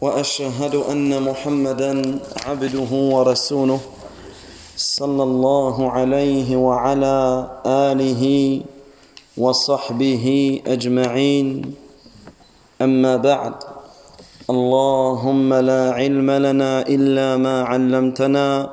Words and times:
وأشهد 0.00 0.74
أن 0.74 1.22
محمدا 1.22 2.18
عبده 2.46 2.90
ورسوله 2.92 3.80
صلى 4.76 5.22
الله 5.22 5.90
عليه 5.90 6.56
وعلى 6.56 7.50
آله 7.66 8.24
وصحبه 9.36 10.60
أجمعين. 10.66 11.74
أما 12.82 13.16
بعد 13.16 13.54
اللهم 14.50 15.54
لا 15.54 15.92
علم 15.92 16.30
لنا 16.30 16.88
إلا 16.88 17.36
ما 17.36 17.62
علمتنا 17.62 18.70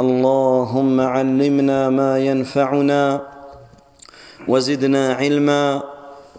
اللهم 0.00 1.00
علمنا 1.00 1.90
ما 1.90 2.18
ينفعنا 2.18 3.22
وزدنا 4.48 5.14
علما 5.14 5.82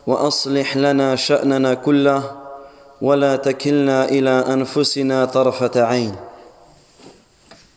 وأصلح 0.08 0.78
لنا 0.78 1.16
شأننا 1.16 1.74
كله. 1.74 2.37
ولا 3.03 3.37
تكلنا 3.37 4.09
الى 4.09 4.31
انفسنا 4.31 5.25
طرفه 5.25 5.83
عين 5.83 6.15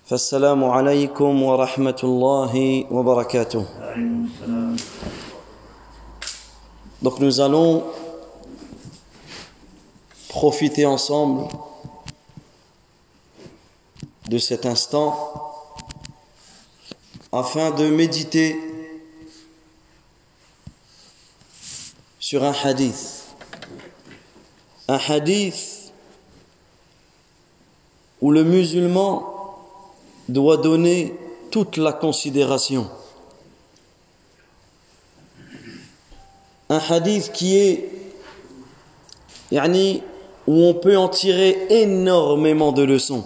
فالسلام 0.05 0.63
عليكم 0.63 1.43
ورحمه 1.43 2.01
الله 2.03 2.85
وبركاته 2.91 3.65
Donc 7.01 7.19
nous 7.19 7.39
allons 7.39 7.83
profiter 10.29 10.85
ensemble 10.85 11.47
de 14.29 14.37
cet 14.37 14.65
instant 14.65 15.15
afin 17.31 17.71
de 17.71 17.89
méditer 17.89 18.55
sur 22.19 22.43
un 22.43 22.53
hadith. 22.53 23.18
Un 24.90 24.98
hadith 25.08 25.92
où 28.20 28.32
le 28.32 28.42
musulman 28.42 29.54
doit 30.28 30.56
donner 30.56 31.14
toute 31.52 31.76
la 31.76 31.92
considération. 31.92 32.90
Un 36.68 36.80
hadith 36.90 37.30
qui 37.30 37.56
est 37.56 37.88
yani, 39.52 40.02
où 40.48 40.60
on 40.64 40.74
peut 40.74 40.96
en 40.96 41.08
tirer 41.08 41.68
énormément 41.70 42.72
de 42.72 42.82
leçons. 42.82 43.24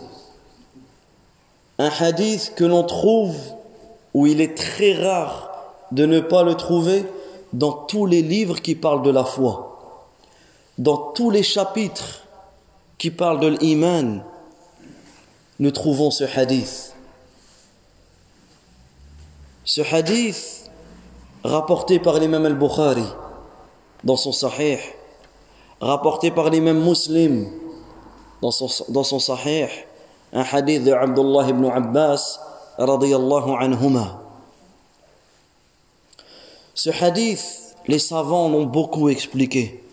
Un 1.78 1.88
hadith 1.98 2.52
que 2.56 2.64
l'on 2.64 2.84
trouve 2.84 3.36
où 4.12 4.26
il 4.26 4.42
est 4.42 4.54
très 4.54 5.02
rare 5.02 5.50
de 5.92 6.04
ne 6.04 6.20
pas 6.20 6.42
le 6.42 6.56
trouver 6.56 7.06
dans 7.54 7.72
tous 7.72 8.04
les 8.04 8.20
livres 8.20 8.60
qui 8.60 8.74
parlent 8.74 9.02
de 9.02 9.10
la 9.10 9.24
foi, 9.24 9.73
dans 10.78 10.96
tous 11.12 11.30
les 11.30 11.42
chapitres 11.42 12.26
qui 12.98 13.10
parlent 13.10 13.40
de 13.40 13.48
l'iman, 13.48 14.24
nous 15.58 15.70
trouvons 15.70 16.10
ce 16.10 16.24
hadith. 16.24 16.94
Ce 19.64 19.80
hadith 19.80 20.70
rapporté 21.44 21.98
par 21.98 22.18
l'imam 22.18 22.44
al-Bukhari 22.44 23.06
dans 24.02 24.16
son 24.16 24.32
sahih, 24.32 24.78
rapporté 25.80 26.30
par 26.30 26.50
l'imam 26.50 26.82
muslim 26.82 27.48
dans 28.42 28.50
son, 28.50 28.68
dans 28.88 29.04
son 29.04 29.18
sahih, 29.18 29.68
un 30.32 30.42
hadith 30.42 30.84
de 30.84 30.92
Abdullah 30.92 31.48
ibn 31.48 31.64
Abbas 31.66 32.40
radiyallahu 32.78 33.52
anhuma. 33.58 34.20
Ce 36.74 36.90
hadith, 36.90 37.76
les 37.86 38.00
savants 38.00 38.48
l'ont 38.48 38.64
beaucoup 38.64 39.08
expliqué. 39.08 39.83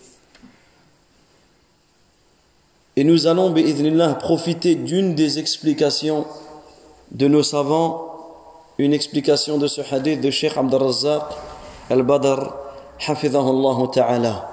Et 3.02 3.04
nous 3.04 3.26
allons, 3.26 3.52
profiter 4.20 4.76
d'une 4.76 5.16
des 5.16 5.40
explications 5.40 6.28
de 7.10 7.28
nos 7.28 7.42
savants, 7.42 8.14
une 8.78 8.94
explication 8.94 9.58
de 9.58 9.66
ce 9.66 9.82
hadith 9.92 10.22
de 10.22 10.30
Sheikh 10.30 10.56
Abd 10.56 10.76
al-Razzaq 10.76 11.24
al-Badr, 11.90 12.54
hafidhahullah 13.08 13.88
ta'ala. 13.92 14.52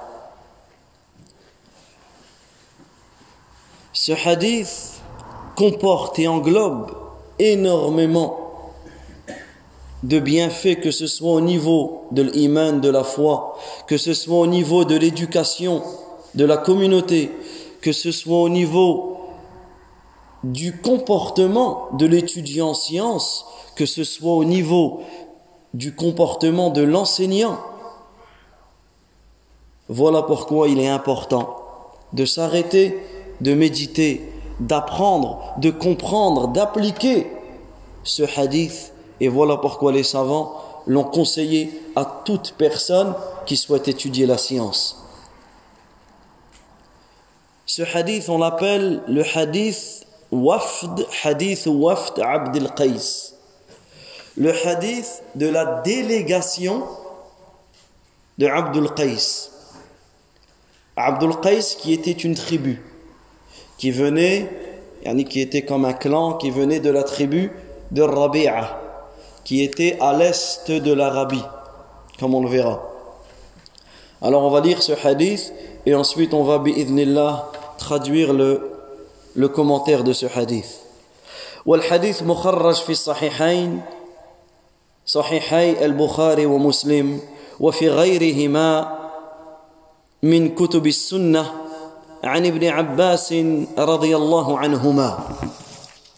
Ce 3.93 4.13
hadith 4.13 4.99
comporte 5.55 6.17
et 6.17 6.27
englobe 6.27 6.89
énormément 7.37 8.63
de 10.01 10.17
bienfaits, 10.17 10.79
que 10.81 10.89
ce 10.89 11.05
soit 11.05 11.33
au 11.33 11.41
niveau 11.41 12.07
de 12.09 12.23
l'iman, 12.23 12.81
de 12.81 12.89
la 12.89 13.03
foi, 13.03 13.59
que 13.85 13.99
ce 13.99 14.15
soit 14.15 14.39
au 14.39 14.47
niveau 14.47 14.85
de 14.85 14.95
l'éducation, 14.95 15.83
de 16.33 16.45
la 16.45 16.57
communauté, 16.57 17.31
que 17.81 17.91
ce 17.91 18.11
soit 18.11 18.41
au 18.41 18.49
niveau 18.49 19.17
du 20.43 20.77
comportement 20.77 21.89
de 21.93 22.05
l'étudiant 22.05 22.69
en 22.69 22.73
sciences, 22.73 23.45
que 23.75 23.85
ce 23.85 24.03
soit 24.03 24.33
au 24.33 24.45
niveau 24.45 25.01
du 25.73 25.95
comportement 25.95 26.69
de 26.69 26.81
l'enseignant. 26.81 27.59
Voilà 29.87 30.21
pourquoi 30.21 30.69
il 30.69 30.79
est 30.79 30.89
important 30.89 31.57
de 32.13 32.25
s'arrêter, 32.25 32.97
de 33.41 33.53
méditer, 33.53 34.31
d'apprendre, 34.59 35.53
de 35.57 35.71
comprendre, 35.71 36.47
d'appliquer 36.47 37.27
ce 38.03 38.23
hadith. 38.39 38.93
Et 39.19 39.27
voilà 39.27 39.57
pourquoi 39.57 39.91
les 39.91 40.03
savants 40.03 40.55
l'ont 40.87 41.03
conseillé 41.03 41.71
à 41.95 42.05
toute 42.25 42.55
personne 42.57 43.13
qui 43.45 43.57
souhaite 43.57 43.87
étudier 43.87 44.25
la 44.25 44.37
science. 44.37 45.03
Ce 47.69 47.83
hadith, 47.83 48.29
on 48.29 48.39
l'appelle 48.39 49.03
le 49.07 49.23
hadith 49.23 50.07
Wafd, 50.31 51.05
hadith 51.23 51.67
Wafd 51.67 52.17
Abd 52.19 52.57
al-Qais. 52.57 53.35
Le 54.37 54.51
hadith 54.65 55.21
de 55.35 55.47
la 55.47 55.81
délégation 55.81 56.81
de 58.39 58.47
Abdul 58.47 58.91
Qais. 58.95 59.51
Abdul 60.95 61.39
Qais 61.41 61.59
qui 61.77 61.93
était 61.93 62.11
une 62.11 62.33
tribu, 62.33 62.81
qui 63.77 63.91
venait, 63.91 64.49
qui 65.29 65.39
était 65.39 65.61
comme 65.61 65.85
un 65.85 65.93
clan, 65.93 66.33
qui 66.33 66.49
venait 66.49 66.79
de 66.79 66.89
la 66.89 67.03
tribu 67.03 67.51
de 67.91 68.01
Rabi'a, 68.01 68.81
qui 69.43 69.61
était 69.61 69.95
à 70.01 70.13
l'est 70.13 70.71
de 70.71 70.91
l'Arabie, 70.91 71.45
comme 72.19 72.33
on 72.33 72.41
le 72.41 72.49
verra. 72.49 72.81
Alors 74.23 74.41
on 74.41 74.49
va 74.49 74.59
lire 74.59 74.81
ce 74.81 74.93
hadith 75.05 75.53
et 75.85 75.93
ensuite 75.93 76.33
on 76.33 76.43
va, 76.43 76.57
bi'idhnillah, 76.57 77.51
traduire 77.78 78.32
le, 78.32 78.60
le 79.34 79.48
commentaire 79.48 80.04
de 80.04 80.12
ce 80.12 80.26
hadith. 80.26 80.80
والحديث 81.66 82.22
مخرج 82.22 82.74
في 82.74 82.92
الصحيحين 82.92 83.80
صحيحي 85.06 85.84
البخاري 85.84 86.46
ومسلم 86.46 87.20
وفي 87.60 87.88
غيرهما 87.88 88.98
من 90.22 90.54
كتب 90.54 90.86
السنة 90.86 91.52
عن 92.24 92.46
ابن 92.46 92.64
عباس 92.64 93.34
رضي 93.78 94.16
الله 94.16 94.58
عنهما 94.58 95.18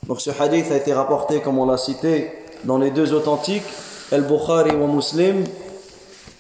Donc 0.09 0.21
ce 0.21 0.31
hadith 0.31 0.71
a 0.71 0.77
été 0.77 0.93
rapporté, 0.93 1.41
comme 1.41 1.59
on 1.59 1.67
l'a 1.67 1.77
cité, 1.77 2.31
dans 2.65 2.79
les 2.79 2.91
deux 2.91 3.13
authentiques, 3.13 3.65
Al-Bukhari 4.13 4.77
wa 4.77 4.87
Muslim, 4.87 5.45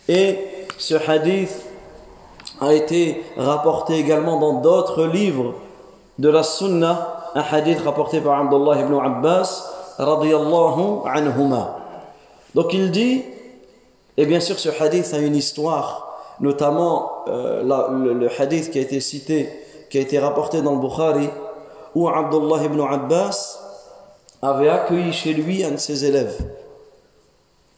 et 0.09 0.39
ce 0.79 0.95
hadith 0.95 1.51
a 2.62 2.74
été 2.74 3.24
rapporté 3.38 3.96
également 3.96 4.40
dans 4.40 4.62
d'autres 4.62 5.06
livres 5.06 5.56
de 6.20 6.30
la 6.30 6.44
Sunna, 6.44 7.32
un 7.34 7.42
hadith 7.42 7.82
rapporté 7.82 8.22
par 8.22 8.40
Abdullah 8.40 8.80
ibn 8.82 8.94
Abbas, 9.04 9.72
radiyallahu 9.98 11.02
anhuma. 11.06 11.78
Donc 12.54 12.74
il 12.74 12.92
dit, 12.92 13.24
et 14.16 14.26
bien 14.26 14.40
sûr 14.40 14.60
ce 14.60 14.70
hadith 14.70 15.12
a 15.14 15.18
une 15.18 15.36
histoire, 15.36 16.36
notamment 16.40 17.24
euh, 17.28 17.64
le, 17.64 18.14
le, 18.14 18.30
hadith 18.40 18.70
qui 18.70 18.78
a 18.78 18.82
été 18.82 19.00
cité, 19.00 19.50
qui 19.90 19.98
a 19.98 20.02
été 20.02 20.20
rapporté 20.20 20.62
dans 20.62 20.74
le 20.74 20.80
Bukhari, 20.80 21.30
où 21.96 22.08
Abdullah 22.08 22.64
ibn 22.64 22.82
Abbas 22.82 23.60
avait 24.42 24.70
accueilli 24.70 25.14
chez 25.14 25.34
lui 25.34 25.64
un 25.64 25.72
de 25.72 25.78
ses 25.78 26.06
élèves. 26.06 26.38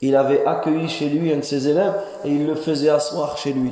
Il 0.02 0.18
avait 0.18 0.46
accueilli 0.46 0.90
chez 0.90 1.08
lui 1.08 1.32
un 1.32 1.38
de 1.38 1.42
ses 1.42 1.70
élèves 1.70 1.96
et 2.26 2.30
il 2.30 2.46
le 2.46 2.56
faisait 2.56 2.90
asseoir 2.90 3.38
chez 3.38 3.54
lui. 3.54 3.72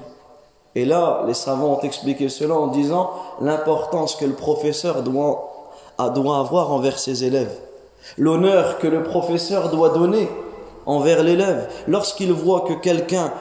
Et 0.75 0.85
là, 0.85 1.23
les 1.27 1.33
savants 1.33 1.79
ont 1.79 1.81
expliqué 1.81 2.29
cela 2.29 2.55
en 2.55 2.67
disant 2.67 3.11
l'importance 3.41 4.15
que 4.15 4.25
le 4.25 4.33
professeur 4.33 5.03
doit, 5.03 5.49
avoir 5.97 6.71
envers 6.71 6.97
ses 6.97 7.25
élèves. 7.25 7.53
L'honneur 8.17 8.79
que 8.79 8.87
le 8.87 9.03
professeur 9.03 9.69
doit 9.69 9.89
donner 9.89 10.29
envers 10.85 11.23
l'élève. 11.23 11.69
Lorsqu'il 11.87 12.31
voit 12.31 12.61
que 12.61 12.73
quelqu'un 12.73 13.31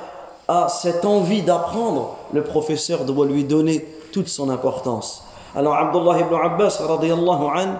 a 0.48 0.68
cette 0.68 1.04
envie 1.04 1.42
d'apprendre, 1.42 2.16
le 2.32 2.42
professeur 2.42 3.04
doit 3.04 3.26
lui 3.26 3.44
donner 3.44 3.86
toute 4.12 4.28
son 4.28 4.50
importance. 4.50 5.24
Alors 5.54 5.74
Abdullah 5.74 6.18
ibn 6.20 6.34
Abbas 6.34 6.80
radiyallahu 6.80 7.44
an, 7.44 7.78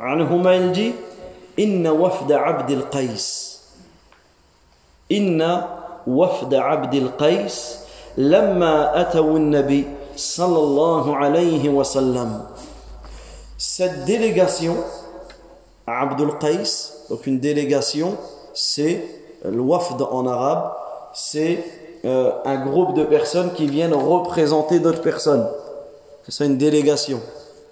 anhuma 0.00 0.56
il 0.56 0.72
dit 0.72 0.92
Inna 1.56 1.92
wafda 1.92 2.44
abdil 2.44 2.84
qais. 2.90 3.60
Inna 5.10 6.00
wafda 6.06 6.64
abdil 6.64 7.10
qais 7.18 7.81
Lamma 8.16 8.92
nabi 9.38 9.86
sallallahu 10.16 11.14
alayhi 11.14 11.68
wa 11.68 11.84
sallam. 11.84 12.42
Cette 13.56 14.04
délégation, 14.04 14.76
Abdul 15.86 16.36
Qais, 16.38 16.62
donc 17.08 17.26
une 17.26 17.38
délégation, 17.38 18.16
c'est 18.54 19.04
euh, 19.46 19.50
l'wafd 19.50 20.02
en 20.02 20.26
arabe, 20.26 20.72
c'est 21.14 21.64
euh, 22.04 22.32
un 22.44 22.66
groupe 22.66 22.94
de 22.94 23.04
personnes 23.04 23.52
qui 23.52 23.66
viennent 23.66 23.94
représenter 23.94 24.80
d'autres 24.80 25.02
personnes. 25.02 25.46
C'est 26.24 26.32
ça 26.32 26.44
une 26.44 26.58
délégation. 26.58 27.20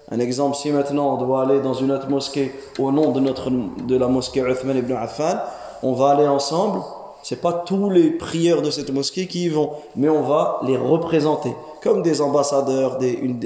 Un 0.09 0.19
exemple, 0.19 0.55
si 0.57 0.71
maintenant 0.71 1.13
on 1.15 1.17
doit 1.17 1.43
aller 1.43 1.61
dans 1.61 1.73
une 1.73 1.91
autre 1.91 2.09
mosquée 2.09 2.53
au 2.79 2.91
nom 2.91 3.11
de, 3.11 3.19
notre, 3.19 3.49
de 3.49 3.97
la 3.97 4.07
mosquée 4.07 4.41
Uthman 4.41 4.77
ibn 4.77 4.93
Affan, 4.93 5.37
on 5.83 5.93
va 5.93 6.11
aller 6.11 6.27
ensemble, 6.27 6.81
c'est 7.23 7.41
pas 7.41 7.53
tous 7.53 7.89
les 7.89 8.11
prieurs 8.11 8.61
de 8.61 8.71
cette 8.71 8.91
mosquée 8.91 9.27
qui 9.27 9.45
y 9.45 9.49
vont, 9.49 9.71
mais 9.95 10.09
on 10.09 10.23
va 10.23 10.59
les 10.63 10.77
représenter 10.77 11.53
comme 11.81 12.01
des 12.03 12.21
ambassadeurs, 12.21 12.99
une, 13.01 13.39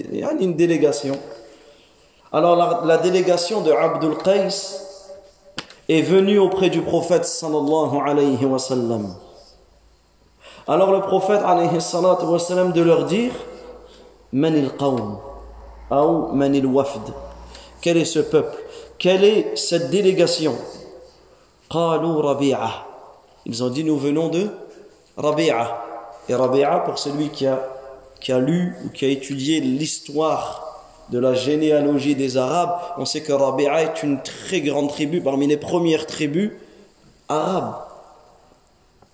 délégation. 0.55 1.17
Alors 2.31 2.85
la, 2.85 2.97
délégation 2.97 3.61
de 3.61 3.71
Abdul 3.71 4.17
Qais 4.17 4.49
est 5.87 6.01
venue 6.01 6.39
auprès 6.39 6.69
du 6.69 6.81
prophète 6.81 7.25
sallallahu 7.25 7.97
alayhi 8.05 8.45
wa. 8.45 8.57
Alors 10.67 10.91
le 10.91 11.01
prophète 11.01 11.41
alayhi 11.45 11.79
salatu 11.79 12.25
wa 12.25 12.39
sallam 12.39 12.71
de 12.71 12.81
leur 12.81 13.05
dire 13.05 13.31
Manil 14.33 14.71
qawm 14.77 15.17
ou 15.91 16.33
manil 16.33 16.65
wafd. 16.65 17.13
Quel 17.79 17.97
est 17.97 18.05
ce 18.05 18.19
peuple? 18.19 18.57
Quelle 18.97 19.23
est 19.23 19.55
cette 19.55 19.89
délégation? 19.91 20.55
Qalu 21.69 22.07
Rabi'ah. 22.07 22.84
Ils 23.45 23.63
ont 23.63 23.69
dit 23.69 23.83
nous 23.83 23.97
venons 23.97 24.29
de 24.29 24.47
Rabi'a. 25.17 25.83
Et 26.27 26.35
Rabi'a, 26.35 26.79
pour 26.79 26.97
celui 26.97 27.29
qui 27.29 27.45
a, 27.47 27.61
qui 28.19 28.31
a 28.31 28.39
lu 28.39 28.75
ou 28.85 28.89
qui 28.89 29.05
a 29.05 29.09
étudié 29.09 29.59
l'histoire 29.59 30.61
de 31.09 31.19
la 31.19 31.33
généalogie 31.33 32.15
des 32.15 32.37
Arabes, 32.37 32.77
on 32.97 33.05
sait 33.05 33.21
que 33.21 33.31
Rabi'a 33.31 33.83
est 33.83 34.03
une 34.03 34.21
très 34.21 34.61
grande 34.61 34.89
tribu, 34.89 35.21
parmi 35.21 35.47
les 35.47 35.57
premières 35.57 36.07
tribus 36.07 36.51
arabes. 37.29 37.75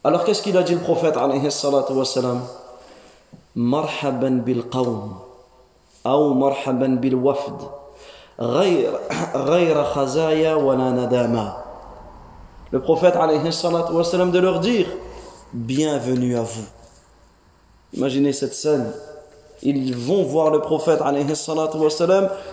Alors 0.03 0.23
qu'est-ce 0.23 0.41
qu'il 0.41 0.57
a 0.57 0.63
dit 0.63 0.73
le 0.73 0.79
prophète 0.79 1.15
alayhi 1.17 1.47
Marhaban 3.53 4.37
bil 4.45 4.63
qawm 4.63 5.13
ou 6.05 6.33
marhaban 6.33 6.95
bil 7.01 7.15
wafd 7.15 7.67
ghayra 8.39 9.83
khazaya 9.93 10.57
wa 10.57 10.75
la 10.75 10.91
nadama 10.91 11.60
le 12.71 12.79
prophète 12.79 13.15
de 13.15 14.39
leur 14.39 14.59
dire 14.59 14.87
Bienvenue 15.53 16.37
à 16.37 16.43
vous. 16.43 16.65
Imaginez 17.93 18.31
cette 18.31 18.53
scène. 18.53 18.91
Ils 19.63 19.95
vont 19.95 20.23
voir 20.23 20.49
le 20.49 20.61
prophète 20.61 20.99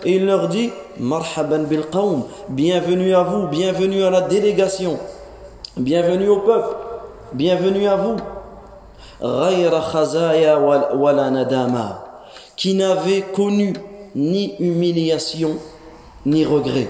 et 0.05 0.15
il 0.15 0.25
leur 0.25 0.47
dit 0.47 0.69
Marhaban 0.99 1.63
bil 1.63 1.83
bienvenue 2.49 3.15
à 3.15 3.23
vous, 3.23 3.47
bienvenue 3.47 4.03
à 4.03 4.11
la 4.11 4.21
délégation, 4.21 4.99
bienvenue 5.75 6.27
au 6.27 6.41
peuple, 6.41 6.75
bienvenue 7.33 7.87
à 7.87 7.95
vous. 7.95 8.17
qui 12.55 12.73
n'avait 12.75 13.21
connu 13.21 13.73
ni 14.13 14.55
humiliation 14.59 15.57
ni 16.25 16.45
regret. 16.45 16.89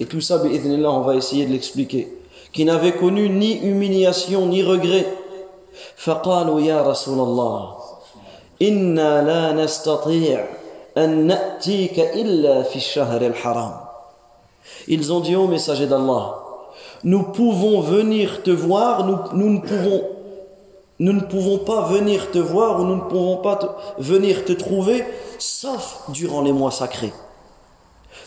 Et 0.00 0.06
tout 0.06 0.20
ça, 0.20 0.42
on 0.42 1.00
va 1.02 1.14
essayer 1.14 1.46
de 1.46 1.52
l'expliquer 1.52 2.23
qui 2.53 2.65
n'avait 2.65 2.93
connu 2.93 3.29
ni 3.29 3.59
humiliation 3.59 4.47
ni 4.47 4.63
regret. 4.63 5.05
فقالوا 5.99 6.61
يا 6.61 6.81
رسول 6.81 7.19
الله 7.19 7.75
إنا 8.61 9.21
لا 9.23 9.63
نستطيع 9.63 10.47
أن 10.97 11.27
نأتيك 11.27 11.99
إلا 11.99 12.63
في 12.63 12.75
الشهر 12.75 13.21
الحرام 13.21 13.73
Ils 14.87 15.11
ont 15.11 15.19
dit 15.19 15.35
au 15.35 15.47
messager 15.47 15.87
d'Allah 15.87 16.35
Nous 17.03 17.23
pouvons 17.23 17.81
venir 17.81 18.43
te 18.43 18.51
voir, 18.51 19.05
nous, 19.05 19.17
nous, 19.33 19.49
ne 19.49 19.59
pouvons, 19.59 20.01
nous 20.99 21.13
ne 21.13 21.21
pouvons 21.21 21.59
pas 21.59 21.81
venir 21.87 22.31
te 22.31 22.39
voir 22.39 22.79
ou 22.79 22.83
nous 22.83 22.95
ne 22.95 23.09
pouvons 23.09 23.37
pas 23.37 23.55
te, 23.55 23.65
venir 23.99 24.45
te 24.45 24.53
trouver 24.53 25.03
sauf 25.37 26.03
durant 26.09 26.41
les 26.41 26.51
mois 26.51 26.71
sacrés. 26.71 27.13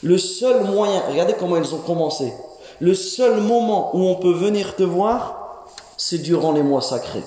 Le 0.03 0.19
seul 0.19 0.65
moyen, 0.65 1.03
regardez 1.11 1.35
comment 1.39 1.57
ils 1.57 1.75
ont 1.75 1.79
commencé. 1.79 2.33
Le 2.80 2.94
seul 2.94 3.42
moment 3.42 3.96
où 3.96 4.04
on 4.08 4.16
peut 4.16 4.34
venir 4.34 4.76
te 4.76 4.84
voir, 4.84 5.66
c'est 5.98 6.20
durant 6.20 6.52
les 6.52 6.62
mois 6.62 6.82
sacrés. 6.82 7.24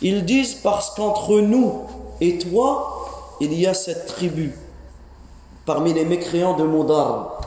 Ils 0.00 0.24
disent 0.24 0.54
parce 0.54 0.94
qu'entre 0.94 1.40
nous 1.40 1.82
et 2.20 2.38
toi, 2.38 3.36
il 3.40 3.52
y 3.54 3.66
a 3.66 3.74
cette 3.74 4.06
tribu 4.06 4.56
parmi 5.66 5.92
les 5.92 6.04
mécréants 6.04 6.56
de 6.56 6.64
Modar. 6.64 7.40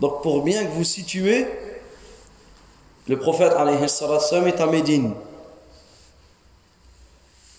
Donc 0.00 0.22
pour 0.22 0.42
bien 0.42 0.64
que 0.64 0.70
vous 0.72 0.84
situez, 0.84 1.46
le 3.08 3.18
prophète 3.18 3.52
est 3.52 4.60
à 4.60 4.66
Médine 4.66 5.14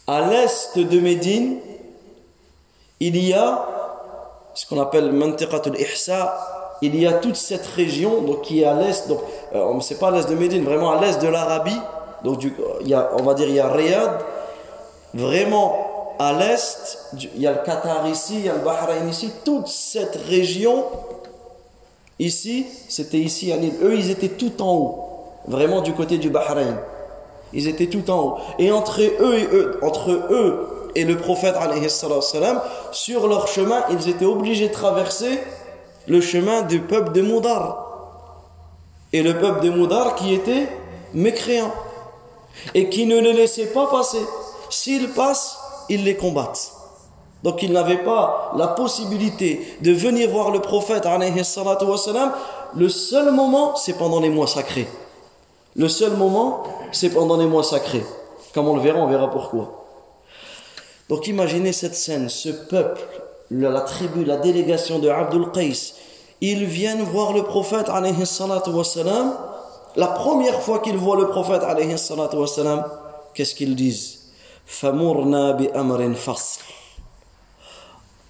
à 0.08 0.30
l'est 0.30 0.80
de 0.80 1.00
Médine, 1.00 1.58
il 3.00 3.18
y 3.18 3.34
a 3.34 3.68
ce 4.54 4.66
qu'on 4.66 4.82
appelle 4.82 5.12
Mantiqatul 5.12 5.78
Ihsa, 5.80 6.78
il 6.82 7.00
y 7.00 7.06
a 7.06 7.14
toute 7.14 7.36
cette 7.36 7.66
région 7.66 8.22
donc, 8.22 8.44
qui 8.44 8.62
est 8.62 8.66
à 8.66 8.74
l'est, 8.74 9.08
donc 9.08 9.20
euh, 9.54 9.80
c'est 9.82 10.00
pas 10.00 10.08
à 10.08 10.12
l'est 10.12 10.30
de 10.30 10.36
Médine, 10.36 10.64
vraiment 10.64 10.92
à 10.92 11.02
l'est 11.02 11.22
de 11.22 11.28
l'Arabie, 11.28 11.80
donc 12.24 12.42
il 12.82 12.88
y 12.88 12.94
a, 12.94 13.12
on 13.20 13.24
va 13.24 13.34
dire 13.34 13.50
il 13.50 13.56
y 13.56 13.60
a 13.60 13.68
Riyad, 13.68 14.20
vraiment 15.14 16.16
à 16.20 16.34
l'est, 16.34 17.00
il 17.36 17.42
y 17.42 17.48
a 17.48 17.52
le 17.52 17.60
Qatar 17.64 18.08
ici, 18.08 18.36
il 18.36 18.46
y 18.46 18.50
a 18.50 18.54
le 18.54 18.62
Bahreïn 18.62 19.10
ici, 19.10 19.32
toute 19.44 19.68
cette 19.68 20.16
région 20.28 20.86
ici, 22.18 22.66
c'était 22.88 23.20
ici 23.20 23.52
à 23.52 23.58
Nil, 23.58 23.74
eux 23.84 23.96
ils 23.96 24.10
étaient 24.10 24.30
tout 24.30 24.62
en 24.62 24.74
haut, 24.74 25.06
vraiment 25.48 25.82
du 25.82 25.94
côté 25.94 26.18
du 26.18 26.30
Bahreïn. 26.30 26.78
Ils 27.54 27.68
étaient 27.68 27.88
tout 27.88 28.10
en 28.10 28.20
haut. 28.20 28.38
Et 28.60 28.72
entre 28.72 29.02
eux 29.02 29.36
et 29.36 29.48
eux, 29.54 29.80
entre 29.82 30.12
eux 30.12 30.92
et 30.96 31.06
le 31.06 31.18
prophète 31.18 31.56
sur 32.92 33.28
leur 33.28 33.48
chemin, 33.48 33.84
ils 33.92 34.10
étaient 34.10 34.26
obligés 34.26 34.70
de 34.70 34.74
traverser 34.74 35.40
le 36.08 36.22
chemin 36.22 36.62
du 36.64 36.80
peuple 36.80 37.12
de 37.12 37.22
Moudar. 37.22 37.84
Et 39.14 39.22
le 39.22 39.38
peuple 39.38 39.62
de 39.62 39.70
Moudar 39.70 40.16
qui 40.16 40.34
était 40.34 40.68
mécréant. 41.14 41.72
Et 42.74 42.90
qui 42.90 43.06
ne 43.06 43.20
les 43.20 43.34
laissait 43.34 43.68
pas 43.68 43.88
passer. 43.88 44.26
S'ils 44.70 45.10
passent, 45.10 45.58
ils 45.90 46.04
les 46.04 46.16
combattent. 46.16 46.72
Donc 47.44 47.62
ils 47.62 47.72
n'avaient 47.72 48.04
pas 48.04 48.52
la 48.58 48.68
possibilité 48.68 49.78
de 49.82 49.92
venir 49.92 50.30
voir 50.30 50.52
le 50.52 50.60
prophète. 50.60 51.08
Le 52.76 52.90
seul 52.90 53.32
moment, 53.32 53.76
c'est 53.76 53.98
pendant 53.98 54.20
les 54.20 54.30
mois 54.30 54.48
sacrés. 54.48 54.88
Le 55.78 55.88
seul 55.88 56.14
moment, 56.18 56.64
c'est 56.92 57.12
pendant 57.12 57.38
les 57.38 57.46
mois 57.46 57.64
sacrés. 57.64 58.04
Comme 58.54 58.68
on 58.68 58.76
le 58.76 58.82
verra, 58.82 59.00
on 59.00 59.08
verra 59.08 59.30
pourquoi. 59.30 59.86
Donc 61.08 61.28
imaginez 61.28 61.72
cette 61.72 61.94
scène, 61.94 62.30
ce 62.30 62.50
peuple, 62.50 63.00
la 63.52 63.82
tribu, 63.82 64.26
la 64.26 64.38
délégation 64.38 64.98
de 64.98 65.08
Abdul 65.08 65.52
Qais, 65.52 65.94
ils 66.42 66.66
viennent 66.66 67.04
voir 67.04 67.32
le 67.32 67.44
prophète 67.44 67.90
alayhi 67.90 68.16
La 69.96 70.08
première 70.08 70.62
fois 70.62 70.80
qu'ils 70.80 70.98
voient 70.98 71.16
le 71.16 71.28
prophète 71.28 71.62
alayhi 71.62 71.96
qu'est-ce 73.34 73.56
qu'ils 73.56 73.76
disent? 73.76 74.18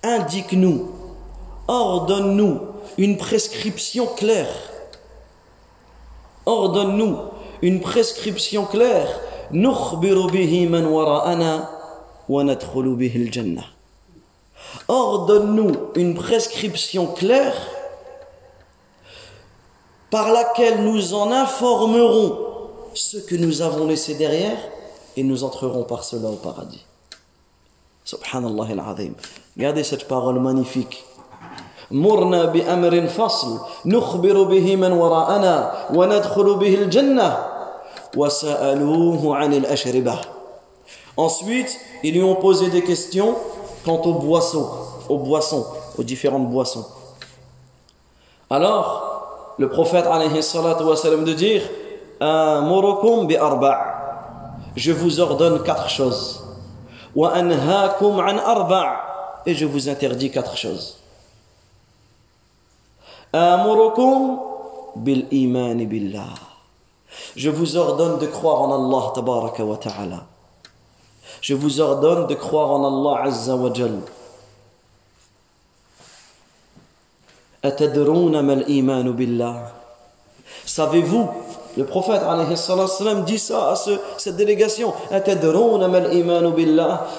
Indique-nous, 0.04 0.92
ordonne-nous 1.68 2.60
une 2.98 3.18
prescription 3.18 4.06
claire. 4.06 4.54
Ordonne-nous 6.46 7.18
une 7.62 7.82
prescription 7.82 8.66
claire 8.66 9.08
ordonne-nous 14.88 15.72
une 15.96 16.14
prescription 16.16 17.08
claire 17.08 17.56
par 20.10 20.32
laquelle 20.32 20.84
nous 20.84 21.14
en 21.14 21.32
informerons 21.32 22.38
ceux 22.94 23.22
que 23.22 23.36
nous 23.36 23.62
avons 23.62 23.88
laissés 23.88 24.16
derrière 24.16 24.58
et 25.16 25.24
nous 25.24 25.44
entrerons 25.44 25.84
par 25.84 26.04
cela 26.04 26.30
au 26.30 26.36
paradis. 26.36 26.84
Subhanallah 28.06 28.68
al-Azim. 28.72 29.14
Regardez 29.58 29.84
cette 29.84 30.08
parole 30.08 30.40
magnifique. 30.40 31.04
مرنا 31.93 32.45
بأمر 32.45 33.07
فصل 33.07 33.59
نخبر 33.85 34.43
به 34.43 34.77
من 34.77 34.93
وراءنا 34.93 35.73
وندخل 35.95 36.55
به 36.55 36.75
الجنة 36.75 37.39
وسألوه 38.17 39.37
عن 39.37 39.53
الأشربة 39.55 40.15
Ensuite, 41.19 41.79
ils 42.03 42.15
lui 42.15 42.23
ont 42.23 42.37
posé 42.37 42.71
des 42.71 42.83
questions 42.83 43.35
quant 43.85 44.01
aux 44.01 44.15
boissons, 44.15 44.67
aux 45.11 45.19
boissons, 45.19 45.67
aux 45.99 46.03
différentes 46.03 46.49
boissons. 46.49 46.87
Alors, 48.49 49.55
le 49.59 49.69
prophète 49.69 50.07
alayhi 50.07 50.43
salatu 50.43 50.85
wa 50.85 50.97
salam 50.97 51.25
de 51.25 51.35
dire 51.35 51.63
Amurukum 52.19 53.27
bi 53.27 53.37
arba' 53.37 53.77
Je 54.75 54.93
vous 54.93 55.21
ordonne 55.21 55.63
quatre 55.63 55.91
choses. 55.91 56.43
Wa 57.15 57.33
anhaakum 57.35 58.19
an 58.19 58.39
arba' 58.39 58.97
Et 59.45 59.55
je 59.55 59.67
vous 59.67 59.91
interdis 59.91 60.31
quatre 60.31 60.57
choses. 60.57 60.97
Bil 63.34 65.26
iman 65.32 65.78
billah. 65.86 66.34
Je 67.36 67.50
vous 67.50 67.78
ordonne 67.78 68.20
de 68.20 68.26
croire 68.28 68.62
en 68.62 68.74
Allah 68.74 69.12
tabaraka 69.14 69.64
wa 69.64 69.78
ta'ala. 69.78 70.26
Je 71.42 71.54
vous 71.54 71.80
ordonne 71.82 72.28
de 72.28 72.36
croire 72.36 72.72
en 72.72 72.86
Allah 72.88 73.24
azza 73.26 73.56
wa 73.56 73.72
jalla. 73.74 74.00
Savez-vous, 80.66 81.28
le 81.76 81.86
prophète 81.86 82.22
dit 83.26 83.40
ça 83.40 83.72
à 83.72 83.76
ce, 83.76 83.92
cette 84.18 84.36
délégation, 84.36 84.94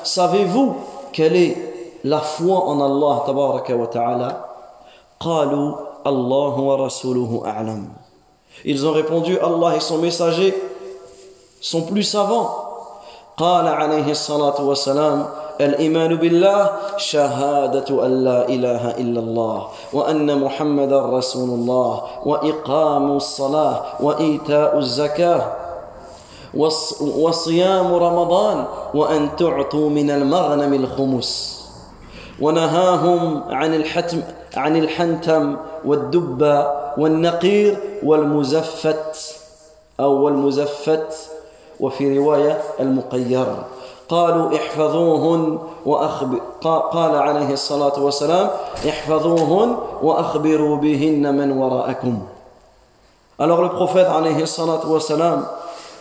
savez-vous 0.05 0.77
quelle 1.13 1.37
est 1.37 2.01
la 2.05 2.21
foi 2.21 2.65
en 2.65 2.81
Allah 2.81 3.25
tabaraka 6.09 7.31
wa 7.31 7.53
ta'ala 7.53 7.75
Ils 8.65 8.87
ont 8.87 8.93
répondu, 8.93 9.39
Allah 9.39 9.77
et 9.77 9.81
son 9.81 9.99
messager 9.99 10.55
sont 11.61 11.83
plus 11.83 12.03
savants. 12.03 12.69
قال 13.39 13.69
عليه 13.69 14.11
الصلاة 14.11 14.59
والسلام 14.65 15.27
الإيمان 15.61 16.15
بالله 16.17 16.71
شهادة 16.97 18.07
أن 18.07 18.25
لا 18.25 18.49
إله 18.49 18.91
إلا 18.99 19.21
الله 19.21 19.69
وأن 19.93 20.41
محمد 20.41 20.93
رسول 20.93 21.49
الله 21.49 22.03
وإقام 22.27 23.17
الصلاة 23.17 23.83
وإيتاء 24.01 24.79
الزكاة 24.79 25.53
وصيام 27.19 27.95
رمضان 27.95 28.65
وأن 28.95 29.37
تعطوا 29.37 29.91
من 29.91 30.11
المغنم 30.11 30.75
الخمس 30.75 31.59
ونهاهم 32.41 33.43
عن 33.51 33.75
الحتم 33.75 34.23
عن 34.57 34.77
الحنتم 34.77 35.57
والدب 35.85 36.67
والنقير 36.99 37.77
والمزفت 38.03 39.37
أو 40.01 40.29
المزفت 40.29 41.31
وفي 41.81 42.19
رواية 42.19 42.63
المقير. 42.81 43.47
قالوا 44.09 44.57
احفظوهن 44.57 45.59
قال 46.65 47.17
عليه 47.17 47.53
الصلاة 47.53 48.03
والسلام 48.03 48.51
احفظوهن 48.89 49.77
وأخبروا 50.03 50.77
بهن 50.77 51.35
من 51.35 51.53
وراءكم. 51.59 52.19
Alors 53.41 53.63
le 53.63 53.69
prophète 53.69 54.09
عليه 54.09 54.43
الصلاة 54.43 54.91
والسلام 54.91 55.45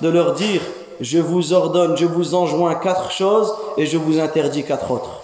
de 0.02 0.10
leur 0.10 0.34
dire 0.34 0.62
Je 1.00 1.20
vous 1.20 1.54
ordonne, 1.54 1.96
je 1.96 2.06
vous 2.06 2.34
enjoins 2.34 2.74
quatre 2.74 3.12
choses 3.12 3.54
et 3.78 3.86
je 3.86 3.98
vous 3.98 4.20
interdis 4.20 4.64
quatre 4.64 4.90
autres. 4.90 5.22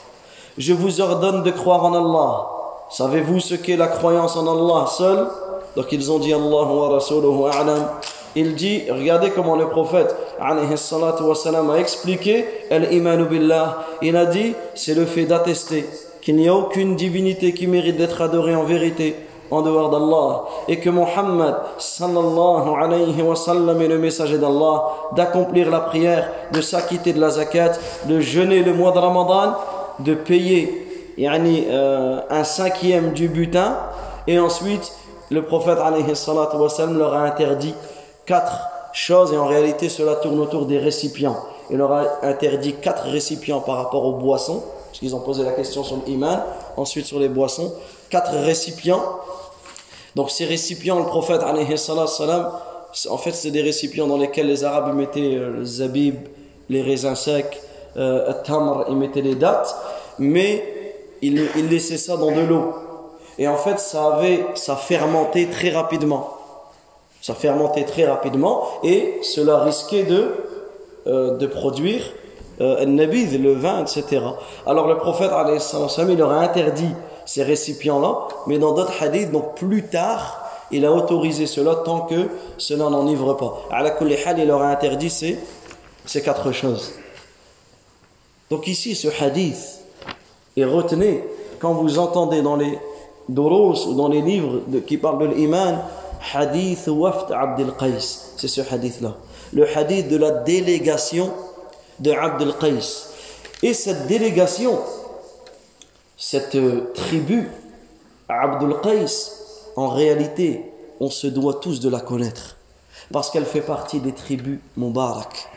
Je 0.57 0.73
vous 0.73 1.01
ordonne 1.01 1.41
de 1.41 1.49
croire 1.49 1.83
en 1.83 1.93
Allah, 1.93 2.47
Savez-vous 2.93 3.39
ce 3.39 3.55
qu'est 3.55 3.75
la 3.75 3.87
croyance 3.87 4.37
en 4.37 4.45
Allah 4.45 4.85
seul? 4.85 5.27
Donc 5.75 5.91
ils 5.91 6.11
ont 6.11 6.19
dit 6.19 6.31
Allah 6.31 6.45
wa 6.45 6.89
rasuluhu 6.89 7.45
a'lam. 7.51 7.87
Il 8.35 8.53
dit, 8.53 8.83
regardez 8.87 9.31
comment 9.31 9.55
le 9.55 9.67
prophète 9.67 10.15
a 10.39 10.55
expliqué 11.79 12.45
billah. 12.69 13.77
Il 14.03 14.15
a 14.15 14.27
dit, 14.27 14.53
c'est 14.75 14.93
le 14.93 15.05
fait 15.05 15.25
d'attester 15.25 15.89
qu'il 16.21 16.35
n'y 16.35 16.47
a 16.47 16.53
aucune 16.53 16.95
divinité 16.95 17.55
qui 17.55 17.65
mérite 17.65 17.97
d'être 17.97 18.21
adorée 18.21 18.55
en 18.55 18.63
vérité 18.63 19.15
en 19.49 19.63
dehors 19.63 19.89
d'Allah 19.89 20.43
et 20.67 20.79
que 20.79 20.91
Muhammad 20.91 21.55
sallallahu 21.79 22.69
alayhi 22.79 23.23
wa 23.23 23.35
sallam 23.35 23.81
est 23.81 23.87
le 23.87 23.97
messager 23.97 24.37
d'Allah 24.37 24.83
d'accomplir 25.15 25.71
la 25.71 25.79
prière, 25.79 26.29
de 26.51 26.61
s'acquitter 26.61 27.13
de 27.13 27.19
la 27.19 27.31
zakat, 27.31 27.71
de 28.05 28.19
jeûner 28.19 28.61
le 28.61 28.75
mois 28.75 28.91
de 28.91 28.99
Ramadan, 28.99 29.55
de 29.97 30.13
payer 30.13 30.92
yani, 31.17 31.65
euh, 31.67 32.19
un 32.29 32.43
cinquième 32.43 33.13
du 33.13 33.27
butin 33.27 33.77
et 34.27 34.39
ensuite 34.39 34.91
le 35.29 35.43
prophète 35.43 35.79
alayhi 35.79 36.05
wa 36.07 36.69
sallam 36.69 36.97
leur 36.97 37.13
a 37.13 37.23
interdit 37.23 37.73
quatre 38.25 38.69
choses 38.93 39.33
et 39.33 39.37
en 39.37 39.45
réalité 39.45 39.89
cela 39.89 40.15
tourne 40.15 40.39
autour 40.39 40.65
des 40.65 40.77
récipients. 40.77 41.37
Il 41.69 41.77
leur 41.77 41.91
a 41.91 42.03
interdit 42.23 42.73
quatre 42.73 43.05
récipients 43.05 43.61
par 43.61 43.77
rapport 43.77 44.05
aux 44.05 44.13
boissons, 44.13 44.63
parce 44.87 44.99
qu'ils 44.99 45.15
ont 45.15 45.21
posé 45.21 45.43
la 45.43 45.53
question 45.53 45.83
sur 45.83 45.97
l'iman, 46.05 46.43
ensuite 46.77 47.05
sur 47.05 47.19
les 47.19 47.29
boissons, 47.29 47.73
quatre 48.09 48.33
récipients. 48.33 49.01
Donc 50.15 50.29
ces 50.29 50.45
récipients, 50.45 50.99
le 50.99 51.05
prophète 51.05 51.41
salam, 51.77 52.51
en 53.09 53.17
fait 53.17 53.31
c'est 53.31 53.49
des 53.49 53.61
récipients 53.61 54.07
dans 54.07 54.17
lesquels 54.17 54.47
les 54.47 54.63
Arabes 54.63 54.93
mettaient 54.93 55.35
euh, 55.35 55.49
le 55.49 55.65
zabib, 55.65 56.15
les 56.69 56.81
raisins 56.83 57.15
secs, 57.15 57.59
euh, 57.97 58.31
tamr, 58.43 58.85
ils 58.89 58.95
mettaient 58.95 59.21
les 59.21 59.35
dates, 59.35 59.75
mais 60.19 60.72
ils 61.27 61.69
laissaient 61.69 61.97
ça 61.97 62.17
dans 62.17 62.31
de 62.31 62.41
l'eau. 62.41 62.73
Et 63.37 63.47
en 63.47 63.57
fait 63.57 63.79
ça 63.79 64.15
avait, 64.15 64.45
ça 64.55 64.75
fermentait 64.75 65.47
très 65.47 65.69
rapidement. 65.69 66.37
Ça 67.21 67.33
fermentait 67.33 67.85
très 67.85 68.05
rapidement 68.05 68.67
et 68.83 69.19
cela 69.21 69.59
risquait 69.59 70.03
de, 70.03 70.31
euh, 71.07 71.37
de 71.37 71.47
produire 71.47 72.03
euh, 72.61 72.85
le 72.85 73.53
vin, 73.53 73.81
etc. 73.81 74.21
Alors 74.67 74.87
le 74.87 74.97
prophète, 74.97 75.31
il 76.09 76.17
leur 76.17 76.31
a 76.31 76.39
interdit 76.39 76.91
ces 77.25 77.43
récipients-là, 77.43 78.27
mais 78.47 78.59
dans 78.59 78.73
d'autres 78.73 79.01
hadiths, 79.01 79.31
donc 79.31 79.55
plus 79.55 79.83
tard, 79.83 80.43
il 80.71 80.85
a 80.85 80.91
autorisé 80.91 81.45
cela 81.45 81.75
tant 81.75 82.01
que 82.01 82.27
cela 82.57 82.89
n'enivre 82.89 83.33
pas. 83.35 83.61
À 83.71 83.81
la 83.83 83.95
il 84.37 84.47
leur 84.47 84.61
a 84.61 84.69
interdit 84.69 85.09
ces, 85.09 85.39
ces 86.05 86.21
quatre 86.21 86.51
choses. 86.51 86.93
Donc 88.49 88.67
ici, 88.67 88.95
ce 88.95 89.07
hadith, 89.23 89.82
et 90.55 90.65
retenez, 90.65 91.23
quand 91.59 91.73
vous 91.73 91.97
entendez 91.97 92.41
dans 92.41 92.55
les 92.55 92.77
doros 93.29 93.87
ou 93.87 93.95
dans 93.95 94.07
les 94.07 94.21
livres 94.21 94.61
qui 94.85 94.97
parlent 94.97 95.29
de 95.29 95.33
l'iman, 95.33 95.79
hadith 96.33 96.87
Wafd 96.87 97.31
Abdel 97.31 97.73
Qais. 97.79 97.99
C'est 98.37 98.47
ce 98.47 98.61
hadith-là. 98.61 99.15
Le 99.53 99.65
hadith 99.77 100.09
de 100.09 100.17
la 100.17 100.31
délégation 100.31 101.31
de 101.99 102.11
Abdel 102.11 102.53
Qais. 102.59 102.79
Et 103.61 103.73
cette 103.73 104.07
délégation, 104.07 104.77
cette 106.17 106.57
tribu, 106.93 107.49
Abdul 108.27 108.75
Qais, 108.81 109.05
en 109.75 109.87
réalité, 109.87 110.71
on 110.99 111.09
se 111.09 111.27
doit 111.27 111.55
tous 111.55 111.79
de 111.79 111.89
la 111.89 111.99
connaître. 111.99 112.57
Parce 113.11 113.31
qu'elle 113.31 113.45
fait 113.45 113.61
partie 113.61 113.99
des 113.99 114.13
tribus 114.13 114.59
Mubarak, 114.77 115.49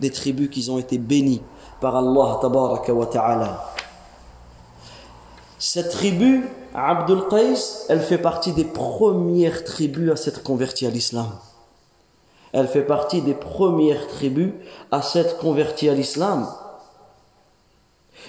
des 0.00 0.10
tribus 0.10 0.48
qui 0.48 0.68
ont 0.70 0.78
été 0.78 0.98
bénies 0.98 1.42
par 1.80 1.96
Allah 1.96 2.40
wa 2.42 3.06
ta'ala. 3.06 3.73
Cette 5.66 5.92
tribu, 5.92 6.46
Abdul 6.74 7.26
Qais, 7.30 7.54
elle 7.88 8.02
fait 8.02 8.18
partie 8.18 8.52
des 8.52 8.66
premières 8.66 9.64
tribus 9.64 10.12
à 10.12 10.16
s'être 10.16 10.42
convertie 10.42 10.86
à 10.86 10.90
l'islam. 10.90 11.30
Elle 12.52 12.68
fait 12.68 12.82
partie 12.82 13.22
des 13.22 13.32
premières 13.32 14.06
tribus 14.06 14.52
à 14.90 15.00
s'être 15.00 15.38
convertie 15.38 15.88
à 15.88 15.94
l'islam. 15.94 16.46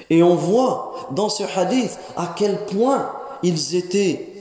Et 0.10 0.24
on 0.24 0.36
voit 0.36 1.10
dans 1.12 1.28
ce 1.28 1.44
hadith 1.44 2.00
à 2.16 2.34
quel 2.38 2.58
point 2.68 3.12
ils 3.44 3.76
étaient 3.76 4.34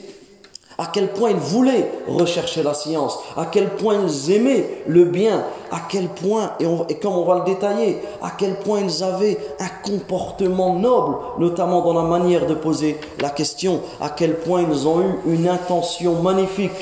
à 0.76 0.86
quel 0.92 1.12
point 1.12 1.30
ils 1.30 1.36
voulaient 1.36 1.88
rechercher 2.08 2.62
la 2.62 2.74
science, 2.74 3.18
à 3.36 3.46
quel 3.46 3.70
point 3.70 3.96
ils 4.06 4.32
aimaient 4.32 4.82
le 4.86 5.04
bien, 5.04 5.44
à 5.70 5.82
quel 5.88 6.08
point, 6.08 6.52
et, 6.58 6.94
comme 6.96 7.14
on 7.14 7.24
va 7.24 7.38
le 7.38 7.44
détailler, 7.44 7.98
à 8.22 8.32
quel 8.36 8.56
point 8.56 8.80
ils 8.80 9.04
avaient 9.04 9.38
un 9.60 9.68
comportement 9.88 10.74
noble, 10.74 11.16
notamment 11.38 11.82
dans 11.82 11.94
la 11.94 12.08
manière 12.08 12.46
de 12.46 12.54
poser 12.54 12.98
la 13.20 13.30
question, 13.30 13.80
à 14.00 14.08
quel 14.08 14.36
point 14.36 14.64
ils 14.68 14.88
ont 14.88 15.00
eu 15.00 15.14
une 15.26 15.48
intention 15.48 16.20
magnifique, 16.22 16.72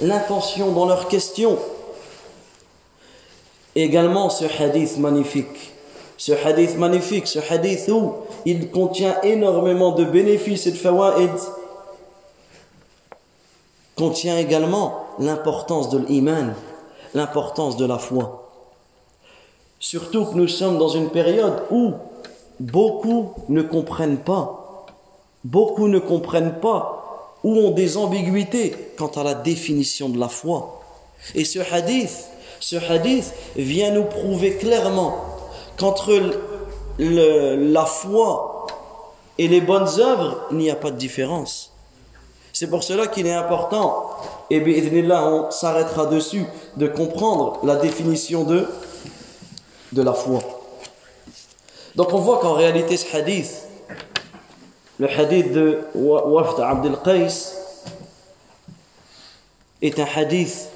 l'intention 0.00 0.72
dans 0.72 0.86
leurs 0.86 1.06
questions. 1.06 1.56
Également 3.76 4.28
ce 4.28 4.44
hadith 4.60 4.98
magnifique, 4.98 5.72
ce 6.16 6.32
hadith 6.32 6.78
magnifique, 6.78 7.26
ce 7.26 7.38
hadith 7.48 7.88
où 7.88 8.14
il 8.44 8.70
contient 8.70 9.20
énormément 9.22 9.92
de 9.92 10.04
bénéfices 10.04 10.66
et 10.66 10.72
de 10.72 10.76
fawaïd, 10.76 11.30
contient 13.96 14.38
également 14.38 15.06
l'importance 15.18 15.88
de 15.88 15.98
l'iman, 15.98 16.54
l'importance 17.14 17.76
de 17.76 17.86
la 17.86 17.98
foi. 17.98 18.50
Surtout 19.80 20.26
que 20.26 20.34
nous 20.34 20.48
sommes 20.48 20.78
dans 20.78 20.88
une 20.88 21.10
période 21.10 21.62
où 21.70 21.92
beaucoup 22.60 23.32
ne 23.48 23.62
comprennent 23.62 24.18
pas, 24.18 24.86
beaucoup 25.44 25.88
ne 25.88 25.98
comprennent 25.98 26.60
pas, 26.60 27.36
ou 27.42 27.56
ont 27.56 27.70
des 27.70 27.96
ambiguïtés 27.96 28.74
quant 28.98 29.10
à 29.16 29.22
la 29.22 29.34
définition 29.34 30.08
de 30.08 30.18
la 30.18 30.28
foi. 30.28 30.80
Et 31.34 31.44
ce 31.44 31.58
hadith, 31.72 32.28
ce 32.60 32.76
hadith 32.76 33.32
vient 33.56 33.92
nous 33.92 34.04
prouver 34.04 34.56
clairement 34.56 35.16
qu'entre 35.78 36.20
la 36.98 37.84
foi 37.84 38.66
et 39.38 39.48
les 39.48 39.60
bonnes 39.60 40.00
œuvres, 40.00 40.46
il 40.50 40.58
n'y 40.58 40.70
a 40.70 40.76
pas 40.76 40.90
de 40.90 40.96
différence. 40.96 41.75
C'est 42.58 42.68
pour 42.68 42.82
cela 42.82 43.06
qu'il 43.06 43.26
est 43.26 43.34
important, 43.34 44.06
et 44.48 44.60
là 45.02 45.28
on 45.28 45.50
s'arrêtera 45.50 46.06
dessus, 46.06 46.46
de 46.78 46.86
comprendre 46.86 47.58
la 47.64 47.76
définition 47.76 48.44
de, 48.44 48.66
de 49.92 50.00
la 50.00 50.14
foi. 50.14 50.38
Donc 51.96 52.14
on 52.14 52.18
voit 52.18 52.38
qu'en 52.38 52.54
réalité 52.54 52.96
ce 52.96 53.14
hadith, 53.14 53.68
le 54.98 55.06
hadith 55.06 55.52
de 55.52 55.80
Wafd 55.94 56.58
Abdel 56.60 56.96
Qais, 57.04 57.26
est 59.82 59.98
un 59.98 60.06
hadith 60.16 60.70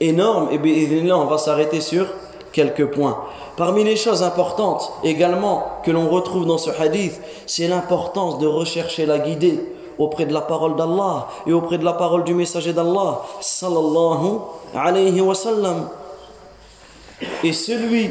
énorme, 0.00 0.48
et 0.52 1.02
là 1.02 1.18
on 1.18 1.26
va 1.26 1.36
s'arrêter 1.36 1.82
sur 1.82 2.06
quelques 2.50 2.86
points. 2.86 3.24
Parmi 3.58 3.84
les 3.84 3.96
choses 3.96 4.22
importantes 4.22 4.90
également 5.04 5.66
que 5.84 5.90
l'on 5.90 6.08
retrouve 6.08 6.46
dans 6.46 6.56
ce 6.56 6.70
hadith, 6.70 7.20
c'est 7.44 7.68
l'importance 7.68 8.38
de 8.38 8.46
rechercher 8.46 9.04
la 9.04 9.18
guidée 9.18 9.75
auprès 9.98 10.26
de 10.26 10.32
la 10.32 10.42
parole 10.42 10.76
d'Allah 10.76 11.28
et 11.46 11.52
auprès 11.52 11.78
de 11.78 11.84
la 11.84 11.92
parole 11.92 12.24
du 12.24 12.34
messager 12.34 12.72
d'Allah 12.72 13.22
sallallahu 13.40 14.38
alayhi 14.74 15.20
wa. 15.20 15.34
Et 17.42 17.52
celui, 17.52 18.10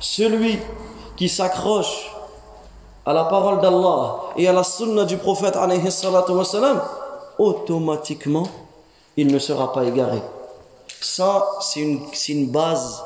celui 0.00 0.58
qui 1.16 1.28
s'accroche 1.28 2.10
à 3.04 3.12
la 3.12 3.24
parole 3.24 3.60
d'Allah 3.60 4.16
et 4.36 4.48
à 4.48 4.52
la 4.52 4.64
sunna 4.64 5.04
du 5.04 5.16
prophète 5.16 5.56
alayhi 5.56 5.82
wa 5.82 6.44
sallam, 6.44 6.82
automatiquement, 7.38 8.48
il 9.16 9.32
ne 9.32 9.38
sera 9.38 9.72
pas 9.72 9.84
égaré. 9.84 10.22
Ça, 11.00 11.46
c'est 11.60 11.80
une 11.80 12.48
base, 12.48 13.02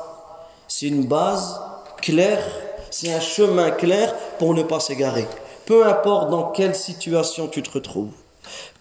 c'est 0.67 0.87
une 0.87 1.05
base 1.05 1.59
claire, 2.01 2.43
c'est 2.89 3.13
un 3.13 3.19
chemin 3.19 3.71
clair 3.71 4.13
pour 4.39 4.53
ne 4.53 4.63
pas 4.63 4.79
s'égarer. 4.79 5.27
Peu 5.71 5.87
importe 5.87 6.29
dans 6.29 6.51
quelle 6.51 6.75
situation 6.75 7.47
tu 7.47 7.63
te 7.63 7.71
retrouves, 7.71 8.11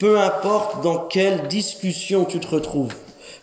peu 0.00 0.18
importe 0.18 0.82
dans 0.82 0.96
quelle 1.06 1.46
discussion 1.46 2.24
tu 2.24 2.40
te 2.40 2.48
retrouves, 2.48 2.92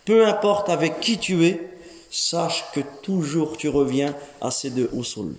peu 0.04 0.26
importe 0.26 0.68
avec 0.68 1.00
qui 1.00 1.16
tu 1.16 1.46
es, 1.46 1.70
sache 2.10 2.66
que 2.74 2.80
toujours 3.00 3.56
tu 3.56 3.70
reviens 3.70 4.14
à 4.42 4.50
ces 4.50 4.68
deux 4.68 4.90
usul. 4.92 5.34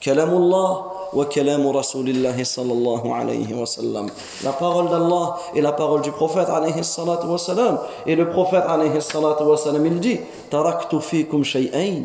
Kalamullah 0.00 0.86
wa 1.12 1.26
kalamu 1.26 1.72
Rasulillahi 1.72 2.42
sallallahu 2.46 3.12
alayhi 3.12 3.52
wa 3.52 3.66
sallam. 3.66 4.08
La 4.42 4.52
parole 4.52 4.88
d'Allah 4.88 5.36
et 5.54 5.60
la 5.60 5.72
parole 5.72 6.00
du 6.00 6.12
prophète 6.12 6.48
alayhi 6.48 6.82
salatu 6.82 7.26
wa 7.26 7.36
sallam. 7.36 7.78
Et 8.06 8.16
le 8.16 8.30
prophète 8.30 8.64
alayhi 8.66 9.02
salatu 9.02 9.42
wa 9.42 9.58
sallam, 9.58 9.84
il 9.84 10.00
dit 10.00 10.20
Taraktu 10.48 11.02
fikum 11.02 11.44
shay'ain. 11.44 12.04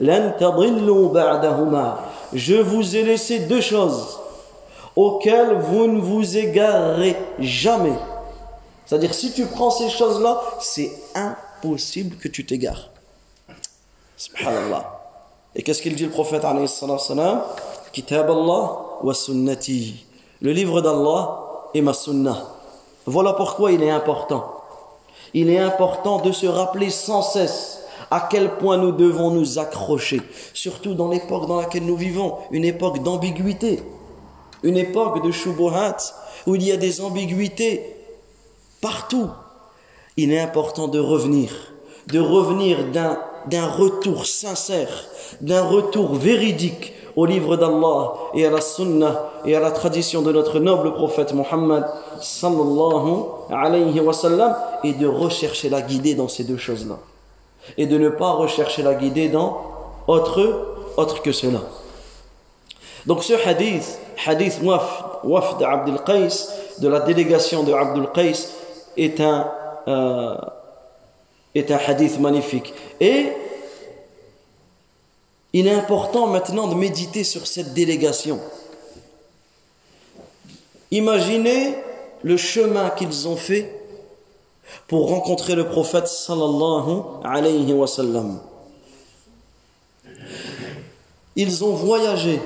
Lan 0.00 0.32
tadillu 0.36 1.10
ba'dahuma 1.10 1.98
je 2.32 2.54
vous 2.54 2.96
ai 2.96 3.02
laissé 3.02 3.40
deux 3.40 3.60
choses 3.60 4.18
auxquelles 4.94 5.54
vous 5.54 5.86
ne 5.86 6.00
vous 6.00 6.36
égarez 6.36 7.16
jamais. 7.38 7.92
C'est-à-dire, 8.86 9.12
si 9.14 9.32
tu 9.32 9.46
prends 9.46 9.70
ces 9.70 9.90
choses-là, 9.90 10.40
c'est 10.60 10.90
impossible 11.14 12.16
que 12.16 12.28
tu 12.28 12.46
t'égares. 12.46 12.90
Subhanallah. 14.16 14.92
Et 15.54 15.62
qu'est-ce 15.62 15.82
qu'il 15.82 15.94
dit 15.94 16.04
le 16.04 16.10
prophète 16.10 16.42
Kitab 17.92 18.30
Allah 18.30 18.70
wa 19.02 19.14
sunnati. 19.14 20.06
Le 20.40 20.52
livre 20.52 20.80
d'Allah 20.80 21.68
et 21.74 21.80
ma 21.80 21.94
sunnah. 21.94 22.42
Voilà 23.06 23.32
pourquoi 23.32 23.72
il 23.72 23.82
est 23.82 23.90
important. 23.90 24.52
Il 25.34 25.50
est 25.50 25.58
important 25.58 26.18
de 26.18 26.32
se 26.32 26.46
rappeler 26.46 26.90
sans 26.90 27.22
cesse 27.22 27.85
à 28.10 28.28
quel 28.30 28.56
point 28.56 28.76
nous 28.76 28.92
devons 28.92 29.30
nous 29.30 29.58
accrocher, 29.58 30.20
surtout 30.54 30.94
dans 30.94 31.08
l'époque 31.08 31.46
dans 31.46 31.60
laquelle 31.60 31.84
nous 31.84 31.96
vivons, 31.96 32.36
une 32.50 32.64
époque 32.64 33.02
d'ambiguïté, 33.02 33.82
une 34.62 34.76
époque 34.76 35.24
de 35.24 35.30
shubuhat, 35.30 35.96
où 36.46 36.54
il 36.54 36.62
y 36.62 36.72
a 36.72 36.76
des 36.76 37.00
ambiguïtés 37.00 37.96
partout. 38.80 39.28
Il 40.16 40.32
est 40.32 40.40
important 40.40 40.88
de 40.88 40.98
revenir, 40.98 41.50
de 42.08 42.20
revenir 42.20 42.78
d'un 42.92 43.66
retour 43.66 44.26
sincère, 44.26 45.04
d'un 45.40 45.62
retour 45.62 46.14
véridique 46.14 46.92
au 47.16 47.24
livre 47.26 47.56
d'Allah 47.56 48.14
et 48.34 48.46
à 48.46 48.50
la 48.50 48.60
sunnah 48.60 49.30
et 49.44 49.56
à 49.56 49.60
la 49.60 49.70
tradition 49.70 50.22
de 50.22 50.30
notre 50.32 50.60
noble 50.60 50.92
prophète 50.94 51.32
Muhammad 51.32 51.86
sallallahu 52.20 53.24
alayhi 53.50 54.00
wa 54.00 54.12
et 54.84 54.92
de 54.92 55.06
rechercher 55.06 55.70
la 55.70 55.80
guidée 55.80 56.14
dans 56.14 56.28
ces 56.28 56.44
deux 56.44 56.58
choses-là 56.58 56.98
et 57.76 57.86
de 57.86 57.98
ne 57.98 58.08
pas 58.08 58.32
rechercher 58.32 58.82
la 58.82 58.94
guidée 58.94 59.28
dans 59.28 59.62
autre, 60.06 60.76
autre 60.96 61.22
que 61.22 61.32
cela. 61.32 61.60
Donc 63.06 63.22
ce 63.22 63.34
hadith, 63.34 63.98
hadith 64.26 64.60
Wafd, 64.62 65.62
Abdul 65.62 65.98
Qais, 66.04 66.28
de 66.80 66.88
la 66.88 67.00
délégation 67.00 67.62
de 67.62 67.72
Abdul 67.72 68.08
Qais, 68.12 68.32
est 68.96 69.20
un, 69.20 69.50
euh, 69.86 70.36
est 71.54 71.70
un 71.70 71.78
hadith 71.86 72.18
magnifique. 72.18 72.74
Et 73.00 73.32
il 75.52 75.66
est 75.66 75.74
important 75.74 76.26
maintenant 76.26 76.66
de 76.66 76.74
méditer 76.74 77.24
sur 77.24 77.46
cette 77.46 77.72
délégation. 77.72 78.40
Imaginez 80.90 81.74
le 82.22 82.36
chemin 82.36 82.90
qu'ils 82.90 83.28
ont 83.28 83.36
fait 83.36 83.72
pour 84.86 85.08
rencontrer 85.08 85.54
le 85.54 85.68
prophète 85.68 86.08
sallallahu 86.08 87.02
alayhi 87.24 87.72
wa 87.72 87.86
sallam. 87.86 88.40
Ils 91.36 91.64
ont 91.64 91.72
voyagé 91.72 92.40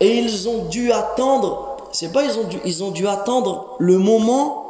et 0.00 0.18
ils 0.18 0.48
ont 0.48 0.66
dû 0.66 0.92
attendre, 0.92 1.78
c'est 1.92 2.12
pas 2.12 2.24
ils 2.24 2.38
ont 2.38 2.44
dû, 2.44 2.58
ils 2.64 2.84
ont 2.84 2.90
dû 2.90 3.06
attendre 3.08 3.76
le 3.78 3.98
moment 3.98 4.68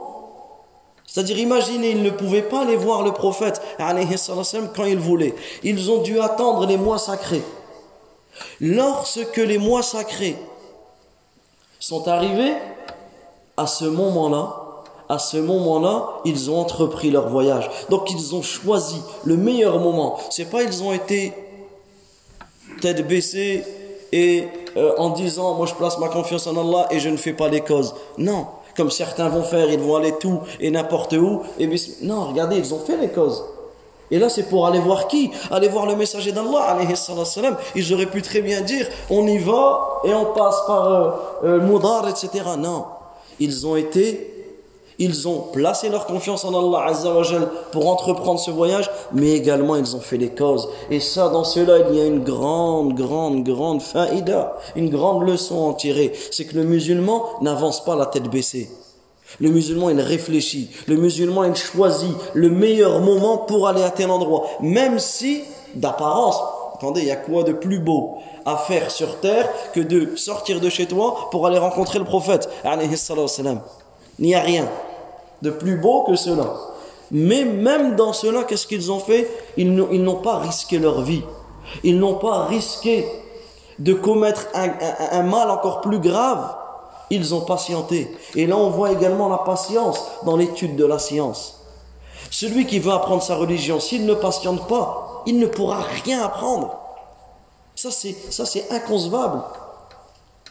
c'est-à-dire, 1.09 1.39
imaginez, 1.39 1.93
ils 1.93 2.03
ne 2.03 2.11
pouvaient 2.11 2.43
pas 2.43 2.61
aller 2.61 2.77
voir 2.77 3.03
le 3.03 3.13
prophète 3.13 3.63
quand 3.79 4.85
ils 4.85 4.99
voulaient. 4.99 5.35
Ils 5.63 5.91
ont 5.91 6.03
dû 6.03 6.21
attendre 6.21 6.67
les 6.67 6.77
mois 6.77 6.99
sacrés. 6.99 7.43
Lorsque 8.61 9.39
les 9.39 9.57
mois 9.57 9.83
sacrés 9.83 10.37
sont 11.81 12.07
arrivés, 12.09 12.55
à 13.57 13.67
ce 13.67 13.87
moment-là, 13.87 14.68
à 15.09 15.19
ce 15.19 15.39
moment-là, 15.39 16.09
ils 16.25 16.51
ont 16.51 16.59
entrepris 16.59 17.11
leur 17.11 17.29
voyage. 17.29 17.71
Donc 17.89 18.11
ils 18.11 18.35
ont 18.35 18.43
choisi 18.43 19.01
le 19.25 19.37
meilleur 19.37 19.79
moment. 19.79 20.19
C'est 20.31 20.51
pas 20.51 20.63
ils 20.63 20.83
ont 20.83 20.93
été 20.93 21.33
tête 22.81 23.07
baissée 23.07 23.65
et 24.13 24.47
euh, 24.77 24.93
en 24.99 25.11
disant 25.11 25.55
moi 25.55 25.67
je 25.67 25.75
place 25.75 25.99
ma 25.99 26.09
confiance 26.09 26.47
en 26.47 26.57
Allah 26.57 26.87
et 26.91 27.01
je 27.01 27.09
ne 27.09 27.17
fais 27.17 27.33
pas 27.33 27.49
les 27.49 27.63
causes. 27.63 27.95
Non, 28.19 28.47
comme 28.77 28.91
certains 28.91 29.29
vont 29.29 29.43
faire, 29.43 29.71
ils 29.71 29.81
vont 29.81 29.97
aller 29.97 30.15
tout 30.19 30.41
et 30.61 30.71
n'importe 30.71 31.15
où. 31.15 31.43
Et 31.59 31.69
non, 32.03 32.27
regardez, 32.27 32.57
ils 32.57 32.75
ont 32.75 32.79
fait 32.79 32.97
les 32.97 33.09
causes. 33.09 33.45
Et 34.11 34.19
là, 34.19 34.29
c'est 34.31 34.45
pour 34.45 34.67
aller 34.67 34.79
voir 34.79 35.07
qui? 35.07 35.31
Aller 35.51 35.69
voir 35.69 35.85
le 35.85 35.95
messager 35.95 36.33
d'Allah, 36.33 36.79
Ils 37.75 37.93
auraient 37.93 38.07
pu 38.07 38.23
très 38.23 38.41
bien 38.41 38.63
dire, 38.63 38.87
on 39.11 39.27
y 39.27 39.37
va 39.37 40.01
et 40.05 40.15
on 40.15 40.27
passe 40.27 40.57
par 40.67 40.93
euh, 40.93 41.11
euh 41.45 41.61
Moudar, 41.61 42.09
etc. 42.09 42.31
Non, 42.59 42.87
ils 43.39 43.67
ont 43.67 43.77
été 43.77 44.38
ils 44.99 45.29
ont 45.29 45.45
placé 45.53 45.89
leur 45.89 46.07
confiance 46.07 46.45
en 46.45 46.59
Allah 46.59 46.87
Azzawajal 46.89 47.49
pour 47.71 47.89
entreprendre 47.89 48.41
ce 48.41 48.51
voyage, 48.51 48.91
mais 49.13 49.31
également 49.31 49.77
ils 49.77 49.95
ont 49.95 50.01
fait 50.01 50.17
les 50.17 50.31
causes. 50.31 50.69
Et 50.91 50.99
ça, 50.99 51.29
dans 51.29 51.45
cela, 51.45 51.89
il 51.89 51.97
y 51.97 52.01
a 52.01 52.07
une 52.07 52.25
grande, 52.25 52.95
grande, 52.95 53.45
grande 53.45 53.81
faïda, 53.81 54.57
une 54.75 54.91
grande 54.91 55.29
leçon 55.29 55.57
à 55.57 55.69
en 55.69 55.75
tirer. 55.75 56.13
C'est 56.33 56.47
que 56.47 56.57
le 56.57 56.65
musulman 56.65 57.25
n'avance 57.43 57.85
pas 57.85 57.95
la 57.95 58.07
tête 58.07 58.29
baissée. 58.29 58.69
Le 59.41 59.51
musulman, 59.51 59.91
il 59.91 60.01
réfléchit. 60.01 60.71
Le 60.89 60.97
musulman, 60.97 61.45
il 61.45 61.55
choisit 61.55 62.11
le 62.35 62.51
meilleur 62.51 63.01
moment 63.01 63.39
pour 63.39 63.69
aller 63.69 63.83
à 63.83 63.91
tel 63.91 64.11
endroit. 64.11 64.47
Même 64.61 64.99
si, 64.99 65.43
d'apparence, 65.75 66.41
attendez, 66.75 67.03
il 67.03 67.07
y 67.07 67.13
a 67.13 67.17
quoi 67.17 67.45
de 67.45 67.53
plus 67.53 67.79
beau 67.79 68.17
à 68.47 68.57
faire 68.57 68.91
sur 68.91 69.21
terre 69.21 69.49
que 69.75 69.81
de 69.81 70.17
sortir 70.17 70.61
de 70.61 70.71
chez 70.71 70.87
toi 70.87 71.29
pour 71.31 71.47
aller 71.47 71.59
rencontrer 71.59 71.99
le 71.99 72.05
prophète, 72.05 72.49
Il 72.65 74.27
n'y 74.27 74.35
a 74.35 74.41
rien 74.41 74.69
de 75.43 75.51
plus 75.51 75.77
beau 75.77 76.05
que 76.05 76.17
cela. 76.17 76.55
Mais 77.11 77.45
même 77.45 77.97
dans 77.97 78.13
cela, 78.13 78.45
qu'est-ce 78.45 78.67
qu'ils 78.67 78.93
ont 78.93 78.99
fait? 78.99 79.29
Ils 79.57 79.73
n'ont 79.75 80.17
pas 80.17 80.39
risqué 80.39 80.79
leur 80.79 81.01
vie. 81.03 81.23
Ils 81.83 81.99
n'ont 81.99 82.15
pas 82.15 82.45
risqué 82.45 83.07
de 83.79 83.95
commettre 83.95 84.47
un, 84.55 85.23
mal 85.23 85.51
encore 85.51 85.81
plus 85.81 86.01
grave. 86.01 86.55
Ils 87.11 87.35
ont 87.35 87.41
patienté. 87.41 88.15
Et 88.35 88.47
là, 88.47 88.57
on 88.57 88.71
voit 88.71 88.93
également 88.93 89.29
la 89.29 89.39
patience 89.39 90.03
dans 90.25 90.37
l'étude 90.37 90.77
de 90.77 90.85
la 90.85 90.99
science. 90.99 91.65
Celui 92.31 92.67
qui 92.67 92.79
veut 92.79 92.93
apprendre 92.93 93.23
sa 93.23 93.37
religion, 93.37 93.81
s'il 93.81 94.05
ne 94.05 94.15
patiente 94.15 94.67
pas, 94.69 95.23
il 95.25 95.39
ne 95.39 95.47
pourra 95.47 95.81
rien 96.05 96.23
apprendre. 96.23 96.77
Ça, 97.75 97.91
c'est, 97.91 98.15
ça, 98.31 98.45
c'est 98.45 98.71
inconcevable. 98.71 99.43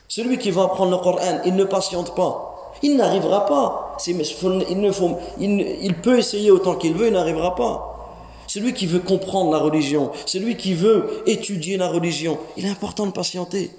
Celui 0.08 0.40
qui 0.40 0.50
veut 0.50 0.62
apprendre 0.62 0.92
le 0.92 0.98
Coran, 0.98 1.42
il 1.46 1.56
ne 1.56 1.66
patiente 1.66 2.16
pas. 2.16 2.74
Il 2.82 2.98
n'arrivera 2.98 3.46
pas. 3.46 3.87
Il, 5.40 5.94
peut 6.02 6.18
essayer 6.18 6.52
autant 6.52 6.76
qu'il 6.76 6.94
veut, 6.94 7.08
il 7.08 7.14
n'arrivera 7.14 7.56
pas. 7.56 7.94
Celui 8.48 8.74
qui 8.74 8.86
veut 8.88 9.00
comprendre 9.00 9.52
la 9.52 9.58
religion, 9.58 10.12
celui 10.26 10.56
qui 10.56 10.74
veut 10.74 11.24
étudier 11.26 11.78
la 11.78 11.90
religion, 11.90 12.38
il 12.56 12.66
est 12.66 12.70
important 12.70 13.06
de 13.06 13.12
patienter. 13.12 13.72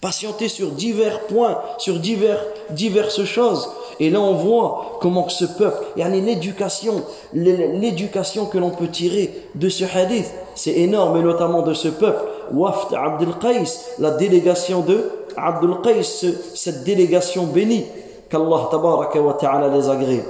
Patienter 0.00 0.48
sur 0.48 0.70
divers 0.70 1.20
points, 1.26 1.58
sur 1.78 1.98
divers, 1.98 2.42
diverses 2.70 3.24
choses. 3.24 3.68
Et 3.98 4.10
là, 4.10 4.20
on 4.20 4.34
voit 4.34 4.98
comment 5.00 5.28
ce 5.28 5.44
peuple, 5.44 5.84
y 5.96 6.02
a 6.02 6.08
l'éducation, 6.08 7.02
l'éducation 7.32 8.46
que 8.46 8.58
l'on 8.58 8.70
peut 8.70 8.88
tirer 8.88 9.30
de 9.54 9.68
ce 9.68 9.84
hadith, 9.84 10.30
c'est 10.54 10.74
énorme, 10.78 11.18
et 11.18 11.22
notamment 11.22 11.62
de 11.62 11.74
ce 11.74 11.88
peuple. 11.88 12.22
Wafd 12.52 12.94
Abdel 12.94 13.34
Qais, 13.40 13.64
la 13.98 14.12
délégation 14.12 14.80
de 14.80 15.10
Abdul 15.36 15.80
Qais, 15.82 16.02
cette 16.02 16.84
délégation 16.84 17.44
bénie, 17.44 17.84
qu'Allah 18.28 19.68
les 19.72 19.88
agrée. 19.88 20.24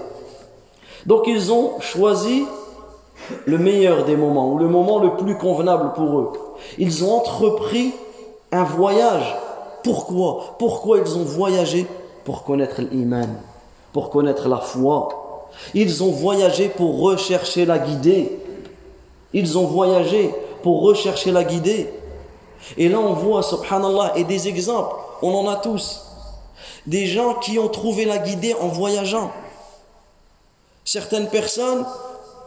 Donc 1.06 1.24
ils 1.26 1.52
ont 1.52 1.80
choisi 1.80 2.44
le 3.44 3.58
meilleur 3.58 4.04
des 4.04 4.16
moments, 4.16 4.52
ou 4.52 4.58
le 4.58 4.68
moment 4.68 4.98
le 4.98 5.16
plus 5.16 5.36
convenable 5.36 5.92
pour 5.94 6.18
eux. 6.18 6.32
Ils 6.78 7.04
ont 7.04 7.12
entrepris 7.12 7.92
un 8.52 8.64
voyage. 8.64 9.36
Pourquoi? 9.82 10.56
Pourquoi 10.58 10.98
ils 10.98 11.16
ont 11.16 11.24
voyagé? 11.24 11.86
Pour 12.24 12.42
connaître 12.42 12.80
l'iman, 12.80 13.28
pour 13.92 14.10
connaître 14.10 14.48
la 14.48 14.58
foi. 14.58 15.08
Ils 15.74 16.02
ont 16.02 16.10
voyagé 16.10 16.68
pour 16.68 17.00
rechercher 17.00 17.64
la 17.64 17.78
guidée. 17.78 18.38
Ils 19.32 19.56
ont 19.56 19.66
voyagé 19.66 20.34
pour 20.62 20.82
rechercher 20.82 21.30
la 21.30 21.44
guidée. 21.44 21.92
Et 22.76 22.88
là, 22.88 22.98
on 22.98 23.12
voit, 23.12 23.42
subhanallah, 23.42 24.12
et 24.16 24.24
des 24.24 24.48
exemples, 24.48 24.96
on 25.22 25.32
en 25.34 25.48
a 25.48 25.56
tous. 25.56 26.05
Des 26.86 27.06
gens 27.06 27.34
qui 27.34 27.58
ont 27.58 27.68
trouvé 27.68 28.04
la 28.04 28.18
guidée 28.18 28.54
en 28.60 28.68
voyageant. 28.68 29.30
Certaines 30.84 31.28
personnes, 31.28 31.84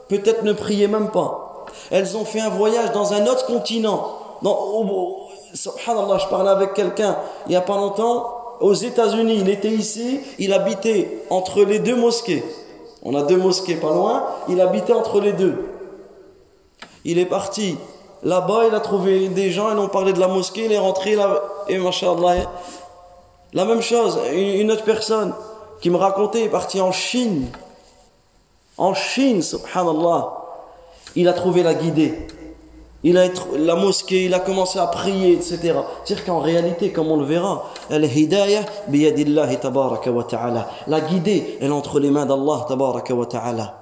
peut-être 0.07 0.43
ne 0.43 0.53
priaient 0.53 0.87
même 0.87 1.11
pas. 1.11 1.65
Elles 1.91 2.15
ont 2.15 2.25
fait 2.25 2.39
un 2.39 2.49
voyage 2.49 2.91
dans 2.93 3.13
un 3.13 3.25
autre 3.27 3.45
continent. 3.45 4.17
Dans, 4.41 5.27
subhanallah, 5.53 6.17
je 6.19 6.27
parlais 6.27 6.49
avec 6.49 6.73
quelqu'un 6.73 7.17
il 7.45 7.49
n'y 7.49 7.55
a 7.55 7.61
pas 7.61 7.75
longtemps, 7.75 8.35
aux 8.61 8.73
États-Unis, 8.73 9.37
il 9.39 9.49
était 9.49 9.71
ici, 9.71 10.19
il 10.37 10.53
habitait 10.53 11.23
entre 11.29 11.63
les 11.63 11.79
deux 11.79 11.95
mosquées. 11.95 12.43
On 13.03 13.15
a 13.15 13.23
deux 13.23 13.37
mosquées 13.37 13.75
pas 13.75 13.93
loin, 13.93 14.25
il 14.49 14.59
habitait 14.59 14.93
entre 14.93 15.21
les 15.21 15.33
deux. 15.33 15.69
Il 17.05 17.17
est 17.17 17.25
parti 17.25 17.77
Là-bas, 18.21 18.65
il 18.67 18.75
a 18.75 18.81
trouvé 18.81 19.29
des 19.29 19.49
gens, 19.49 19.71
ils 19.71 19.79
ont 19.79 19.87
parlé 19.87 20.11
de 20.11 20.19
la 20.19 20.27
mosquée, 20.27 20.65
il 20.65 20.73
est 20.73 20.79
rentré 20.79 21.15
là, 21.15 21.41
et 21.69 21.77
machallah. 21.77 22.51
La 23.53 23.65
même 23.65 23.81
chose, 23.81 24.19
une 24.31 24.71
autre 24.71 24.83
personne 24.83 25.33
qui 25.81 25.89
me 25.89 25.97
racontait, 25.97 26.43
est 26.43 26.49
parti 26.49 26.79
en 26.81 26.91
Chine. 26.91 27.47
En 28.77 28.93
Chine, 28.93 29.41
subhanallah. 29.41 30.35
Il 31.15 31.27
a 31.27 31.33
trouvé 31.33 31.63
la 31.63 31.73
guidée. 31.73 32.27
Il 33.01 33.17
a 33.17 33.27
la 33.57 33.75
mosquée, 33.75 34.25
il 34.25 34.33
a 34.33 34.39
commencé 34.39 34.77
à 34.77 34.87
prier, 34.87 35.31
etc. 35.33 35.73
C'est-à-dire 36.03 36.25
qu'en 36.25 36.39
réalité, 36.39 36.91
comme 36.91 37.09
on 37.09 37.15
le 37.17 37.25
verra, 37.25 37.63
la 37.89 37.97
guidée, 38.07 38.37
elle 41.61 41.67
est 41.67 41.71
entre 41.71 41.99
les 41.99 42.11
mains 42.11 42.25
d'Allah 42.25 42.65
tabaraka 42.67 43.13
wa 43.13 43.25
ta'ala. 43.25 43.78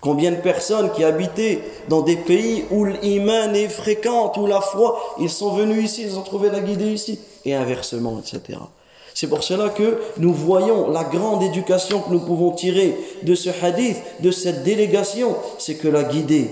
Combien 0.00 0.30
de 0.30 0.36
personnes 0.36 0.92
qui 0.92 1.04
habitaient 1.04 1.60
dans 1.88 2.02
des 2.02 2.16
pays 2.16 2.64
où 2.70 2.84
l'iman 2.84 3.54
est 3.54 3.68
fréquent, 3.68 4.32
où 4.36 4.46
la 4.46 4.60
foi, 4.60 5.00
ils 5.18 5.30
sont 5.30 5.54
venus 5.54 5.84
ici, 5.84 6.02
ils 6.02 6.18
ont 6.18 6.22
trouvé 6.22 6.50
la 6.50 6.60
guidée 6.60 6.92
ici, 6.92 7.18
et 7.44 7.54
inversement, 7.54 8.20
etc. 8.20 8.58
C'est 9.14 9.28
pour 9.28 9.42
cela 9.42 9.70
que 9.70 9.98
nous 10.18 10.34
voyons 10.34 10.90
la 10.90 11.02
grande 11.02 11.42
éducation 11.42 12.00
que 12.00 12.12
nous 12.12 12.20
pouvons 12.20 12.50
tirer 12.50 12.94
de 13.22 13.34
ce 13.34 13.48
hadith, 13.62 13.96
de 14.20 14.30
cette 14.30 14.62
délégation, 14.62 15.34
c'est 15.56 15.76
que 15.76 15.88
la 15.88 16.04
guidée, 16.04 16.50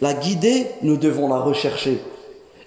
la 0.00 0.14
guidée, 0.14 0.66
nous 0.82 0.96
devons 0.96 1.28
la 1.28 1.40
rechercher. 1.40 2.00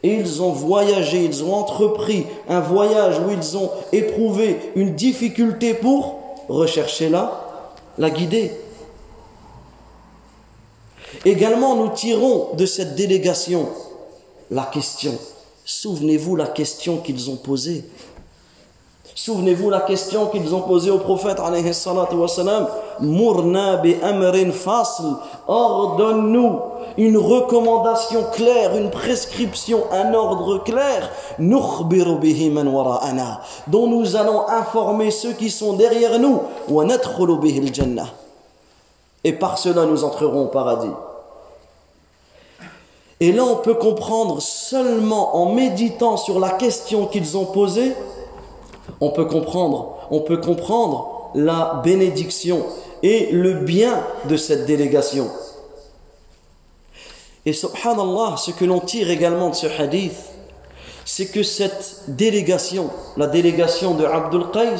Et 0.03 0.13
ils 0.13 0.41
ont 0.43 0.51
voyagé, 0.51 1.23
ils 1.25 1.43
ont 1.43 1.55
entrepris 1.55 2.27
un 2.47 2.59
voyage 2.59 3.19
où 3.19 3.31
ils 3.31 3.57
ont 3.57 3.71
éprouvé 3.91 4.57
une 4.75 4.93
difficulté 4.93 5.73
pour 5.73 6.19
rechercher 6.47 7.09
la, 7.09 7.65
la 7.97 8.09
guidée. 8.09 8.51
Également, 11.25 11.75
nous 11.75 11.89
tirons 11.89 12.55
de 12.55 12.65
cette 12.65 12.95
délégation 12.95 13.67
la 14.51 14.63
question. 14.63 15.13
Souvenez-vous 15.65 16.35
la 16.35 16.47
question 16.47 16.97
qu'ils 16.97 17.29
ont 17.29 17.35
posée. 17.35 17.83
Souvenez-vous 19.15 19.69
la 19.69 19.81
question 19.81 20.27
qu'ils 20.27 20.55
ont 20.55 20.61
posée 20.61 20.91
au 20.91 20.99
prophète 20.99 21.39
alayhi 21.39 21.69
Mourna 23.01 23.77
bi 23.77 23.95
amrin 24.01 24.51
fasl. 24.51 25.03
Ordonne-nous 25.47 26.59
une 26.97 27.17
recommandation 27.17 28.23
claire, 28.31 28.77
une 28.77 28.89
prescription, 28.89 29.83
un 29.91 30.13
ordre 30.13 30.63
clair. 30.63 31.11
Dont 33.67 33.87
nous 33.87 34.15
allons 34.15 34.47
informer 34.47 35.11
ceux 35.11 35.33
qui 35.33 35.49
sont 35.49 35.73
derrière 35.73 36.17
nous. 36.17 36.41
Et 39.23 39.33
par 39.33 39.57
cela 39.57 39.85
nous 39.85 40.03
entrerons 40.05 40.43
au 40.45 40.47
paradis. 40.47 40.87
Et 43.19 43.31
là, 43.33 43.43
on 43.43 43.57
peut 43.57 43.73
comprendre 43.73 44.41
seulement 44.41 45.35
en 45.35 45.53
méditant 45.53 46.15
sur 46.15 46.39
la 46.39 46.51
question 46.51 47.05
qu'ils 47.05 47.35
ont 47.35 47.45
posée, 47.45 47.93
on 49.01 49.11
peut 49.11 49.25
comprendre, 49.25 49.97
on 50.09 50.21
peut 50.21 50.37
comprendre 50.37 51.31
la 51.35 51.81
bénédiction 51.83 52.65
et 53.03 53.31
le 53.31 53.55
bien 53.55 54.01
de 54.27 54.37
cette 54.37 54.65
délégation. 54.65 55.29
Et 57.45 57.53
subhanallah, 57.53 58.37
ce 58.37 58.51
que 58.51 58.65
l'on 58.65 58.79
tire 58.79 59.09
également 59.09 59.49
de 59.49 59.55
ce 59.55 59.67
hadith, 59.67 60.15
c'est 61.03 61.27
que 61.27 61.43
cette 61.43 62.03
délégation, 62.07 62.89
la 63.17 63.27
délégation 63.27 63.95
de 63.95 64.05
Abdul 64.05 64.45
Qais, 64.51 64.77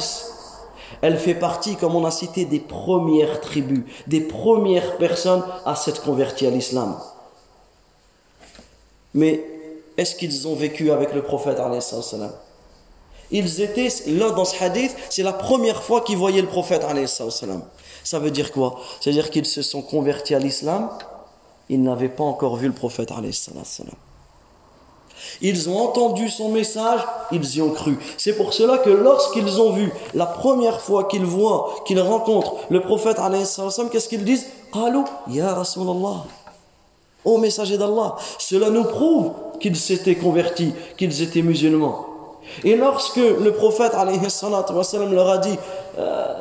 elle 1.02 1.18
fait 1.18 1.34
partie, 1.34 1.76
comme 1.76 1.94
on 1.94 2.04
a 2.04 2.10
cité, 2.10 2.44
des 2.44 2.60
premières 2.60 3.40
tribus, 3.40 3.84
des 4.06 4.20
premières 4.20 4.96
personnes 4.96 5.42
à 5.64 5.74
s'être 5.74 6.02
converties 6.02 6.46
à 6.46 6.50
l'islam. 6.50 6.96
Mais 9.14 9.44
est-ce 9.96 10.14
qu'ils 10.14 10.46
ont 10.46 10.54
vécu 10.54 10.90
avec 10.90 11.14
le 11.14 11.22
prophète 11.22 11.58
Ils 13.30 13.60
étaient, 13.60 13.88
là 14.06 14.30
dans 14.30 14.44
ce 14.44 14.62
hadith, 14.62 14.94
c'est 15.08 15.22
la 15.22 15.32
première 15.32 15.82
fois 15.82 16.00
qu'ils 16.02 16.16
voyaient 16.16 16.42
le 16.42 16.48
prophète 16.48 16.84
Ça 18.04 18.18
veut 18.18 18.30
dire 18.30 18.52
quoi? 18.52 18.80
C'est-à-dire 19.00 19.30
qu'ils 19.30 19.46
se 19.46 19.62
sont 19.62 19.82
convertis 19.82 20.34
à 20.34 20.38
l'islam, 20.38 20.90
ils 21.68 21.82
n'avaient 21.82 22.08
pas 22.08 22.24
encore 22.24 22.56
vu 22.56 22.66
le 22.66 22.72
prophète 22.72 23.12
ils 25.40 25.68
ont 25.68 25.78
entendu 25.78 26.28
son 26.28 26.50
message, 26.50 27.00
ils 27.32 27.56
y 27.56 27.62
ont 27.62 27.70
cru. 27.70 27.98
C'est 28.16 28.36
pour 28.36 28.52
cela 28.52 28.78
que 28.78 28.90
lorsqu'ils 28.90 29.60
ont 29.60 29.72
vu, 29.72 29.92
la 30.14 30.26
première 30.26 30.80
fois 30.80 31.04
qu'ils 31.04 31.24
voient, 31.24 31.74
qu'ils 31.86 32.00
rencontrent 32.00 32.56
le 32.70 32.80
prophète, 32.80 33.18
qu'est-ce 33.92 34.08
qu'ils 34.08 34.24
disent? 34.24 34.46
Ya 35.28 35.54
Rasulallah. 35.54 36.24
Ô 37.24 37.38
messager 37.38 37.76
d'Allah, 37.76 38.16
cela 38.38 38.70
nous 38.70 38.84
prouve 38.84 39.32
qu'ils 39.60 39.76
s'étaient 39.76 40.14
convertis, 40.14 40.72
qu'ils 40.96 41.22
étaient 41.22 41.42
musulmans. 41.42 42.06
Et 42.64 42.76
lorsque 42.76 43.16
le 43.16 43.50
prophète 43.52 43.92
leur 43.92 45.28
a 45.28 45.38
dit 45.38 45.58
euh, 45.98 46.34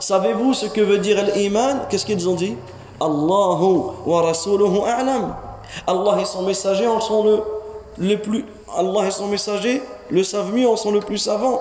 Savez-vous 0.00 0.54
ce 0.54 0.66
que 0.66 0.80
veut 0.80 0.98
dire 0.98 1.24
l'iman? 1.34 1.86
Qu'est-ce 1.88 2.04
qu'ils 2.04 2.28
ont 2.28 2.34
dit? 2.34 2.56
Allahu 3.00 3.92
wa 4.06 4.22
rasuluhu 4.22 4.80
a'lam. 4.86 5.34
Allah 5.86 6.18
et 6.20 6.24
son 6.24 6.42
messager 6.42 6.86
en 6.86 7.00
sont 7.00 7.24
le, 7.24 7.42
le 7.98 8.16
plus 8.16 8.44
Allah 8.76 9.06
et 9.06 9.10
son 9.10 9.28
messager 9.28 9.82
le 10.10 10.22
savent 10.22 10.52
mieux, 10.52 10.68
en 10.68 10.76
sont 10.76 10.90
le 10.90 11.00
plus 11.00 11.18
savants. 11.18 11.60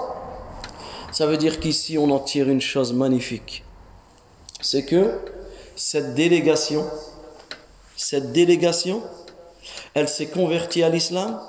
Ça 1.12 1.26
veut 1.26 1.38
dire 1.38 1.60
qu'ici 1.60 1.98
on 1.98 2.10
en 2.12 2.20
tire 2.20 2.50
une 2.50 2.62
chose 2.62 2.94
magnifique. 2.94 3.64
C'est 4.62 4.86
que 4.86 5.12
cette 5.76 6.14
délégation, 6.14 6.84
cette 8.08 8.32
délégation, 8.34 9.02
elle 9.96 10.08
s'est 10.08 10.28
convertie 10.28 10.84
à 10.84 10.90
l'islam 10.90 11.40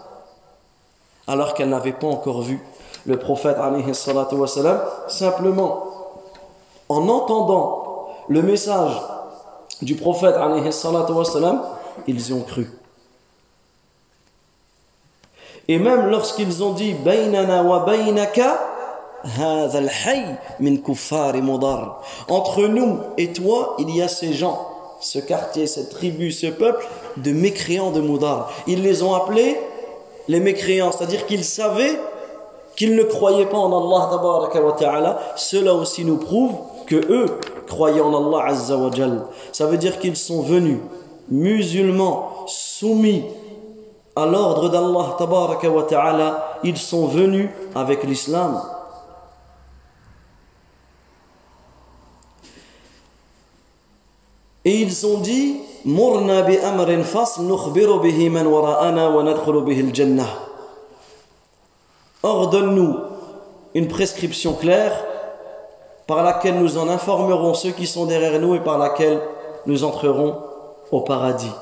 alors 1.26 1.52
qu'elle 1.52 1.68
n'avait 1.68 1.92
pas 1.92 2.06
encore 2.06 2.40
vu 2.40 2.58
le 3.04 3.18
prophète 3.18 3.58
wassalam, 3.58 4.80
simplement 5.06 5.84
en 6.88 7.10
entendant 7.10 8.08
le 8.28 8.40
message 8.40 8.94
du 9.82 9.96
prophète 9.96 10.34
wassalam, 10.38 11.62
ils 12.06 12.30
y 12.30 12.32
ont 12.32 12.40
cru. 12.40 12.70
Et 15.68 15.78
même 15.78 16.06
lorsqu'ils 16.06 16.62
ont 16.62 16.72
dit 16.72 16.94
Bainana 16.94 17.62
bainaka, 17.84 18.60
entre 22.28 22.66
nous 22.66 23.00
et 23.18 23.32
toi, 23.34 23.76
il 23.78 23.94
y 23.94 24.00
a 24.00 24.08
ces 24.08 24.32
gens 24.32 24.75
ce 25.00 25.18
quartier 25.18 25.66
cette 25.66 25.90
tribu 25.90 26.32
ce 26.32 26.46
peuple 26.46 26.86
de 27.16 27.32
mécréants 27.32 27.90
de 27.90 28.00
Moudar. 28.00 28.50
Ils 28.66 28.82
les 28.82 29.02
ont 29.02 29.14
appelés 29.14 29.56
les 30.28 30.40
mécréants 30.40 30.92
c'est-à-dire 30.92 31.26
qu'ils 31.26 31.44
savaient 31.44 31.98
qu'ils 32.76 32.94
ne 32.94 33.04
croyaient 33.04 33.46
pas 33.46 33.56
en 33.58 33.72
Allah 33.72 34.74
ta'ala. 34.78 35.18
Cela 35.36 35.72
aussi 35.74 36.04
nous 36.04 36.18
prouve 36.18 36.52
que 36.86 36.96
eux 36.96 37.26
croyaient 37.66 38.00
en 38.00 38.14
Allah 38.14 38.46
azza 38.48 38.76
wa 38.76 38.90
ça 39.52 39.66
veut 39.66 39.78
dire 39.78 39.98
qu'ils 39.98 40.16
sont 40.16 40.42
venus 40.42 40.78
musulmans 41.28 42.44
soumis 42.46 43.24
à 44.14 44.24
l'ordre 44.24 44.70
d'Allah 44.70 45.84
ta'ala, 45.88 46.58
ils 46.64 46.78
sont 46.78 47.06
venus 47.06 47.50
avec 47.74 48.02
l'islam. 48.04 48.62
Et 54.66 54.80
ils 54.80 55.06
ont 55.06 55.18
dit. 55.18 55.60
Ordonne-nous 62.22 62.96
une 63.74 63.86
prescription 63.86 64.54
claire 64.54 65.04
par 66.08 66.24
laquelle 66.24 66.58
nous 66.58 66.78
en 66.78 66.88
informerons 66.88 67.54
ceux 67.54 67.70
qui 67.70 67.86
sont 67.86 68.06
derrière 68.06 68.40
nous 68.40 68.56
et 68.56 68.60
par 68.60 68.78
laquelle 68.78 69.20
nous 69.66 69.84
entrerons 69.84 70.42
au 70.90 71.02
paradis. 71.02 71.52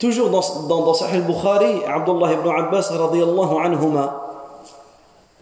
Toujours 0.00 0.30
dans, 0.30 0.42
dans, 0.66 0.84
dans 0.84 0.94
Sahih 0.94 1.18
al-Bukhari, 1.18 1.84
Abdullah 1.86 2.32
ibn 2.32 2.48
Abbas 2.48 2.88
radiallahu 2.90 3.64
anhuma, 3.64 4.26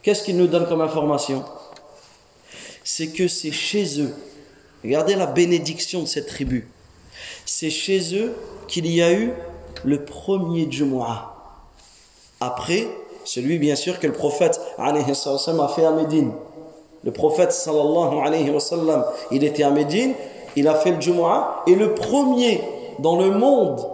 qu'est-ce 0.02 0.22
qu'il 0.22 0.36
nous 0.36 0.48
donne 0.48 0.66
comme 0.66 0.82
information? 0.82 1.42
C'est 2.84 3.08
que 3.08 3.26
c'est 3.26 3.52
chez 3.52 4.02
eux, 4.02 4.14
regardez 4.86 5.16
la 5.16 5.26
bénédiction 5.26 6.02
de 6.02 6.06
cette 6.06 6.28
tribu, 6.28 6.68
c'est 7.44 7.70
chez 7.70 8.16
eux 8.16 8.34
qu'il 8.68 8.86
y 8.86 9.02
a 9.02 9.12
eu 9.12 9.32
le 9.84 10.04
premier 10.04 10.70
Jumu'ah. 10.70 11.34
Après, 12.40 12.86
celui 13.24 13.58
bien 13.58 13.76
sûr 13.76 13.98
que 13.98 14.06
le 14.06 14.12
prophète 14.12 14.60
a 14.78 14.92
fait 15.68 15.84
à 15.84 15.90
Médine. 15.90 16.32
Le 17.04 17.10
prophète 17.12 17.52
sallallahu 17.52 18.18
alayhi 18.24 18.50
wa 18.50 18.60
sallam, 18.60 19.04
il 19.30 19.44
était 19.44 19.62
à 19.62 19.70
Médine, 19.70 20.14
il 20.54 20.68
a 20.68 20.74
fait 20.74 20.92
le 20.92 21.00
Jumu'ah, 21.00 21.62
et 21.66 21.74
le 21.74 21.94
premier 21.94 22.60
dans 22.98 23.16
le 23.16 23.30
monde 23.30 23.86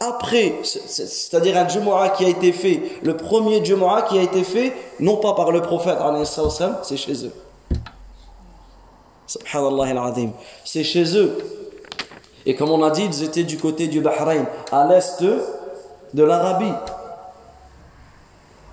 après, 0.00 0.54
c'est-à-dire 0.64 1.56
un 1.56 1.68
Jumu'ah 1.68 2.08
qui 2.08 2.24
a 2.24 2.28
été 2.28 2.52
fait, 2.52 2.80
le 3.02 3.16
premier 3.16 3.64
Jumu'ah 3.64 4.02
qui 4.02 4.18
a 4.18 4.22
été 4.22 4.42
fait, 4.42 4.72
non 4.98 5.16
pas 5.16 5.34
par 5.34 5.52
le 5.52 5.62
prophète, 5.62 5.98
c'est 6.82 6.96
chez 6.96 7.26
eux. 7.26 7.32
Subhanallah 9.31 9.87
al-Azim. 9.89 10.31
C'est 10.63 10.83
chez 10.83 11.17
eux. 11.17 11.37
Et 12.45 12.55
comme 12.55 12.71
on 12.71 12.81
a 12.83 12.91
dit, 12.91 13.05
ils 13.05 13.23
étaient 13.23 13.43
du 13.43 13.57
côté 13.57 13.87
du 13.87 13.99
Bahreïn, 13.99 14.45
à 14.71 14.87
l'est 14.87 15.23
de 16.13 16.23
l'Arabie. 16.23 16.73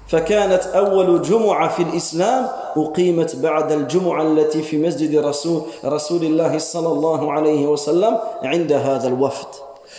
فكانت 0.09 0.63
أول 0.63 1.23
جمعة 1.23 1.69
في 1.69 1.83
الإسلام 1.83 2.49
أقيمت 2.77 3.37
بعد 3.37 3.73
الجمعة 3.73 4.23
التي 4.23 4.63
في 4.63 4.79
مسجد 4.79 5.17
رسول, 5.17 5.63
رسول 5.85 6.25
الله 6.25 6.59
صلى 6.59 6.89
الله 6.89 7.33
عليه 7.33 7.67
وسلم 7.67 8.19
عند 8.43 8.73
هذا 8.73 9.09
الوفد 9.09 9.49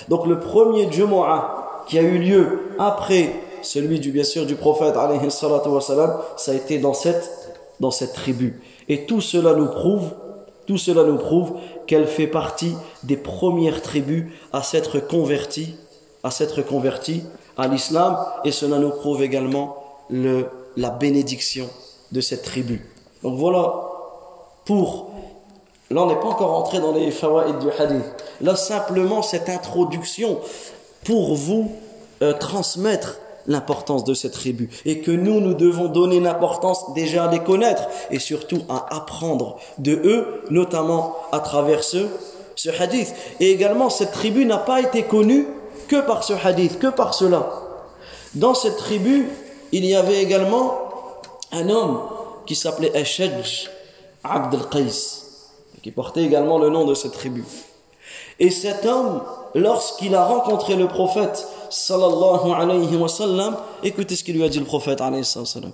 donc 0.08 0.28
le 0.28 0.40
premier 0.40 0.92
Jumu'ah 0.92 1.84
qui 1.88 1.98
a 1.98 2.02
eu 2.02 2.20
lieu 2.20 2.76
après 2.78 3.34
celui 3.62 4.00
du 4.00 4.12
bien 4.12 4.24
sûr 4.24 4.46
du 4.46 4.56
prophète 4.56 4.96
alayhi 4.96 5.32
ça 5.32 5.48
a 5.48 6.54
été 6.54 6.78
dans 6.78 6.94
cette 6.94 7.46
dans 7.80 7.92
cette 7.92 8.14
tribu. 8.14 8.62
Et 8.88 9.06
tout 9.06 9.22
cela 9.22 9.54
nous 9.54 9.68
prouve 9.68 10.12
tout 10.71 10.79
cela 10.79 11.03
nous 11.03 11.19
prouve 11.19 11.55
qu'elle 11.89 12.07
fait 12.07 12.29
partie 12.29 12.77
des 13.03 13.17
premières 13.17 13.83
tribus 13.83 14.27
à 14.53 14.63
s'être 14.63 15.01
convertie 15.01 15.75
à 16.23 16.31
s'être 16.31 16.63
à 17.57 17.67
l'islam 17.67 18.17
et 18.45 18.53
cela 18.53 18.79
nous 18.79 18.91
prouve 18.91 19.21
également 19.21 19.83
le, 20.11 20.47
la 20.77 20.91
bénédiction 20.91 21.69
de 22.13 22.21
cette 22.21 22.43
tribu. 22.43 22.87
Donc 23.25 23.37
voilà 23.37 23.75
pour 24.65 25.11
Là, 25.91 26.03
on 26.03 26.07
n'est 26.07 26.21
pas 26.21 26.29
encore 26.29 26.55
entré 26.55 26.79
dans 26.79 26.93
les 26.93 27.11
fawaïd 27.11 27.59
du 27.59 27.69
hadith. 27.77 28.05
Là, 28.41 28.55
simplement 28.55 29.23
cette 29.23 29.49
introduction 29.49 30.39
pour 31.05 31.35
vous 31.35 31.73
euh, 32.23 32.33
transmettre 32.35 33.19
l'importance 33.47 34.05
de 34.05 34.15
cette 34.15 34.33
tribu 34.33 34.71
et 34.85 35.01
que 35.01 35.11
nous, 35.11 35.41
nous 35.41 35.55
devons 35.55 35.89
donner 35.89 36.21
l'importance 36.21 36.93
déjà 36.95 37.25
à 37.25 37.31
les 37.31 37.41
connaître 37.41 37.85
et 38.11 38.19
surtout 38.19 38.63
à 38.69 38.95
apprendre 38.95 39.59
de 39.79 39.93
eux, 39.93 40.43
notamment 40.51 41.17
à 41.33 41.41
travers 41.41 41.83
ce, 41.85 42.07
ce 42.57 42.71
hadith. 42.81 43.15
Et 43.41 43.51
également, 43.51 43.91
cette 43.91 44.13
tribu 44.13 44.45
n'a 44.45 44.59
pas 44.59 44.81
été 44.81 45.05
connue 45.05 45.47
que 45.89 46.01
par 46.01 46.23
ce 46.23 46.33
hadith, 46.33 46.79
que 46.79 46.89
par 46.89 47.15
cela. 47.15 47.51
Dans 48.35 48.55
cette 48.55 48.77
tribu, 48.77 49.29
il 49.73 49.85
y 49.85 49.95
avait 49.95 50.23
également 50.23 50.79
un 51.53 51.69
homme 51.69 52.01
qui 52.47 52.55
s'appelait 52.55 52.97
Ashaj 52.97 53.71
Abd 54.23 54.55
al-Qais 54.55 55.21
qui 55.83 55.91
portait 55.91 56.23
également 56.23 56.59
le 56.59 56.69
nom 56.69 56.85
de 56.85 56.95
cette 56.95 57.13
tribu. 57.13 57.45
Et 58.39 58.51
cet 58.51 58.85
homme, 58.87 59.23
lorsqu'il 59.55 60.15
a 60.15 60.25
rencontré 60.25 60.77
le 60.77 60.89
prophète, 60.89 61.49
sallallahu 61.71 62.53
alayhi 62.53 62.97
wa 62.97 63.09
sallam, 63.09 63.57
écoutez 63.83 64.17
ce 64.17 64.25
qu'il 64.25 64.37
lui 64.37 64.45
a 64.45 64.49
dit 64.49 64.59
le 64.59 64.65
prophète, 64.65 65.01
alayhi 65.01 65.25
wa 65.37 65.47
sallam. 65.47 65.73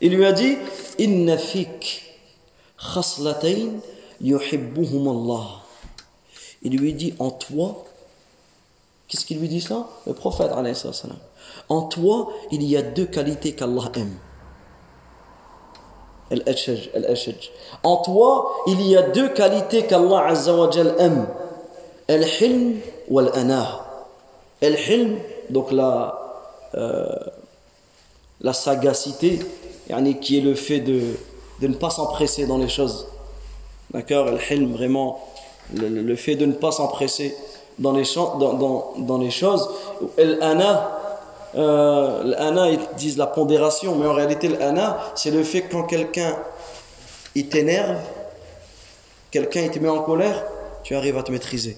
Il 0.00 0.14
lui 0.14 0.24
a 0.24 0.32
dit, 0.32 0.56
Inna 0.98 1.36
fik 1.36 2.04
khaslatayn 2.78 3.80
yuhibbuhum 4.20 5.08
Allah. 5.08 5.46
Il 6.62 6.78
lui 6.78 6.94
dit, 6.94 7.14
en 7.18 7.30
toi, 7.30 7.84
qu'est-ce 9.08 9.26
qu'il 9.26 9.38
lui 9.40 9.48
dit 9.48 9.60
ça? 9.60 9.88
Le 10.06 10.14
prophète, 10.14 10.50
alayhi 10.54 10.76
wa 10.84 10.92
sallam. 10.92 11.18
En 11.68 11.82
toi, 11.82 12.28
il 12.52 12.62
y 12.62 12.76
a 12.76 12.82
deux 12.82 13.06
qualités 13.06 13.52
qu'Allah 13.52 13.90
aime. 13.96 14.16
En 17.82 17.96
toi, 17.98 18.50
il 18.66 18.82
y 18.82 18.96
a 18.96 19.02
deux 19.02 19.28
qualités 19.28 19.86
qu'Allah 19.86 20.32
aime. 20.98 21.28
Al-hilm 22.08 22.80
ou 23.08 23.18
al-ana. 23.20 23.85
Al-hilm, 24.62 25.18
donc 25.50 25.72
la, 25.72 26.18
euh, 26.74 27.06
la 28.40 28.52
sagacité, 28.52 29.38
qui 30.20 30.38
est 30.38 30.40
le 30.40 30.54
fait 30.54 30.80
de, 30.80 31.00
de 31.60 31.66
ne 31.66 31.74
pas 31.74 31.90
s'empresser 31.90 32.46
dans 32.46 32.58
les 32.58 32.68
choses. 32.68 33.06
D'accord 33.90 34.28
Al-hilm, 34.28 34.72
vraiment, 34.72 35.20
le, 35.74 36.16
fait 36.16 36.36
de 36.36 36.46
ne 36.46 36.52
pas 36.52 36.72
s'empresser 36.72 37.34
dans 37.78 37.92
les, 37.92 38.04
choses. 38.04 39.68
Al-ana, 40.18 40.96
euh, 41.56 42.34
ils 42.72 42.96
disent 42.96 43.16
la 43.16 43.26
pondération, 43.26 43.94
mais 43.96 44.06
en 44.06 44.12
réalité, 44.12 44.48
l'ana, 44.48 44.98
c'est 45.14 45.30
le 45.30 45.42
fait 45.42 45.62
que 45.62 45.72
quand 45.72 45.84
quelqu'un 45.84 46.36
il 47.34 47.48
t'énerve, 47.48 47.98
quelqu'un 49.30 49.62
il 49.62 49.70
te 49.70 49.78
met 49.78 49.88
en 49.88 50.02
colère, 50.02 50.44
tu 50.82 50.94
arrives 50.94 51.16
à 51.16 51.22
te 51.22 51.32
maîtriser. 51.32 51.76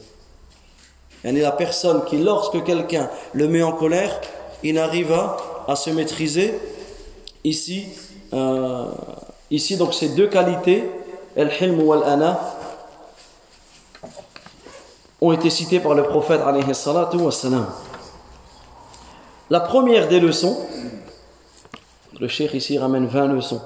Y 1.24 1.28
a 1.28 1.32
la 1.32 1.52
personne 1.52 2.04
qui, 2.04 2.18
lorsque 2.18 2.62
quelqu'un 2.62 3.10
le 3.32 3.48
met 3.48 3.62
en 3.62 3.72
colère, 3.72 4.20
il 4.62 4.78
arrive 4.78 5.12
à, 5.12 5.76
se 5.76 5.90
maîtriser. 5.90 6.58
Ici, 7.44 7.86
euh, 8.32 8.86
ici, 9.50 9.76
donc 9.76 9.94
ces 9.94 10.10
deux 10.10 10.28
qualités, 10.28 10.88
el-hilm 11.36 11.80
ou 11.80 11.94
el-ana, 11.94 12.38
ont 15.20 15.32
été 15.32 15.50
citées 15.50 15.80
par 15.80 15.94
le 15.94 16.04
prophète 16.04 16.40
alayhi 16.40 16.74
salatu 16.74 17.16
wa 17.16 17.32
salam. 17.32 17.66
La 19.50 19.60
première 19.60 20.08
des 20.08 20.20
leçons, 20.20 20.56
le 22.20 22.28
cheikh 22.28 22.54
ici 22.54 22.78
ramène 22.78 23.06
20 23.06 23.28
leçons. 23.28 23.60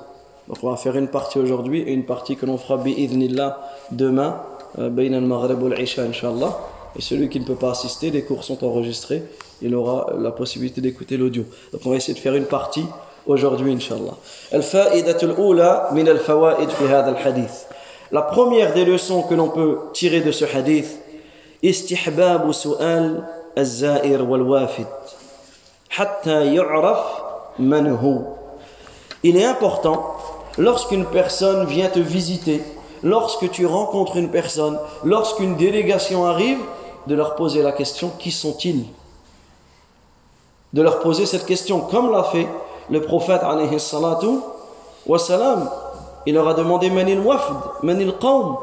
Donc 0.49 0.59
on 0.63 0.71
va 0.71 0.77
faire 0.77 0.97
une 0.97 1.09
partie 1.09 1.39
aujourd'hui 1.39 1.81
et 1.81 1.93
une 1.93 2.05
partie 2.05 2.37
que 2.37 2.47
l'on 2.47 2.57
fera 2.57 2.77
bi'idhnillah 2.79 3.61
demain, 3.91 4.43
euh, 4.79 4.87
al-maghrib 4.87 5.79
isha 5.79 6.03
inshallah. 6.03 6.57
Et 6.97 7.01
celui 7.01 7.29
qui 7.29 7.41
ne 7.41 7.45
peut 7.45 7.55
pas 7.55 7.71
assister, 7.71 8.11
les 8.11 8.23
cours 8.23 8.45
sont 8.45 8.65
enregistrés, 8.65 9.23
il 9.63 9.75
aura 9.75 10.13
la 10.19 10.31
possibilité 10.31 10.81
d'écouter 10.81 11.17
l'audio. 11.17 11.45
Donc 11.73 11.83
on 11.85 11.91
va 11.91 11.97
essayer 11.97 12.15
de 12.15 12.19
faire 12.19 12.35
une 12.35 12.47
partie 12.47 12.85
aujourd'hui 13.27 13.73
al-hadith. 17.07 17.69
La 18.11 18.23
première 18.23 18.75
des 18.75 18.85
leçons 18.85 19.23
que 19.23 19.35
l'on 19.35 19.49
peut 19.49 19.79
tirer 19.95 20.21
de 20.21 20.33
ce 20.33 20.45
hadith. 20.45 20.99
Il 21.63 21.75
est 29.37 29.45
important, 29.45 30.17
lorsqu'une 30.59 31.07
personne 31.07 31.67
vient 31.67 31.89
te 31.89 32.01
visiter, 32.01 32.63
lorsque 33.03 33.51
tu 33.51 33.65
rencontres 33.65 34.17
une 34.17 34.31
personne, 34.31 34.79
lorsqu'une 35.05 35.57
délégation 35.57 36.27
arrive, 36.27 36.59
de 37.07 37.15
leur 37.15 37.35
poser 37.35 37.63
la 37.63 37.73
question 37.73 38.11
qui 38.19 38.31
sont-ils? 38.31 38.85
De 40.73 40.83
leur 40.83 41.01
poser 41.01 41.27
cette 41.27 41.47
question 41.47 41.81
comme 41.81 42.11
l'a 42.13 42.25
fait 42.25 42.49
le 42.91 43.01
prophète 43.03 43.43
alayhi 43.43 43.79
salatu 43.79 44.39
wa 45.07 45.19
il 46.27 46.35
leur 46.35 46.49
a 46.49 46.55
demandé 46.55 46.89
Manil 46.91 47.19
wafd, 47.19 47.57
Manil 47.83 48.15
qawm. 48.21 48.57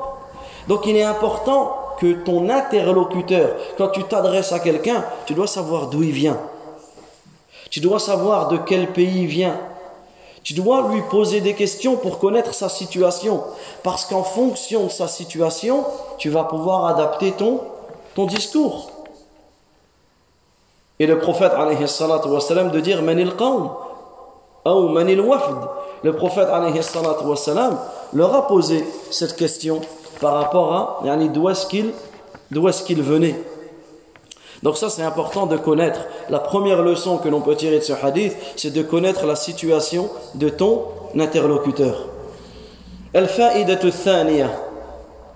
Donc 0.67 0.86
il 0.86 0.95
est 0.95 1.04
important 1.04 1.75
que 1.99 2.13
ton 2.23 2.49
interlocuteur, 2.49 3.49
quand 3.78 3.89
tu 3.89 4.04
t'adresses 4.04 4.54
à 4.54 4.60
quelqu'un, 4.60 5.04
tu 5.25 5.34
dois 5.34 5.47
savoir 5.47 5.88
d'où 5.88 6.04
il 6.04 6.12
vient. 6.12 6.39
Tu 7.69 7.82
dois 7.82 7.99
savoir 7.99 8.47
de 8.47 8.58
quel 8.58 8.88
pays 8.93 9.23
il 9.23 9.28
vient. 9.28 9.58
Tu 10.43 10.54
dois 10.54 10.88
lui 10.89 11.02
poser 11.10 11.41
des 11.41 11.54
questions 11.54 11.97
pour 11.97 12.17
connaître 12.17 12.54
sa 12.54 12.69
situation. 12.69 13.43
Parce 13.84 14.06
qu'en 14.06 14.23
fonction 14.23 14.86
de 14.86 14.89
sa 14.89 15.08
situation, 15.08 15.84
tu 16.17 16.30
vas 16.30 16.45
pouvoir 16.45 16.86
adapter 16.86 17.34
ton, 17.34 17.60
ton 18.14 18.27
discours. 18.27 18.90
Et 20.99 21.07
le 21.07 21.18
prophète, 21.18 21.53
alayhi 21.57 21.88
salatu 21.88 22.29
wassalam, 22.29 22.70
de 22.70 22.81
dire 22.81 23.03
Manil 23.03 23.35
qawm, 23.35 23.70
ou 24.64 24.88
Manil 24.88 25.20
wafd. 25.20 25.68
Le 26.03 26.12
prophète, 26.14 26.49
alayhi 26.49 26.83
salatu 26.83 27.25
wassalam, 27.25 27.79
leur 28.12 28.35
a 28.35 28.47
posé 28.47 28.85
cette 29.11 29.37
question 29.37 29.81
par 30.20 30.35
rapport 30.35 30.73
à 30.73 31.16
d'où 31.29 31.49
est-ce 31.49 31.66
qu'il 31.66 31.88
est 31.88 32.85
qu'il 32.85 33.03
venait. 33.03 33.35
Donc 34.62 34.79
ça 34.79 34.88
c'est 34.88 35.03
important 35.03 35.47
de 35.47 35.57
connaître. 35.57 36.01
La 36.31 36.38
première 36.38 36.83
leçon 36.83 37.18
que 37.18 37.29
l'on 37.29 37.42
peut 37.42 37.57
tirer 37.57 37.81
de 37.81 37.85
ce 37.85 37.92
hadith, 37.92 38.35
c'est 38.57 38.73
de 38.73 38.83
connaître 38.83 39.27
la 39.27 39.37
situation 39.37 40.09
de 40.35 40.49
ton 40.49 40.85
interlocuteur. 41.18 42.09
الفائدة 43.16 43.81
الثانية 43.85 44.59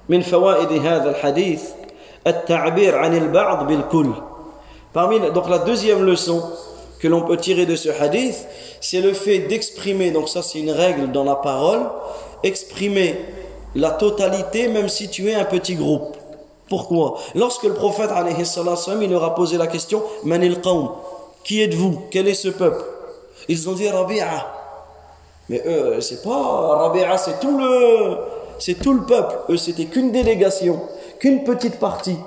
من 0.09 0.21
فوائد 0.21 0.87
هذا 0.87 1.11
الحديث 1.11 1.63
Parmi, 4.94 5.20
donc 5.20 5.50
la 5.50 5.60
deuxième 5.60 6.04
leçon 6.06 6.42
que 7.00 7.08
l'on 7.08 7.22
peut 7.24 7.38
tirer 7.38 7.66
de 7.66 7.76
ce 7.76 7.90
hadith, 7.90 8.48
c'est 8.80 9.02
le 9.02 9.14
fait 9.14 9.40
d'exprimer, 9.40 10.12
donc 10.12 10.30
ça 10.30 10.42
c'est 10.42 10.60
une 10.60 10.72
règle 10.72 11.12
dans 11.12 11.24
la 11.24 11.36
parole, 11.36 11.82
exprimer 12.44 13.20
la 13.76 13.92
totalité 13.92 14.68
même 14.68 14.88
si 14.88 15.10
tu 15.10 15.30
es 15.30 15.36
un 15.36 15.46
petit 15.46 15.76
groupe. 15.76 16.16
Pourquoi? 16.70 17.20
Lorsque 17.36 17.64
le 17.64 17.74
prophète 17.74 18.12
alayhi 18.12 18.36
il 19.02 19.12
leur 19.12 19.24
a 19.24 19.36
posé 19.36 19.58
la 19.58 19.68
question 19.68 20.02
Manil 20.24 20.62
Qawm, 20.62 20.90
qui 21.44 21.62
êtes-vous? 21.62 22.04
Quel 22.10 22.28
est 22.28 22.34
ce 22.36 22.48
peuple? 22.48 22.84
Ils 23.50 23.68
ont 23.68 23.74
dit 23.74 23.90
Rabi'a. 23.90 24.48
Mais 25.50 25.62
eux, 25.66 26.00
c'est 26.00 26.24
pas 26.24 26.78
Rabi'a, 26.78 27.18
c'est 27.18 27.40
tout 27.42 27.58
le 27.58 28.18
c'est 28.60 28.76
tout 28.76 28.94
le 28.94 29.02
peuple. 29.02 29.36
Eux, 29.50 29.58
c'était 29.58 29.86
qu'une 29.86 30.12
délégation 30.12 30.80
qu'une 31.24 31.46
petite 31.46 31.80
partie. 31.80 32.18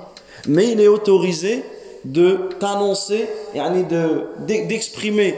Mais 0.47 0.71
il 0.71 0.81
est 0.81 0.87
autorisé 0.87 1.63
de 2.03 2.49
t'annoncer, 2.59 3.29
de 3.53 4.25
d'exprimer 4.47 5.35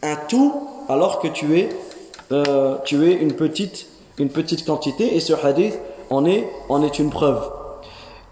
un 0.00 0.14
tout 0.28 0.68
alors 0.88 1.18
que 1.18 1.26
tu 1.26 1.58
es 1.58 1.68
euh, 2.30 2.76
une 2.92 3.32
petite 3.32 4.64
quantité 4.64 5.16
et 5.16 5.20
ce 5.20 5.32
hadith 5.32 5.76
en 6.08 6.24
est 6.24 6.98
une 7.00 7.10
preuve. 7.10 7.50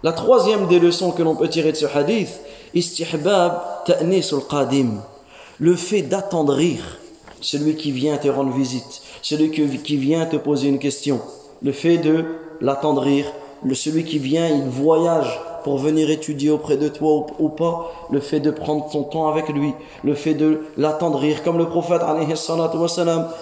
La 0.01 0.13
troisième 0.13 0.67
des 0.67 0.79
leçons 0.79 1.11
que 1.11 1.23
l'on 1.23 1.35
peut 1.35 1.49
tirer 1.49 1.73
de 1.73 1.77
ce 1.77 1.85
hadith, 1.85 2.29
istihbab 2.73 3.59
le 5.59 5.75
fait 5.75 6.03
d'attendrir 6.03 6.99
celui 7.41 7.75
qui 7.75 7.91
vient 7.91 8.15
te 8.15 8.29
rendre 8.29 8.53
visite, 8.53 9.01
celui 9.21 9.51
qui 9.51 9.97
vient 9.97 10.25
te 10.25 10.37
poser 10.37 10.69
une 10.69 10.79
question, 10.79 11.19
le 11.61 11.73
fait 11.73 11.97
de 11.97 12.23
l'attendrir, 12.61 13.25
celui 13.73 14.03
qui 14.03 14.17
vient, 14.17 14.47
il 14.47 14.63
voyage 14.63 15.39
pour 15.63 15.77
venir 15.77 16.09
étudier 16.09 16.49
auprès 16.49 16.77
de 16.77 16.87
toi 16.87 17.27
ou, 17.39 17.49
pas, 17.49 17.91
le 18.09 18.19
fait 18.19 18.39
de 18.39 18.51
prendre 18.51 18.89
ton 18.89 19.03
temps 19.03 19.27
avec 19.27 19.49
lui, 19.49 19.73
le 20.03 20.15
fait 20.15 20.33
de 20.33 20.61
l'attendrir, 20.77 21.43
comme 21.43 21.57
le 21.57 21.67
prophète 21.67 22.01
a 22.01 22.15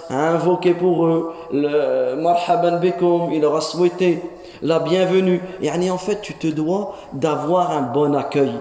invoqué 0.09 0.73
pour 0.73 1.05
eux 1.05 1.31
le 1.51 2.15
marhaban 2.15 2.79
bekum, 2.79 3.31
il 3.31 3.41
leur 3.41 3.55
a 3.55 3.61
souhaité 3.61 4.21
la 4.61 4.79
bienvenue. 4.79 5.41
Et 5.61 5.69
en 5.89 5.97
fait, 5.97 6.21
tu 6.21 6.33
te 6.33 6.47
dois 6.47 6.95
d'avoir 7.13 7.71
un 7.71 7.81
bon 7.81 8.13
accueil. 8.15 8.51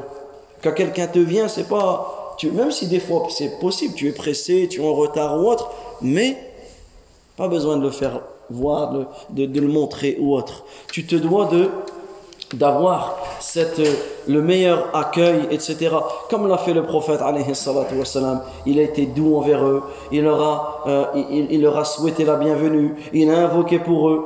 Quand 0.63 0.73
quelqu'un 0.73 1.07
te 1.07 1.19
vient, 1.19 1.49
c'est 1.49 1.69
pas, 1.69 2.35
tu, 2.39 2.51
même 2.51 2.71
si 2.71 2.87
des 2.87 3.01
fois 3.01 3.27
c'est 3.31 3.59
possible, 3.61 3.95
tu 3.95 4.09
es 4.09 4.13
pressé, 4.13 4.69
tu 4.71 4.81
es 4.81 4.87
en 4.87 4.95
retard 4.95 5.39
ou 5.39 5.49
autre, 5.49 5.71
mais 6.03 6.37
pas 7.37 7.49
besoin 7.49 7.77
de 7.77 7.83
le 7.83 7.91
faire 7.91 8.21
voir, 8.51 8.93
de, 9.31 9.61
le 9.61 9.69
montrer 9.69 10.17
ou 10.21 10.35
autre. 10.35 10.65
Tu 10.93 11.07
te 11.07 11.17
dois 11.17 11.47
de 11.47 11.69
d'avoir 12.55 13.19
cette, 13.41 13.79
le 14.27 14.41
meilleur 14.41 14.89
accueil, 14.97 15.43
etc. 15.51 15.91
Comme 16.31 16.49
l'a 16.49 16.57
fait 16.57 16.73
le 16.73 16.83
prophète, 16.85 17.21
il 18.67 18.79
a 18.79 18.83
été 18.83 19.05
doux 19.05 19.37
envers 19.37 19.65
eux, 19.67 19.83
il 20.13 20.23
leur, 20.23 20.41
a, 20.41 20.83
euh, 20.87 21.05
il, 21.31 21.49
il, 21.51 21.61
leur 21.61 21.77
a 21.77 21.85
souhaité 21.85 22.25
la 22.25 22.37
bienvenue, 22.37 22.95
il 23.13 23.31
a 23.31 23.39
invoqué 23.41 23.79
pour 23.79 24.09
eux, 24.09 24.25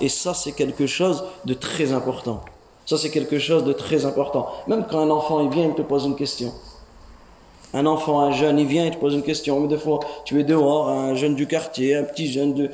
et 0.00 0.08
ça 0.08 0.34
c'est 0.34 0.52
quelque 0.52 0.86
chose 0.86 1.24
de 1.44 1.54
très 1.54 1.92
important. 1.92 2.40
Ça 2.84 2.96
c'est 2.98 3.10
quelque 3.10 3.38
chose 3.38 3.62
de 3.64 3.72
très 3.72 4.04
important. 4.04 4.48
Même 4.66 4.86
quand 4.90 4.98
un 4.98 5.10
enfant 5.10 5.40
il 5.40 5.50
vient, 5.50 5.66
il 5.66 5.74
te 5.74 5.82
pose 5.82 6.04
une 6.06 6.16
question. 6.16 6.52
Un 7.76 7.84
enfant, 7.84 8.20
un 8.20 8.32
jeune, 8.32 8.58
il 8.58 8.66
vient, 8.66 8.86
il 8.86 8.92
te 8.92 8.96
pose 8.96 9.12
une 9.12 9.22
question. 9.22 9.60
Mais 9.60 9.68
des 9.68 9.76
fois, 9.76 10.00
tu 10.24 10.40
es 10.40 10.44
dehors, 10.44 10.88
un 10.88 11.14
jeune 11.14 11.34
du 11.34 11.46
quartier, 11.46 11.94
un 11.94 12.04
petit 12.04 12.26
jeune 12.26 12.70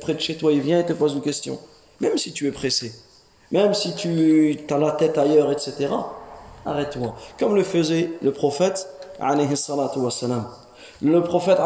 près 0.00 0.14
de 0.14 0.20
chez 0.20 0.34
toi, 0.34 0.50
il 0.50 0.60
vient, 0.60 0.80
il 0.80 0.86
te 0.86 0.92
pose 0.92 1.14
une 1.14 1.20
question. 1.20 1.56
Même 2.00 2.18
si 2.18 2.32
tu 2.32 2.48
es 2.48 2.50
pressé. 2.50 2.92
Même 3.52 3.74
si 3.74 3.94
tu 3.94 4.58
as 4.68 4.78
la 4.78 4.90
tête 4.90 5.18
ailleurs, 5.18 5.52
etc., 5.52 5.88
arrête-toi. 6.66 7.14
Comme 7.38 7.54
le 7.54 7.62
faisait 7.62 8.10
le 8.22 8.32
prophète. 8.32 8.88
Le 11.00 11.20
prophète, 11.20 11.58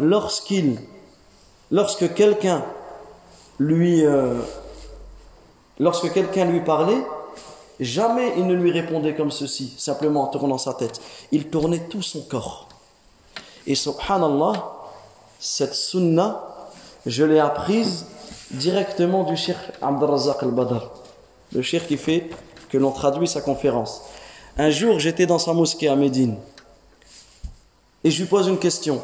lorsqu'il, 0.00 0.78
lorsque 1.70 2.14
quelqu'un 2.14 2.64
lui, 3.60 4.04
euh, 4.04 4.40
lorsque 5.78 6.12
quelqu'un 6.12 6.46
lui 6.46 6.62
parlait, 6.62 7.00
jamais 7.80 8.34
il 8.36 8.46
ne 8.46 8.54
lui 8.54 8.70
répondait 8.70 9.14
comme 9.14 9.30
ceci, 9.30 9.74
simplement 9.78 10.24
en 10.24 10.26
tournant 10.26 10.58
sa 10.58 10.74
tête. 10.74 11.00
Il 11.32 11.48
tournait 11.48 11.88
tout 11.88 12.02
son 12.02 12.20
corps. 12.20 12.68
Et 13.66 13.74
subhanallah, 13.74 14.72
cette 15.38 15.74
sunna, 15.74 16.46
je 17.06 17.24
l'ai 17.24 17.38
apprise 17.40 18.06
directement 18.50 19.24
du 19.24 19.36
Cheikh 19.36 19.56
Abdelrazak 19.80 20.42
al-Badr, 20.42 20.90
le 21.52 21.62
Cheikh 21.62 21.86
qui 21.86 21.96
fait 21.96 22.30
que 22.68 22.78
l'on 22.78 22.90
traduit 22.90 23.26
sa 23.26 23.40
conférence. 23.40 24.02
Un 24.58 24.70
jour, 24.70 24.98
j'étais 24.98 25.26
dans 25.26 25.38
sa 25.38 25.52
mosquée 25.52 25.88
à 25.88 25.96
Médine 25.96 26.36
et 28.04 28.10
je 28.10 28.22
lui 28.22 28.28
pose 28.28 28.48
une 28.48 28.58
question. 28.58 29.00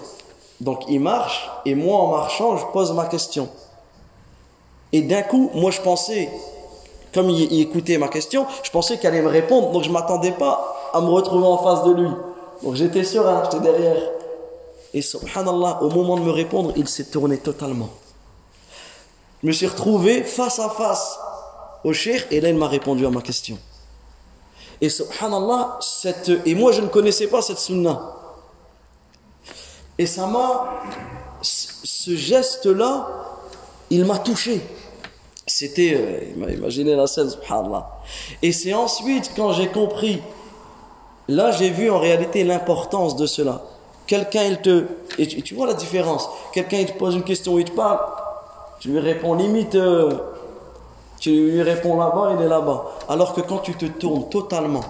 Donc 0.60 0.84
il 0.88 1.00
marche 1.00 1.50
et 1.64 1.74
moi 1.74 1.98
en 1.98 2.08
marchant, 2.08 2.56
je 2.56 2.64
pose 2.72 2.92
ma 2.92 3.06
question. 3.06 3.48
Et 4.92 5.02
d'un 5.02 5.22
coup, 5.22 5.50
moi 5.54 5.70
je 5.70 5.80
pensais, 5.80 6.30
comme 7.16 7.30
il, 7.30 7.60
écoutait 7.62 7.96
ma 7.96 8.08
question, 8.08 8.46
je 8.62 8.70
pensais 8.70 8.98
qu'elle 8.98 9.14
allait 9.14 9.22
me 9.22 9.30
répondre, 9.30 9.72
donc 9.72 9.82
je 9.82 9.90
m'attendais 9.90 10.32
pas 10.32 10.90
à 10.92 11.00
me 11.00 11.08
retrouver 11.08 11.46
en 11.46 11.56
face 11.56 11.82
de 11.84 11.94
lui. 11.94 12.10
Donc 12.62 12.74
j'étais 12.74 13.04
serein, 13.04 13.42
j'étais 13.44 13.60
derrière. 13.60 13.96
Et 14.92 15.00
subhanallah, 15.00 15.82
au 15.82 15.88
moment 15.88 16.16
de 16.16 16.20
me 16.20 16.30
répondre, 16.30 16.74
il 16.76 16.86
s'est 16.86 17.04
tourné 17.04 17.38
totalement. 17.38 17.88
Je 19.42 19.46
me 19.46 19.52
suis 19.52 19.66
retrouvé 19.66 20.24
face 20.24 20.58
à 20.58 20.68
face 20.68 21.18
au 21.84 21.94
cheikh 21.94 22.26
et 22.30 22.42
là 22.42 22.50
il 22.50 22.56
m'a 22.56 22.68
répondu 22.68 23.06
à 23.06 23.10
ma 23.10 23.22
question. 23.22 23.58
Et 24.82 24.90
subhanallah, 24.90 25.78
cette, 25.80 26.30
et 26.44 26.54
moi 26.54 26.72
je 26.72 26.82
ne 26.82 26.88
connaissais 26.88 27.28
pas 27.28 27.40
cette 27.40 27.58
sunna. 27.58 28.12
Et 29.96 30.04
ça 30.04 30.26
m'a, 30.26 30.82
ce 31.40 32.14
geste-là, 32.14 33.08
il 33.88 34.04
m'a 34.04 34.18
touché. 34.18 34.60
C'était, 35.48 35.94
euh, 35.94 36.54
imaginé 36.54 36.96
la 36.96 37.06
scène, 37.06 37.30
subhanallah. 37.30 37.88
Et 38.42 38.50
c'est 38.50 38.74
ensuite 38.74 39.30
quand 39.36 39.52
j'ai 39.52 39.68
compris, 39.68 40.20
là 41.28 41.52
j'ai 41.52 41.70
vu 41.70 41.88
en 41.88 42.00
réalité 42.00 42.42
l'importance 42.42 43.14
de 43.14 43.26
cela. 43.26 43.62
Quelqu'un 44.08 44.42
il 44.42 44.60
te, 44.60 44.86
et 45.18 45.26
tu, 45.28 45.42
tu 45.42 45.54
vois 45.54 45.68
la 45.68 45.74
différence. 45.74 46.28
Quelqu'un 46.52 46.78
il 46.78 46.86
te 46.86 46.98
pose 46.98 47.14
une 47.14 47.22
question, 47.22 47.58
il 47.60 47.64
te 47.64 47.70
parle, 47.70 48.00
tu 48.80 48.88
lui 48.88 48.98
réponds 48.98 49.34
limite, 49.34 49.76
euh, 49.76 50.18
tu 51.20 51.30
lui 51.30 51.62
réponds 51.62 51.96
là-bas, 51.96 52.34
il 52.36 52.44
est 52.44 52.48
là-bas. 52.48 52.84
Alors 53.08 53.32
que 53.32 53.40
quand 53.40 53.58
tu 53.58 53.74
te 53.74 53.86
tournes 53.86 54.28
totalement 54.28 54.84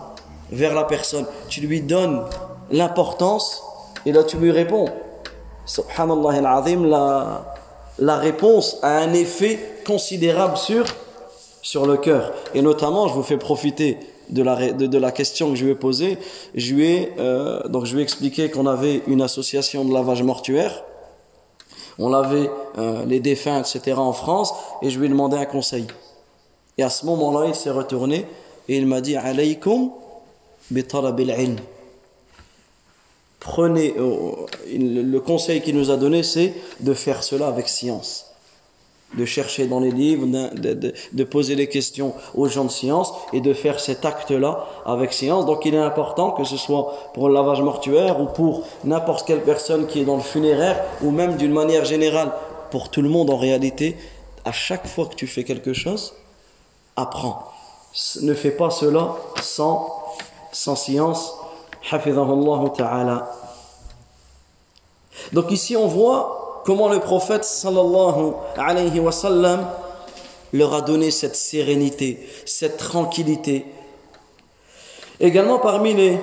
vers 0.51 0.75
la 0.75 0.85
personne, 0.85 1.27
tu 1.51 1.61
lui 1.61 1.83
donnes 1.83 2.25
l'importance 2.71 3.63
et 4.07 4.13
là 4.13 4.25
tu 4.25 4.39
lui 4.39 4.53
réponds. 4.53 4.87
Subhanallah 5.67 6.39
al-azim, 6.39 6.87
la, 6.87 7.56
la 7.99 8.17
réponse 8.17 8.79
a 8.83 8.99
un 8.99 9.13
effet 9.13 9.59
considérable 9.87 10.57
sur, 10.57 10.85
sur 11.63 11.87
le 11.87 11.97
cœur. 11.97 12.33
Et 12.55 12.63
notamment, 12.63 13.09
je 13.09 13.15
vous 13.15 13.23
fais 13.23 13.39
profiter 13.39 13.99
de 14.31 14.43
la, 14.43 14.73
de, 14.73 14.99
la 14.99 15.13
question 15.13 15.51
que 15.51 15.57
je 15.57 15.65
lui 15.65 15.73
ai 15.73 15.77
posée. 15.77 16.19
Je 16.55 16.75
lui 16.75 16.87
ai, 16.87 17.13
euh, 17.19 17.67
donc 17.69 17.87
je 17.87 17.95
lui 17.95 18.01
ai 18.01 18.03
expliqué 18.03 18.51
qu'on 18.51 18.67
avait 18.67 19.03
une 19.07 19.23
association 19.23 19.85
de 19.85 19.93
lavage 19.93 20.23
mortuaire 20.23 20.85
on 21.99 22.11
lavait 22.11 22.51
euh, 22.79 23.05
les 23.07 23.21
défunts, 23.21 23.61
etc. 23.61 23.99
en 23.99 24.13
France, 24.13 24.53
et 24.83 24.91
je 24.91 24.99
lui 24.99 25.07
ai 25.07 25.09
demandé 25.09 25.37
un 25.37 25.47
conseil. 25.47 25.87
Et 26.79 26.83
à 26.83 26.91
ce 26.91 27.07
moment-là, 27.07 27.47
il 27.49 27.55
s'est 27.55 27.71
retourné 27.71 28.27
et 28.69 28.77
il 28.77 28.87
m'a 28.87 29.01
dit 29.01 29.17
Alaykum 29.17 29.91
ilm. 30.71 31.57
Prenez, 33.47 33.95
euh, 33.97 34.33
le 34.77 35.19
conseil 35.19 35.63
qu'il 35.63 35.77
nous 35.77 35.93
a 35.93 35.97
donné, 35.97 36.25
c'est 36.25 36.53
de 36.81 36.95
faire 36.95 37.23
cela 37.23 37.47
avec 37.47 37.69
science. 37.69 38.27
De 39.17 39.25
chercher 39.25 39.69
dans 39.69 39.79
les 39.79 39.93
livres, 39.93 40.27
de, 40.27 41.25
poser 41.25 41.55
des 41.55 41.69
questions 41.69 42.13
aux 42.35 42.49
gens 42.49 42.65
de 42.65 42.71
science 42.71 43.13
et 43.33 43.41
de 43.41 43.53
faire 43.55 43.79
cet 43.79 44.05
acte-là 44.05 44.67
avec 44.85 45.13
science. 45.13 45.47
Donc 45.47 45.65
il 45.65 45.75
est 45.77 45.79
important 45.93 46.33
que 46.33 46.43
ce 46.43 46.57
soit 46.57 46.93
pour 47.15 47.29
le 47.29 47.35
lavage 47.35 47.63
mortuaire 47.63 48.21
ou 48.21 48.27
pour 48.27 48.65
n'importe 48.83 49.25
quelle 49.25 49.43
personne 49.43 49.87
qui 49.87 50.01
est 50.01 50.05
dans 50.05 50.17
le 50.17 50.23
funéraire 50.23 50.83
ou 51.03 51.13
même 51.13 51.37
d'une 51.37 51.53
manière 51.53 51.85
générale 51.85 52.33
pour 52.73 52.89
tout 52.89 53.01
le 53.01 53.09
monde 53.09 53.31
en 53.31 53.37
réalité, 53.37 53.97
à 54.45 54.51
chaque 54.51 54.89
fois 54.89 55.07
que 55.07 55.15
tu 55.15 55.29
fais 55.29 55.45
quelque 55.45 55.73
chose, 55.73 56.15
apprends. 56.97 57.45
Ne 58.23 58.35
fais 58.35 58.51
pas 58.51 58.71
cela 58.71 59.15
sans, 59.41 59.89
sans 60.51 60.75
science 60.75 61.33
donc 65.33 65.51
ici 65.51 65.77
on 65.77 65.87
voit 65.87 66.63
comment 66.65 66.89
le 66.89 67.01
prophète 67.01 67.45
leur 70.53 70.75
a 70.75 70.81
donné 70.81 71.11
cette 71.11 71.37
sérénité, 71.37 72.27
cette 72.45 72.77
tranquillité. 72.77 73.67
Également 75.21 75.59
parmi 75.59 75.95
les, 75.95 76.19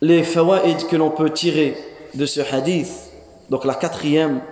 les 0.00 0.22
que 0.22 0.96
l'on 0.96 1.10
peut 1.10 1.30
tirer 1.30 1.76
de 2.14 2.26
ce 2.26 2.40
hadith, 2.40 2.90
donc 3.50 3.64
la 3.64 3.74
quatrième 3.74 4.42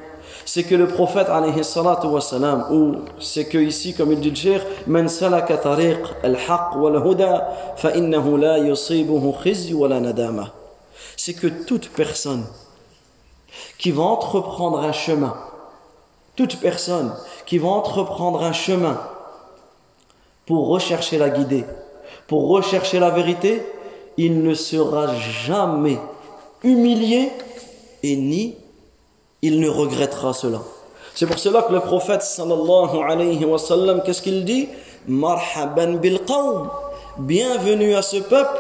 c'est 0.45 0.65
que 0.65 0.75
le 0.75 0.89
prophète 0.89 1.29
alayhi 1.29 1.65
salatu 1.65 2.07
wa 2.07 2.21
salam, 2.21 2.67
ou 2.71 2.97
c'est 3.21 3.47
que 3.47 3.59
ici, 3.59 3.95
comme 3.95 4.13
il 4.13 4.21
dit 4.21 4.33
le 9.91 10.01
nadama. 10.01 10.53
C'est 11.17 11.35
que 11.35 11.47
toute 11.47 11.91
personne 11.91 12.45
qui 13.79 13.91
va 13.91 14.03
entreprendre 14.03 14.81
un 14.81 14.93
chemin, 14.93 15.37
toute 16.37 16.61
personne 16.61 17.15
qui 17.47 17.59
va 17.59 17.69
entreprendre 17.69 18.43
un 18.43 18.53
chemin 18.53 19.01
pour 20.47 20.69
rechercher 20.69 21.19
la 21.19 21.31
guidée, 21.31 21.65
pour 22.27 22.49
rechercher 22.49 22.99
la 22.99 23.11
vérité, 23.11 23.63
il 24.17 24.43
ne 24.43 24.55
sera 24.55 25.15
jamais 25.17 25.99
humilié 26.63 27.31
et 28.03 28.17
ni 28.17 28.57
il 29.43 29.61
ne 29.61 29.69
regrettera 29.69 30.33
cela. 30.33 30.59
C'est 31.15 31.27
pour 31.27 31.39
cela 31.39 31.63
que 31.63 31.73
le 31.73 31.81
prophète 31.81 32.23
sallallahu 32.23 33.03
alayhi 33.07 33.45
wa 33.45 33.59
sallam, 33.59 34.03
qu'est-ce 34.03 34.23
qu'il 34.23 34.45
dit? 34.45 34.69
Marhaban 35.09 35.95
bil 35.95 36.21
qawm, 36.21 36.69
bienvenue 37.19 37.95
à 37.95 38.03
ce 38.03 38.19
peuple, 38.19 38.59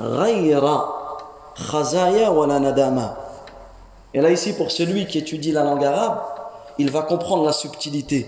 ghayra 0.00 0.88
khazaya 1.70 2.30
wa 2.30 2.46
la 2.46 2.60
nadama. 2.60 3.16
Et 4.14 4.20
là 4.20 4.30
ici, 4.30 4.54
pour 4.54 4.70
celui 4.70 5.06
qui 5.06 5.18
étudie 5.18 5.52
la 5.52 5.64
langue 5.64 5.84
arabe, 5.84 6.18
il 6.78 6.90
va 6.90 7.02
comprendre 7.02 7.44
la 7.44 7.52
subtilité. 7.52 8.26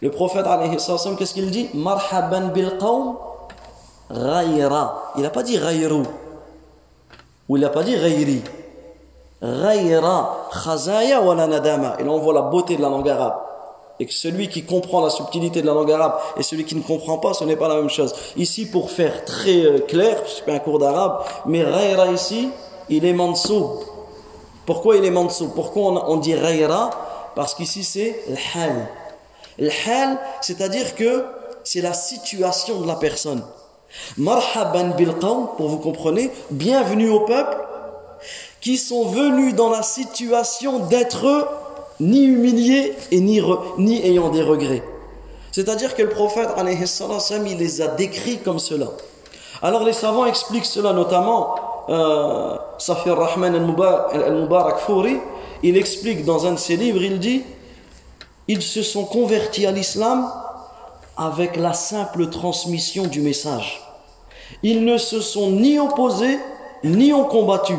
Le 0.00 0.10
prophète 0.10 0.46
alayhi 0.46 0.78
sallam, 0.78 1.16
qu'est-ce 1.16 1.34
qu'il 1.34 1.50
dit? 1.50 1.68
Marhaban 1.74 2.48
bil 2.48 2.78
qawm, 2.78 3.16
ghayra. 4.10 5.12
Il 5.16 5.22
n'a 5.22 5.30
pas 5.30 5.42
dit 5.42 5.58
ghayru, 5.58 6.04
ou 7.48 7.56
il 7.56 7.60
n'a 7.60 7.70
pas 7.70 7.82
dit 7.82 7.96
ghayri. 7.96 8.42
Ghayra 9.42 10.48
khazaya 10.52 11.20
wa 11.20 11.34
nadama. 11.34 11.96
Et 11.98 12.04
là, 12.04 12.10
on 12.10 12.18
voit 12.18 12.34
la 12.34 12.42
beauté 12.42 12.76
de 12.76 12.82
la 12.82 12.88
langue 12.88 13.08
arabe. 13.08 13.36
Et 14.00 14.06
que 14.06 14.12
celui 14.12 14.48
qui 14.48 14.64
comprend 14.64 15.00
la 15.02 15.10
subtilité 15.10 15.60
de 15.60 15.66
la 15.66 15.74
langue 15.74 15.90
arabe 15.90 16.14
et 16.36 16.42
celui 16.42 16.64
qui 16.64 16.76
ne 16.76 16.82
comprend 16.82 17.18
pas, 17.18 17.34
ce 17.34 17.44
n'est 17.44 17.56
pas 17.56 17.68
la 17.68 17.76
même 17.76 17.90
chose. 17.90 18.14
Ici, 18.36 18.66
pour 18.66 18.90
faire 18.90 19.24
très 19.24 19.64
euh, 19.64 19.78
clair, 19.80 20.22
je 20.24 20.42
fais 20.44 20.52
un 20.52 20.58
cours 20.60 20.78
d'arabe, 20.78 21.20
mais 21.46 21.64
Ghayra 21.64 22.08
ici, 22.08 22.50
il 22.88 23.04
est 23.04 23.12
mansoub. 23.12 23.80
Pourquoi 24.66 24.96
il 24.96 25.04
est 25.04 25.10
mansoub 25.10 25.52
Pourquoi 25.54 26.08
on, 26.08 26.16
dit 26.16 26.34
Ghayra? 26.34 26.90
Parce 27.34 27.54
qu'ici, 27.54 27.82
c'est 27.82 28.20
l'hal. 28.28 28.88
L'hal, 29.58 30.18
c'est-à-dire 30.40 30.94
que 30.94 31.24
c'est 31.64 31.80
la 31.80 31.92
situation 31.92 32.80
de 32.80 32.86
la 32.86 32.96
personne. 32.96 33.42
Marhaban 34.16 34.90
bil 34.96 35.14
pour 35.14 35.68
vous 35.68 35.78
comprenez, 35.78 36.30
bienvenue 36.50 37.08
au 37.08 37.20
peuple 37.20 37.67
qui 38.60 38.76
sont 38.76 39.06
venus 39.06 39.54
dans 39.54 39.70
la 39.70 39.82
situation 39.82 40.80
d'être 40.86 41.48
ni 42.00 42.24
humiliés 42.24 42.94
et 43.10 43.20
ni, 43.20 43.40
ayant 44.04 44.30
des 44.30 44.42
regrets. 44.42 44.82
C'est-à-dire 45.52 45.94
que 45.94 46.02
le 46.02 46.08
prophète, 46.08 46.50
il 46.58 47.58
les 47.58 47.80
a 47.80 47.88
décrits 47.88 48.38
comme 48.38 48.58
cela. 48.58 48.86
Alors 49.62 49.82
les 49.82 49.92
savants 49.92 50.26
expliquent 50.26 50.66
cela, 50.66 50.92
notamment 50.92 51.56
euh, 51.88 52.56
Safir 52.78 53.16
Rahman 53.16 53.54
al-Mubarak 53.54 54.78
Fouri, 54.78 55.18
il 55.62 55.76
explique 55.76 56.24
dans 56.24 56.46
un 56.46 56.52
de 56.52 56.58
ses 56.58 56.76
livres, 56.76 57.02
il 57.02 57.18
dit 57.18 57.42
Ils 58.46 58.62
se 58.62 58.82
sont 58.82 59.04
convertis 59.04 59.66
à 59.66 59.72
l'islam 59.72 60.30
avec 61.16 61.56
la 61.56 61.72
simple 61.72 62.28
transmission 62.28 63.06
du 63.06 63.20
message. 63.20 63.82
Ils 64.62 64.84
ne 64.84 64.96
se 64.96 65.20
sont 65.20 65.50
ni 65.50 65.78
opposés, 65.78 66.38
ni 66.84 67.12
ont 67.12 67.24
combattu. 67.24 67.74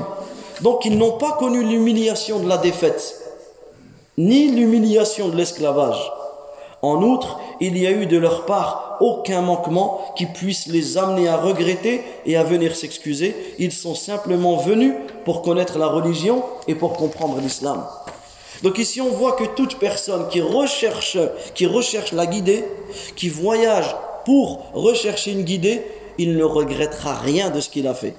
Donc 0.62 0.86
ils 0.86 0.98
n'ont 0.98 1.18
pas 1.18 1.34
connu 1.34 1.64
l'humiliation 1.64 2.40
de 2.40 2.48
la 2.48 2.58
défaite, 2.58 3.16
ni 4.18 4.50
l'humiliation 4.50 5.30
de 5.30 5.36
l'esclavage. 5.36 6.12
En 6.82 7.02
outre, 7.04 7.40
il 7.60 7.78
y 7.78 7.88
a 7.88 7.92
eu 7.92 8.06
de 8.06 8.18
leur 8.18 8.46
part 8.46 8.98
aucun 9.02 9.42
manquement 9.42 10.02
qui 10.16 10.26
puisse 10.26 10.68
les 10.68 10.98
amener 10.98 11.28
à 11.28 11.38
regretter 11.38 12.02
et 12.26 12.38
à 12.38 12.44
venir 12.44 12.76
s'excuser. 12.76 13.36
Ils 13.60 13.72
sont 13.72 13.96
simplement 13.96 14.58
venus 14.58 14.94
pour 15.26 15.42
connaître 15.42 15.78
la 15.78 15.88
religion 15.88 16.44
et 16.68 16.76
pour 16.76 16.94
comprendre 16.94 17.40
l'islam. 17.42 17.86
Donc 18.64 18.78
ici 18.78 19.02
on 19.02 19.10
voit 19.10 19.34
que 19.34 19.46
toute 19.46 19.78
personne 19.78 20.28
qui 20.30 20.42
recherche, 20.42 21.18
qui 21.54 21.66
recherche 21.66 22.12
la 22.12 22.26
guidée, 22.26 22.66
qui 23.16 23.30
voyage 23.30 23.96
pour 24.26 24.66
rechercher 24.74 25.32
une 25.32 25.44
guidée, 25.44 25.86
il 26.18 26.36
ne 26.36 26.44
regrettera 26.44 27.16
rien 27.16 27.50
de 27.50 27.62
ce 27.62 27.70
qu'il 27.70 27.88
a 27.88 27.94
fait. 27.94 28.16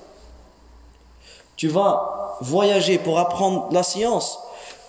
Tu 1.60 1.68
vas 1.68 2.38
voyager 2.40 2.96
pour 2.96 3.18
apprendre 3.18 3.68
la 3.70 3.82
science, 3.82 4.38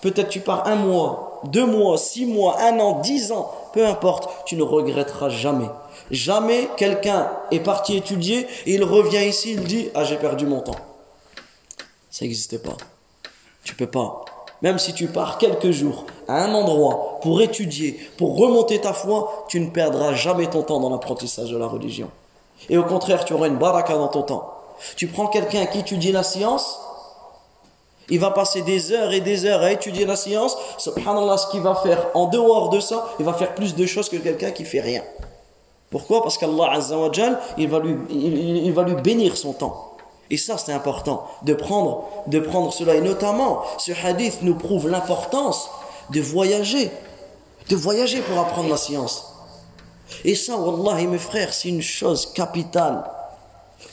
peut-être 0.00 0.30
tu 0.30 0.40
pars 0.40 0.66
un 0.66 0.76
mois, 0.76 1.42
deux 1.44 1.66
mois, 1.66 1.98
six 1.98 2.24
mois, 2.24 2.58
un 2.62 2.80
an, 2.80 3.00
dix 3.00 3.30
ans, 3.30 3.52
peu 3.74 3.86
importe, 3.86 4.46
tu 4.46 4.56
ne 4.56 4.62
regretteras 4.62 5.28
jamais. 5.28 5.68
Jamais 6.10 6.70
quelqu'un 6.78 7.30
est 7.50 7.60
parti 7.60 7.94
étudier 7.94 8.46
et 8.64 8.72
il 8.72 8.84
revient 8.84 9.28
ici, 9.28 9.52
il 9.52 9.64
dit 9.64 9.90
Ah, 9.94 10.04
j'ai 10.04 10.16
perdu 10.16 10.46
mon 10.46 10.60
temps. 10.60 10.78
Ça 12.10 12.24
n'existe 12.24 12.62
pas. 12.62 12.78
Tu 13.64 13.74
peux 13.74 13.86
pas. 13.86 14.24
Même 14.62 14.78
si 14.78 14.94
tu 14.94 15.08
pars 15.08 15.36
quelques 15.36 15.72
jours 15.72 16.06
à 16.26 16.42
un 16.42 16.54
endroit 16.54 17.18
pour 17.20 17.42
étudier, 17.42 18.00
pour 18.16 18.38
remonter 18.38 18.80
ta 18.80 18.94
foi, 18.94 19.44
tu 19.48 19.60
ne 19.60 19.68
perdras 19.68 20.14
jamais 20.14 20.48
ton 20.48 20.62
temps 20.62 20.80
dans 20.80 20.88
l'apprentissage 20.88 21.50
de 21.50 21.58
la 21.58 21.66
religion. 21.66 22.08
Et 22.70 22.78
au 22.78 22.84
contraire, 22.84 23.26
tu 23.26 23.34
auras 23.34 23.48
une 23.48 23.58
baraka 23.58 23.92
dans 23.92 24.08
ton 24.08 24.22
temps. 24.22 24.61
Tu 24.96 25.06
prends 25.06 25.26
quelqu'un 25.26 25.66
qui 25.66 25.80
étudie 25.80 26.12
la 26.12 26.22
science, 26.22 26.78
il 28.08 28.20
va 28.20 28.30
passer 28.30 28.62
des 28.62 28.92
heures 28.92 29.12
et 29.12 29.20
des 29.20 29.46
heures 29.46 29.62
à 29.62 29.72
étudier 29.72 30.04
la 30.04 30.16
science. 30.16 30.56
Subhanallah, 30.78 31.38
ce 31.38 31.46
qu'il 31.48 31.60
va 31.60 31.74
faire 31.76 32.08
en 32.14 32.26
dehors 32.26 32.68
de 32.68 32.80
ça, 32.80 33.08
il 33.18 33.24
va 33.24 33.32
faire 33.32 33.54
plus 33.54 33.74
de 33.74 33.86
choses 33.86 34.08
que 34.08 34.16
quelqu'un 34.16 34.50
qui 34.50 34.64
fait 34.64 34.80
rien. 34.80 35.02
Pourquoi? 35.90 36.22
Parce 36.22 36.38
qu'Allah 36.38 36.72
Azza 36.72 36.98
wa 36.98 37.10
il 37.58 37.68
va 37.68 37.78
lui, 37.78 37.96
il, 38.10 38.72
va 38.72 38.82
lui 38.82 38.94
bénir 38.94 39.36
son 39.36 39.52
temps. 39.52 39.96
Et 40.30 40.36
ça, 40.36 40.56
c'est 40.58 40.72
important 40.72 41.26
de 41.42 41.54
prendre, 41.54 42.04
de 42.26 42.40
prendre 42.40 42.72
cela. 42.72 42.94
Et 42.94 43.00
notamment, 43.00 43.62
ce 43.78 43.92
hadith 43.92 44.38
nous 44.42 44.54
prouve 44.54 44.88
l'importance 44.88 45.68
de 46.10 46.20
voyager, 46.20 46.90
de 47.68 47.76
voyager 47.76 48.20
pour 48.22 48.38
apprendre 48.38 48.70
la 48.70 48.78
science. 48.78 49.34
Et 50.24 50.34
ça, 50.34 50.56
Wallah, 50.56 51.02
mes 51.06 51.18
frères, 51.18 51.52
c'est 51.52 51.68
une 51.68 51.82
chose 51.82 52.32
capitale. 52.32 53.04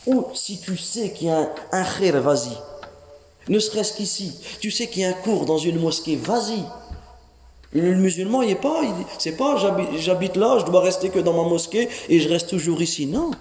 Ou 0.09 0.25
si 0.33 0.59
tu 0.59 0.75
sais 0.77 1.11
qu'il 1.13 1.27
y 1.27 1.31
a 1.31 1.39
un, 1.39 1.49
un 1.71 1.83
khir, 1.83 2.19
vas-y 2.21 2.57
ne 3.49 3.59
serait-ce 3.59 3.93
qu'ici. 3.93 4.39
Tu 4.61 4.71
sais 4.71 4.87
qu'il 4.87 5.01
y 5.01 5.05
a 5.05 5.09
un 5.09 5.13
cours 5.13 5.45
dans 5.45 5.57
une 5.57 5.79
mosquée, 5.79 6.15
vas-y. 6.15 6.63
Le 7.73 7.95
musulman, 7.95 8.41
il 8.43 8.51
est 8.51 8.55
pas, 8.55 8.81
c'est 9.19 9.37
pas 9.37 9.55
j'habite 9.95 10.35
là, 10.35 10.57
je 10.59 10.65
dois 10.65 10.81
rester 10.81 11.09
que 11.09 11.19
dans 11.19 11.33
ma 11.33 11.47
mosquée 11.47 11.89
et 12.07 12.19
je 12.19 12.29
reste 12.29 12.49
toujours 12.49 12.81
ici. 12.81 13.05
Non. 13.05 13.31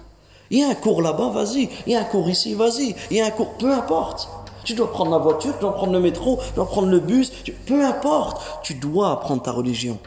Il 0.51 0.59
y 0.59 0.63
a 0.63 0.69
un 0.69 0.75
cours 0.75 1.01
là-bas, 1.01 1.29
vas-y. 1.29 1.69
Il 1.85 1.93
y 1.93 1.95
a 1.95 2.01
un 2.01 2.03
cours 2.03 2.29
ici, 2.29 2.53
vas-y. 2.53 2.95
Il 3.11 3.17
y 3.17 3.21
a 3.21 3.25
un 3.25 3.31
cours, 3.31 3.53
peu 3.53 3.71
importe. 3.71 4.27
Tu 4.63 4.73
dois 4.73 4.91
prendre 4.91 5.11
la 5.11 5.17
voiture, 5.17 5.53
tu 5.53 5.61
dois 5.61 5.73
prendre 5.73 5.93
le 5.93 5.99
métro, 5.99 6.39
tu 6.47 6.53
dois 6.55 6.65
prendre 6.65 6.89
le 6.89 6.99
bus, 6.99 7.31
peu 7.65 7.83
importe. 7.83 8.41
Tu 8.63 8.75
dois 8.75 9.11
apprendre 9.11 9.41
ta 9.41 9.51
religion. 9.51 9.97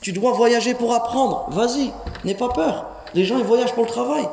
Tu 0.00 0.12
dois 0.12 0.32
voyager 0.32 0.74
pour 0.74 0.94
apprendre. 0.94 1.46
Vas-y, 1.50 1.92
n'aie 2.24 2.34
pas 2.34 2.48
peur. 2.48 2.86
Les 3.14 3.24
gens, 3.24 3.38
ils 3.38 3.44
voyagent 3.44 3.74
pour 3.74 3.84
le 3.84 3.90
travail. 3.90 4.26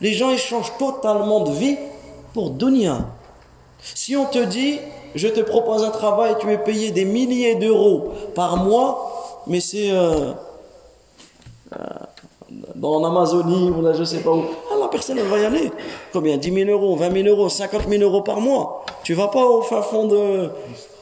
Les 0.00 0.12
gens, 0.12 0.30
ils 0.30 0.38
changent 0.38 0.72
totalement 0.78 1.40
de 1.40 1.52
vie 1.52 1.76
pour 2.32 2.50
dunya. 2.50 2.98
Si 3.82 4.16
on 4.16 4.24
te 4.24 4.38
dit, 4.38 4.78
je 5.14 5.28
te 5.28 5.40
propose 5.40 5.84
un 5.84 5.90
travail, 5.90 6.36
tu 6.40 6.50
es 6.50 6.58
payé 6.58 6.90
des 6.90 7.04
milliers 7.04 7.54
d'euros 7.54 8.12
par 8.34 8.56
mois, 8.56 9.42
mais 9.46 9.60
c'est 9.60 9.90
euh, 9.90 10.32
euh, 11.72 11.78
dans 12.74 13.00
l'Amazonie 13.00 13.70
ou 13.70 13.82
là 13.82 13.92
je 13.92 14.04
sais 14.04 14.20
pas 14.20 14.30
où, 14.30 14.44
Allah 14.72 14.88
personne 14.90 15.18
ne 15.18 15.22
va 15.22 15.38
y 15.38 15.44
aller. 15.44 15.70
Combien? 16.12 16.36
10 16.36 16.52
000 16.66 16.70
euros, 16.70 16.96
20 16.96 17.12
000 17.12 17.28
euros, 17.28 17.48
50 17.48 17.88
000 17.88 18.02
euros 18.02 18.22
par 18.22 18.40
mois. 18.40 18.84
Tu 19.02 19.14
vas 19.14 19.28
pas 19.28 19.44
au 19.44 19.62
fin 19.62 19.82
fond 19.82 20.06
de 20.06 20.48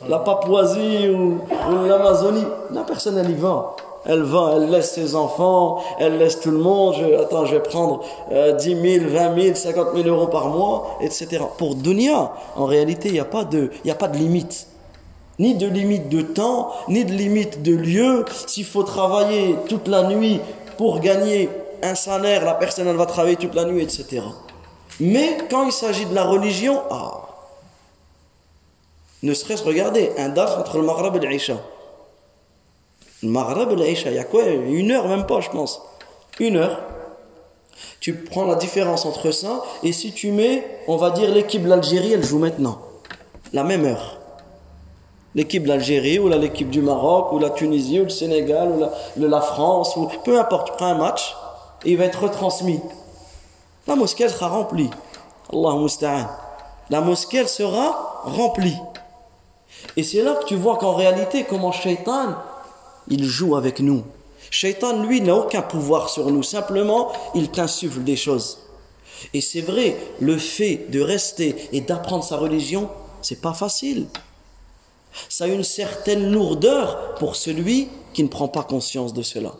la 0.08 0.18
Papouasie 0.18 1.08
ou, 1.08 1.38
l'Amazonie. 1.86 2.44
La 2.70 2.82
personne, 2.82 3.18
elle 3.18 3.30
y 3.30 3.34
va. 3.34 3.76
Elle 4.04 4.22
va, 4.22 4.54
elle 4.56 4.70
laisse 4.70 4.92
ses 4.92 5.14
enfants, 5.14 5.82
elle 5.98 6.18
laisse 6.18 6.40
tout 6.40 6.50
le 6.50 6.58
monde. 6.58 6.94
Je, 6.98 7.20
attends, 7.20 7.46
je 7.46 7.54
vais 7.54 7.62
prendre 7.62 8.02
10 8.30 8.98
000, 8.98 9.04
20 9.08 9.42
000, 9.42 9.54
50 9.54 9.88
000 9.94 10.08
euros 10.08 10.26
par 10.26 10.48
mois, 10.48 10.98
etc. 11.00 11.38
Pour 11.56 11.76
Dunia, 11.76 12.32
en 12.56 12.66
réalité, 12.66 13.08
il 13.08 13.14
n'y 13.14 13.20
a, 13.20 13.24
pas 13.24 13.44
de, 13.44 13.70
a 13.88 13.94
pas 13.94 14.08
de 14.08 14.18
limite. 14.18 14.66
Ni 15.38 15.54
de 15.54 15.66
limite 15.66 16.08
de 16.08 16.22
temps, 16.22 16.72
ni 16.88 17.04
de 17.04 17.12
limite 17.12 17.62
de 17.62 17.74
lieu. 17.74 18.24
S'il 18.46 18.64
faut 18.64 18.82
travailler 18.82 19.56
toute 19.68 19.88
la 19.88 20.02
nuit 20.04 20.40
pour 20.76 21.00
gagner 21.00 21.48
un 21.82 21.94
salaire, 21.94 22.44
la 22.44 22.54
personne 22.54 22.86
elle 22.86 22.96
va 22.96 23.06
travailler 23.06 23.36
toute 23.36 23.54
la 23.54 23.64
nuit, 23.64 23.82
etc. 23.82 24.22
Mais 25.00 25.38
quand 25.50 25.64
il 25.64 25.72
s'agit 25.72 26.06
de 26.06 26.14
la 26.14 26.24
religion, 26.24 26.80
ah, 26.90 27.22
ne 29.22 29.34
serait-ce 29.34 29.64
regarder 29.64 30.12
un 30.18 30.28
daf 30.28 30.58
entre 30.58 30.78
le 30.78 30.84
Maghreb 30.84 31.16
et 31.16 31.26
l'Isha. 31.26 31.54
Maghreb 33.22 33.70
l'Isha, 33.78 34.10
il 34.10 34.16
y 34.16 34.18
a 34.18 34.24
quoi? 34.24 34.44
Une 34.46 34.90
heure, 34.90 35.06
même 35.06 35.26
pas, 35.26 35.40
je 35.40 35.50
pense. 35.50 35.80
Une 36.40 36.56
heure. 36.56 36.80
Tu 38.00 38.14
prends 38.14 38.46
la 38.46 38.56
différence 38.56 39.06
entre 39.06 39.30
ça, 39.30 39.62
et 39.82 39.92
si 39.92 40.12
tu 40.12 40.32
mets, 40.32 40.64
on 40.88 40.96
va 40.96 41.10
dire, 41.10 41.30
l'équipe 41.30 41.62
de 41.62 41.68
l'Algérie, 41.68 42.12
elle 42.12 42.24
joue 42.24 42.38
maintenant. 42.38 42.78
La 43.52 43.62
même 43.62 43.84
heure. 43.84 44.18
L'équipe 45.34 45.62
de 45.62 45.68
l'Algérie, 45.68 46.18
ou 46.18 46.28
l'équipe 46.28 46.68
du 46.68 46.82
Maroc, 46.82 47.32
ou 47.32 47.38
la 47.38 47.50
Tunisie, 47.50 48.00
ou 48.00 48.04
le 48.04 48.10
Sénégal, 48.10 48.90
ou 49.16 49.28
la, 49.28 49.40
France, 49.40 49.96
ou 49.96 50.08
peu 50.24 50.38
importe, 50.38 50.68
tu 50.68 50.72
prends 50.72 50.86
un 50.86 50.98
match, 50.98 51.34
et 51.84 51.92
il 51.92 51.96
va 51.96 52.04
être 52.04 52.24
retransmis. 52.24 52.80
La 53.86 53.94
mosquée, 53.94 54.28
sera 54.28 54.48
remplie. 54.48 54.90
Allah. 55.52 56.38
La 56.90 57.00
mosquée, 57.00 57.46
sera 57.46 58.22
remplie. 58.24 58.78
Et 59.96 60.02
c'est 60.02 60.22
là 60.22 60.34
que 60.34 60.44
tu 60.46 60.56
vois 60.56 60.76
qu'en 60.76 60.94
réalité, 60.94 61.44
comment 61.44 61.72
Shaitan, 61.72 62.34
il 63.08 63.24
joue 63.24 63.56
avec 63.56 63.80
nous. 63.80 64.04
Shaitan, 64.50 65.02
lui, 65.02 65.20
n'a 65.20 65.34
aucun 65.34 65.62
pouvoir 65.62 66.08
sur 66.10 66.30
nous. 66.30 66.42
Simplement, 66.42 67.10
il 67.34 67.50
t'insuffle 67.50 68.02
des 68.02 68.16
choses. 68.16 68.58
Et 69.34 69.40
c'est 69.40 69.60
vrai, 69.60 69.96
le 70.20 70.36
fait 70.36 70.90
de 70.90 71.00
rester 71.00 71.56
et 71.72 71.80
d'apprendre 71.80 72.24
sa 72.24 72.36
religion, 72.36 72.88
c'est 73.22 73.40
pas 73.40 73.54
facile. 73.54 74.06
Ça 75.28 75.44
a 75.44 75.48
une 75.48 75.64
certaine 75.64 76.32
lourdeur 76.32 77.14
pour 77.16 77.36
celui 77.36 77.88
qui 78.12 78.22
ne 78.22 78.28
prend 78.28 78.48
pas 78.48 78.62
conscience 78.62 79.12
de 79.12 79.22
cela. 79.22 79.52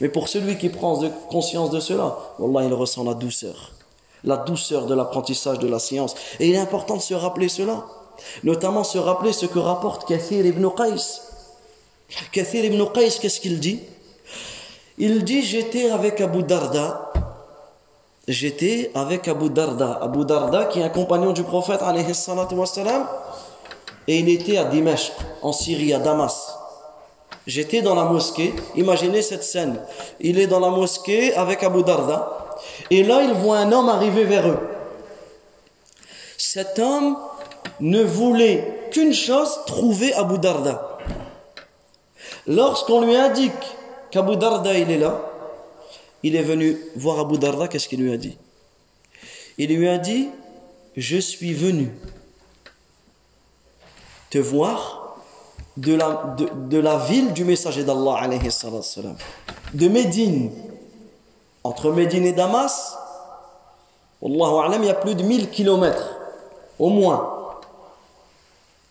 Mais 0.00 0.08
pour 0.08 0.28
celui 0.28 0.58
qui 0.58 0.68
prend 0.68 1.00
conscience 1.30 1.70
de 1.70 1.80
cela, 1.80 2.18
Wallah, 2.38 2.66
il 2.66 2.74
ressent 2.74 3.04
la 3.04 3.14
douceur. 3.14 3.72
La 4.24 4.36
douceur 4.36 4.86
de 4.86 4.94
l'apprentissage 4.94 5.58
de 5.58 5.68
la 5.68 5.78
science. 5.78 6.14
Et 6.40 6.48
il 6.48 6.54
est 6.54 6.58
important 6.58 6.96
de 6.96 7.02
se 7.02 7.14
rappeler 7.14 7.48
cela. 7.48 7.86
Notamment 8.42 8.84
se 8.84 8.98
rappeler 8.98 9.32
ce 9.32 9.46
que 9.46 9.58
rapporte 9.58 10.08
Kathir 10.08 10.44
ibn 10.44 10.68
Qais. 10.76 11.27
Kathir 12.32 12.64
ibn 12.64 12.84
Qais, 12.92 13.10
qu'est-ce 13.20 13.40
qu'il 13.40 13.60
dit? 13.60 13.80
Il 14.96 15.24
dit 15.24 15.42
J'étais 15.42 15.90
avec 15.90 16.20
Abu 16.20 16.42
Darda. 16.42 17.12
J'étais 18.26 18.90
avec 18.94 19.28
Abu 19.28 19.50
Darda. 19.50 19.98
Abu 20.02 20.24
Darda, 20.24 20.66
qui 20.66 20.80
est 20.80 20.84
un 20.84 20.88
compagnon 20.88 21.32
du 21.32 21.44
prophète, 21.44 21.80
et 24.08 24.18
il 24.18 24.28
était 24.28 24.56
à 24.56 24.64
Dimashq, 24.64 25.12
en 25.42 25.52
Syrie, 25.52 25.92
à 25.92 25.98
Damas. 25.98 26.54
J'étais 27.46 27.82
dans 27.82 27.94
la 27.94 28.04
mosquée, 28.04 28.54
imaginez 28.74 29.22
cette 29.22 29.44
scène. 29.44 29.80
Il 30.20 30.38
est 30.38 30.46
dans 30.46 30.60
la 30.60 30.68
mosquée 30.68 31.34
avec 31.34 31.62
Abu 31.62 31.82
Darda, 31.82 32.56
et 32.90 33.02
là 33.02 33.22
il 33.22 33.32
voit 33.32 33.58
un 33.58 33.72
homme 33.72 33.88
arriver 33.88 34.24
vers 34.24 34.48
eux. 34.48 34.58
Cet 36.36 36.78
homme 36.78 37.16
ne 37.80 38.02
voulait 38.02 38.88
qu'une 38.90 39.14
chose, 39.14 39.60
trouver 39.66 40.12
Abu 40.14 40.38
Darda. 40.38 40.87
Lorsqu'on 42.48 43.02
lui 43.02 43.14
indique 43.14 43.52
qu'Abu 44.10 44.36
Darda 44.36 44.76
il 44.76 44.90
est 44.90 44.98
là, 44.98 45.20
il 46.22 46.34
est 46.34 46.42
venu 46.42 46.78
voir 46.96 47.20
Abu 47.20 47.36
Darda, 47.36 47.68
qu'est-ce 47.68 47.88
qu'il 47.88 48.02
lui 48.02 48.12
a 48.12 48.16
dit? 48.16 48.38
Il 49.58 49.76
lui 49.76 49.86
a 49.86 49.98
dit, 49.98 50.30
je 50.96 51.18
suis 51.18 51.52
venu 51.52 51.92
te 54.30 54.38
voir 54.38 55.18
de 55.76 55.94
la, 56.78 56.96
ville 56.96 57.34
du 57.34 57.44
messager 57.44 57.84
d'Allah, 57.84 58.26
de 59.74 59.88
Médine. 59.88 60.50
Entre 61.62 61.92
Médine 61.92 62.24
et 62.24 62.32
Damas, 62.32 62.96
il 64.22 64.34
y 64.34 64.90
a 64.90 64.94
plus 64.94 65.14
de 65.14 65.22
1000 65.22 65.50
kilomètres, 65.50 66.16
au 66.78 66.88
moins. 66.88 67.37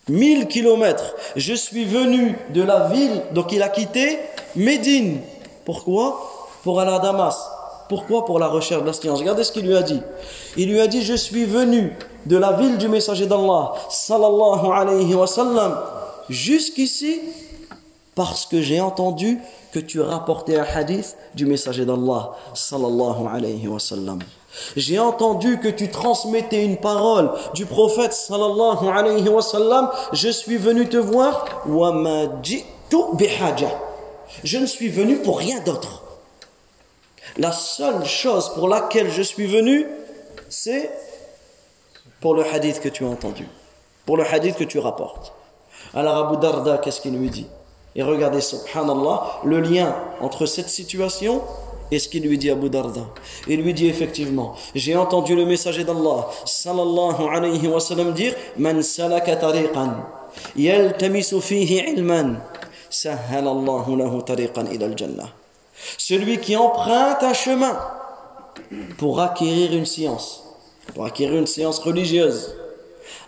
1000 0.09 0.47
kilomètres. 0.47 1.15
Je 1.35 1.53
suis 1.53 1.85
venu 1.85 2.37
de 2.53 2.61
la 2.63 2.87
ville, 2.87 3.23
donc 3.33 3.51
il 3.51 3.61
a 3.61 3.69
quitté 3.69 4.19
Médine. 4.55 5.19
Pourquoi? 5.65 6.49
Pour 6.63 6.79
aller 6.79 6.91
à 6.91 6.99
Damas. 6.99 7.37
Pourquoi? 7.89 8.25
Pour 8.25 8.39
la 8.39 8.47
recherche 8.47 8.81
de 8.81 8.87
la 8.87 8.93
science. 8.93 9.19
Regardez 9.19 9.43
ce 9.43 9.51
qu'il 9.51 9.65
lui 9.65 9.75
a 9.75 9.81
dit. 9.81 10.01
Il 10.57 10.69
lui 10.69 10.79
a 10.79 10.87
dit, 10.87 11.03
je 11.03 11.13
suis 11.13 11.45
venu 11.45 11.95
de 12.25 12.37
la 12.37 12.53
ville 12.53 12.77
du 12.77 12.87
messager 12.89 13.25
d'Allah, 13.25 13.73
sallallahu 13.89 14.71
alayhi 14.73 15.13
wa 15.13 15.27
sallam, 15.27 15.77
jusqu'ici, 16.29 17.21
parce 18.15 18.45
que 18.45 18.61
j'ai 18.61 18.81
entendu 18.81 19.39
que 19.71 19.79
tu 19.79 20.01
rapportais 20.01 20.57
un 20.57 20.65
hadith 20.75 21.15
du 21.35 21.45
messager 21.45 21.85
d'Allah, 21.85 22.31
sallallahu 22.53 23.27
alayhi 23.31 23.67
wa 23.67 23.79
sallam. 23.79 24.19
J'ai 24.75 24.99
entendu 24.99 25.59
que 25.59 25.67
tu 25.67 25.89
transmettais 25.89 26.63
une 26.63 26.77
parole 26.77 27.31
du 27.53 27.65
prophète 27.65 28.13
sallallahu 28.13 28.87
alayhi 28.89 29.29
wa 29.29 29.41
sallam. 29.41 29.89
Je 30.13 30.29
suis 30.29 30.57
venu 30.57 30.87
te 30.87 30.97
voir. 30.97 31.45
Je 34.43 34.57
ne 34.57 34.65
suis 34.65 34.89
venu 34.89 35.17
pour 35.17 35.39
rien 35.39 35.59
d'autre. 35.61 36.03
La 37.37 37.51
seule 37.51 38.05
chose 38.05 38.51
pour 38.55 38.67
laquelle 38.67 39.11
je 39.11 39.21
suis 39.21 39.45
venu, 39.45 39.85
c'est 40.49 40.89
pour 42.19 42.33
le 42.33 42.43
hadith 42.45 42.79
que 42.79 42.89
tu 42.89 43.05
as 43.05 43.07
entendu. 43.07 43.47
Pour 44.05 44.17
le 44.17 44.25
hadith 44.25 44.55
que 44.55 44.63
tu 44.63 44.79
rapportes. 44.79 45.33
Alors 45.93 46.27
Abu 46.27 46.37
Darda, 46.37 46.77
qu'est-ce 46.79 47.01
qu'il 47.01 47.17
lui 47.17 47.29
dit? 47.29 47.47
Et 47.95 48.03
regardez, 48.03 48.41
subhanallah, 48.41 49.39
le 49.43 49.59
lien 49.59 49.95
entre 50.21 50.45
cette 50.45 50.69
situation 50.69 51.41
et 51.91 51.99
ce 51.99 52.09
qu'il 52.09 52.23
lui 52.23 52.37
dit 52.37 52.49
Abu 52.49 52.69
Darda. 52.69 53.01
Il 53.47 53.61
lui 53.61 53.73
dit 53.73 53.87
effectivement, 53.87 54.55
j'ai 54.75 54.95
entendu 54.95 55.35
le 55.35 55.45
messager 55.45 55.83
d'Allah, 55.83 56.27
sallallahu 56.45 57.27
alayhi 57.31 57.67
wa 57.67 57.79
sallam, 57.79 58.13
dire 58.13 58.33
Man 58.57 58.81
salaka 58.81 59.35
tariqan, 59.35 59.91
yaltamisu 60.55 61.41
fihi 61.41 61.93
ilman, 61.95 62.39
sahhalallahu 62.89 63.95
lahu 63.95 64.21
tariqan 64.23 64.65
ila 64.71 64.85
al-jannah. 64.85 65.29
Celui 65.97 66.39
qui 66.39 66.55
emprunte 66.55 67.23
un 67.23 67.33
chemin 67.33 67.77
pour 68.97 69.21
acquérir 69.21 69.73
une 69.73 69.85
science, 69.85 70.43
pour 70.93 71.05
acquérir 71.05 71.39
une 71.39 71.47
science 71.47 71.79
religieuse, 71.79 72.55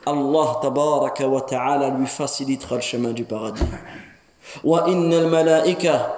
Allah 0.06 0.60
tabaraka 0.62 1.28
wa 1.28 1.42
ta'ala 1.42 1.90
lui 1.92 2.08
facilitera 2.08 2.76
le 2.76 2.82
chemin 2.82 3.12
du 3.12 3.24
paradis. 3.24 3.62
Wa 4.64 4.90
innal 4.90 5.28
malaika 5.28 6.16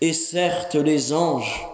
et 0.00 0.12
certes, 0.12 0.74
les 0.74 1.12
anges 1.12 1.66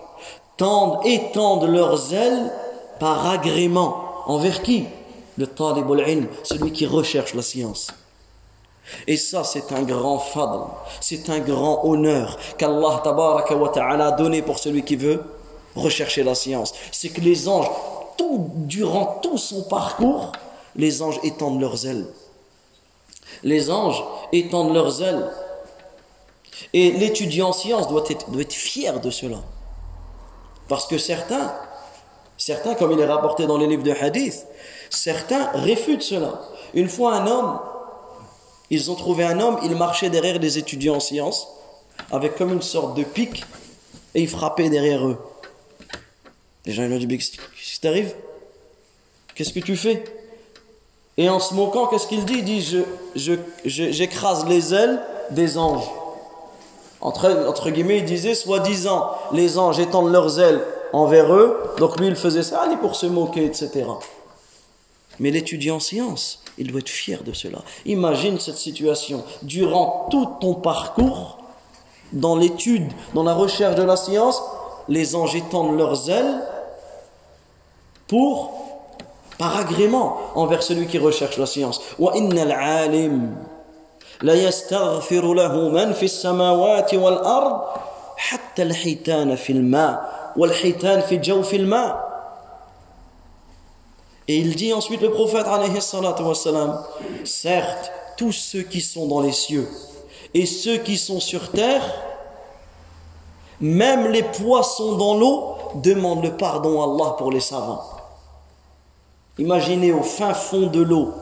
tendent, 0.56 1.00
étendent 1.04 1.68
leurs 1.68 2.12
ailes 2.14 2.52
par 3.00 3.26
agrément. 3.26 4.04
Envers 4.26 4.62
qui? 4.62 4.86
Le 5.36 5.46
talibul 5.46 6.04
ilm, 6.06 6.26
celui 6.42 6.72
qui 6.72 6.84
recherche 6.86 7.34
la 7.34 7.42
science. 7.42 7.88
Et 9.06 9.16
ça, 9.16 9.44
c'est 9.44 9.72
un 9.72 9.82
grand 9.82 10.18
fadl, 10.18 10.64
c'est 11.00 11.28
un 11.30 11.40
grand 11.40 11.84
honneur 11.84 12.38
qu'Allah 12.56 13.02
a 13.04 14.10
donné 14.12 14.42
pour 14.42 14.58
celui 14.58 14.82
qui 14.82 14.96
veut 14.96 15.22
rechercher 15.76 16.22
la 16.22 16.34
science. 16.34 16.74
C'est 16.90 17.10
que 17.10 17.20
les 17.20 17.48
anges, 17.48 17.70
tout, 18.16 18.50
durant 18.54 19.20
tout 19.22 19.38
son 19.38 19.62
parcours, 19.64 20.32
les 20.74 21.02
anges 21.02 21.20
étendent 21.22 21.60
leurs 21.60 21.86
ailes 21.86 22.06
les 23.42 23.70
anges 23.70 24.02
étendent 24.32 24.74
leurs 24.74 25.02
ailes. 25.02 25.30
Et 26.72 26.92
l'étudiant 26.92 27.50
en 27.50 27.52
être, 28.10 28.30
doit 28.30 28.42
être 28.42 28.52
fier 28.52 29.00
de 29.00 29.10
cela. 29.10 29.38
Parce 30.68 30.86
que 30.86 30.98
certains, 30.98 31.54
certains, 32.36 32.74
comme 32.74 32.92
il 32.92 33.00
est 33.00 33.06
rapporté 33.06 33.46
dans 33.46 33.58
les 33.58 33.66
livres 33.66 33.82
de 33.82 33.92
hadith, 33.92 34.46
certains 34.90 35.50
réfutent 35.52 36.02
cela. 36.02 36.42
Une 36.74 36.88
fois 36.88 37.14
un 37.14 37.26
homme, 37.26 37.58
ils 38.70 38.90
ont 38.90 38.94
trouvé 38.94 39.24
un 39.24 39.40
homme, 39.40 39.58
il 39.62 39.74
marchait 39.76 40.10
derrière 40.10 40.38
des 40.38 40.58
étudiants 40.58 40.96
en 40.96 41.00
sciences, 41.00 41.48
avec 42.10 42.36
comme 42.36 42.52
une 42.52 42.62
sorte 42.62 42.96
de 42.96 43.04
pic, 43.04 43.44
et 44.14 44.22
il 44.22 44.28
frappait 44.28 44.68
derrière 44.68 45.06
eux. 45.06 45.18
Les 46.66 46.72
gens 46.72 46.82
ils 46.84 46.92
ont 46.92 46.98
dit, 46.98 47.08
qu'est-ce 47.16 47.30
qui 47.30 47.80
t'arrive? 47.80 48.14
Qu'est-ce 49.34 49.52
que 49.52 49.60
tu 49.60 49.76
fais? 49.76 50.04
Et 51.18 51.28
en 51.28 51.40
se 51.40 51.52
moquant, 51.52 51.86
qu'est-ce 51.86 52.06
qu'il 52.06 52.24
dit? 52.24 52.38
Il 52.38 52.44
dit 52.44 52.84
Je, 53.16 53.34
j'écrase 53.64 54.46
les 54.46 54.72
ailes 54.72 55.02
des 55.30 55.58
anges. 55.58 55.90
Entre, 57.00 57.46
entre 57.46 57.70
guillemets, 57.70 57.98
il 57.98 58.04
disait, 58.04 58.34
soi-disant, 58.34 59.10
les 59.32 59.58
anges 59.58 59.80
étendent 59.80 60.10
leurs 60.10 60.40
ailes 60.40 60.60
envers 60.92 61.32
eux, 61.34 61.74
donc 61.78 61.98
lui 62.00 62.06
il 62.06 62.16
faisait 62.16 62.42
ça, 62.42 62.62
allez 62.62 62.76
pour 62.76 62.94
se 62.94 63.06
moquer, 63.06 63.44
etc. 63.44 63.84
Mais 65.18 65.30
l'étudiant 65.30 65.76
en 65.76 65.80
sciences, 65.80 66.42
il 66.56 66.70
doit 66.70 66.80
être 66.80 66.88
fier 66.88 67.22
de 67.24 67.32
cela. 67.32 67.58
Imagine 67.84 68.38
cette 68.38 68.56
situation. 68.56 69.24
Durant 69.42 70.06
tout 70.10 70.28
ton 70.40 70.54
parcours, 70.54 71.38
dans 72.12 72.36
l'étude, 72.36 72.90
dans 73.14 73.24
la 73.24 73.34
recherche 73.34 73.74
de 73.74 73.82
la 73.82 73.96
science, 73.96 74.40
les 74.88 75.14
anges 75.14 75.34
étendent 75.34 75.76
leurs 75.76 76.08
ailes 76.10 76.42
pour, 78.06 78.67
par 79.38 79.56
agrément 79.56 80.18
envers 80.34 80.62
celui 80.62 80.86
qui 80.86 80.98
recherche 80.98 81.38
la 81.38 81.46
science. 81.46 81.80
Et 94.28 94.36
il 94.36 94.56
dit 94.56 94.72
ensuite 94.72 95.00
le 95.00 95.10
prophète 95.10 95.46
certes 97.24 97.92
tous 98.16 98.32
ceux 98.32 98.62
qui 98.62 98.80
sont 98.80 99.06
dans 99.06 99.20
les 99.20 99.32
cieux 99.32 99.68
et 100.34 100.44
ceux 100.44 100.78
qui 100.78 100.98
sont 100.98 101.20
sur 101.20 101.50
terre 101.52 101.82
même 103.60 104.08
les 104.08 104.22
poissons 104.22 104.96
dans 104.96 105.14
l'eau 105.14 105.54
demandent 105.76 106.24
le 106.24 106.36
pardon 106.36 106.80
à 106.82 106.84
Allah 106.84 107.14
pour 107.16 107.30
les 107.30 107.40
savants 107.40 107.97
Imaginez 109.38 109.92
au 109.92 110.02
fin 110.02 110.34
fond 110.34 110.66
de 110.66 110.82
l'eau, 110.82 111.14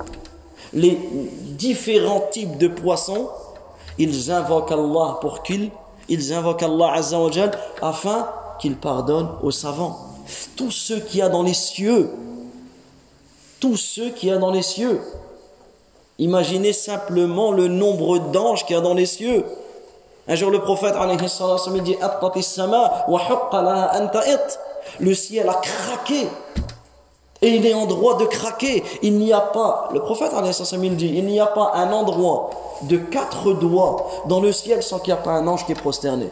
les 0.73 0.99
différents 1.43 2.25
types 2.31 2.57
de 2.57 2.69
poissons, 2.69 3.29
ils 3.99 4.31
invoquent 4.31 4.73
Allah 4.73 5.19
pour 5.21 5.43
qu'ils, 5.43 5.71
ils 6.09 6.33
invoquent 6.33 6.63
Allah 6.63 6.93
Azza 6.95 7.19
afin 7.83 8.29
qu'il 8.59 8.77
pardonne 8.77 9.29
aux 9.43 9.51
savants. 9.51 9.99
Tous 10.57 10.71
ceux 10.71 11.01
qui 11.01 11.19
y 11.19 11.23
a 11.23 11.29
dans 11.29 11.43
les 11.43 11.55
cieux, 11.55 12.11
tous 13.61 13.77
ceux 13.77 14.11
qui 14.11 14.29
y 14.29 14.31
a 14.31 14.39
dans 14.39 14.51
les 14.51 14.63
cieux. 14.63 15.01
Imaginez 16.19 16.73
simplement 16.73 17.53
le 17.53 17.69
nombre 17.69 18.19
d'anges 18.19 18.65
qu'il 18.65 18.75
y 18.75 18.79
a 18.79 18.83
dans 18.83 18.95
les 18.95 19.07
cieux. 19.07 19.45
Un 20.29 20.35
jour, 20.35 20.51
le 20.51 20.61
prophète 20.61 20.95
dit 21.85 21.97
Le 24.99 25.15
ciel 25.15 25.49
a 25.49 25.55
craqué 25.55 26.27
et 27.43 27.49
il 27.49 27.67
est 27.67 27.75
en 27.75 27.87
droit 27.87 28.19
de 28.19 28.25
craquer. 28.25 28.83
Il 29.03 29.19
n'y 29.19 29.33
a 29.33 29.41
pas, 29.41 29.89
le 29.93 30.01
prophète 30.01 30.33
dit, 30.97 31.13
il 31.15 31.27
n'y 31.27 31.41
a 31.41 31.47
pas 31.47 31.73
un 31.75 31.93
endroit 31.93 32.51
de 32.83 32.97
quatre 32.97 33.53
doigts 33.53 34.07
dans 34.27 34.41
le 34.41 34.53
ciel 34.53 34.83
sans 34.83 34.99
qu'il 34.99 35.13
n'y 35.13 35.21
ait 35.21 35.23
pas 35.23 35.33
un 35.33 35.47
ange 35.47 35.67
qui 35.67 35.73
est 35.73 35.77
prosterné. 35.77 36.29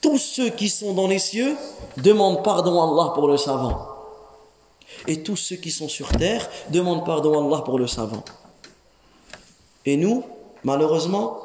Tous 0.00 0.18
ceux 0.18 0.48
qui 0.48 0.68
sont 0.68 0.94
dans 0.94 1.06
les 1.06 1.20
cieux 1.20 1.56
demandent 1.96 2.42
pardon 2.42 2.80
à 2.80 2.84
Allah 2.84 3.12
pour 3.14 3.28
le 3.28 3.36
savant. 3.36 3.86
Et 5.06 5.22
tous 5.22 5.36
ceux 5.36 5.56
qui 5.56 5.70
sont 5.70 5.88
sur 5.88 6.08
terre 6.08 6.48
demandent 6.70 7.04
pardon 7.04 7.38
à 7.38 7.44
Allah 7.44 7.62
pour 7.62 7.78
le 7.78 7.86
savant. 7.86 8.24
Et 9.86 9.96
nous, 9.96 10.24
malheureusement, 10.64 11.38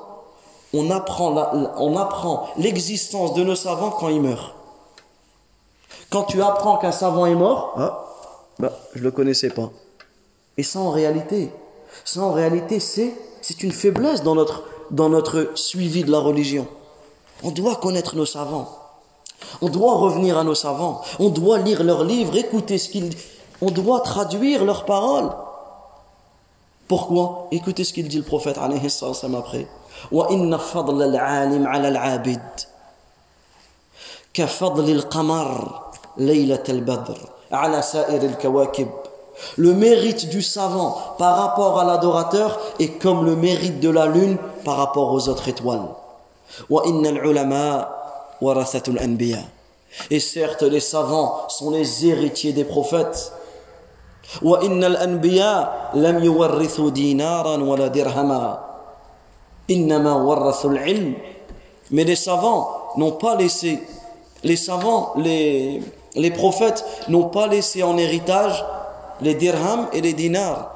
on 0.74 0.90
apprend 0.92 2.48
l'existence 2.58 3.34
de 3.36 3.44
nos 3.44 3.56
savants 3.56 3.92
quand 3.92 4.10
ils 4.10 4.22
meurent. 4.22 4.57
Quand 6.11 6.25
tu 6.25 6.43
apprends 6.43 6.77
qu'un 6.79 6.93
savant 6.93 7.27
est 7.27 7.35
mort, 7.35 7.75
ah, 7.77 8.05
bah, 8.59 8.73
je 8.95 8.99
ne 8.99 9.05
le 9.05 9.11
connaissais 9.11 9.51
pas. 9.51 9.71
Et 10.57 10.63
ça, 10.63 10.81
en 10.81 10.91
réalité, 10.91 11.51
ça, 12.05 12.21
en 12.21 12.33
réalité, 12.33 12.81
c'est, 12.81 13.15
c'est 13.41 13.63
une 13.63 13.73
faiblesse 13.73 14.23
dans 14.23 14.35
notre, 14.35 14.65
dans 14.91 15.09
notre 15.09 15.53
suivi 15.55 16.05
de 16.05 16.11
la 16.11 16.19
religion. 16.19 16.67
On 17.43 17.51
doit 17.51 17.77
connaître 17.77 18.17
nos 18.17 18.27
savants. 18.27 18.69
On 19.61 19.69
doit 19.69 19.95
revenir 19.95 20.39
à 20.39 20.45
nos 20.45 20.55
savants. 20.55 21.03
On 21.19 21.29
doit 21.29 21.59
lire 21.59 21.83
leurs 21.83 22.05
livres, 22.05 22.37
écouter 22.37 22.79
ce 22.79 22.89
qu'ils... 22.89 23.11
On 23.61 23.71
doit 23.71 24.01
traduire 24.01 24.65
leurs 24.65 24.85
paroles. 24.85 25.31
Pourquoi 26.89 27.49
Écoutez 27.53 27.85
ce 27.85 27.93
qu'il 27.93 28.09
dit 28.09 28.19
le 28.19 28.25
prophète 28.25 28.59
alayhi 28.59 28.91
sallam 28.91 29.35
après. 29.35 29.67
وَإِنَّ 30.11 30.57
فَضْلَ 30.59 31.03
الْعَالِمْ 31.03 31.67
عَلَى 31.67 31.89
الْعَابِدِ 31.89 32.41
كَفَضْلِ 34.35 34.91
الْقَمَرِ 34.91 35.86
le 39.58 39.74
mérite 39.74 40.30
du 40.30 40.42
savant 40.42 40.98
par 41.18 41.38
rapport 41.38 41.80
à 41.80 41.86
l'adorateur 41.86 42.60
est 42.80 43.00
comme 43.00 43.26
le 43.26 43.36
mérite 43.36 43.80
de 43.80 43.90
la 43.90 44.08
lune 44.08 44.38
par 44.66 44.78
rapport 44.78 45.14
aux 45.14 45.30
autres 45.30 45.48
étoiles. 45.48 45.88
Et 50.10 50.20
certes, 50.20 50.64
les 50.64 50.80
savants 50.80 51.48
sont 51.50 51.72
les 51.72 52.06
héritiers 52.08 52.54
des 52.54 52.66
prophètes. 52.66 53.32
Mais 61.92 62.04
les 62.04 62.16
savants 62.16 62.72
n'ont 62.98 63.12
pas 63.12 63.36
laissé, 63.36 63.80
les 64.44 64.56
savants, 64.58 65.14
les, 65.18 65.82
les 66.18 66.32
prophètes 66.32 66.84
n'ont 67.08 67.30
pas 67.30 67.48
laissé 67.48 67.84
en 67.84 67.98
héritage 67.98 68.66
les 69.22 69.36
dirhams 69.36 69.88
et 69.94 70.02
les 70.02 70.14
dinars. 70.14 70.72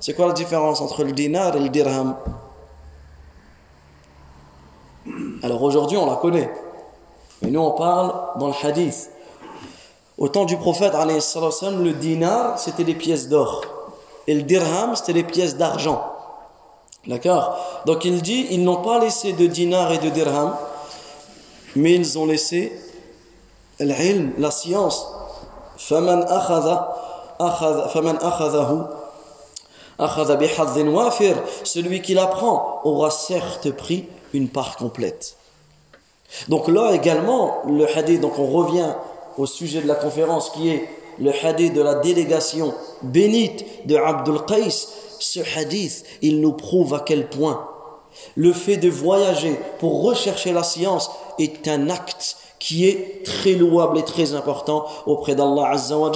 C'est 0.00 0.14
quoi 0.14 0.26
la 0.28 0.32
différence 0.32 0.80
entre 0.80 1.04
le 1.04 1.12
dinar 1.12 1.56
et 1.56 1.60
le 1.60 1.68
dirham? 1.68 2.16
Alors 5.42 5.62
aujourd'hui 5.62 5.96
on 5.96 6.06
la 6.06 6.16
connaît. 6.16 6.50
Mais 7.42 7.50
nous 7.50 7.60
on 7.60 7.72
parle 7.72 8.12
dans 8.38 8.48
le 8.48 8.54
hadith. 8.62 9.10
Au 10.16 10.28
temps 10.28 10.44
du 10.44 10.56
prophète, 10.56 10.92
le 10.94 11.92
dinar 11.92 12.58
c'était 12.58 12.84
des 12.84 12.94
pièces 12.94 13.28
d'or. 13.28 13.62
Et 14.26 14.34
le 14.34 14.42
dirham 14.42 14.94
c'était 14.96 15.14
des 15.14 15.24
pièces 15.24 15.56
d'argent. 15.56 16.02
D'accord? 17.06 17.56
Donc 17.86 18.04
il 18.04 18.20
dit, 18.22 18.48
ils 18.50 18.62
n'ont 18.62 18.82
pas 18.82 18.98
laissé 18.98 19.32
de 19.32 19.46
dinar 19.46 19.92
et 19.92 19.98
de 19.98 20.10
dirham 20.10 20.54
mais 21.76 21.94
ils 21.94 22.18
ont 22.18 22.26
laissé 22.26 22.72
la 23.78 24.50
science. 24.50 25.06
Celui 31.64 32.02
qui 32.02 32.14
l'apprend 32.14 32.80
aura 32.84 33.10
certes 33.10 33.70
pris 33.70 34.06
une 34.32 34.48
part 34.48 34.76
complète. 34.76 35.36
Donc 36.48 36.68
là 36.68 36.92
également, 36.92 37.62
le 37.66 37.86
hadith, 37.96 38.20
donc 38.20 38.38
on 38.38 38.46
revient 38.46 38.94
au 39.36 39.46
sujet 39.46 39.80
de 39.80 39.88
la 39.88 39.94
conférence 39.94 40.50
qui 40.50 40.68
est 40.68 40.88
le 41.18 41.32
hadith 41.44 41.72
de 41.72 41.82
la 41.82 41.96
délégation 41.96 42.74
bénite 43.02 43.86
de 43.86 43.96
Abdul 43.96 44.44
Qais. 44.46 44.68
Ce 45.20 45.40
hadith, 45.56 46.04
il 46.22 46.40
nous 46.40 46.52
prouve 46.52 46.94
à 46.94 47.00
quel 47.00 47.28
point 47.28 47.66
le 48.36 48.52
fait 48.52 48.76
de 48.76 48.88
voyager 48.88 49.58
pour 49.78 50.02
rechercher 50.02 50.52
la 50.52 50.62
science 50.62 51.10
est 51.38 51.68
un 51.68 51.90
acte 51.90 52.36
qui 52.58 52.88
est 52.88 53.24
très 53.24 53.52
louable 53.52 53.98
et 53.98 54.02
très 54.02 54.34
important 54.34 54.84
auprès 55.06 55.34
d'Allah 55.34 55.70
Azza 55.70 55.96
wa 55.96 56.10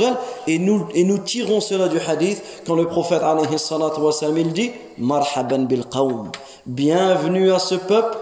et 0.46 0.58
nous, 0.58 0.86
et 0.94 1.04
nous 1.04 1.18
tirons 1.18 1.60
cela 1.60 1.88
du 1.88 1.98
hadith 2.00 2.42
quand 2.66 2.74
le 2.74 2.86
prophète 2.86 3.22
alayhi 3.22 3.58
salatu 3.58 4.00
il 4.36 4.52
dit 4.52 4.72
marhaban 4.98 5.60
bil 5.60 5.84
qawm. 5.84 6.30
Bienvenue 6.66 7.52
à 7.52 7.58
ce 7.58 7.76
peuple. 7.76 8.18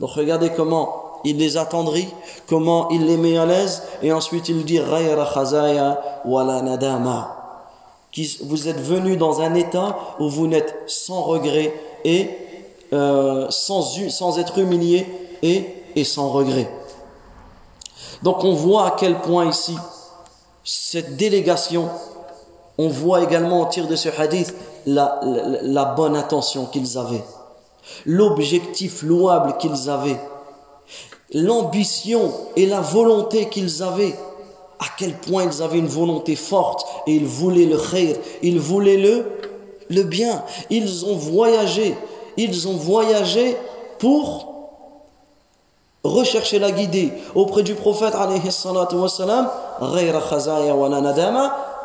Donc 0.00 0.10
regardez 0.10 0.50
comment 0.50 1.20
il 1.24 1.38
les 1.38 1.56
attendrit 1.56 2.08
comment 2.48 2.88
il 2.90 3.06
les 3.06 3.16
met 3.16 3.38
à 3.38 3.46
l'aise. 3.46 3.82
Et 4.02 4.12
ensuite 4.12 4.48
il 4.48 4.64
dit 4.64 4.78
ghayra 4.78 5.28
khazaya 5.32 6.00
wala 6.24 6.60
nadama. 6.62 7.34
Vous 8.42 8.68
êtes 8.68 8.80
venus 8.80 9.16
dans 9.16 9.40
un 9.40 9.54
état 9.54 9.96
où 10.18 10.28
vous 10.28 10.48
n'êtes 10.48 10.74
sans 10.86 11.22
regret 11.22 11.72
et 12.04 12.30
euh, 12.92 13.46
sans, 13.50 13.82
sans 14.08 14.38
être 14.38 14.58
humilié 14.58 15.06
et 15.42 15.77
et 15.96 16.04
sans 16.04 16.30
regret. 16.30 16.70
Donc 18.22 18.44
on 18.44 18.54
voit 18.54 18.86
à 18.86 18.96
quel 18.98 19.20
point 19.20 19.46
ici, 19.46 19.76
cette 20.64 21.16
délégation, 21.16 21.88
on 22.76 22.88
voit 22.88 23.22
également 23.22 23.62
au 23.62 23.66
tir 23.66 23.86
de 23.86 23.96
ce 23.96 24.08
hadith 24.08 24.54
la, 24.86 25.94
bonne 25.96 26.16
intention 26.16 26.66
qu'ils 26.66 26.98
avaient, 26.98 27.24
l'objectif 28.06 29.02
louable 29.02 29.56
qu'ils 29.58 29.90
avaient, 29.90 30.20
l'ambition 31.32 32.32
et 32.56 32.66
la 32.66 32.80
volonté 32.80 33.48
qu'ils 33.48 33.82
avaient, 33.82 34.14
à 34.80 34.86
quel 34.96 35.14
point 35.14 35.44
ils 35.44 35.62
avaient 35.62 35.78
une 35.78 35.88
volonté 35.88 36.36
forte 36.36 36.86
et 37.06 37.14
ils 37.14 37.26
voulaient 37.26 37.66
le 37.66 37.78
khair, 37.78 38.16
ils 38.42 38.60
voulaient 38.60 39.24
le 39.90 40.02
bien. 40.04 40.44
Ils 40.70 41.04
ont 41.04 41.16
voyagé, 41.16 41.96
ils 42.36 42.68
ont 42.68 42.76
voyagé 42.76 43.56
pour 43.98 44.47
rechercher 46.08 46.58
la 46.58 46.70
guidée 46.70 47.12
auprès 47.34 47.62
du 47.62 47.74
prophète 47.74 48.14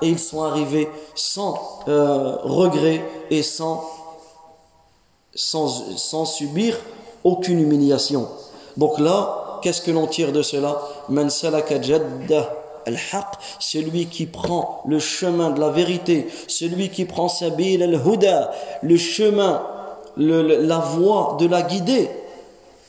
et 0.01 0.09
ils 0.09 0.19
sont 0.19 0.43
arrivés 0.43 0.89
sans 1.15 1.59
euh, 1.87 2.35
regret 2.43 3.05
et 3.29 3.43
sans 3.43 3.85
subir 6.25 6.77
aucune 7.23 7.59
humiliation. 7.59 8.27
Donc 8.77 8.99
là, 8.99 9.59
qu'est-ce 9.61 9.81
que 9.81 9.91
l'on 9.91 10.07
tire 10.07 10.31
de 10.31 10.41
cela? 10.41 10.81
Celui 13.59 14.07
qui 14.07 14.25
prend 14.25 14.83
le 14.85 14.99
chemin 14.99 15.51
de 15.51 15.59
la 15.59 15.69
vérité, 15.69 16.27
celui 16.47 16.89
qui 16.89 17.05
prend 17.05 17.29
sabil 17.29 17.81
al-huda, 17.81 18.51
le 18.81 18.97
chemin, 18.97 19.63
la 20.17 20.79
voie 20.79 21.37
de 21.39 21.47
la 21.47 21.61
guidée, 21.61 22.09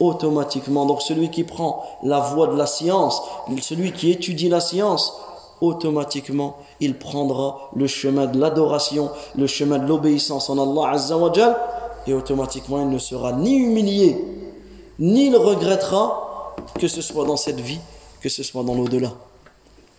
automatiquement. 0.01 0.87
Donc 0.87 1.03
celui 1.03 1.31
qui 1.31 1.45
prend 1.45 1.85
la 2.03 2.21
voie 2.21 2.49
de 2.49 2.57
la 2.57 2.67
science, 2.67 3.23
celui 3.61 3.93
qui 3.93 4.11
étudie 4.11 4.49
la 4.49 4.61
science, 4.61 5.15
automatiquement, 5.61 6.57
il 6.81 6.99
prendra 6.99 7.71
le 7.75 7.87
chemin 7.87 8.27
de 8.27 8.39
l'adoration, 8.39 9.11
le 9.37 9.47
chemin 9.47 9.79
de 9.79 9.87
l'obéissance 9.87 10.51
en 10.51 10.59
Allah 10.59 10.91
Azza 10.93 11.17
wa 11.17 11.33
et 12.07 12.13
automatiquement 12.13 12.81
il 12.81 12.89
ne 12.89 12.99
sera 12.99 13.33
ni 13.33 13.55
humilié, 13.55 14.23
ni 14.99 15.27
il 15.27 15.37
regrettera, 15.37 16.55
que 16.79 16.89
ce 16.89 17.01
soit 17.01 17.25
dans 17.25 17.37
cette 17.37 17.61
vie, 17.61 17.81
que 18.21 18.29
ce 18.29 18.43
soit 18.43 18.63
dans 18.63 18.75
l'au-delà. 18.75 19.13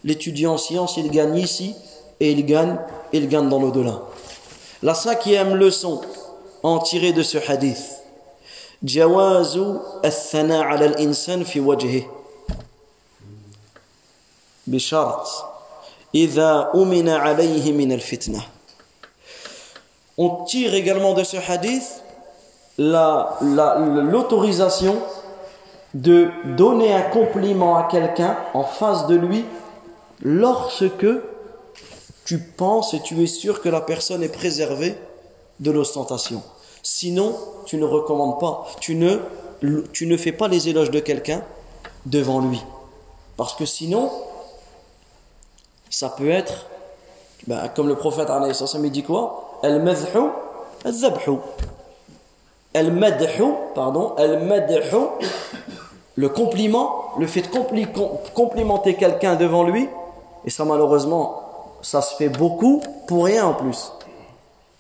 L'étudiant 0.04 0.54
en 0.54 0.58
sciences, 0.58 0.98
il 0.98 1.10
gagne 1.10 1.38
ici, 1.38 1.74
et 2.20 2.32
il 2.32 2.46
gagne, 2.46 2.78
il 3.12 3.28
gagne 3.28 3.50
dans 3.50 3.60
l'au-delà. 3.60 4.02
La 4.84 4.94
cinquième 4.94 5.56
leçon 5.56 6.02
en 6.64 6.80
tirée 6.80 7.12
de 7.12 7.24
ce 7.24 7.38
hadith, 7.50 7.95
جواز 8.85 9.61
الثناء 10.05 10.63
على 10.63 10.87
الإنسان 10.87 11.45
في 11.45 11.61
وجهه 11.61 12.03
بشرط 14.67 15.29
إذا 16.15 16.71
أمن 16.75 17.09
عليه 17.09 17.73
من 17.73 17.93
الفتنة 17.93 18.43
on 20.19 20.45
tire 20.45 20.75
également 20.75 21.15
de 21.15 21.25
ce 21.25 21.39
hadith 21.39 22.03
l'autorisation 22.79 24.99
de 25.95 26.29
donner 26.57 26.93
un 26.93 27.03
compliment 27.03 27.77
à 27.77 27.85
quelqu'un 27.85 28.37
en 28.53 28.65
face 28.65 29.07
de 29.07 29.15
lui 29.15 29.45
lorsque 30.23 31.07
tu 32.25 32.39
penses 32.39 32.95
et 32.95 33.01
tu 33.01 33.23
es 33.23 33.27
sûr 33.27 33.63
que 33.63 33.69
la 33.69 33.81
personne 33.81 34.23
est 34.23 34.29
préservée 34.29 34.97
de 35.59 35.71
l'ostentation. 35.71 36.43
Sinon, 36.88 37.34
tu 37.66 37.78
ne 37.78 37.84
recommandes 37.84 38.40
pas, 38.40 38.68
tu 38.80 38.94
ne, 38.94 39.18
tu 39.92 40.06
ne 40.06 40.18
fais 40.18 40.32
pas 40.32 40.48
les 40.48 40.70
éloges 40.70 40.92
de 40.92 41.00
quelqu'un 41.00 41.42
devant 42.06 42.40
lui. 42.40 42.64
Parce 43.38 43.56
que 43.56 43.66
sinon, 43.66 44.12
ça 45.90 46.10
peut 46.10 46.30
être, 46.30 46.68
ben, 47.48 47.70
comme 47.70 47.88
le 47.88 47.96
prophète 47.96 48.30
il 48.30 48.92
dit 48.92 49.02
quoi? 49.02 49.58
Al-madhu, 49.64 50.30
al-zabhu. 50.84 51.40
Al-madhu, 52.76 53.44
pardon, 53.74 54.14
al-madhu, 54.16 54.96
le 56.14 56.30
compliment, 56.30 57.06
le 57.18 57.26
fait 57.26 57.42
de 57.42 58.30
complimenter 58.36 58.94
quelqu'un 58.94 59.36
devant 59.36 59.64
lui, 59.64 59.90
et 60.46 60.52
ça 60.52 60.66
malheureusement, 60.66 61.42
ça 61.82 62.04
se 62.04 62.14
fait 62.16 62.30
beaucoup 62.30 62.84
pour 63.08 63.26
rien 63.26 63.48
en 63.48 63.56
plus. 63.56 63.92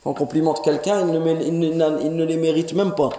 On 0.05 0.13
complimente 0.13 0.63
quelqu'un, 0.63 1.01
il, 1.01 1.11
ne, 1.11 2.23
les 2.23 2.37
mérite 2.37 2.73
même 2.73 2.93
pas. 2.93 3.09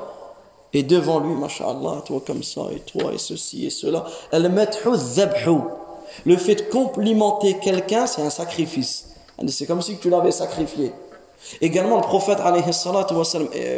Et 0.73 0.85
devant 0.85 1.19
lui, 1.19 1.35
masha'Allah, 1.35 2.03
toi 2.05 2.23
comme 2.25 2.45
ça, 2.45 2.63
et 2.73 2.79
toi, 2.81 3.13
et 3.13 3.19
ceci, 3.19 3.67
et 3.67 3.71
cela. 3.71 4.05
Le 6.25 6.37
fait 6.37 6.55
de 6.55 6.63
complimenter 6.71 7.59
quelqu'un, 7.59 8.07
c'est 8.07 8.23
un 8.23 8.31
sacrifice. 8.31 9.09
C'est 9.49 9.67
comme 9.67 9.83
si 9.83 9.99
tu 9.99 10.11
l'avais 10.11 10.31
sacrifié. 10.31 10.93
Également, 11.61 11.97
le 11.97 12.03
prophète, 12.03 12.39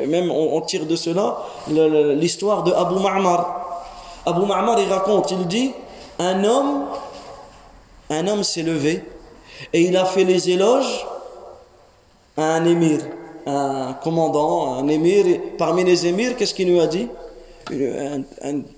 même 0.07 0.31
on, 0.31 0.61
tire 0.61 0.87
de 0.87 0.97
cela 0.97 1.39
l'histoire 1.69 2.63
de 2.63 2.73
Abu 2.73 3.01
Ma'mar. 3.01 3.87
Abu 4.27 4.45
Ma'mar, 4.45 4.79
il 4.81 4.93
raconte, 4.93 5.31
il 5.31 5.47
dit 5.47 5.73
un 6.19 6.45
homme, 6.45 6.85
un 8.11 8.27
homme 8.27 8.43
s'est 8.43 8.63
levé 8.63 9.03
et 9.73 9.81
il 9.81 9.97
a 9.97 10.05
fait 10.05 10.25
les 10.25 10.51
éloges 10.51 11.07
un 12.39 12.65
émir, 12.65 13.01
un 13.47 13.95
commandant, 13.95 14.75
un 14.75 14.89
émir. 14.89 15.25
parmi 15.59 15.85
les 15.85 16.07
émirs, 16.07 16.37
qu'est-ce 16.37 16.55
qu'il 16.55 16.69
lui 16.71 16.81
a 16.81 16.87
dit? 16.87 17.09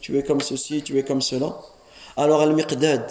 Tu 0.00 0.18
es 0.18 0.22
comme 0.22 0.40
ceci, 0.40 0.82
tu 0.82 0.98
es 0.98 1.02
comme 1.04 1.20
cela. 1.20 1.54
Alors 2.16 2.40
Al-Miqdad, 2.40 3.06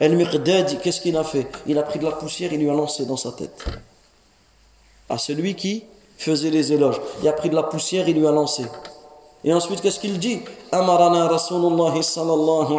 Al-Miqdad, 0.00 0.80
qu'est-ce 0.82 1.00
qu'il 1.00 1.16
a 1.16 1.24
fait? 1.24 1.46
Il 1.66 1.78
a 1.78 1.82
pris 1.82 1.98
de 1.98 2.04
la 2.04 2.12
poussière, 2.12 2.52
il 2.52 2.60
lui 2.60 2.68
a 2.68 2.74
lancé 2.74 3.06
dans 3.06 3.16
sa 3.16 3.32
tête 3.32 3.64
à 5.08 5.18
celui 5.18 5.54
qui 5.54 5.84
faisait 6.16 6.50
les 6.50 6.72
éloges. 6.72 7.00
Il 7.22 7.28
a 7.28 7.32
pris 7.32 7.48
de 7.50 7.54
la 7.54 7.62
poussière, 7.62 8.08
il 8.08 8.18
lui 8.18 8.26
a 8.26 8.32
lancé. 8.32 8.64
Et 9.44 9.52
ensuite, 9.52 9.80
qu'est-ce 9.80 9.98
qu'il 9.98 10.18
dit? 10.18 10.40
Amarana 10.70 11.26
Rasulullah 11.26 12.00
sallallahu. 12.00 12.74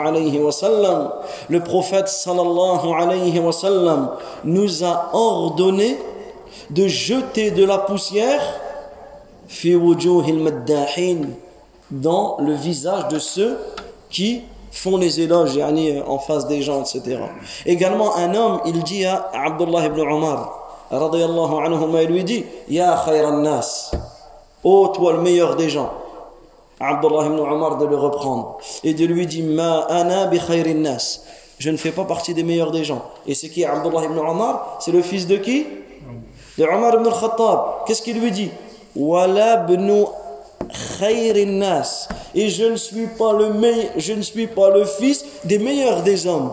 Le 1.50 1.60
prophète 1.60 2.08
sallallahu 2.08 2.80
nous 4.46 4.84
a 4.84 5.10
ordonné 5.14 5.98
de 6.70 6.88
jeter 6.88 7.52
de 7.52 7.64
la 7.66 7.78
poussière 7.80 8.42
dans 11.92 12.38
le 12.40 12.54
visage 12.54 13.08
de 13.10 13.20
ceux 13.20 13.60
qui 14.10 14.42
font 14.72 14.98
les 14.98 15.22
éloges 15.22 15.58
en 16.08 16.18
face 16.18 16.48
des 16.48 16.62
gens, 16.62 16.82
etc. 16.82 17.20
Également, 17.66 18.16
un 18.16 18.34
homme, 18.34 18.62
il 18.66 18.84
dit 18.84 19.06
à 19.06 19.30
Abdullah 19.34 19.86
ibn 19.86 20.02
Omar, 20.02 20.88
radiyallahu 20.90 21.66
anhu, 21.66 22.04
il 22.04 22.10
lui 22.10 22.24
dit 22.24 22.46
Ya 22.68 23.00
khayran 23.06 23.38
nas, 23.38 23.92
ô 24.64 24.88
toi 24.88 25.14
le 25.14 25.22
meilleur 25.22 25.56
des 25.56 25.70
gens. 25.70 25.92
Abdullah 26.80 27.28
ibn 27.28 27.40
Omar 27.40 27.78
de 27.78 27.86
le 27.86 27.96
reprendre 27.96 28.58
et 28.84 28.94
de 28.94 29.06
lui 29.06 29.28
dire 29.28 29.46
Ma 29.46 29.82
ana 29.90 30.26
bi. 30.26 30.40
Je 31.60 31.70
ne 31.70 31.78
fais 31.78 31.92
pas 31.92 32.04
partie 32.04 32.34
des 32.34 32.44
meilleurs 32.44 32.72
des 32.72 32.84
gens. 32.84 33.04
Et 33.28 33.36
c'est 33.36 33.50
qui 33.50 33.64
Abdullah 33.64 34.06
ibn 34.06 34.18
Omar 34.18 34.80
C'est 34.80 34.92
le 34.92 35.02
fils 35.02 35.28
de 35.28 35.38
qui? 35.38 35.66
De 36.58 36.66
Omar 36.66 36.96
ibn 36.96 37.08
al-Khattab. 37.08 37.86
Qu'est-ce 37.86 38.02
qu'il 38.02 38.20
lui 38.20 38.32
dit? 38.32 38.52
Et 42.36 42.50
je 42.50 42.66
ne 42.66 42.76
suis 42.76 43.08
pas 43.08 43.34
le 43.34 43.54
je 43.98 44.14
ne 44.14 44.22
suis 44.22 44.48
pas 44.48 44.70
le 44.70 44.86
fils 44.86 45.26
des 45.44 45.60
meilleurs 45.60 46.02
des 46.04 46.28
hommes. 46.28 46.52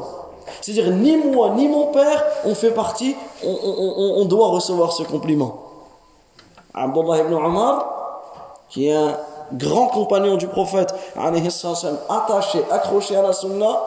C'est-à-dire, 0.60 0.90
ni 0.90 1.16
moi, 1.16 1.50
ni 1.50 1.68
mon 1.68 1.86
père, 1.86 2.24
on 2.44 2.54
fait 2.54 2.70
partie, 2.70 3.16
on, 3.44 4.24
doit 4.26 4.48
recevoir 4.48 4.92
ce 4.92 5.02
compliment. 5.04 5.56
Abdullah 6.74 7.18
ibn 7.18 7.34
Omar, 7.34 7.86
qui 8.68 8.88
est 8.88 8.94
un 8.94 9.16
grand 9.52 9.86
compagnon 9.88 10.36
du 10.36 10.46
prophète, 10.48 10.94
attaché, 12.08 12.62
accroché 12.70 13.16
à 13.16 13.22
la 13.22 13.32
sunna, 13.32 13.80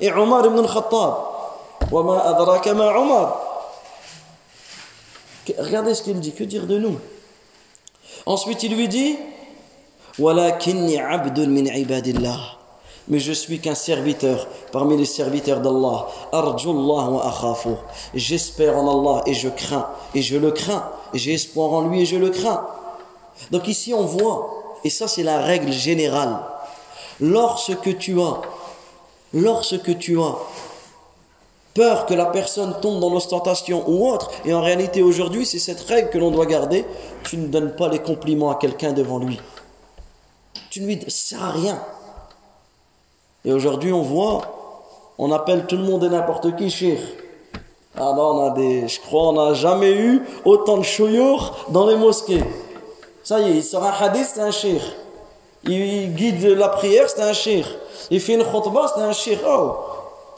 et 0.00 0.12
Omar 0.12 0.44
ibn 0.46 0.58
al-Khattab. 0.58 1.14
Regardez 5.58 5.94
ce 5.94 6.02
qu'il 6.02 6.18
dit, 6.20 6.32
que 6.32 6.44
dire 6.44 6.66
de 6.66 6.78
nous? 6.78 6.98
Ensuite, 8.26 8.62
il 8.62 8.74
lui 8.74 8.88
dit 8.88 9.16
mais 13.08 13.20
je 13.20 13.32
suis 13.32 13.60
qu'un 13.60 13.74
serviteur 13.74 14.48
parmi 14.72 14.96
les 14.96 15.04
serviteurs 15.04 15.60
d'Allah. 15.60 16.08
J'espère 18.14 18.76
en 18.76 19.00
Allah 19.00 19.22
et 19.26 19.34
je 19.34 19.48
crains, 19.48 19.88
et 20.14 20.22
je 20.22 20.36
le 20.36 20.50
crains, 20.50 20.90
et 21.14 21.18
j'ai 21.18 21.34
espoir 21.34 21.72
en 21.72 21.82
lui 21.82 22.02
et 22.02 22.06
je 22.06 22.16
le 22.16 22.30
crains. 22.30 22.66
Donc 23.52 23.68
ici 23.68 23.94
on 23.94 24.02
voit, 24.02 24.80
et 24.82 24.90
ça 24.90 25.06
c'est 25.06 25.22
la 25.22 25.38
règle 25.38 25.70
générale, 25.70 26.40
lorsque 27.20 27.96
tu 27.98 28.20
as, 28.20 28.40
lorsque 29.32 29.96
tu 29.98 30.20
as 30.20 30.34
peur 31.78 32.06
que 32.06 32.14
la 32.14 32.26
personne 32.26 32.74
tombe 32.82 32.98
dans 32.98 33.08
l'ostentation 33.08 33.84
ou 33.86 34.10
autre, 34.10 34.32
et 34.44 34.52
en 34.52 34.60
réalité 34.60 35.00
aujourd'hui 35.00 35.46
c'est 35.46 35.60
cette 35.60 35.80
règle 35.82 36.10
que 36.10 36.18
l'on 36.18 36.32
doit 36.32 36.46
garder, 36.46 36.84
tu 37.22 37.36
ne 37.36 37.46
donnes 37.46 37.76
pas 37.76 37.86
les 37.88 38.00
compliments 38.00 38.50
à 38.50 38.56
quelqu'un 38.56 38.92
devant 38.92 39.20
lui. 39.20 39.40
Tu 40.70 40.80
ne 40.80 40.86
lui 40.88 40.98
sers 41.06 41.40
à 41.40 41.52
rien. 41.52 41.80
Et 43.44 43.52
aujourd'hui, 43.52 43.92
on 43.92 44.02
voit, 44.02 44.42
on 45.18 45.30
appelle 45.30 45.66
tout 45.66 45.76
le 45.76 45.84
monde 45.84 46.02
et 46.02 46.08
n'importe 46.08 46.56
qui 46.56 46.68
shir. 46.68 46.98
Ah 47.96 48.12
non, 48.16 48.34
on 48.34 48.46
a 48.48 48.50
des, 48.50 48.88
je 48.88 49.00
crois, 49.00 49.28
on 49.28 49.32
n'a 49.34 49.54
jamais 49.54 49.92
eu 49.92 50.22
autant 50.44 50.78
de 50.78 50.82
chouyours 50.82 51.66
dans 51.68 51.86
les 51.86 51.96
mosquées. 51.96 52.42
Ça 53.22 53.38
y 53.40 53.50
est, 53.50 53.54
il 53.54 53.62
sort 53.62 53.84
un 53.84 53.92
hadith, 53.92 54.28
c'est 54.34 54.40
un 54.40 54.50
shir. 54.50 54.80
Il 55.62 56.12
guide 56.14 56.44
la 56.44 56.70
prière, 56.70 57.08
c'est 57.08 57.22
un 57.22 57.32
shir. 57.32 57.64
Il 58.10 58.20
fait 58.20 58.34
une 58.34 58.44
khutbah, 58.44 58.92
c'est 58.94 59.02
un 59.02 59.12
shir. 59.12 59.38
Oh, 59.46 59.76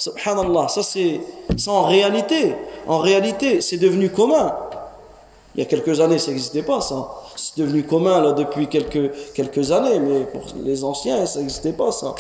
subhanallah, 0.01 0.69
ça 0.69 0.83
c'est, 0.83 1.21
en 1.67 1.83
réalité, 1.85 2.55
en 2.87 2.99
réalité, 2.99 3.61
c'est 3.61 3.79
devenu 3.79 4.11
commun. 4.11 4.57
Il 5.55 5.61
y 5.61 5.63
a 5.63 5.67
quelques 5.67 6.01
années, 6.01 6.19
ça 6.19 6.31
n'existait 6.31 6.63
pas, 6.63 6.81
ça. 6.81 7.09
C'est 7.37 7.59
devenu 7.59 7.83
commun, 7.85 8.21
là, 8.21 8.33
depuis 8.33 8.69
quelques, 8.69 9.33
quelques 9.35 9.73
années, 9.73 9.99
mais 9.99 10.21
pour 10.25 10.43
les 10.65 10.85
anciens, 10.85 11.27
ça 11.27 11.41
n'existait 11.41 11.73
pas, 11.73 11.93
ça 11.93 12.15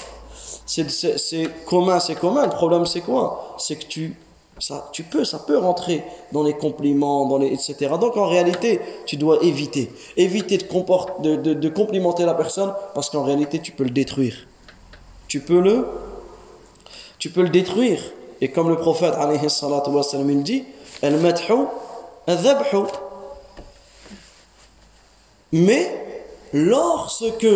c'est 0.71 1.49
commun, 1.67 1.99
c'est 2.01 2.15
commun. 2.15 2.45
Le 2.45 2.51
problème, 2.51 2.87
c'est 2.87 3.01
quoi? 3.01 3.57
C'est 3.59 3.77
que 3.77 3.87
tu 3.87 4.17
Ça, 4.59 4.91
tu 4.93 5.05
peux, 5.05 5.25
ça 5.25 5.39
peut 5.39 5.57
rentrer 5.57 6.05
dans 6.33 6.43
les 6.43 6.53
compliments, 6.53 7.27
dans 7.27 7.39
les, 7.39 7.47
etc. 7.47 7.95
Donc 7.99 8.19
en 8.19 8.27
réalité, 8.27 8.79
tu 9.07 9.17
dois 9.17 9.39
éviter. 9.43 9.91
Éviter 10.19 10.59
de, 10.59 11.37
de, 11.37 11.55
de, 11.55 11.69
complimenter 11.71 12.27
la 12.27 12.35
personne 12.35 12.75
parce 12.95 13.09
qu'en 13.09 13.23
réalité, 13.23 13.61
tu 13.61 13.73
peux 13.73 13.85
le 13.85 13.91
détruire. 13.91 14.35
Tu 15.29 15.41
peux 15.41 15.61
le, 15.61 15.87
tu 17.21 17.31
peux 17.31 17.43
le 17.43 17.51
détruire. 17.51 18.03
Et 18.41 18.51
comme 18.51 18.69
le 18.69 18.77
prophète, 18.77 19.15
alayhi 19.15 19.39
il 19.39 20.43
dit, 20.43 20.65
Mais, 25.53 26.07
lorsque 26.53 27.47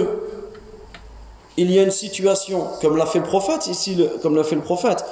il 1.57 1.71
y 1.71 1.79
a 1.79 1.83
une 1.83 1.91
situation, 1.91 2.67
comme 2.83 2.97
l'a 2.97 3.07
fait 3.07 3.21
le 3.21 3.25
prophète, 3.25 3.67
ici, 3.67 4.07
comme 4.23 4.37
l'a 4.37 4.45
fait 4.45 4.57
le 4.57 4.63
prophète, 4.63 5.05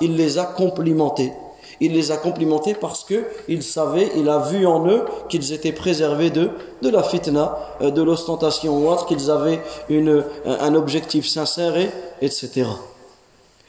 il 0.00 0.16
les 0.16 0.38
a 0.38 0.44
complimentés 0.44 1.32
il 1.80 1.92
les 1.92 2.10
a 2.10 2.16
complimentés 2.16 2.74
parce 2.74 3.04
que 3.04 3.24
il 3.48 3.62
savait, 3.62 4.10
il 4.16 4.28
a 4.28 4.38
vu 4.38 4.66
en 4.66 4.86
eux 4.88 5.04
qu'ils 5.28 5.52
étaient 5.52 5.72
préservés 5.72 6.30
de, 6.30 6.50
de 6.82 6.88
la 6.88 7.02
fitna, 7.02 7.58
euh, 7.80 7.90
de 7.90 8.02
l'ostentation 8.02 8.78
ou 8.78 8.88
autre, 8.88 9.06
qu'ils 9.06 9.30
avaient 9.30 9.60
une, 9.88 10.24
un 10.46 10.74
objectif 10.74 11.26
sincère, 11.26 11.74
etc. 12.20 12.66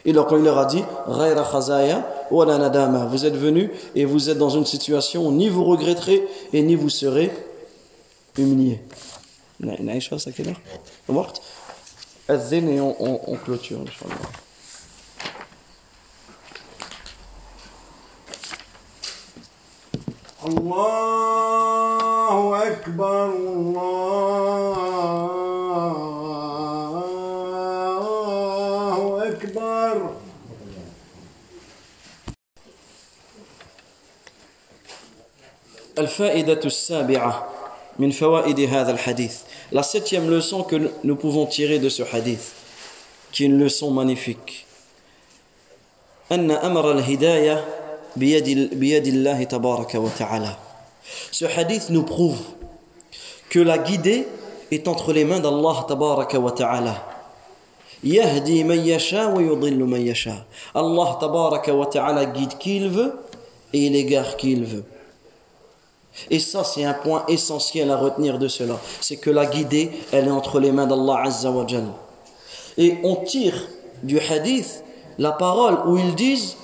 Et 0.06 0.14
donc 0.14 0.28
il 0.32 0.44
leur 0.44 0.58
a 0.58 0.66
dit, 0.66 0.84
vous 3.08 3.26
êtes 3.26 3.36
venus 3.36 3.70
et 3.96 4.06
vous 4.06 4.30
êtes 4.30 4.38
dans 4.38 4.50
une 4.50 4.66
situation 4.66 5.28
où 5.28 5.32
ni 5.32 5.50
vous 5.50 5.66
regretterez 5.66 6.26
et 6.54 6.62
ni 6.62 6.76
vous 6.76 6.90
serez 6.90 7.32
humiliés. 8.38 8.82
Naïcha, 9.60 10.18
c'est 10.18 10.30
à 10.30 10.34
quelle 10.34 10.50
heure 10.50 10.62
et 12.70 12.80
on, 12.80 13.32
on 13.32 13.36
clôture, 13.36 13.80
الله 20.50 22.38
أكبر 22.68 23.26
الله 28.50 29.28
أكبر 29.28 30.10
الفائدة 36.00 36.62
السابعة 36.66 37.50
من 38.00 38.12
فوائد 38.12 38.60
هذا 38.60 38.92
الحديث 38.92 39.36
La 39.72 39.84
septième 39.84 40.32
leçon 40.32 40.64
que 40.64 40.90
nous 41.04 41.16
pouvons 41.16 41.46
tirer 41.46 41.78
de 41.78 41.90
ce 41.90 42.02
hadith, 42.02 42.54
qui 43.32 43.44
est 43.44 43.46
une 43.46 43.60
leçon 43.60 43.92
magnifique. 43.92 44.66
Ce 51.32 51.46
hadith 51.46 51.90
nous 51.90 52.04
prouve 52.04 52.40
que 53.50 53.60
la 53.60 53.78
guidée 53.78 54.28
est 54.72 54.88
entre 54.88 55.14
les 55.14 55.26
mains 55.26 55.40
d'Allah 55.40 55.86
tabaraka 55.88 56.40
wa 56.40 56.52
ta'ala. 56.52 57.06
Yahdi 58.04 58.64
man 58.64 58.84
yasha 58.86 59.28
wa 59.28 59.42
yudillu 59.42 59.86
man 59.86 60.02
yasha. 60.02 60.46
Allah 60.74 61.18
tabaraka 61.20 61.74
wa 61.74 61.86
ta'ala 61.86 62.26
guide 62.26 62.58
qui 62.58 62.78
il 62.78 62.90
veut 62.90 63.20
et 63.74 63.86
il 63.88 63.96
égare 63.96 64.38
qui 64.38 64.52
il 64.54 64.64
veut. 64.64 64.84
Et 66.30 66.40
ça, 66.40 66.64
c'est 66.64 66.84
un 66.84 66.94
point 66.94 67.24
essentiel 67.28 67.92
à 67.92 67.98
retenir 67.98 68.40
de 68.40 68.48
cela. 68.48 68.78
C'est 69.00 69.18
que 69.18 69.30
la 69.30 69.46
guidée, 69.46 69.92
elle 70.12 70.28
est 70.28 70.32
entre 70.32 70.60
les 70.60 70.72
mains 70.72 70.88
d'Allah 70.88 71.22
Azza 71.26 71.52
wa 71.52 71.66
Et 72.78 72.98
on 73.04 73.16
tire 73.18 73.68
du 74.04 74.20
hadith 74.20 74.84
la 75.18 75.32
parole 75.32 75.80
où 75.86 75.98
ils 75.98 76.16
disent 76.16 76.56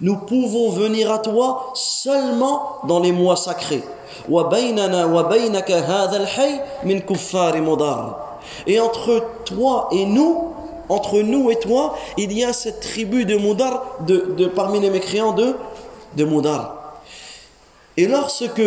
Nous 0.00 0.16
pouvons 0.16 0.70
venir 0.70 1.12
à 1.12 1.18
toi 1.18 1.72
seulement 1.74 2.78
dans 2.84 2.98
les 3.00 3.12
mois 3.12 3.36
sacrés. 3.36 3.82
Et 8.66 8.80
entre 8.80 9.24
toi 9.44 9.88
et 9.92 10.06
nous, 10.06 10.54
entre 10.88 11.20
nous 11.20 11.50
et 11.50 11.58
toi, 11.58 11.94
il 12.16 12.32
y 12.32 12.44
a 12.44 12.54
cette 12.54 12.80
tribu 12.80 13.26
de 13.26 13.36
Moudar, 13.36 13.82
de, 14.06 14.46
parmi 14.46 14.80
les 14.80 14.88
mécréants 14.90 15.32
de, 15.32 15.54
de 16.16 16.24
Moudar. 16.24 16.94
Et 17.98 18.06
lorsque 18.06 18.62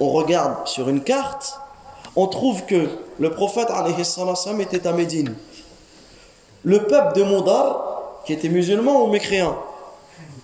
on 0.00 0.10
regarde 0.10 0.66
sur 0.66 0.88
une 0.88 1.02
carte, 1.02 1.58
on 2.14 2.28
trouve 2.28 2.64
que 2.64 2.88
le 3.18 3.30
prophète 3.30 3.68
était 4.60 4.86
à 4.86 4.92
Médine. 4.92 5.34
Le 6.66 6.82
peuple 6.82 7.16
de 7.16 7.22
Moudar, 7.22 8.22
qui 8.26 8.32
était 8.32 8.48
musulman 8.48 9.04
ou 9.04 9.06
mécréant? 9.06 9.56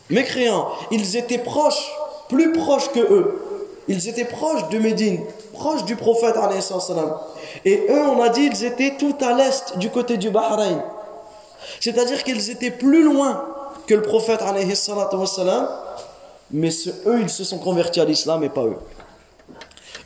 Mécréant, 0.08 0.68
ils 0.92 1.16
étaient 1.16 1.38
proches, 1.38 1.92
plus 2.28 2.52
proches 2.52 2.92
que 2.92 3.00
eux. 3.00 3.42
Ils 3.88 4.08
étaient 4.08 4.24
proches 4.24 4.68
de 4.68 4.78
Médine, 4.78 5.18
proches 5.52 5.84
du 5.84 5.96
prophète 5.96 6.36
Et 7.64 7.86
eux, 7.90 8.02
on 8.02 8.22
a 8.22 8.28
dit, 8.28 8.44
ils 8.44 8.64
étaient 8.64 8.94
tout 8.96 9.16
à 9.20 9.32
l'est, 9.32 9.76
du 9.78 9.90
côté 9.90 10.16
du 10.16 10.30
Bahreïn. 10.30 10.84
C'est-à-dire 11.80 12.22
qu'ils 12.22 12.50
étaient 12.50 12.70
plus 12.70 13.02
loin 13.02 13.44
que 13.88 13.94
le 13.94 14.02
prophète 14.02 14.42
mais 16.52 16.68
eux 17.06 17.20
ils 17.20 17.30
se 17.30 17.42
sont 17.42 17.58
convertis 17.58 18.00
à 18.00 18.04
l'islam 18.04 18.44
et 18.44 18.48
pas 18.48 18.64
eux. 18.64 18.76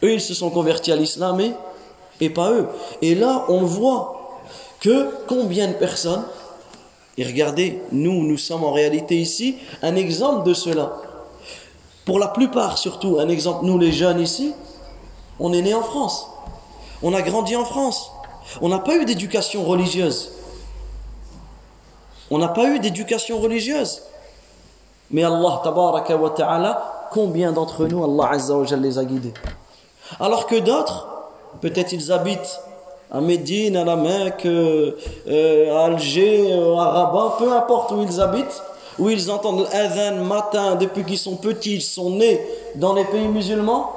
Eux 0.02 0.12
ils 0.12 0.20
se 0.20 0.32
sont 0.32 0.48
convertis 0.48 0.92
à 0.92 0.96
l'islam 0.96 1.40
et, 1.40 1.52
et 2.20 2.30
pas 2.30 2.52
eux. 2.52 2.68
Et 3.02 3.14
là 3.14 3.44
on 3.48 3.62
voit 3.64 4.15
que 4.80 5.10
combien 5.26 5.68
de 5.68 5.74
personnes, 5.74 6.24
et 7.18 7.24
regardez, 7.24 7.80
nous 7.92 8.22
nous 8.26 8.36
sommes 8.36 8.64
en 8.64 8.72
réalité 8.72 9.16
ici 9.16 9.56
un 9.82 9.96
exemple 9.96 10.46
de 10.46 10.54
cela. 10.54 10.96
Pour 12.04 12.18
la 12.18 12.28
plupart 12.28 12.78
surtout, 12.78 13.18
un 13.18 13.28
exemple, 13.28 13.64
nous 13.64 13.78
les 13.78 13.92
jeunes 13.92 14.20
ici, 14.20 14.54
on 15.40 15.52
est 15.52 15.62
né 15.62 15.74
en 15.74 15.82
France. 15.82 16.28
On 17.02 17.14
a 17.14 17.22
grandi 17.22 17.56
en 17.56 17.64
France. 17.64 18.10
On 18.60 18.68
n'a 18.68 18.78
pas 18.78 18.96
eu 18.96 19.04
d'éducation 19.04 19.64
religieuse. 19.64 20.32
On 22.30 22.38
n'a 22.38 22.48
pas 22.48 22.66
eu 22.66 22.78
d'éducation 22.78 23.38
religieuse. 23.38 24.02
Mais 25.10 25.24
Allah, 25.24 25.60
tabaraka 25.62 26.16
wa 26.16 26.30
ta'ala, 26.30 27.08
combien 27.12 27.52
d'entre 27.52 27.86
nous, 27.86 28.02
Allah 28.04 28.30
azza 28.32 28.56
wa 28.56 28.64
les 28.76 28.98
a 28.98 29.04
guidés 29.04 29.34
Alors 30.18 30.46
que 30.46 30.56
d'autres, 30.56 31.08
peut-être 31.60 31.92
ils 31.92 32.12
habitent 32.12 32.60
à 33.10 33.20
Médine, 33.20 33.76
à 33.76 33.84
la 33.84 33.96
Mecque, 33.96 34.46
euh, 34.46 34.92
à 35.74 35.84
Alger, 35.86 36.52
euh, 36.52 36.76
à 36.76 36.90
Rabat, 36.90 37.36
peu 37.38 37.52
importe 37.52 37.92
où 37.92 38.02
ils 38.02 38.20
habitent, 38.20 38.62
où 38.98 39.08
ils 39.08 39.30
entendent 39.30 39.66
l'adhan 39.72 40.24
matin 40.24 40.74
depuis 40.74 41.04
qu'ils 41.04 41.18
sont 41.18 41.36
petits, 41.36 41.74
ils 41.74 41.82
sont 41.82 42.10
nés 42.10 42.40
dans 42.74 42.94
les 42.94 43.04
pays 43.04 43.28
musulmans, 43.28 43.92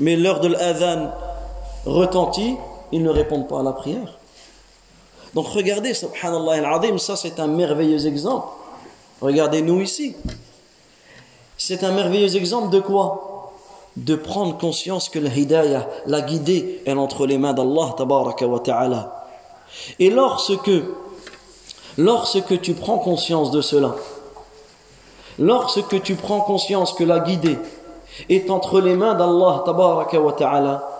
mais 0.00 0.16
l'heure 0.16 0.40
de 0.40 0.48
l'adhan 0.48 1.10
retentit, 1.84 2.56
ils 2.92 3.02
ne 3.02 3.10
répondent 3.10 3.48
pas 3.48 3.60
à 3.60 3.62
la 3.62 3.72
prière. 3.72 4.18
Donc 5.34 5.48
regardez, 5.48 5.94
subhanallah 5.94 6.68
al 6.68 7.00
ça 7.00 7.16
c'est 7.16 7.40
un 7.40 7.48
merveilleux 7.48 8.06
exemple. 8.06 8.46
Regardez 9.20 9.62
nous 9.62 9.80
ici. 9.80 10.14
C'est 11.56 11.82
un 11.82 11.92
merveilleux 11.92 12.36
exemple 12.36 12.70
de 12.70 12.80
quoi? 12.80 13.33
De 13.96 14.16
prendre 14.16 14.58
conscience 14.58 15.08
que 15.08 15.18
la 15.18 15.30
hidayah, 15.30 15.88
la 16.06 16.20
guidée, 16.20 16.82
est 16.84 16.92
entre 16.92 17.26
les 17.26 17.38
mains 17.38 17.52
d'Allah 17.52 17.94
tabaraka 17.96 18.46
wa 18.46 18.58
ta'ala. 18.58 19.26
Et 19.98 20.10
lorsque, 20.10 20.70
lorsque 21.96 22.60
tu 22.60 22.74
prends 22.74 22.98
conscience 22.98 23.50
de 23.50 23.60
cela, 23.60 23.94
lorsque 25.38 26.02
tu 26.02 26.16
prends 26.16 26.40
conscience 26.40 26.92
que 26.92 27.04
la 27.04 27.20
guidée 27.20 27.58
est 28.28 28.50
entre 28.50 28.80
les 28.80 28.96
mains 28.96 29.14
d'Allah 29.14 29.64
wa 29.64 30.32
ta'ala, 30.32 30.90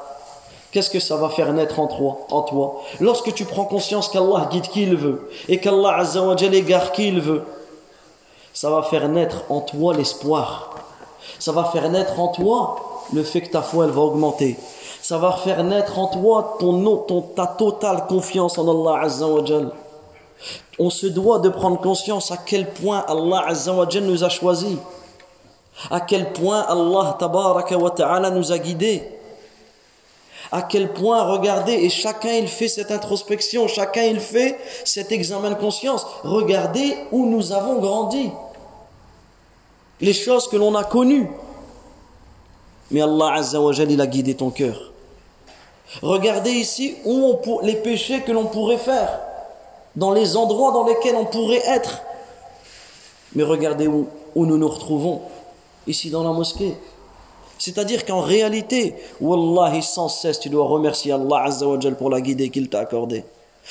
Qu'est-ce 0.74 0.90
que 0.90 0.98
ça 0.98 1.14
va 1.14 1.28
faire 1.28 1.52
naître 1.52 1.78
en 1.78 1.86
toi, 1.86 2.26
en 2.30 2.42
toi? 2.42 2.82
Lorsque 2.98 3.32
tu 3.32 3.44
prends 3.44 3.64
conscience 3.64 4.08
qu'Allah 4.08 4.48
guide 4.50 4.66
qui 4.66 4.82
il 4.82 4.96
veut 4.96 5.30
et 5.46 5.60
qu'Allah 5.60 6.02
égare 6.52 6.90
qui 6.90 7.06
il 7.06 7.20
veut, 7.20 7.44
ça 8.52 8.70
va 8.70 8.82
faire 8.82 9.08
naître 9.08 9.44
en 9.50 9.60
toi 9.60 9.94
l'espoir. 9.94 10.73
Ça 11.38 11.52
va 11.52 11.64
faire 11.64 11.90
naître 11.90 12.18
en 12.18 12.28
toi 12.28 12.76
le 13.12 13.22
fait 13.22 13.42
que 13.42 13.50
ta 13.50 13.62
foi 13.62 13.84
elle 13.84 13.90
va 13.90 14.00
augmenter. 14.02 14.56
Ça 15.02 15.18
va 15.18 15.32
faire 15.32 15.62
naître 15.64 15.98
en 15.98 16.06
toi 16.06 16.56
ton, 16.58 16.98
ton, 16.98 17.20
ta 17.20 17.46
totale 17.46 18.06
confiance 18.06 18.58
en 18.58 18.68
Allah 18.68 19.02
Azzawajal. 19.02 19.70
On 20.78 20.90
se 20.90 21.06
doit 21.06 21.38
de 21.38 21.48
prendre 21.48 21.80
conscience 21.80 22.30
à 22.30 22.36
quel 22.36 22.70
point 22.70 23.04
Allah 23.08 23.44
Azzawajal 23.48 24.04
nous 24.04 24.24
a 24.24 24.28
choisis. 24.28 24.76
À 25.90 26.00
quel 26.00 26.32
point 26.32 26.60
Allah 26.60 27.16
Tabaraka 27.18 27.76
wa 27.76 27.90
Ta'ala 27.90 28.30
nous 28.30 28.52
a 28.52 28.58
guidés 28.58 29.02
à 30.54 30.62
quel 30.62 30.92
point, 30.92 31.24
regardez, 31.24 31.72
et 31.72 31.90
chacun 31.90 32.32
il 32.34 32.46
fait 32.46 32.68
cette 32.68 32.92
introspection, 32.92 33.66
chacun 33.66 34.04
il 34.04 34.20
fait 34.20 34.56
cet 34.84 35.10
examen 35.10 35.50
de 35.50 35.56
conscience. 35.56 36.06
Regardez 36.22 36.96
où 37.10 37.26
nous 37.26 37.52
avons 37.52 37.80
grandi, 37.80 38.30
les 40.00 40.12
choses 40.12 40.48
que 40.48 40.56
l'on 40.56 40.74
a 40.74 40.84
connues. 40.84 41.28
Mais 42.90 43.00
Allah 43.00 43.34
Azza 43.34 43.60
wa 43.60 43.72
il 43.72 44.00
a 44.00 44.06
guidé 44.06 44.34
ton 44.34 44.50
cœur. 44.50 44.92
Regardez 46.02 46.50
ici 46.50 46.96
où 47.04 47.38
on 47.46 47.60
les 47.60 47.76
péchés 47.76 48.22
que 48.22 48.32
l'on 48.32 48.46
pourrait 48.46 48.78
faire, 48.78 49.20
dans 49.96 50.12
les 50.12 50.36
endroits 50.36 50.72
dans 50.72 50.86
lesquels 50.86 51.14
on 51.14 51.24
pourrait 51.24 51.62
être. 51.66 52.02
Mais 53.34 53.42
regardez 53.42 53.86
où, 53.86 54.08
nous 54.36 54.58
nous 54.58 54.68
retrouvons, 54.68 55.22
ici 55.86 56.10
dans 56.10 56.24
la 56.24 56.30
mosquée. 56.30 56.76
C'est-à-dire 57.58 58.04
qu'en 58.04 58.20
réalité, 58.20 58.94
Wallahi, 59.20 59.82
sans 59.82 60.08
cesse, 60.08 60.40
tu 60.40 60.48
dois 60.48 60.66
remercier 60.66 61.12
Allah 61.12 61.44
Azza 61.44 61.66
wa 61.66 61.78
pour 61.98 62.10
la 62.10 62.20
guidée 62.20 62.50
qu'il 62.50 62.68
t'a 62.68 62.80
accordée. 62.80 63.24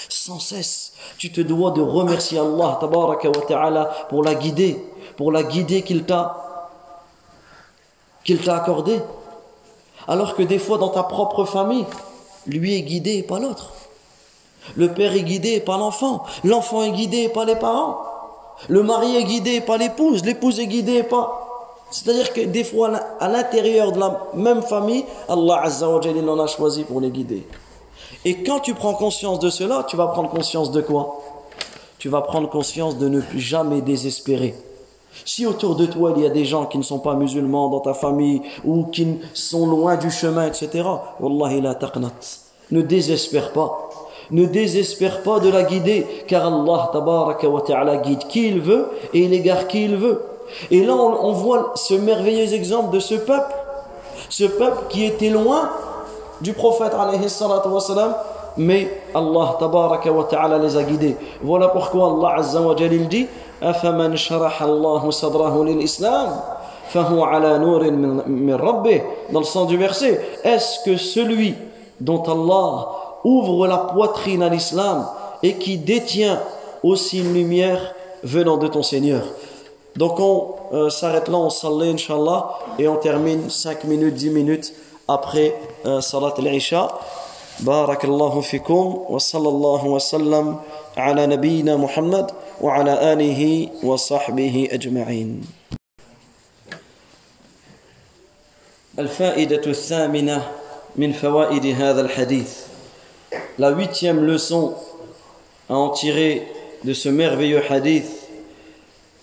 Sans 0.09 0.39
cesse, 0.39 0.93
tu 1.17 1.31
te 1.31 1.41
dois 1.41 1.71
de 1.71 1.81
remercier 1.81 2.39
Allah 2.39 2.79
wa 2.81 3.19
Ta'ala 3.47 4.07
pour 4.09 4.23
la 4.23 4.35
guidée, 4.35 4.79
pour 5.17 5.31
la 5.31 5.43
guidée 5.43 5.81
qu'il 5.81 6.03
t'a 6.03 6.39
qu'il 8.23 8.39
t'a 8.41 8.55
accordée. 8.57 8.99
Alors 10.07 10.35
que 10.35 10.43
des 10.43 10.59
fois 10.59 10.77
dans 10.77 10.89
ta 10.89 11.03
propre 11.03 11.45
famille, 11.45 11.85
lui 12.47 12.75
est 12.75 12.81
guidé 12.81 13.17
et 13.17 13.23
pas 13.23 13.39
l'autre. 13.39 13.71
Le 14.75 14.93
père 14.93 15.13
est 15.13 15.23
guidé 15.23 15.53
et 15.53 15.59
pas 15.59 15.77
l'enfant. 15.77 16.23
L'enfant 16.43 16.83
est 16.83 16.91
guidé 16.91 17.23
et 17.23 17.29
pas 17.29 17.45
les 17.45 17.55
parents. 17.55 18.01
Le 18.69 18.81
mari 18.83 19.15
est 19.17 19.23
guidé 19.23 19.55
et 19.55 19.61
pas 19.61 19.77
l'épouse. 19.77 20.23
L'épouse 20.23 20.59
est 20.59 20.67
guidée 20.67 20.97
et 20.97 21.03
pas. 21.03 21.39
C'est-à-dire 21.91 22.33
que 22.33 22.41
des 22.41 22.63
fois, 22.63 22.91
à 23.19 23.27
l'intérieur 23.27 23.91
de 23.91 23.99
la 23.99 24.21
même 24.33 24.63
famille, 24.63 25.05
Allah 25.29 25.61
Azza 25.63 25.89
wa 25.89 26.01
Jalla 26.01 26.31
en 26.31 26.39
a 26.39 26.47
choisi 26.47 26.83
pour 26.83 27.01
les 27.01 27.09
guider. 27.09 27.45
Et 28.25 28.41
quand 28.43 28.61
tu 28.61 28.73
prends 28.73 28.93
conscience 28.93 29.39
de 29.39 29.49
cela, 29.49 29.85
tu 29.87 29.95
vas 29.95 30.07
prendre 30.07 30.29
conscience 30.29 30.71
de 30.71 30.81
quoi? 30.81 31.21
Tu 31.99 32.09
vas 32.09 32.21
prendre 32.21 32.49
conscience 32.49 32.97
de 32.97 33.09
ne 33.09 33.21
plus 33.21 33.39
jamais 33.39 33.81
désespérer. 33.81 34.55
Si 35.25 35.45
autour 35.45 35.75
de 35.75 35.85
toi 35.85 36.13
il 36.15 36.23
y 36.23 36.25
a 36.25 36.29
des 36.29 36.45
gens 36.45 36.65
qui 36.65 36.77
ne 36.77 36.83
sont 36.83 36.99
pas 36.99 37.15
musulmans 37.15 37.69
dans 37.69 37.79
ta 37.79 37.93
famille 37.93 38.41
ou 38.65 38.85
qui 38.85 39.19
sont 39.33 39.67
loin 39.67 39.95
du 39.95 40.11
chemin, 40.11 40.47
etc., 40.47 40.83
Wallahi 41.19 41.61
la 41.61 41.75
taqnat. 41.75 42.11
Ne 42.71 42.81
désespère 42.81 43.51
pas. 43.51 43.89
Ne 44.31 44.45
désespère 44.45 45.21
pas 45.21 45.39
de 45.39 45.49
la 45.49 45.63
guider, 45.63 46.07
car 46.27 46.47
Allah 46.47 46.89
tabaraka 46.91 47.47
wa 47.47 47.61
ta'ala 47.61 47.97
guide 47.97 48.25
qui 48.27 48.47
il 48.47 48.61
veut 48.61 48.89
et 49.13 49.19
il 49.19 49.33
égare 49.33 49.67
qui 49.67 49.85
il 49.85 49.95
veut. 49.95 50.21
Et 50.71 50.83
là, 50.83 50.95
on, 50.95 51.31
voit 51.31 51.73
ce 51.75 51.93
merveilleux 51.93 52.53
exemple 52.53 52.93
de 52.93 52.99
ce 52.99 53.15
peuple. 53.15 53.53
Ce 54.29 54.45
peuple 54.45 54.83
qui 54.89 55.05
était 55.05 55.29
loin 55.29 55.69
du 56.41 56.53
prophète 56.53 56.93
mais 58.57 59.01
Allah 59.15 59.55
tabaraka 59.59 60.11
wa 60.11 60.23
ta'ala 60.25 60.57
les 60.59 60.77
a 60.77 60.83
guidés. 60.83 61.15
Voilà 61.41 61.69
pourquoi 61.69 62.07
Allah 62.07 62.39
azza 62.39 62.61
wa 62.61 62.75
jalil 62.75 63.07
dit 63.07 63.27
أفمن 63.62 64.16
شرح 64.16 64.62
الله 64.62 65.10
صدره 65.10 65.64
للإسلام 65.64 66.40
فهو 66.88 67.24
على 67.24 67.58
نور 67.58 67.90
من 68.26 68.54
ربه 68.54 69.02
dans 69.30 69.40
le 69.40 69.44
sens 69.44 69.66
du 69.66 69.76
verset 69.76 70.20
est-ce 70.44 70.84
que 70.84 70.96
celui 70.96 71.54
dont 72.00 72.22
Allah 72.22 72.88
ouvre 73.24 73.66
la 73.66 73.78
poitrine 73.78 74.42
à 74.42 74.48
l'islam 74.48 75.06
et 75.42 75.54
qui 75.54 75.76
détient 75.76 76.40
aussi 76.82 77.18
une 77.18 77.34
lumière 77.34 77.94
venant 78.22 78.56
de 78.56 78.68
ton 78.68 78.82
Seigneur 78.82 79.22
donc 79.96 80.20
on 80.20 80.54
euh, 80.72 80.90
s'arrête 80.90 81.28
là 81.28 81.36
on 81.38 81.50
s'allait 81.50 81.90
inshallah 81.90 82.58
et 82.78 82.88
on 82.88 82.96
termine 82.96 83.50
5 83.50 83.84
minutes 83.84 84.14
10 84.14 84.30
minutes 84.30 84.72
après 85.08 85.54
euh, 85.86 86.00
salat 86.00 86.34
al-isha 86.38 86.88
بارك 87.60 88.04
الله 88.04 88.40
فيكم 88.40 89.04
وصلى 89.08 89.48
الله 89.48 89.86
وسلم 89.86 90.56
على 90.96 91.26
نبينا 91.26 91.76
محمد 91.76 92.30
وعلى 92.60 93.12
آله 93.12 93.68
وصحبه 93.82 94.68
أجمعين 94.72 95.42
الفائدة 98.98 99.62
الثامنة 99.66 100.48
من 100.96 101.12
فوائد 101.12 101.66
هذا 101.66 102.00
الحديث 102.00 102.68
La 103.58 103.70
huitième 103.70 104.24
leçon 104.24 104.74
à 105.68 105.74
en 105.74 105.90
tirer 105.90 106.46
de 106.84 106.92
ce 106.92 107.08
merveilleux 107.08 107.62
hadith 107.70 108.06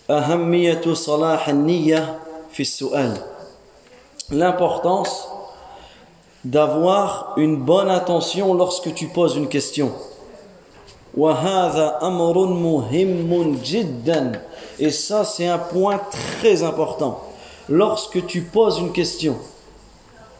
أهمية 0.09 0.93
صلاح 0.93 1.49
النية 1.49 2.19
في 2.51 2.59
السؤال 2.59 3.17
L'importance 4.31 5.27
d'avoir 6.43 7.33
une 7.37 7.57
bonne 7.57 7.89
attention 7.89 8.53
lorsque 8.53 8.93
tu 8.93 9.07
poses 9.07 9.35
une 9.35 9.49
question. 9.49 9.91
Et 14.78 14.90
ça, 14.90 15.24
c'est 15.24 15.46
un 15.46 15.58
point 15.58 16.00
très 16.12 16.62
important. 16.62 17.24
Lorsque 17.68 18.26
tu 18.26 18.42
poses 18.42 18.78
une 18.78 18.92
question, 18.92 19.36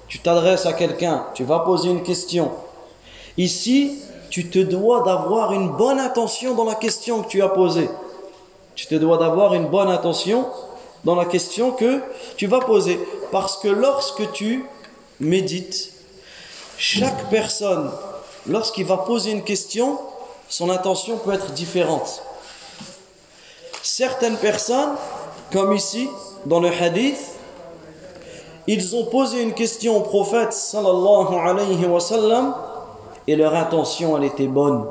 tu 0.08 0.18
t'adresses 0.18 0.66
à 0.66 0.72
quelqu'un, 0.72 1.26
tu 1.34 1.44
vas 1.44 1.60
poser 1.60 1.88
une 1.88 2.02
question. 2.02 2.50
Ici, 3.36 3.98
tu 4.28 4.48
te 4.48 4.58
dois 4.58 5.02
d'avoir 5.02 5.52
une 5.52 5.70
bonne 5.70 5.98
attention 5.98 6.54
dans 6.54 6.64
la 6.64 6.74
question 6.74 7.22
que 7.22 7.28
tu 7.28 7.42
as 7.42 7.48
posée. 7.48 7.88
Tu 8.74 8.86
te 8.86 8.94
dois 8.94 9.18
d'avoir 9.18 9.54
une 9.54 9.66
bonne 9.66 9.90
attention 9.90 10.46
dans 11.04 11.14
la 11.14 11.24
question 11.24 11.72
que 11.72 12.00
tu 12.36 12.46
vas 12.46 12.60
poser. 12.60 12.98
Parce 13.32 13.56
que 13.56 13.68
lorsque 13.68 14.30
tu 14.32 14.64
médites, 15.18 15.92
chaque 16.78 17.28
personne, 17.28 17.90
lorsqu'il 18.46 18.86
va 18.86 18.96
poser 18.98 19.32
une 19.32 19.44
question, 19.44 19.98
son 20.50 20.68
intention 20.68 21.16
peut 21.16 21.32
être 21.32 21.52
différente. 21.52 22.22
Certaines 23.82 24.36
personnes, 24.36 24.90
comme 25.52 25.72
ici, 25.72 26.08
dans 26.44 26.60
le 26.60 26.68
hadith, 26.68 27.36
ils 28.66 28.94
ont 28.94 29.06
posé 29.06 29.42
une 29.42 29.54
question 29.54 29.96
au 29.96 30.00
prophète 30.00 30.52
sallallahu 30.52 31.34
alayhi 31.34 31.86
wa 31.86 32.00
sallam 32.00 32.54
et 33.26 33.36
leur 33.36 33.54
intention, 33.54 34.18
elle 34.18 34.24
était 34.24 34.48
bonne. 34.48 34.84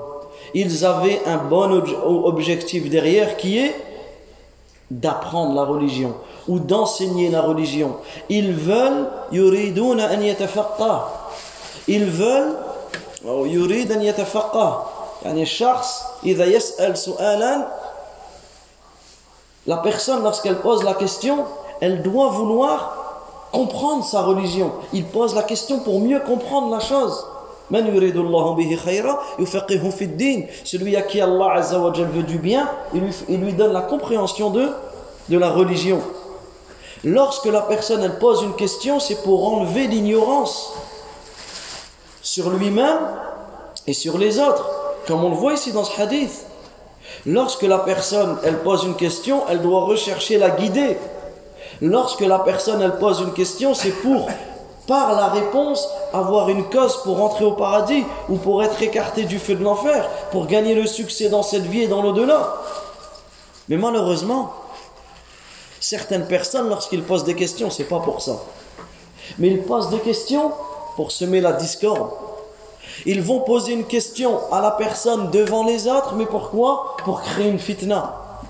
Ils 0.54 0.86
avaient 0.86 1.22
un 1.28 1.38
bon 1.38 1.84
objectif 2.26 2.90
derrière 2.90 3.38
qui 3.38 3.60
est 3.60 3.76
d'apprendre 4.90 5.54
la 5.54 5.64
religion 5.64 6.16
ou 6.48 6.58
d'enseigner 6.58 7.30
la 7.30 7.42
religion. 7.42 7.98
Ils 8.30 8.54
veulent 8.54 9.08
yuriduna 9.32 10.10
an 10.10 11.02
Ils 11.88 12.06
veulent 12.06 12.56
yurid 13.46 13.92
يعني 15.25 15.43
الشخص 15.43 16.03
إذا 16.25 16.45
يسأل 16.45 16.99
سؤالا 16.99 17.69
la 19.67 19.79
personne 19.79 20.23
lorsqu'elle 20.23 20.61
pose 20.61 20.83
la 20.85 20.95
question 20.95 21.45
elle 21.81 22.03
doit 22.03 22.29
vouloir 22.29 23.49
comprendre 23.53 24.05
sa 24.05 24.21
religion 24.23 24.73
il 24.93 25.05
pose 25.07 25.35
la 25.35 25.43
question 25.43 25.79
pour 25.81 26.01
mieux 26.01 26.21
comprendre 26.21 26.71
la 26.71 26.81
chose 26.81 27.25
من 27.71 27.87
يريد 27.87 28.17
الله 28.17 28.55
به 28.55 28.77
خيرا 28.77 29.19
يفقهه 29.39 29.91
في 29.91 30.05
الدين 30.05 30.49
celui 30.65 30.97
à 30.97 31.03
qui 31.03 31.21
Allah 31.21 31.55
Azza 31.55 31.79
wa 31.79 31.93
Jal 31.95 32.09
veut 32.09 32.23
du 32.23 32.39
bien 32.39 32.69
il 32.93 33.01
lui, 33.01 33.15
il 33.29 33.41
lui 33.41 33.53
donne 33.55 33.73
la 33.73 33.81
compréhension 33.81 34.51
de, 34.51 34.69
de 35.31 35.39
la 35.39 35.49
religion 35.49 36.03
lorsque 37.05 37.47
la 37.47 37.63
personne 37.63 38.03
elle 38.03 38.19
pose 38.19 38.43
une 38.43 38.55
question 38.55 39.01
c'est 39.01 39.23
pour 39.23 39.51
enlever 39.51 39.87
l'ignorance 39.87 40.75
sur 42.21 42.51
lui-même 42.51 42.99
et 43.87 43.95
sur 43.95 44.19
les 44.19 44.39
autres 44.39 44.78
comme 45.10 45.24
on 45.24 45.30
le 45.30 45.36
voit 45.36 45.54
ici 45.54 45.72
dans 45.72 45.84
ce 45.84 46.00
hadith. 46.00 46.46
Lorsque 47.26 47.64
la 47.64 47.80
personne, 47.80 48.38
elle 48.44 48.60
pose 48.60 48.84
une 48.84 48.96
question, 48.96 49.42
elle 49.50 49.64
doit 49.64 49.82
rechercher 49.82 50.38
la 50.38 50.52
guider. 50.52 50.98
Lorsque 51.82 52.22
la 52.22 52.38
personne, 52.38 52.80
elle 52.80 52.98
pose 52.98 53.20
une 53.22 53.34
question, 53.34 53.74
c'est 53.74 53.90
pour, 53.90 54.30
par 54.86 55.16
la 55.16 55.30
réponse, 55.30 55.90
avoir 56.14 56.50
une 56.50 56.64
cause 56.70 57.02
pour 57.02 57.24
entrer 57.24 57.44
au 57.44 57.54
paradis 57.54 58.06
ou 58.30 58.36
pour 58.36 58.64
être 58.64 58.80
écarté 58.84 59.24
du 59.24 59.40
feu 59.40 59.56
de 59.56 59.64
l'enfer, 59.64 60.08
pour 60.32 60.46
gagner 60.46 60.76
le 60.76 60.86
succès 60.86 61.28
dans 61.28 61.42
cette 61.42 61.66
vie 61.66 61.82
et 61.82 61.88
dans 61.88 62.04
l'au-delà. 62.04 62.58
Mais 63.68 63.78
malheureusement, 63.78 64.54
certaines 65.80 66.28
personnes, 66.28 66.70
lorsqu'ils 66.70 67.04
posent 67.04 67.24
des 67.24 67.36
questions, 67.36 67.72
c'est 67.72 67.86
pas 67.86 68.00
pour 68.00 68.22
ça. 68.22 68.44
Mais 69.40 69.48
ils 69.48 69.64
posent 69.64 69.90
des 69.90 70.00
questions 70.00 70.52
pour 70.96 71.12
semer 71.12 71.42
la 71.42 71.54
discorde, 71.54 72.12
ils 73.06 73.22
vont 73.22 73.42
poser 73.42 73.74
une 73.74 73.86
question 73.86 74.40
à 74.52 74.62
la 74.62 74.72
personne 74.72 75.32
devant 75.32 75.64
les 75.64 75.88
autres, 75.88 76.16
mais 76.16 76.26
pourquoi? 76.26 76.98
Pour 77.04 77.22
créer 77.22 77.50
une 77.50 77.60
fitna. 77.60 78.42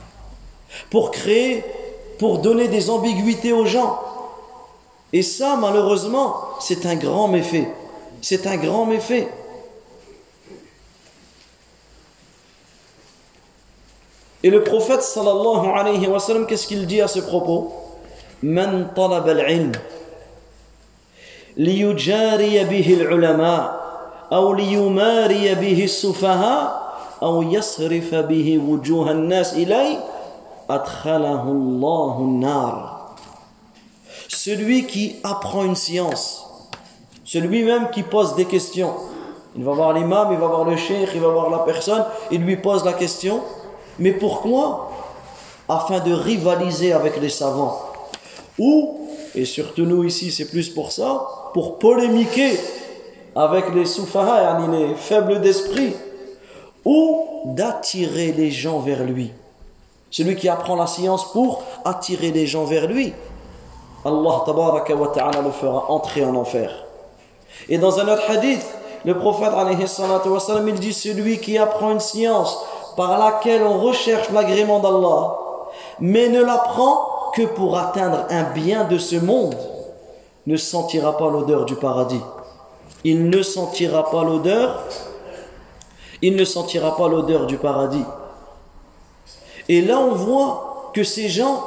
Pour 0.89 1.11
créer, 1.11 1.63
pour 2.17 2.39
donner 2.39 2.67
des 2.67 2.89
ambiguïtés 2.89 3.53
aux 3.53 3.65
gens. 3.65 3.99
Et 5.11 5.23
ça, 5.23 5.57
malheureusement, 5.59 6.35
c'est 6.59 6.85
un 6.85 6.95
grand 6.95 7.27
méfait. 7.27 7.67
C'est 8.21 8.45
un 8.47 8.57
grand 8.57 8.85
méfait. 8.85 9.27
Et 14.41 14.49
le 14.49 14.63
prophète 14.63 15.01
sallallahu 15.01 15.67
alayhi 15.75 16.07
wa 16.07 16.19
sallam, 16.19 16.45
qu'est-ce 16.47 16.67
qu'il 16.67 16.85
dit 16.87 17.01
à 17.01 17.07
ce 17.07 17.19
propos? 17.19 17.73
Man 18.41 18.91
talab 18.95 19.27
al-ilm 19.27 19.73
أو 24.32 24.54
ليماري 24.54 25.54
به 25.54 25.84
السفهاء 25.84 26.94
أو 27.22 27.42
يصرف 27.42 28.14
به 28.14 28.58
وجوه 28.68 29.10
الناس 29.10 29.54
إليه 29.54 30.04
أدخله 30.70 31.42
الله 31.42 32.18
النار 32.18 32.94
Celui 34.28 34.86
qui 34.86 35.16
apprend 35.22 35.64
une 35.64 35.76
science, 35.76 36.46
celui 37.24 37.62
même 37.62 37.90
qui 37.90 38.02
pose 38.02 38.34
des 38.34 38.44
questions, 38.44 38.92
Il 39.56 39.62
va 39.62 39.72
voir 39.72 39.92
l'imam, 39.92 40.28
il 40.32 40.38
va 40.38 40.48
voir 40.48 40.64
le 40.64 40.76
cheikh, 40.76 41.10
il 41.14 41.20
va 41.20 41.28
voir 41.28 41.48
la 41.48 41.58
personne, 41.58 42.04
il 42.32 42.40
lui 42.40 42.56
pose 42.56 42.84
la 42.84 42.92
question, 42.92 43.40
mais 43.98 44.12
pourquoi 44.12 44.90
Afin 45.68 46.00
de 46.00 46.12
rivaliser 46.12 46.92
avec 46.92 47.20
les 47.20 47.28
savants. 47.28 47.80
Ou, 48.58 49.08
et 49.34 49.44
surtout 49.44 49.84
nous 49.84 50.04
ici, 50.04 50.30
c'est 50.30 50.50
plus 50.50 50.68
pour 50.68 50.92
ça, 50.92 51.50
pour 51.54 51.78
polémiquer 51.78 52.58
avec 53.39 53.73
les 53.73 53.85
soufaha, 53.85 54.57
les 54.69 54.95
faibles 54.95 55.39
d'esprit, 55.39 55.95
ou 56.83 57.25
d'attirer 57.45 58.33
les 58.33 58.51
gens 58.51 58.79
vers 58.79 59.01
lui. 59.05 59.31
Celui 60.11 60.35
qui 60.35 60.49
apprend 60.49 60.75
la 60.75 60.87
science 60.87 61.31
pour 61.31 61.63
attirer 61.85 62.31
les 62.31 62.45
gens 62.47 62.65
vers 62.65 62.85
lui. 62.85 63.13
Allah 64.03 64.43
wa 64.45 65.11
ta'ala 65.15 65.41
le 65.41 65.51
fera 65.51 65.85
entrer 65.89 66.25
en 66.25 66.35
enfer. 66.35 66.69
Et 67.69 67.77
dans 67.77 67.97
un 67.99 68.09
autre 68.09 68.29
hadith, 68.29 68.65
le 69.05 69.17
prophète 69.17 69.53
dit 70.79 70.93
celui 70.93 71.39
qui 71.39 71.57
apprend 71.57 71.91
une 71.91 72.01
science 72.01 72.61
par 72.97 73.17
laquelle 73.17 73.63
on 73.63 73.79
recherche 73.79 74.29
l'agrément 74.31 74.79
d'Allah, 74.79 75.37
mais 76.01 76.27
ne 76.27 76.43
l'apprend 76.43 77.31
que 77.33 77.43
pour 77.43 77.77
atteindre 77.77 78.25
un 78.29 78.43
bien 78.51 78.83
de 78.83 78.97
ce 78.97 79.15
monde, 79.15 79.55
ne 80.45 80.57
sentira 80.57 81.15
pas 81.15 81.29
l'odeur 81.29 81.63
du 81.63 81.75
paradis. 81.75 82.21
Il 83.03 83.29
ne 83.29 83.41
sentira 83.41 84.09
pas 84.11 84.23
l'odeur, 84.23 84.83
il 86.21 86.35
ne 86.35 86.43
sentira 86.43 86.95
pas 86.97 87.07
l'odeur 87.07 87.45
du 87.45 87.57
paradis. 87.57 88.03
Et 89.69 89.81
là, 89.81 89.99
on 89.99 90.15
voit 90.15 90.91
que 90.93 91.03
ces 91.03 91.29
gens, 91.29 91.63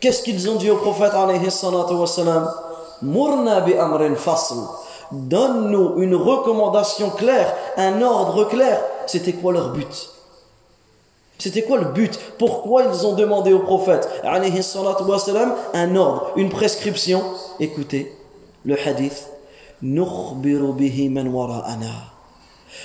qu'est-ce 0.00 0.22
qu'ils 0.22 0.48
ont 0.48 0.56
dit 0.56 0.70
au 0.70 0.76
prophète 0.76 1.12
alayhi 1.14 1.48
Mourna 3.02 3.60
bi 3.60 3.74
amrin 3.74 4.14
fasl. 4.14 4.54
Donne-nous 5.10 6.00
une 6.00 6.14
recommandation 6.14 7.10
claire, 7.10 7.54
un 7.76 8.00
ordre 8.02 8.44
clair. 8.44 8.80
C'était 9.06 9.32
quoi 9.32 9.52
leur 9.52 9.70
but? 9.70 10.10
C'était 11.38 11.62
quoi 11.62 11.78
le 11.78 11.86
but? 11.86 12.18
Pourquoi 12.38 12.84
ils 12.84 13.06
ont 13.06 13.14
demandé 13.14 13.52
au 13.52 13.58
prophète 13.58 14.08
un 14.24 15.96
ordre, 15.96 16.30
une 16.36 16.48
prescription? 16.48 17.22
Écoutez 17.60 18.16
le 18.64 18.78
hadith. 18.78 19.33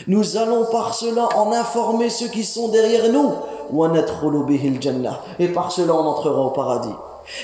Nous 0.07 0.37
allons 0.37 0.65
par 0.71 0.93
cela 0.93 1.29
en 1.35 1.51
informer 1.51 2.09
ceux 2.09 2.27
qui 2.27 2.43
sont 2.43 2.67
derrière 2.67 3.11
nous. 3.11 3.31
Et 5.39 5.47
par 5.47 5.71
cela, 5.71 5.93
on 5.93 6.05
entrera 6.05 6.41
au 6.41 6.49
paradis. 6.51 6.93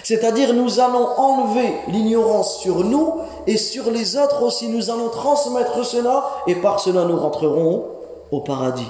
C'est-à-dire, 0.03 0.53
nous 0.53 0.80
allons 0.80 1.08
enlever 1.18 1.74
l'ignorance 1.88 2.58
sur 2.60 2.84
nous 2.84 3.14
et 3.47 3.58
sur 3.58 3.91
les 3.91 4.18
autres 4.18 4.43
aussi. 4.43 4.68
Nous 4.68 4.89
allons 4.89 5.10
transmettre 5.10 5.86
cela 5.86 6.26
et 6.47 6.56
par 6.56 6.80
cela, 6.80 7.06
nous 7.06 7.18
rentrerons 7.18 7.86
au 8.32 8.41
paradis. 8.41 8.89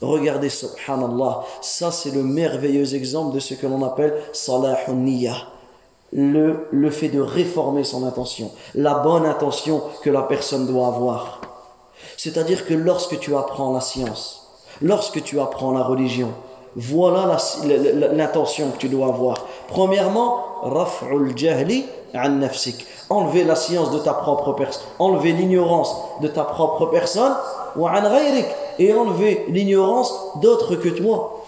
Regardez, 0.00 0.48
subhanallah, 0.48 1.42
ça 1.60 1.92
c'est 1.92 2.10
le 2.10 2.22
merveilleux 2.24 2.94
exemple 2.94 3.34
de 3.34 3.40
ce 3.40 3.54
que 3.54 3.66
l'on 3.68 3.84
appelle 3.84 4.14
salahun. 4.32 5.06
Le, 6.14 6.68
le 6.70 6.90
fait 6.90 7.08
de 7.08 7.20
réformer 7.20 7.84
son 7.84 8.04
intention, 8.04 8.50
la 8.74 8.94
bonne 8.94 9.24
intention 9.24 9.82
que 10.02 10.10
la 10.10 10.22
personne 10.22 10.66
doit 10.66 10.88
avoir. 10.88 11.40
C'est-à-dire 12.18 12.66
que 12.66 12.74
lorsque 12.74 13.18
tu 13.18 13.34
apprends 13.34 13.72
la 13.72 13.80
science, 13.80 14.46
lorsque 14.82 15.22
tu 15.22 15.40
apprends 15.40 15.72
la 15.72 15.82
religion, 15.82 16.28
voilà 16.76 17.36
l'intention 18.12 18.70
que 18.70 18.78
tu 18.78 18.88
dois 18.88 19.08
avoir. 19.08 19.36
Premièrement, 19.68 20.44
raf'ul 20.62 21.36
jahli 21.36 21.84
an 22.14 22.30
nafsik. 22.30 22.86
Enlever 23.10 23.44
la 23.44 23.56
science 23.56 23.90
de 23.90 23.98
ta 23.98 24.14
propre 24.14 24.52
personne, 24.52 24.82
enlever 24.98 25.32
l'ignorance 25.32 25.94
de 26.20 26.28
ta 26.28 26.44
propre 26.44 26.86
personne, 26.86 27.34
ou 27.76 27.86
an 27.86 28.02
et 28.78 28.94
enlever 28.94 29.44
l'ignorance 29.48 30.14
d'autres 30.36 30.76
que 30.76 30.88
toi, 30.88 31.42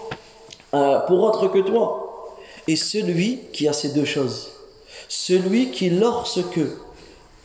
euh, 0.74 1.00
pour 1.00 1.22
autre 1.22 1.48
que 1.48 1.60
toi. 1.60 2.00
Et 2.66 2.76
celui 2.76 3.40
qui 3.52 3.68
a 3.68 3.72
ces 3.72 3.90
deux 3.90 4.04
choses, 4.04 4.50
celui 5.16 5.70
qui 5.70 5.90
lorsque 5.90 6.60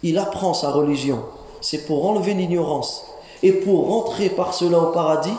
il 0.02 0.18
apprend 0.18 0.56
sa 0.56 0.72
religion, 0.72 1.24
c'est 1.62 1.86
pour 1.86 2.10
enlever 2.10 2.34
l'ignorance 2.34 3.06
et 3.44 3.52
pour 3.52 3.88
rentrer 3.88 4.30
par 4.30 4.54
cela 4.56 4.80
au 4.80 4.88
paradis, 4.88 5.38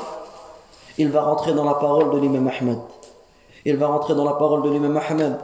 il 0.97 1.09
va 1.09 1.23
rentrer 1.23 1.55
dans 1.55 1.65
la 1.65 1.75
parole 1.75 2.11
de 2.13 2.19
l'imam 2.19 2.49
Ahmed. 2.49 2.79
Il 3.65 3.77
va 3.77 3.89
rentrer 3.89 4.15
dans 4.15 4.25
la 4.25 4.35
parole 4.35 4.63
de 4.63 4.71
l'imam 4.71 4.97
Ahmed, 4.97 5.39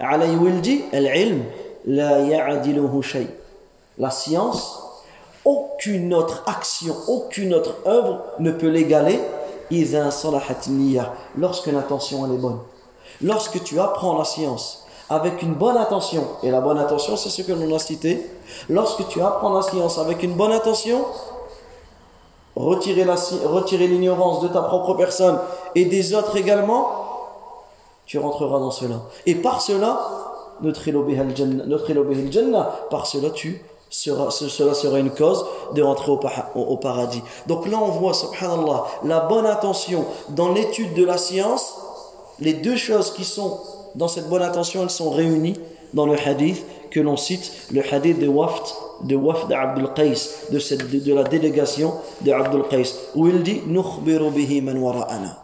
alayhi, 0.00 0.84
Al-ilm 0.92 1.42
la 1.86 2.20
ya'adiluhu. 2.20 3.02
La 3.96 4.10
science, 4.10 4.82
aucune 5.44 6.12
autre 6.12 6.42
action, 6.46 6.94
aucune 7.08 7.54
autre 7.54 7.74
œuvre 7.86 8.20
ne 8.38 8.52
peut 8.52 8.68
l'égaler 8.68 9.18
lorsque 11.36 11.66
l'intention 11.66 12.26
est 12.26 12.36
bonne. 12.36 12.60
Lorsque 13.22 13.62
tu 13.64 13.80
apprends 13.80 14.16
la 14.16 14.24
science 14.24 14.84
avec 15.10 15.42
une 15.42 15.54
bonne 15.54 15.76
intention, 15.76 16.24
et 16.42 16.50
la 16.50 16.60
bonne 16.60 16.78
intention 16.78 17.16
c'est 17.16 17.30
ce 17.30 17.42
que 17.42 17.52
l'on 17.52 17.74
a 17.74 17.78
cité, 17.78 18.30
lorsque 18.68 19.06
tu 19.08 19.20
apprends 19.22 19.52
la 19.52 19.62
science 19.62 19.98
avec 19.98 20.22
une 20.22 20.34
bonne 20.34 20.52
intention, 20.52 21.04
retirer 22.56 23.86
l'ignorance 23.86 24.40
de 24.42 24.48
ta 24.48 24.62
propre 24.62 24.94
personne 24.94 25.38
et 25.74 25.84
des 25.84 26.14
autres 26.14 26.36
également, 26.36 26.88
tu 28.06 28.18
rentreras 28.18 28.58
dans 28.58 28.70
cela. 28.70 28.96
Et 29.26 29.34
par 29.34 29.60
cela, 29.60 30.00
notre 30.60 30.82
Jannah, 32.30 32.70
par 32.90 33.06
cela 33.06 33.30
tu 33.30 33.62
seras, 33.90 34.30
cela 34.30 34.74
sera 34.74 34.98
une 34.98 35.10
cause 35.10 35.46
de 35.74 35.82
rentrer 35.82 36.12
au, 36.54 36.76
paradis. 36.76 37.22
Donc 37.46 37.66
là 37.66 37.78
on 37.80 37.88
voit, 37.88 38.14
subhanallah, 38.14 38.84
la 39.04 39.20
bonne 39.20 39.46
intention 39.46 40.04
dans 40.30 40.52
l'étude 40.52 40.94
de 40.94 41.04
la 41.04 41.18
science, 41.18 41.78
les 42.40 42.54
deux 42.54 42.76
choses 42.76 43.12
qui 43.12 43.24
sont 43.24 43.60
dans 43.98 44.08
cette 44.08 44.28
bonne 44.28 44.42
intention, 44.42 44.82
elles 44.84 44.90
sont 44.90 45.10
réunies 45.10 45.58
dans 45.92 46.06
le 46.06 46.16
hadith 46.16 46.64
que 46.90 47.00
l'on 47.00 47.16
cite, 47.16 47.68
le 47.72 47.82
hadith 47.92 48.20
de 48.20 48.28
Waft 48.28 48.74
de 49.02 49.16
Wafd 49.16 49.52
Abdul 49.52 49.92
Qais, 49.94 50.14
de, 50.50 51.14
la 51.14 51.24
délégation 51.24 51.94
de 52.20 52.32
Abdul 52.32 52.64
Qais, 52.68 52.84
où 53.14 53.28
il 53.28 53.42
dit 53.42 53.60
man 54.60 55.34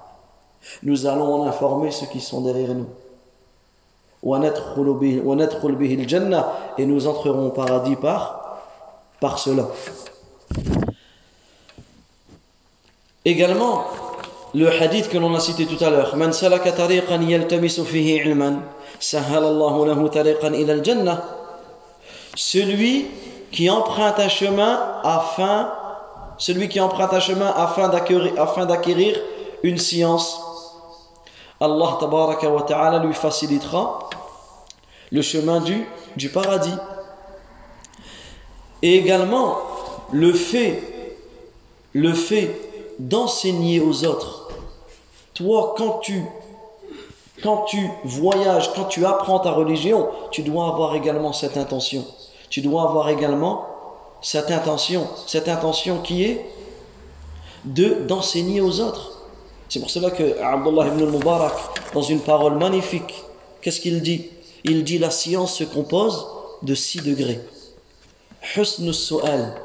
Nous 0.83 1.07
allons 1.07 1.35
en 1.35 1.47
informer 1.47 1.91
ceux 1.91 2.07
qui 2.07 2.21
sont 2.21 2.41
derrière 2.41 2.75
nous. 2.75 2.87
Et 6.79 6.87
nous 6.87 7.07
entrerons 7.07 7.47
au 7.47 7.51
paradis 7.51 7.97
par, 7.97 8.61
par 9.21 9.39
cela. 9.39 9.69
Également, 13.25 13.85
le 14.55 14.71
hadith 14.71 15.09
que 15.09 15.19
l'on 15.19 15.35
a 15.35 15.41
cité 15.41 15.67
tout 15.67 15.83
à 15.85 15.91
l'heure. 15.91 16.15
Celui 22.37 23.07
qui 23.51 23.71
emprunte 23.71 24.21
un 24.21 24.29
chemin 24.29 24.81
afin, 25.03 25.73
celui 26.39 26.69
qui 26.69 26.81
emprunte 26.81 27.13
un 27.13 27.21
chemin 27.21 27.53
afin 27.57 27.89
d'acquérir 28.67 29.21
une 29.63 29.79
science, 29.79 30.41
Allah 31.61 31.97
tabaraka 31.99 32.49
wa 32.49 32.63
ta'ala 32.63 32.99
lui 32.99 33.15
facilitera 33.15 34.11
le 35.11 35.23
chemin 35.23 35.61
du, 35.61 35.87
du 36.17 36.29
paradis. 36.29 36.75
Et 38.83 38.97
également, 38.97 39.59
le 40.13 40.33
fait, 40.33 40.83
le 41.93 42.13
fait 42.13 42.55
d'enseigner 42.99 43.81
aux 43.81 44.05
autres. 44.05 44.44
Toi, 45.35 45.75
quand 45.77 45.99
tu, 45.99 46.25
quand 47.43 47.65
tu 47.65 47.91
voyages, 48.05 48.73
quand 48.75 48.85
tu 48.85 49.05
apprends 49.05 49.41
ta 49.41 49.53
religion, 49.53 50.09
tu 50.31 50.43
dois 50.43 50.69
avoir 50.69 50.95
également 50.95 51.33
cette 51.33 51.57
intention 51.57 52.05
tu 52.55 52.61
dois 52.61 52.83
avoir 52.89 53.09
également 53.09 53.67
cette 54.23 54.53
intention, 54.53 55.09
cette 55.27 55.49
intention 55.49 55.99
qui 55.99 56.23
est 56.23 56.47
de 57.65 58.05
d'enseigner 58.07 58.61
aux 58.61 58.79
autres. 58.79 59.25
C'est 59.69 59.81
pour 59.81 59.91
cela 59.91 60.13
que 60.13 60.41
Abdullah 60.41 60.87
ibn 60.87 61.03
al-Mubarak, 61.03 61.53
dans 61.93 62.03
une 62.03 62.21
parole 62.21 62.55
magnifique, 62.57 63.13
qu'est-ce 63.61 63.81
qu'il 63.81 64.01
dit? 64.03 64.31
Il 64.63 64.85
dit 64.85 64.99
la 64.99 65.11
science 65.11 65.55
se 65.57 65.65
compose 65.65 66.29
de 66.63 66.77
six 66.77 67.01
degrés. 67.01 67.41
Su'al, 68.41 69.61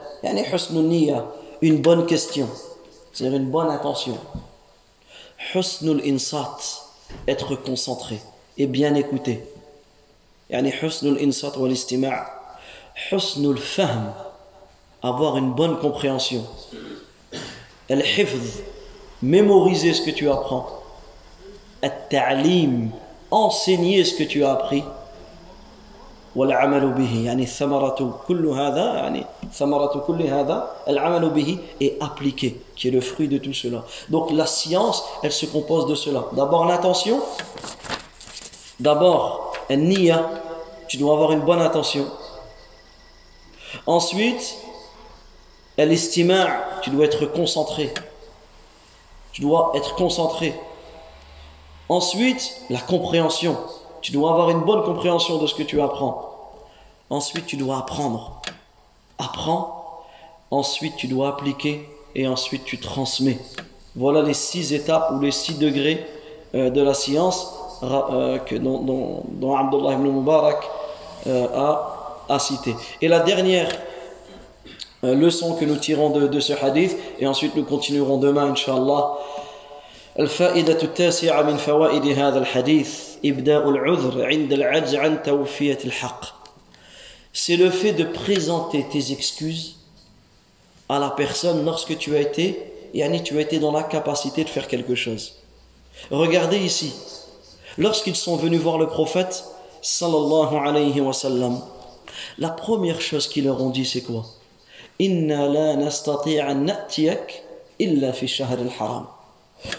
une 1.62 1.82
bonne 1.84 2.08
question, 2.08 2.48
c'est-à-dire 3.14 3.38
une 3.38 3.52
bonne 3.52 3.70
intention. 3.70 4.18
Husn 5.40 6.02
insat, 6.06 6.57
être 7.28 7.56
concentré 7.56 8.20
et 8.57 8.68
bien 8.68 8.95
écouter. 8.95 9.41
Yani 10.49 10.72
husn 10.82 11.16
insat 11.18 11.57
wal 11.57 11.72
istima' 11.72 12.26
husnul 13.11 13.57
fahm, 13.57 14.14
avoir 15.02 15.38
une 15.38 15.53
bonne 15.53 15.80
compréhension. 15.80 16.45
Al-hifz, 17.90 18.61
mémoriser 19.22 19.94
ce 19.94 20.02
que 20.02 20.11
tu 20.11 20.30
apprends. 20.30 20.68
At-ta'lim, 21.82 22.91
enseigner 23.32 24.03
ce 24.03 24.16
que 24.16 24.24
tu 24.24 24.44
as 24.44 24.52
appris. 24.52 24.84
والعمل 26.36 26.93
به 26.93 27.23
يعني 27.24 27.43
الثمرة 27.43 28.20
كل 28.28 28.47
هذا 28.47 28.94
يعني 28.94 29.27
ثمرة 29.52 30.05
كل 30.06 30.23
هذا 30.23 30.70
العمل 30.89 31.31
به 31.31 31.59
est 31.81 31.93
appliqué 32.01 32.56
qui 32.77 32.89
est 32.89 32.90
le 32.90 33.01
fruit 33.01 33.28
de 33.28 33.39
tout 33.39 33.52
cela 33.52 33.85
donc 34.09 34.31
la 34.32 34.47
science 34.47 35.05
elle 35.23 35.32
se 35.32 35.47
compose 35.47 35.86
de 35.86 35.94
cela 35.94 36.24
d'abord 36.32 36.65
l'intention 36.65 37.20
d'abord 38.81 39.52
un 39.70 39.77
niya 39.77 40.28
tu 40.89 40.97
dois 40.97 41.15
avoir 41.15 41.31
une 41.32 41.40
bonne 41.40 41.62
intention 41.62 42.06
ensuite 43.86 44.56
l'estima 45.78 46.48
tu 46.82 46.90
dois 46.90 47.05
être 47.05 47.27
concentré 47.27 47.94
tu 49.32 49.40
dois 49.40 49.73
être 49.77 49.94
concentré 49.94 50.52
ensuite 51.89 52.56
la 52.70 52.81
compréhension 52.81 53.56
tu 54.01 54.11
dois 54.11 54.31
avoir 54.31 54.49
une 54.49 54.61
bonne 54.61 54.84
compréhension 54.84 55.38
de 55.38 55.47
ce 55.47 55.55
que 55.55 55.63
tu 55.63 55.81
apprends 55.81 56.30
ensuite 57.09 57.45
tu 57.45 57.57
dois 57.57 57.80
apprendre 57.80 58.41
apprends, 59.17 60.03
ensuite 60.51 60.95
tu 60.95 61.07
dois 61.07 61.30
appliquer 61.30 61.88
et 62.15 62.27
ensuite 62.27 62.63
tu 62.63 62.77
transmets. 62.77 63.38
Voilà 63.95 64.21
les 64.21 64.34
six 64.34 64.73
étapes 64.73 65.11
ou 65.13 65.19
les 65.19 65.31
six 65.31 65.57
degrés 65.57 66.05
euh, 66.55 66.69
de 66.69 66.81
la 66.81 66.93
science 66.93 67.53
euh, 67.84 68.38
que, 68.39 68.55
dont, 68.55 69.55
Abdullah 69.57 69.93
ibn 69.93 70.03
Mubarak 70.03 70.63
euh, 71.27 71.47
a, 71.53 72.26
a 72.30 72.39
cité. 72.39 72.76
Et 73.01 73.07
la 73.07 73.19
dernière 73.19 73.69
leçon 75.01 75.55
que 75.55 75.63
nous 75.63 75.77
tirons 75.77 76.09
de, 76.09 76.27
de, 76.27 76.39
ce 76.41 76.51
hadith, 76.53 76.95
et 77.19 77.27
ensuite 77.27 77.55
nous 77.55 77.63
continuerons 77.63 78.17
demain, 78.17 78.51
Inch'Allah 78.51 79.17
الفائدة 80.19 80.82
التاسعة 80.82 81.43
من 81.43 81.56
فوائد 81.56 82.06
هذا 82.19 82.39
الحديث 82.39 83.01
إبداء 83.24 83.69
العذر 83.69 84.27
عند 84.27 84.52
العجز 84.52 84.94
عن 84.94 85.23
توفية 85.23 85.78
الحق 85.85 86.44
c'est 87.36 87.56
le 87.56 87.69
fait 87.69 87.93
de 87.93 88.05
présenter 88.05 88.86
tes 88.90 89.11
excuses 89.11 89.74
à 90.89 91.01
la 91.01 91.11
personne 91.11 91.65
lorsque 91.65 91.98
tu 91.98 92.15
as 92.15 92.20
été, 92.20 92.73
yani 92.94 93.24
tu 93.24 93.36
as 93.36 93.40
été 93.40 93.59
dans 93.59 93.73
la 93.73 93.82
capacité 93.82 94.44
de 94.44 94.48
faire 94.48 94.69
quelque 94.69 94.94
chose. 94.94 95.35
Regardez 96.12 96.59
ici, 96.59 96.93
lorsqu'ils 97.77 98.15
sont 98.15 98.36
venus 98.36 98.61
voir 98.61 98.78
le 98.78 98.86
prophète, 98.86 99.44
sallallahu 99.82 100.56
alayhi 100.56 101.01
wa 101.01 101.12
sallam, 101.12 101.61
la 102.39 102.51
première 102.51 103.01
chose 103.01 103.27
qu'ils 103.27 103.47
leur 103.47 103.61
ont 103.61 103.70
dit, 103.70 103.85
c'est 103.85 104.02
quoi 104.02 104.24
Inna 105.01 105.48
la 105.48 105.73
illa 107.81 108.12
fi 108.12 108.28
shahr 108.28 108.52
al-haram. 108.52 109.06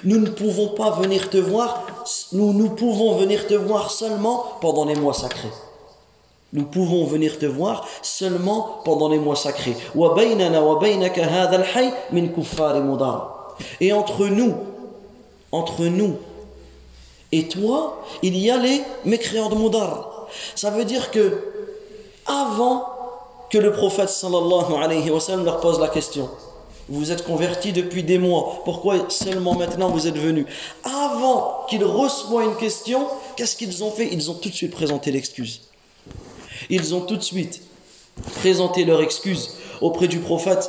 Nous 0.04 0.18
ne 0.18 0.28
pouvons 0.28 0.68
pas 0.68 0.90
venir 0.90 1.30
te 1.30 1.38
voir, 1.38 1.84
nous, 2.32 2.52
nous 2.52 2.70
pouvons 2.70 3.16
venir 3.16 3.46
te 3.46 3.54
voir 3.54 3.90
seulement 3.90 4.44
pendant 4.60 4.84
les 4.84 4.94
mois 4.94 5.14
sacrés. 5.14 5.52
Nous 6.52 6.64
pouvons 6.64 7.04
venir 7.06 7.38
te 7.38 7.46
voir 7.46 7.86
seulement 8.02 8.80
pendant 8.84 9.08
les 9.08 9.18
mois 9.18 9.36
sacrés. 9.36 9.76
Et 13.80 13.92
entre 13.92 14.26
nous, 14.26 14.54
entre 15.52 15.84
nous 15.84 16.16
et 17.32 17.46
toi, 17.46 18.02
il 18.22 18.36
y 18.36 18.50
a 18.50 18.56
les 18.56 18.82
mécréants 19.04 19.48
de 19.48 19.54
Moudar. 19.54 20.26
Ça 20.54 20.70
veut 20.70 20.84
dire 20.84 21.10
que 21.10 21.38
avant 22.26 22.86
que 23.48 23.58
le 23.58 23.72
prophète 23.72 24.08
sallallahu 24.08 24.74
alayhi 24.80 25.10
wa 25.10 25.20
leur 25.44 25.60
pose 25.60 25.78
la 25.80 25.88
question, 25.88 26.28
vous 26.90 27.12
êtes 27.12 27.24
convertis 27.24 27.72
depuis 27.72 28.02
des 28.02 28.18
mois, 28.18 28.62
pourquoi 28.64 29.08
seulement 29.08 29.54
maintenant 29.54 29.90
vous 29.90 30.08
êtes 30.08 30.18
venus 30.18 30.46
Avant 30.84 31.64
qu'ils 31.68 31.84
reçoivent 31.84 32.44
une 32.44 32.56
question, 32.56 33.06
qu'est-ce 33.36 33.56
qu'ils 33.56 33.84
ont 33.84 33.92
fait 33.92 34.08
Ils 34.12 34.30
ont 34.30 34.34
tout 34.34 34.48
de 34.48 34.54
suite 34.54 34.72
présenté 34.72 35.12
l'excuse. 35.12 35.62
Ils 36.68 36.94
ont 36.94 37.02
tout 37.02 37.16
de 37.16 37.22
suite 37.22 37.62
présenté 38.40 38.84
leur 38.84 39.00
excuse 39.00 39.56
auprès 39.80 40.08
du 40.08 40.18
prophète 40.18 40.68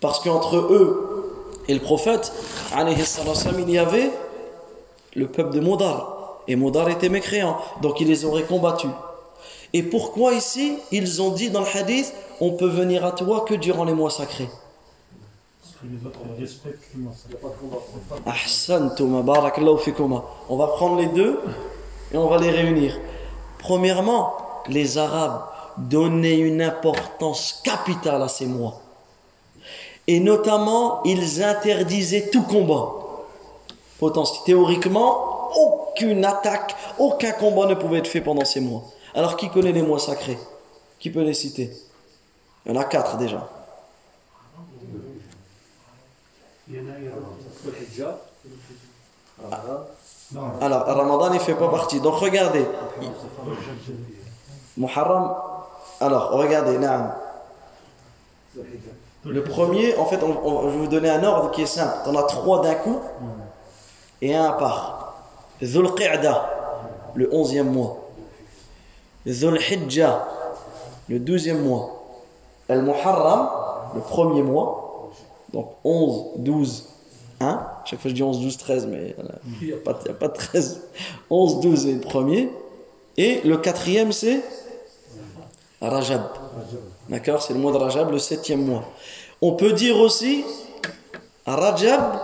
parce 0.00 0.20
qu'entre 0.20 0.56
eux 0.56 1.52
et 1.68 1.74
le 1.74 1.80
prophète 1.80 2.32
il 2.76 3.70
y 3.70 3.78
avait 3.78 4.10
le 5.14 5.26
peuple 5.28 5.54
de 5.54 5.60
Modar. 5.60 6.42
Et 6.48 6.54
Modar 6.54 6.88
était 6.90 7.08
mécréant. 7.08 7.58
Donc 7.82 8.00
ils 8.00 8.06
les 8.06 8.24
auraient 8.24 8.44
combattus 8.44 8.90
et 9.76 9.82
pourquoi 9.82 10.32
ici 10.32 10.78
ils 10.90 11.20
ont 11.20 11.30
dit 11.30 11.50
dans 11.50 11.60
le 11.60 11.76
hadith 11.76 12.14
on 12.40 12.52
peut 12.52 12.68
venir 12.68 13.04
à 13.04 13.12
toi 13.12 13.44
que 13.46 13.54
durant 13.54 13.84
les 13.84 13.92
mois 13.92 14.10
sacrés 14.10 14.48
on 20.48 20.56
va 20.56 20.66
prendre 20.68 20.96
les 20.96 21.06
deux 21.06 21.40
et 22.12 22.16
on 22.16 22.28
va 22.28 22.38
les 22.38 22.50
réunir. 22.50 22.98
Premièrement, 23.58 24.34
les 24.68 24.96
Arabes 24.96 25.42
donnaient 25.76 26.38
une 26.38 26.62
importance 26.62 27.60
capitale 27.62 28.22
à 28.22 28.28
ces 28.28 28.46
mois. 28.46 28.80
Et 30.06 30.20
notamment, 30.20 31.02
ils 31.04 31.42
interdisaient 31.42 32.30
tout 32.30 32.44
combat. 32.44 32.92
Potentiellement, 33.98 34.44
théoriquement, 34.44 35.50
aucune 35.56 36.24
attaque, 36.24 36.74
aucun 36.98 37.32
combat 37.32 37.66
ne 37.66 37.74
pouvait 37.74 37.98
être 37.98 38.06
fait 38.06 38.20
pendant 38.20 38.44
ces 38.44 38.60
mois. 38.60 38.82
Alors, 39.16 39.36
qui 39.36 39.50
connaît 39.50 39.72
les 39.72 39.82
mois 39.82 39.98
sacrés? 39.98 40.38
Qui 41.00 41.10
peut 41.10 41.22
les 41.22 41.34
citer? 41.34 41.72
Il 42.64 42.72
y 42.72 42.76
en 42.76 42.80
a 42.80 42.84
quatre 42.84 43.16
déjà. 43.16 43.48
Il 46.68 46.76
y 46.76 46.80
en 46.80 46.82
a, 46.90 46.96
alors, 50.60 50.84
Ramadan, 50.86 51.30
ne 51.32 51.38
fait 51.38 51.54
pas 51.54 51.68
partie. 51.68 52.00
Donc, 52.00 52.16
regardez. 52.16 52.66
Muharram. 54.76 55.34
Alors, 56.00 56.32
regardez. 56.32 56.78
Le 59.24 59.44
premier, 59.44 59.96
en 59.96 60.06
fait, 60.06 60.20
je 60.20 60.26
vais 60.26 60.76
vous 60.76 60.88
donner 60.88 61.10
un 61.10 61.24
ordre 61.24 61.50
qui 61.52 61.62
est 61.62 61.66
simple. 61.66 61.96
On 62.06 62.16
a 62.16 62.24
trois 62.24 62.60
d'un 62.60 62.74
coup 62.74 63.00
et 64.20 64.34
un 64.34 64.44
à 64.44 64.52
part. 64.52 65.14
Dhul 65.62 65.88
le 67.14 67.34
onzième 67.34 67.72
mois. 67.72 68.05
Dhul 69.26 69.58
Hijjah, 69.58 70.26
le 71.08 71.18
douzième 71.18 71.62
mois. 71.62 71.92
Al-Muharram, 72.68 73.48
le 73.94 74.00
premier 74.00 74.42
mois. 74.42 75.10
Donc 75.52 75.72
11, 75.84 76.38
12, 76.38 76.88
Hein 77.40 77.66
Chaque 77.84 78.00
fois 78.00 78.08
je 78.08 78.14
dis 78.14 78.22
11, 78.22 78.40
12, 78.40 78.56
13, 78.56 78.86
mais 78.86 79.14
il 79.60 79.66
n'y 79.68 79.72
a, 79.72 79.76
pas, 79.76 79.98
a 80.08 80.12
pas 80.14 80.28
de 80.28 80.32
13. 80.34 80.82
11, 81.28 81.60
12 81.60 81.86
est 81.86 81.92
le 81.92 82.00
premier. 82.00 82.50
Et 83.16 83.40
le 83.44 83.58
quatrième, 83.58 84.12
c'est 84.12 84.42
Rajab. 85.80 86.22
D'accord 87.08 87.42
C'est 87.42 87.52
le 87.52 87.58
mois 87.58 87.72
de 87.72 87.76
Rajab, 87.76 88.10
le 88.10 88.18
septième 88.18 88.64
mois. 88.64 88.84
On 89.42 89.52
peut 89.52 89.72
dire 89.72 89.98
aussi 89.98 90.44
Rajab, 91.46 92.18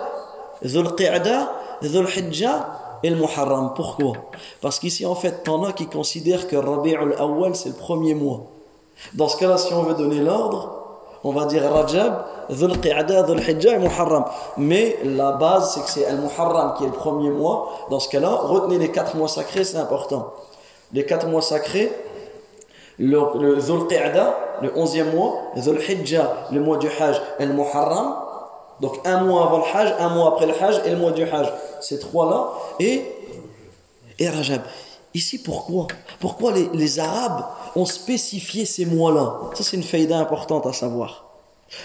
Dhul 0.62 0.95
Qi'da, 0.95 1.53
Dhul 1.83 2.07
Hijjah 2.09 2.81
et 3.03 3.11
le 3.11 3.16
Muharram. 3.16 3.73
Pourquoi? 3.74 4.12
Parce 4.61 4.79
qu'ici, 4.79 5.05
en 5.07 5.15
fait, 5.15 5.43
t'en 5.45 5.65
as 5.65 5.73
qui 5.73 5.87
considèrent 5.87 6.47
que 6.49 6.57
Rabi'ul 6.57 7.15
Awwal, 7.19 7.55
c'est 7.55 7.70
le 7.70 7.74
premier 7.74 8.15
mois. 8.15 8.43
Dans 9.15 9.29
ce 9.29 9.37
cas-là, 9.37 9.59
si 9.59 9.73
on 9.74 9.83
veut 9.83 9.95
donner 9.95 10.20
l'ordre, 10.20 10.79
on 11.24 11.33
va 11.33 11.47
dire 11.47 11.62
Rajab, 11.70 12.24
Dhul 12.51 12.81
Qi'ada, 12.81 13.24
et 13.29 13.79
Muharram. 13.79 14.24
Mais 14.57 14.99
la 15.05 15.33
base, 15.33 15.74
c'est 15.74 15.81
que 15.83 15.91
c'est 15.91 16.07
Al-Muharram 16.07 16.74
qui 16.77 16.85
est 16.85 16.89
le 16.89 16.93
premier 16.93 17.31
mois. 17.31 17.69
Dans 17.91 18.01
ce 18.01 18.09
cas-là, 18.09 18.31
retenez 18.43 18.79
les 18.79 18.91
quatre 18.91 19.16
mois 19.16 19.29
sacrés, 19.29 19.65
c'est 19.65 19.79
important. 19.79 20.33
Les 20.93 21.07
quatre 21.07 21.27
mois 21.29 21.43
sacrés, 21.43 21.93
le, 22.99 23.20
le 23.41 23.57
Dhul 23.57 23.87
Qi'ada, 23.87 24.37
le 24.62 24.77
onzième 24.77 25.15
mois, 25.15 25.35
Dhul 25.57 25.81
Hijjah, 25.81 26.49
le 26.53 26.61
mois 26.61 26.77
du 26.77 26.89
Hajj, 26.89 27.20
et 27.39 27.47
le 27.47 27.55
Muharram. 27.55 28.16
Donc 28.82 29.00
un 29.06 29.22
mois 29.22 29.46
avant 29.46 29.59
le 29.59 29.64
Hajj, 29.64 29.94
un 29.98 30.09
mois 30.10 30.28
après 30.32 30.46
le 30.46 30.52
Hajj 30.60 30.82
et 30.84 30.90
le 30.90 30.96
mois 30.96 31.12
du 31.12 31.22
Hajj. 31.22 31.48
Ces 31.80 31.98
trois-là. 32.00 32.50
Et, 32.80 33.06
et 34.18 34.28
Rajab. 34.28 34.62
Ici, 35.14 35.38
pourquoi? 35.38 35.86
Pourquoi 36.20 36.52
les, 36.52 36.68
les 36.74 36.98
Arabes 36.98 37.44
ont 37.76 37.86
spécifié 37.86 38.64
ces 38.64 38.84
mois-là? 38.84 39.52
Ça, 39.54 39.62
c'est 39.62 39.76
une 39.76 39.82
faïda 39.82 40.18
importante 40.18 40.66
à 40.66 40.72
savoir. 40.72 41.26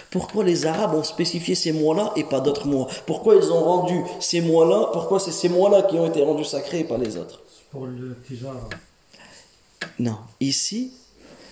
Pourquoi 0.10 0.44
les 0.44 0.66
Arabes 0.66 0.96
ont 0.96 1.04
spécifié 1.04 1.56
ces 1.56 1.72
mois-là 1.72 2.12
et 2.16 2.24
pas 2.24 2.40
d'autres 2.40 2.68
mois? 2.68 2.88
Pourquoi 3.06 3.36
ils 3.36 3.52
ont 3.52 3.64
rendu 3.64 4.04
ces 4.20 4.42
mois-là? 4.42 4.90
Pourquoi 4.92 5.20
c'est 5.20 5.32
ces 5.32 5.50
mois-là 5.50 5.84
qui 5.84 6.00
ont 6.00 6.08
été 6.08 6.24
rendus 6.24 6.46
sacrés 6.46 6.80
et 6.80 6.84
pas 6.84 6.98
les 6.98 7.16
autres? 7.16 7.42
Pour 7.72 7.86
le 7.86 8.18
tijara. 8.28 8.68
Non, 10.00 10.18
ici, 10.40 10.94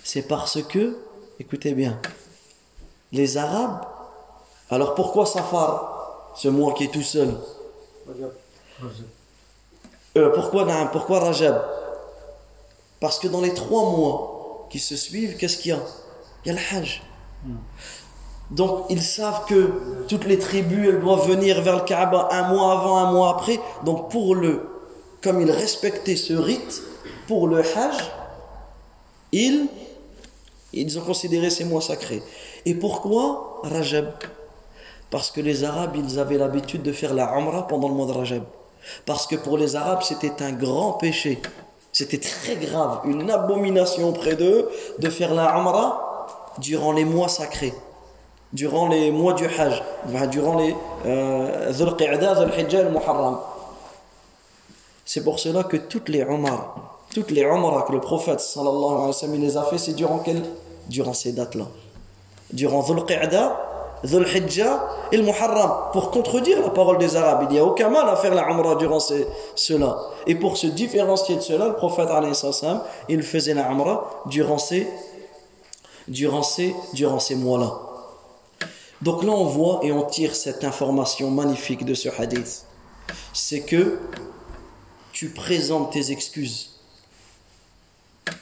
c'est 0.03 0.23
parce 0.23 0.61
que, 0.63 0.97
écoutez 1.39 1.73
bien, 1.73 1.99
les 3.11 3.37
Arabes, 3.37 3.85
alors 4.69 4.95
pourquoi 4.95 5.25
Safar, 5.25 6.31
ce 6.35 6.47
mois 6.47 6.73
qui 6.73 6.85
est 6.85 6.93
tout 6.93 7.01
seul 7.01 7.33
euh, 10.17 10.29
pourquoi, 10.33 10.65
pourquoi 10.91 11.19
Rajab? 11.19 11.61
Parce 12.99 13.19
que 13.19 13.27
dans 13.27 13.41
les 13.41 13.53
trois 13.53 13.89
mois 13.89 14.67
qui 14.69 14.79
se 14.79 14.95
suivent, 14.95 15.37
qu'est-ce 15.37 15.57
qu'il 15.57 15.71
y 15.71 15.73
a? 15.73 15.79
Il 16.43 16.53
y 16.53 16.55
a 16.55 16.59
le 16.59 16.77
Hajj. 16.77 17.01
Donc 18.51 18.85
ils 18.89 19.01
savent 19.01 19.45
que 19.45 20.05
toutes 20.07 20.25
les 20.25 20.39
tribus 20.39 20.89
elles 20.89 21.01
doivent 21.01 21.27
venir 21.27 21.61
vers 21.61 21.77
le 21.77 21.83
Kaaba 21.83 22.29
un 22.31 22.53
mois 22.53 22.73
avant, 22.73 22.97
un 22.97 23.11
mois 23.11 23.29
après. 23.31 23.59
Donc 23.83 24.09
pour 24.09 24.35
le, 24.35 24.67
comme 25.21 25.41
ils 25.41 25.51
respectaient 25.51 26.15
ce 26.15 26.33
rite, 26.33 26.83
pour 27.27 27.47
le 27.47 27.59
Hajj, 27.59 28.11
ils, 29.31 29.67
ils 30.73 30.99
ont 30.99 31.01
considéré 31.01 31.49
ces 31.49 31.65
mois 31.65 31.81
sacrés. 31.81 32.23
Et 32.65 32.75
pourquoi 32.75 33.59
Rajab? 33.63 34.13
Parce 35.11 35.31
que 35.31 35.41
les 35.41 35.63
Arabes, 35.63 35.95
ils 35.95 36.19
avaient 36.19 36.37
l'habitude 36.37 36.83
de 36.83 36.91
faire 36.91 37.13
la 37.13 37.37
Umrah 37.37 37.67
pendant 37.67 37.87
le 37.87 37.93
mois 37.93 38.07
de 38.07 38.11
Rajab. 38.11 38.43
Parce 39.05 39.27
que 39.27 39.35
pour 39.35 39.57
les 39.57 39.75
Arabes, 39.75 40.01
c'était 40.03 40.43
un 40.43 40.51
grand 40.51 40.93
péché. 40.93 41.41
C'était 41.91 42.19
très 42.19 42.57
grave, 42.57 42.99
une 43.05 43.31
abomination 43.31 44.11
près 44.11 44.35
d'eux 44.35 44.69
de 44.99 45.09
faire 45.09 45.33
la 45.33 45.55
Umrah 45.55 46.53
durant 46.57 46.91
les 46.91 47.05
mois 47.05 47.29
sacrés, 47.29 47.73
durant 48.51 48.89
les 48.89 49.11
mois 49.11 49.33
du 49.33 49.45
Hajj, 49.45 49.81
durant 50.29 50.57
les 50.57 50.75
Qa'da, 51.05 52.35
Dhul 52.35 52.51
Hijjah 52.59 52.81
et 52.81 52.89
Muharram. 52.89 53.39
C'est 55.05 55.23
pour 55.23 55.39
cela 55.39 55.63
que 55.63 55.77
toutes 55.77 56.09
les 56.09 56.21
Umrah, 56.21 56.99
toutes 57.13 57.31
les 57.31 57.43
Umrah 57.43 57.83
que 57.83 57.93
le 57.93 58.01
prophète 58.01 58.41
sallallahu 58.41 58.95
alayhi 58.95 59.07
wa 59.07 59.13
sallam 59.13 59.39
les 59.39 59.55
a 59.55 59.63
fait, 59.63 59.77
c'est 59.77 59.93
durant 59.93 60.19
quelle 60.19 60.43
Durant 60.89 61.13
ces 61.13 61.31
dates-là. 61.31 61.65
Durant 62.51 62.83
Dhul 62.83 63.05
Qa'da, 63.05 63.64
Dhul 64.05 64.25
et 65.11 65.17
Muharram. 65.17 65.91
Pour 65.91 66.11
contredire 66.11 66.61
la 66.61 66.69
parole 66.69 66.97
des 66.97 67.15
Arabes, 67.15 67.47
il 67.49 67.53
n'y 67.53 67.59
a 67.59 67.65
aucun 67.65 67.89
mal 67.89 68.07
à 68.07 68.15
faire 68.15 68.33
la 68.33 68.49
Umrah 68.49 68.75
durant 68.75 68.99
cela. 68.99 69.97
Et 70.27 70.35
pour 70.35 70.57
se 70.57 70.67
différencier 70.67 71.35
de 71.35 71.41
cela, 71.41 71.67
le 71.67 71.75
prophète 71.75 72.09
il 73.09 73.23
faisait 73.23 73.53
la 73.53 73.69
Umrah 73.69 74.23
durant 74.27 74.57
ces, 74.57 74.87
durant 76.07 76.43
ces, 76.43 76.75
durant 76.93 77.19
ces 77.19 77.35
mois-là. 77.35 77.71
Donc 79.01 79.23
là, 79.23 79.31
on 79.31 79.45
voit 79.45 79.81
et 79.83 79.91
on 79.91 80.03
tire 80.03 80.35
cette 80.35 80.63
information 80.63 81.29
magnifique 81.29 81.85
de 81.85 81.93
ce 81.93 82.09
hadith. 82.17 82.65
C'est 83.33 83.61
que 83.61 83.99
tu 85.11 85.29
présentes 85.29 85.91
tes 85.91 86.11
excuses 86.11 86.71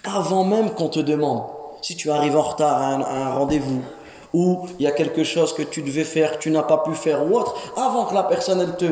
avant 0.03 0.44
même 0.44 0.72
qu'on 0.72 0.90
te 0.90 0.99
demande. 0.99 1.44
Si 1.81 1.95
tu 1.95 2.10
arrives 2.11 2.38
en 2.38 2.41
retard 2.41 2.81
à 2.81 2.94
un, 2.94 3.34
rendez-vous 3.34 3.81
ou 4.34 4.68
il 4.80 4.84
y 4.84 4.88
a 4.88 4.91
quelque 4.91 5.23
chose 5.23 5.53
que 5.53 5.61
tu 5.61 5.81
devais 5.81 6.03
faire, 6.03 6.39
tu 6.39 6.49
n'as 6.51 6.64
pas 6.64 6.80
pu 6.80 6.95
faire 6.95 7.26
ou 7.26 7.38
autre, 7.38 7.55
avant 7.77 8.05
que 8.05 8.14
la 8.14 8.23
personne 8.23 8.60
elle 8.60 8.76
te 8.76 8.91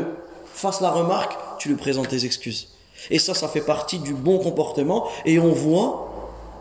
fasse 0.54 0.82
la 0.82 0.92
remarque, 0.92 1.36
tu 1.60 1.70
lui 1.70 1.76
présentes 1.76 2.10
tes 2.10 2.26
excuses. 2.26 2.70
Et 3.10 3.18
ça, 3.18 3.34
ça 3.34 3.48
fait 3.48 3.62
partie 3.62 3.98
du 4.00 4.14
bon 4.14 4.38
comportement. 4.38 5.08
Et 5.26 5.40
on 5.40 5.52
voit, 5.52 6.12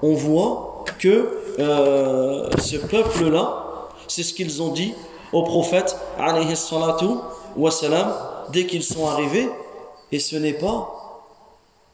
on 0.02 0.14
voit 0.14 0.84
que 0.98 1.38
euh, 1.58 2.48
ce 2.58 2.76
peuple-là, 2.76 3.88
c'est 4.08 4.22
ce 4.22 4.32
qu'ils 4.32 4.62
ont 4.62 4.72
dit 4.72 4.94
au 5.32 5.42
prophète, 5.42 5.96
dès 8.52 8.66
qu'ils 8.66 8.82
sont 8.82 9.06
arrivés. 9.06 9.50
Et 10.12 10.18
ce 10.18 10.36
n'est 10.36 10.54
pas 10.54 11.00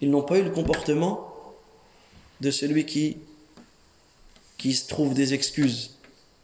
ils 0.01 0.11
n'ont 0.11 0.23
pas 0.23 0.39
eu 0.39 0.43
le 0.43 0.51
comportement 0.51 1.33
de 2.41 2.51
celui 2.51 2.85
qui, 2.85 3.19
qui 4.59 4.75
se 4.75 4.89
trouve 4.89 5.15
des 5.15 5.33
excuses. 5.33 5.96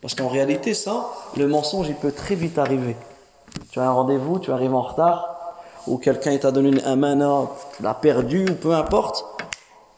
Parce 0.03 0.17
qu'en 0.17 0.29
réalité, 0.29 0.75
ça, 0.75 1.09
le 1.37 1.47
mensonge, 1.47 1.89
il 1.89 1.95
peut 1.95 2.13
très 2.13 2.35
vite 2.35 2.59
arriver. 2.59 2.97
Tu 3.71 3.79
as 3.79 3.89
un 3.89 3.93
rendez-vous, 3.93 4.41
tu 4.41 4.51
arrives 4.51 4.75
en 4.75 4.83
retard, 4.83 5.55
ou 5.87 5.97
quelqu'un 5.97 6.37
t'a 6.37 6.51
donné 6.51 6.71
une 6.71 6.81
amana, 6.81 7.49
tu 7.77 7.83
l'as 7.83 7.95
perdu, 7.95 8.45
ou 8.51 8.55
peu 8.55 8.75
importe. 8.75 9.25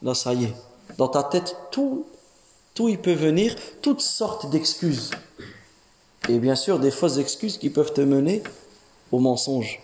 Là, 0.02 0.14
ça 0.14 0.34
y 0.34 0.44
est. 0.44 0.54
Dans 0.98 1.08
ta 1.08 1.22
tête, 1.22 1.56
tout, 1.70 2.04
tout 2.74 2.88
il 2.88 2.98
peut 2.98 3.14
venir, 3.14 3.56
toutes 3.80 4.02
sortes 4.02 4.50
d'excuses. 4.50 5.10
Et 6.28 6.38
bien 6.38 6.54
sûr, 6.54 6.78
des 6.78 6.90
fausses 6.90 7.18
excuses 7.18 7.56
qui 7.56 7.70
peuvent 7.70 7.94
te 7.94 8.02
mener 8.02 8.42
au 9.10 9.18
mensonge. 9.18 9.80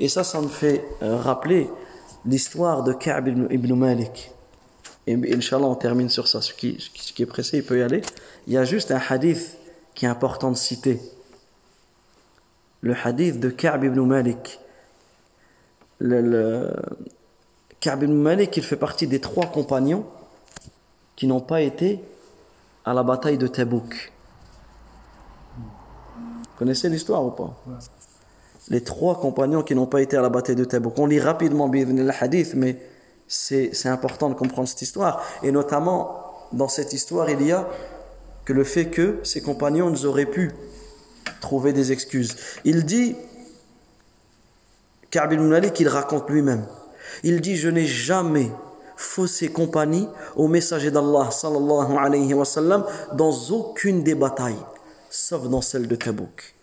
Et 0.00 0.08
ça, 0.08 0.24
ça 0.24 0.40
me 0.40 0.48
fait 0.48 0.84
euh, 1.02 1.16
rappeler 1.16 1.70
l'histoire 2.26 2.82
de 2.82 2.92
Ka'b 2.92 3.28
ibn 3.28 3.74
Malik. 3.74 4.33
Et 5.06 5.34
Inch'Allah, 5.34 5.66
on 5.66 5.74
termine 5.74 6.08
sur 6.08 6.28
ça. 6.28 6.40
Ce 6.40 6.54
qui, 6.54 6.78
ce 6.80 7.12
qui 7.12 7.22
est 7.22 7.26
pressé, 7.26 7.58
il 7.58 7.64
peut 7.64 7.78
y 7.78 7.82
aller. 7.82 8.00
Il 8.46 8.52
y 8.52 8.56
a 8.56 8.64
juste 8.64 8.90
un 8.90 9.00
hadith 9.08 9.58
qui 9.94 10.06
est 10.06 10.08
important 10.08 10.50
de 10.50 10.56
citer. 10.56 11.00
Le 12.80 12.94
hadith 12.94 13.38
de 13.38 13.50
Ka'b 13.50 13.84
ibn 13.84 14.00
Malik. 14.00 14.60
Le, 15.98 16.20
le... 16.20 16.72
Ka'b 17.80 18.02
ibn 18.02 18.14
Malik, 18.14 18.56
il 18.56 18.62
fait 18.62 18.76
partie 18.76 19.06
des 19.06 19.20
trois 19.20 19.46
compagnons 19.46 20.06
qui 21.16 21.26
n'ont 21.26 21.40
pas 21.40 21.60
été 21.60 22.00
à 22.84 22.94
la 22.94 23.02
bataille 23.02 23.38
de 23.38 23.46
Tabouk. 23.46 24.12
Vous 25.56 26.58
connaissez 26.58 26.88
l'histoire 26.88 27.24
ou 27.24 27.30
pas? 27.30 27.54
Les 28.68 28.82
trois 28.82 29.20
compagnons 29.20 29.62
qui 29.62 29.74
n'ont 29.74 29.86
pas 29.86 30.00
été 30.00 30.16
à 30.16 30.22
la 30.22 30.30
bataille 30.30 30.56
de 30.56 30.64
Tabouk. 30.64 30.98
On 30.98 31.06
lit 31.06 31.20
rapidement 31.20 31.68
le 31.68 32.10
hadith, 32.22 32.54
mais 32.54 32.80
c'est 33.26 33.86
important 33.86 34.28
de 34.28 34.34
comprendre 34.34 34.68
cette 34.68 34.82
histoire. 34.82 35.22
Et 35.42 35.50
notamment, 35.50 36.24
dans 36.52 36.68
cette 36.68 36.92
histoire, 36.92 37.28
il 37.30 37.42
y 37.42 37.52
a 37.52 37.68
que 38.44 38.52
le 38.52 38.64
fait 38.64 38.86
que 38.86 39.20
ces 39.22 39.42
compagnons 39.42 39.90
nous 39.90 40.06
auraient 40.06 40.26
pu 40.26 40.52
trouver 41.40 41.72
des 41.72 41.92
excuses. 41.92 42.36
Il 42.64 42.84
dit, 42.84 43.16
Ka'b 45.10 45.32
ibn 45.32 45.70
qu'il 45.70 45.88
raconte 45.88 46.28
lui-même, 46.28 46.66
il 47.22 47.40
dit, 47.40 47.56
je 47.56 47.68
n'ai 47.68 47.86
jamais 47.86 48.50
faussé 48.96 49.50
compagnie 49.50 50.08
au 50.36 50.48
messager 50.48 50.90
d'Allah 50.90 51.30
sallallahu 51.30 51.96
alayhi 51.98 52.32
wa 52.34 52.44
sallam 52.44 52.84
dans 53.12 53.32
aucune 53.50 54.02
des 54.02 54.14
batailles, 54.14 54.64
sauf 55.10 55.48
dans 55.48 55.60
celle 55.60 55.88
de 55.88 55.96
Tabouk. 55.96 56.54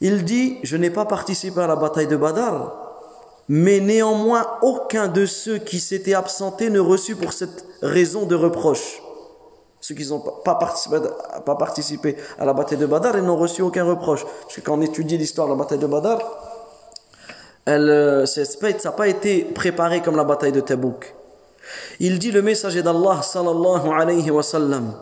Il 0.00 0.24
dit, 0.24 0.58
je 0.62 0.76
n'ai 0.76 0.90
pas 0.90 1.06
participé 1.06 1.60
à 1.60 1.66
la 1.66 1.76
bataille 1.76 2.06
de 2.06 2.16
Badar, 2.16 2.85
mais 3.48 3.80
néanmoins 3.80 4.46
aucun 4.62 5.08
de 5.08 5.26
ceux 5.26 5.58
qui 5.58 5.80
s'étaient 5.80 6.14
absentés 6.14 6.70
ne 6.70 6.80
reçut 6.80 7.16
pour 7.16 7.32
cette 7.32 7.64
raison 7.82 8.26
de 8.26 8.34
reproche. 8.34 9.02
Ceux 9.80 9.94
qui 9.94 10.08
n'ont 10.08 10.18
pas 10.44 10.56
participé, 11.54 12.16
à 12.38 12.44
la 12.44 12.52
bataille 12.52 12.78
de 12.78 12.86
Badar, 12.86 13.16
ils 13.16 13.22
n'ont 13.22 13.36
reçu 13.36 13.62
aucun 13.62 13.84
reproche. 13.84 14.24
Parce 14.42 14.56
que 14.56 14.60
quand 14.60 14.76
on 14.76 14.80
étudie 14.80 15.16
l'histoire 15.16 15.46
de 15.46 15.52
la 15.52 15.58
bataille 15.58 15.78
de 15.78 15.86
Badar, 15.86 16.18
elle, 17.66 17.88
euh, 17.88 18.26
ça 18.26 18.42
n'a 18.84 18.92
pas 18.92 19.06
été 19.06 19.42
préparé 19.44 20.02
comme 20.02 20.16
la 20.16 20.24
bataille 20.24 20.52
de 20.52 20.60
Tabouk. 20.60 21.14
Il 22.00 22.18
dit 22.18 22.32
le 22.32 22.42
messager 22.42 22.82
d'Allah 22.82 23.22
sallallahu 23.22 23.90
alayhi 23.92 24.30
wa 24.30 24.42
sallam 24.42 24.94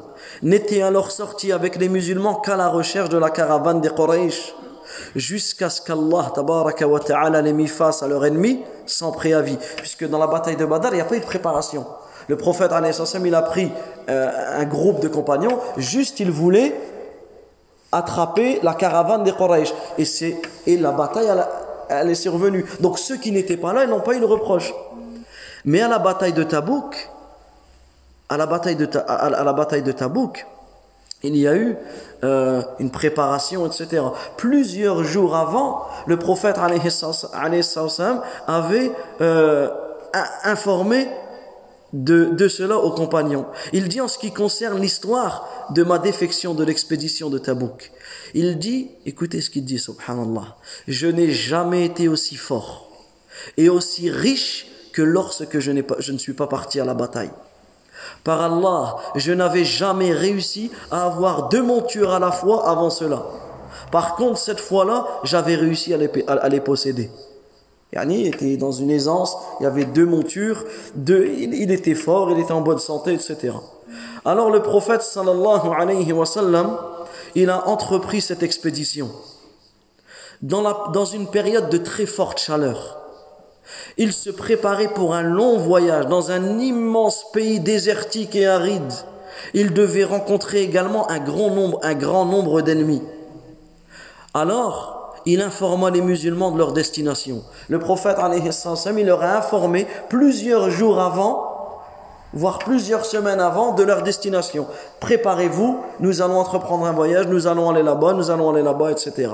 n'était 0.42 0.82
alors 0.82 1.10
sorti 1.10 1.52
avec 1.52 1.76
les 1.76 1.88
musulmans 1.88 2.36
qu'à 2.36 2.56
la 2.56 2.68
recherche 2.68 3.08
de 3.08 3.18
la 3.18 3.30
caravane 3.30 3.80
des 3.80 3.90
Quraysh 3.90 4.54
jusqu'à 5.14 5.70
ce 5.70 5.80
qu'Allah 5.80 6.32
tabaraka 6.34 6.86
wa 6.86 7.00
ta'ala 7.00 7.42
les 7.42 7.52
mit 7.52 7.68
face 7.68 8.02
à 8.02 8.08
leur 8.08 8.24
ennemi 8.24 8.62
sans 8.86 9.12
préavis. 9.12 9.58
Puisque 9.76 10.08
dans 10.08 10.18
la 10.18 10.26
bataille 10.26 10.56
de 10.56 10.64
Badr, 10.64 10.88
il 10.92 10.96
n'y 10.96 11.00
a 11.00 11.04
pas 11.04 11.16
eu 11.16 11.20
de 11.20 11.24
préparation. 11.24 11.86
Le 12.28 12.36
prophète 12.36 12.72
il 13.24 13.34
a 13.34 13.42
pris 13.42 13.70
euh, 14.08 14.60
un 14.60 14.64
groupe 14.64 15.00
de 15.00 15.08
compagnons, 15.08 15.58
juste 15.76 16.20
il 16.20 16.30
voulait 16.30 16.74
attraper 17.92 18.60
la 18.62 18.74
caravane 18.74 19.24
des 19.24 19.32
Quraysh. 19.32 19.72
Et, 19.98 20.04
et 20.66 20.76
la 20.78 20.90
bataille, 20.90 21.28
elle, 21.88 22.10
est 22.10 22.14
survenue. 22.14 22.64
Donc 22.80 22.98
ceux 22.98 23.16
qui 23.16 23.30
n'étaient 23.30 23.56
pas 23.56 23.72
là, 23.72 23.84
ils 23.84 23.90
n'ont 23.90 24.00
pas 24.00 24.14
eu 24.14 24.20
le 24.20 24.26
reproche. 24.26 24.74
Mais 25.64 25.80
à 25.80 25.88
la 25.88 25.98
bataille 25.98 26.32
de 26.32 26.42
Tabouk, 26.42 27.08
à 28.28 28.36
la 28.36 28.46
bataille 28.46 28.76
de, 28.76 28.88
à 29.06 29.44
la 29.44 29.52
bataille 29.52 29.82
de 29.82 29.92
Tabouk, 29.92 30.46
il 31.24 31.36
y 31.36 31.48
a 31.48 31.56
eu 31.56 31.76
euh, 32.22 32.62
une 32.78 32.90
préparation, 32.90 33.66
etc. 33.66 34.02
Plusieurs 34.36 35.04
jours 35.04 35.36
avant, 35.36 35.86
le 36.06 36.18
prophète 36.18 36.56
avait 38.46 38.92
euh, 39.20 39.68
informé 40.44 41.08
de, 41.94 42.48
cela 42.48 42.78
aux 42.78 42.90
compagnons. 42.90 43.46
Il 43.72 43.88
dit 43.88 44.00
en 44.00 44.08
ce 44.08 44.18
qui 44.18 44.32
concerne 44.32 44.80
l'histoire 44.80 45.48
de 45.70 45.82
ma 45.82 45.98
défection 45.98 46.54
de 46.54 46.64
l'expédition 46.64 47.30
de 47.30 47.38
Tabouk. 47.38 47.92
Il 48.34 48.58
dit, 48.58 48.90
écoutez 49.06 49.40
ce 49.40 49.50
qu'il 49.50 49.64
dit, 49.64 49.78
subhanallah, 49.78 50.56
je 50.88 51.06
n'ai 51.06 51.30
jamais 51.30 51.84
été 51.84 52.08
aussi 52.08 52.36
fort 52.36 52.90
et 53.56 53.68
aussi 53.68 54.10
riche 54.10 54.66
que 54.92 55.02
lorsque 55.02 55.58
je, 55.58 55.72
pas, 55.82 55.96
je 55.98 56.12
ne 56.12 56.18
suis 56.18 56.34
pas 56.34 56.46
parti 56.46 56.80
à 56.80 56.84
la 56.84 56.94
bataille. 56.94 57.30
Par 58.24 58.40
Allah, 58.40 58.96
je 59.14 59.32
n'avais 59.32 59.64
jamais 59.64 60.12
réussi 60.12 60.70
à 60.90 61.04
avoir 61.04 61.50
deux 61.50 61.62
montures 61.62 62.10
à 62.10 62.18
la 62.18 62.32
fois 62.32 62.68
avant 62.68 62.88
cela. 62.88 63.22
Par 63.92 64.16
contre, 64.16 64.38
cette 64.38 64.60
fois-là, 64.60 65.06
j'avais 65.24 65.54
réussi 65.54 65.92
à 65.92 66.48
les, 66.48 66.60
posséder. 66.60 67.10
Yani, 67.92 68.26
était 68.26 68.56
dans 68.56 68.72
une 68.72 68.90
aisance, 68.90 69.36
il 69.60 69.64
y 69.64 69.66
avait 69.66 69.84
deux 69.84 70.06
montures, 70.06 70.64
deux, 70.94 71.26
il, 71.26 71.70
était 71.70 71.94
fort, 71.94 72.30
il 72.30 72.40
était 72.40 72.52
en 72.52 72.62
bonne 72.62 72.78
santé, 72.78 73.12
etc. 73.12 73.52
Alors 74.24 74.50
le 74.50 74.62
prophète 74.62 75.02
sallallahu 75.02 75.68
alayhi 75.76 76.12
wa 76.12 76.24
sallam, 76.24 76.76
il 77.34 77.50
a 77.50 77.68
entrepris 77.68 78.22
cette 78.22 78.42
expédition 78.42 79.10
dans 80.40 81.04
une 81.04 81.28
période 81.28 81.68
de 81.68 81.78
très 81.78 82.06
forte 82.06 82.40
chaleur. 82.40 83.03
Il 83.96 84.12
se 84.12 84.30
préparait 84.30 84.88
pour 84.88 85.14
un 85.14 85.22
long 85.22 85.58
voyage 85.58 86.06
dans 86.06 86.30
un 86.30 86.58
immense 86.58 87.30
pays 87.32 87.60
désertique 87.60 88.36
et 88.36 88.46
aride. 88.46 88.92
Il 89.52 89.72
devait 89.72 90.04
rencontrer 90.04 90.62
également 90.62 91.10
un 91.10 91.18
grand 91.18 91.50
nombre, 91.50 91.80
nombre 92.24 92.62
d'ennemis. 92.62 93.02
Alors, 94.32 95.14
il 95.26 95.40
informa 95.40 95.90
les 95.90 96.02
musulmans 96.02 96.50
de 96.50 96.58
leur 96.58 96.72
destination. 96.72 97.42
Le 97.68 97.78
prophète 97.78 98.18
il 98.98 99.06
leur 99.06 99.22
a 99.22 99.38
informé 99.38 99.86
plusieurs 100.08 100.70
jours 100.70 101.00
avant 101.00 101.54
voire 102.34 102.58
plusieurs 102.58 103.06
semaines 103.06 103.40
avant 103.40 103.74
de 103.74 103.82
leur 103.82 104.02
destination. 104.02 104.66
Préparez-vous, 105.00 105.80
nous 106.00 106.20
allons 106.20 106.38
entreprendre 106.38 106.84
un 106.84 106.92
voyage, 106.92 107.28
nous 107.28 107.46
allons 107.46 107.70
aller 107.70 107.82
là-bas, 107.82 108.12
nous 108.12 108.30
allons 108.30 108.50
aller 108.50 108.62
là-bas, 108.62 108.90
etc. 108.90 109.30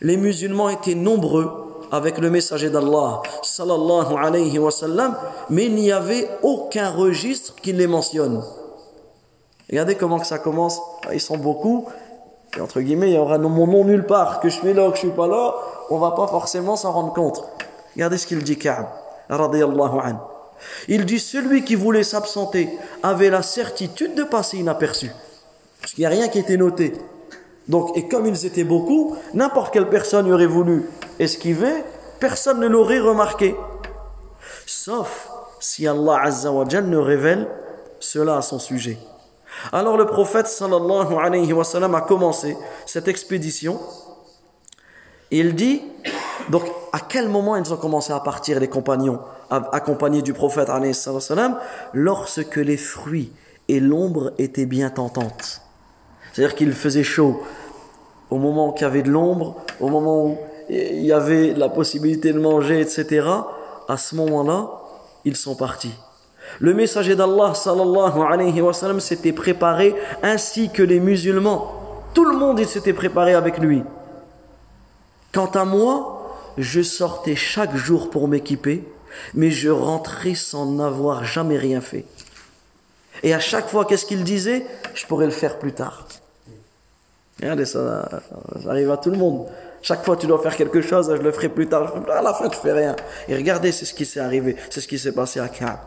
Les 0.00 0.16
musulmans 0.16 0.68
étaient 0.68 0.94
nombreux 0.94 1.63
avec 1.94 2.18
le 2.18 2.28
messager 2.28 2.70
d'Allah, 2.70 3.22
sallallahu 3.42 4.16
alayhi 4.18 4.58
wa 4.58 4.72
sallam, 4.72 5.16
mais 5.48 5.66
il 5.66 5.76
n'y 5.76 5.92
avait 5.92 6.28
aucun 6.42 6.90
registre 6.90 7.54
qui 7.54 7.72
les 7.72 7.86
mentionne. 7.86 8.42
Regardez 9.70 9.94
comment 9.94 10.18
que 10.18 10.26
ça 10.26 10.40
commence. 10.40 10.80
Ils 11.12 11.20
sont 11.20 11.38
beaucoup. 11.38 11.86
Et 12.56 12.60
entre 12.60 12.80
guillemets, 12.80 13.10
il 13.10 13.14
y 13.14 13.18
aura 13.18 13.38
mon 13.38 13.68
nom 13.68 13.84
nulle 13.84 14.06
part. 14.06 14.40
Que 14.40 14.48
je 14.48 14.56
suis 14.56 14.72
là 14.72 14.88
ou 14.88 14.90
que 14.90 14.96
je 14.96 15.02
suis 15.02 15.10
pas 15.10 15.28
là, 15.28 15.54
on 15.88 15.98
va 15.98 16.10
pas 16.10 16.26
forcément 16.26 16.74
s'en 16.74 16.90
rendre 16.90 17.12
compte. 17.12 17.44
Regardez 17.94 18.18
ce 18.18 18.26
qu'il 18.26 18.42
dit 18.42 18.58
Ka'b, 18.58 18.86
radiyallahu 19.30 19.98
anhu. 20.02 20.18
Il 20.88 21.04
dit 21.04 21.20
celui 21.20 21.62
qui 21.62 21.76
voulait 21.76 22.02
s'absenter 22.02 22.76
avait 23.04 23.30
la 23.30 23.42
certitude 23.42 24.16
de 24.16 24.24
passer 24.24 24.58
inaperçu. 24.58 25.12
Parce 25.80 25.92
qu'il 25.92 26.02
n'y 26.02 26.06
a 26.06 26.10
rien 26.10 26.26
qui 26.26 26.40
était 26.40 26.56
noté. 26.56 26.92
Donc, 27.68 27.96
et 27.96 28.08
comme 28.08 28.26
ils 28.26 28.46
étaient 28.46 28.64
beaucoup, 28.64 29.16
n'importe 29.32 29.72
quelle 29.72 29.88
personne 29.88 30.30
aurait 30.30 30.46
voulu 30.46 30.88
esquiver, 31.18 31.82
personne 32.20 32.60
ne 32.60 32.66
l'aurait 32.66 33.00
remarqué. 33.00 33.54
Sauf 34.66 35.28
si 35.60 35.86
Allah 35.86 36.20
Azza 36.22 36.52
wa 36.52 36.64
ne 36.64 36.96
révèle 36.96 37.48
cela 38.00 38.36
à 38.36 38.42
son 38.42 38.58
sujet. 38.58 38.98
Alors 39.72 39.96
le 39.96 40.06
prophète 40.06 40.46
sallallahu 40.46 41.94
a 41.94 42.00
commencé 42.02 42.56
cette 42.86 43.08
expédition. 43.08 43.80
Il 45.30 45.54
dit, 45.54 45.82
donc 46.50 46.64
à 46.92 47.00
quel 47.00 47.28
moment 47.28 47.56
ils 47.56 47.72
ont 47.72 47.76
commencé 47.76 48.12
à 48.12 48.20
partir 48.20 48.60
les 48.60 48.68
compagnons 48.68 49.20
accompagnés 49.50 50.22
du 50.22 50.32
prophète 50.32 50.68
wa 50.68 51.60
Lorsque 51.92 52.56
les 52.56 52.76
fruits 52.76 53.32
et 53.68 53.80
l'ombre 53.80 54.32
étaient 54.38 54.66
bien 54.66 54.90
tentantes? 54.90 55.63
C'est-à-dire 56.34 56.56
qu'il 56.56 56.72
faisait 56.72 57.04
chaud 57.04 57.42
au 58.28 58.38
moment 58.38 58.72
qu'il 58.72 58.82
y 58.82 58.90
avait 58.90 59.02
de 59.02 59.10
l'ombre, 59.10 59.54
au 59.78 59.88
moment 59.88 60.26
où 60.26 60.38
il 60.68 61.04
y 61.04 61.12
avait 61.12 61.54
la 61.54 61.68
possibilité 61.68 62.32
de 62.32 62.40
manger, 62.40 62.80
etc. 62.80 63.28
À 63.88 63.96
ce 63.96 64.16
moment-là, 64.16 64.70
ils 65.24 65.36
sont 65.36 65.54
partis. 65.54 65.94
Le 66.58 66.74
messager 66.74 67.14
d'Allah 67.14 67.54
sallallahu 67.54 68.20
alayhi 68.20 68.60
wa 68.60 68.72
sallam 68.72 68.98
s'était 68.98 69.32
préparé 69.32 69.94
ainsi 70.24 70.70
que 70.70 70.82
les 70.82 70.98
musulmans. 70.98 71.72
Tout 72.14 72.24
le 72.24 72.36
monde 72.36 72.64
s'était 72.64 72.92
préparé 72.92 73.34
avec 73.34 73.58
lui. 73.58 73.84
Quant 75.32 75.50
à 75.54 75.64
moi, 75.64 76.36
je 76.58 76.82
sortais 76.82 77.36
chaque 77.36 77.76
jour 77.76 78.10
pour 78.10 78.26
m'équiper, 78.26 78.82
mais 79.34 79.52
je 79.52 79.68
rentrais 79.68 80.34
sans 80.34 80.66
n'avoir 80.66 81.24
jamais 81.24 81.58
rien 81.58 81.80
fait. 81.80 82.04
Et 83.22 83.32
à 83.32 83.40
chaque 83.40 83.68
fois, 83.68 83.84
qu'est-ce 83.84 84.06
qu'il 84.06 84.24
disait? 84.24 84.66
Je 84.94 85.06
pourrais 85.06 85.26
le 85.26 85.32
faire 85.32 85.58
plus 85.60 85.72
tard. 85.72 86.06
Regardez, 87.40 87.64
ça, 87.64 88.08
ça 88.62 88.70
arrive 88.70 88.90
à 88.90 88.96
tout 88.96 89.10
le 89.10 89.16
monde. 89.16 89.46
Chaque 89.82 90.04
fois, 90.04 90.16
tu 90.16 90.26
dois 90.26 90.38
faire 90.38 90.56
quelque 90.56 90.80
chose, 90.80 91.12
je 91.14 91.20
le 91.20 91.32
ferai 91.32 91.48
plus 91.48 91.66
tard. 91.66 91.94
À 92.10 92.22
la 92.22 92.32
fin, 92.32 92.48
tu 92.48 92.56
fais 92.58 92.72
rien. 92.72 92.96
Et 93.28 93.36
regardez, 93.36 93.70
c'est 93.70 93.84
ce 93.84 93.92
qui 93.92 94.06
s'est 94.06 94.20
arrivé. 94.20 94.56
C'est 94.70 94.80
ce 94.80 94.88
qui 94.88 94.98
s'est 94.98 95.12
passé 95.12 95.40
à 95.40 95.48
Kaab. 95.48 95.78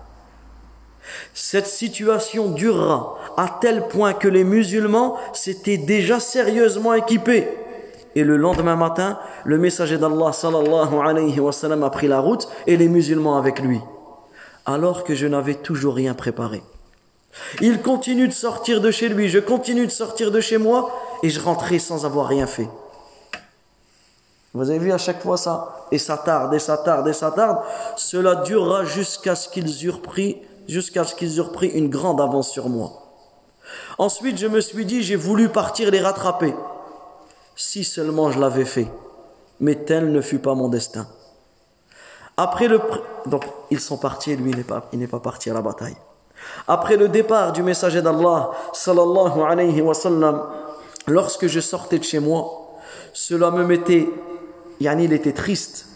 Cette 1.33 1.67
situation 1.67 2.49
durera 2.49 3.17
à 3.37 3.57
tel 3.61 3.87
point 3.87 4.13
que 4.13 4.27
les 4.27 4.43
musulmans 4.43 5.17
s'étaient 5.33 5.77
déjà 5.77 6.19
sérieusement 6.19 6.93
équipés. 6.93 7.47
Et 8.15 8.23
le 8.23 8.35
lendemain 8.35 8.75
matin, 8.75 9.19
le 9.45 9.57
messager 9.57 9.97
d'Allah 9.97 10.31
sallallahu 10.33 10.95
alayhi 11.03 11.39
wa 11.39 11.51
sallam 11.51 11.83
a 11.83 11.89
pris 11.89 12.07
la 12.07 12.19
route 12.19 12.47
et 12.65 12.75
les 12.77 12.87
musulmans 12.87 13.37
avec 13.37 13.59
lui. 13.59 13.79
Alors 14.65 15.03
que 15.03 15.15
je 15.15 15.27
n'avais 15.27 15.55
toujours 15.55 15.95
rien 15.95 16.13
préparé. 16.13 16.61
Il 17.61 17.81
continue 17.81 18.27
de 18.27 18.33
sortir 18.33 18.81
de 18.81 18.91
chez 18.91 19.09
lui, 19.09 19.29
je 19.29 19.39
continue 19.39 19.85
de 19.85 19.91
sortir 19.91 20.31
de 20.31 20.39
chez 20.39 20.57
moi 20.57 20.91
et 21.23 21.29
je 21.29 21.39
rentrais 21.39 21.79
sans 21.79 22.05
avoir 22.05 22.27
rien 22.27 22.47
fait. 22.47 22.69
Vous 24.53 24.69
avez 24.69 24.79
vu 24.79 24.91
à 24.91 24.97
chaque 24.97 25.21
fois 25.21 25.37
ça? 25.37 25.87
Et 25.91 25.99
ça 25.99 26.17
tarde, 26.17 26.53
et 26.53 26.59
ça 26.59 26.77
tarde, 26.77 27.07
et 27.07 27.13
ça 27.13 27.31
tarde. 27.31 27.59
Cela 27.95 28.35
durera 28.35 28.83
jusqu'à 28.85 29.35
ce 29.35 29.49
qu'ils 29.49 29.85
eurent 29.85 30.01
pris 30.01 30.41
jusqu'à 30.67 31.03
ce 31.03 31.15
qu'ils 31.15 31.37
eurent 31.37 31.51
pris 31.51 31.67
une 31.67 31.89
grande 31.89 32.21
avance 32.21 32.51
sur 32.51 32.69
moi. 32.69 32.91
Ensuite, 33.97 34.37
je 34.37 34.47
me 34.47 34.61
suis 34.61 34.85
dit, 34.85 35.01
j'ai 35.01 35.15
voulu 35.15 35.49
partir 35.49 35.91
les 35.91 36.01
rattraper. 36.01 36.53
Si 37.55 37.83
seulement 37.83 38.31
je 38.31 38.39
l'avais 38.39 38.65
fait. 38.65 38.87
Mais 39.59 39.75
tel 39.75 40.11
ne 40.11 40.21
fut 40.21 40.39
pas 40.39 40.53
mon 40.53 40.67
destin. 40.67 41.07
Après 42.35 42.67
le... 42.67 42.79
Donc, 43.25 43.45
ils 43.71 43.79
sont 43.79 43.97
partis 43.97 44.35
lui, 44.35 44.51
il 44.51 44.57
n'est 44.57 44.63
pas, 44.63 44.81
pas 45.11 45.19
parti 45.19 45.49
à 45.49 45.53
la 45.53 45.61
bataille. 45.61 45.97
Après 46.67 46.95
le 46.95 47.09
départ 47.09 47.51
du 47.51 47.63
messager 47.63 48.01
d'Allah, 48.01 48.51
sallallahu 48.71 49.41
alayhi 49.41 49.81
wa 49.81 49.95
sallam, 49.95 50.43
lorsque 51.07 51.47
je 51.47 51.59
sortais 51.59 51.99
de 51.99 52.03
chez 52.03 52.19
moi, 52.19 52.77
cela 53.13 53.51
me 53.51 53.65
mettait, 53.65 54.07
yani 54.79 55.05
il 55.05 55.13
était 55.13 55.33
triste 55.33 55.87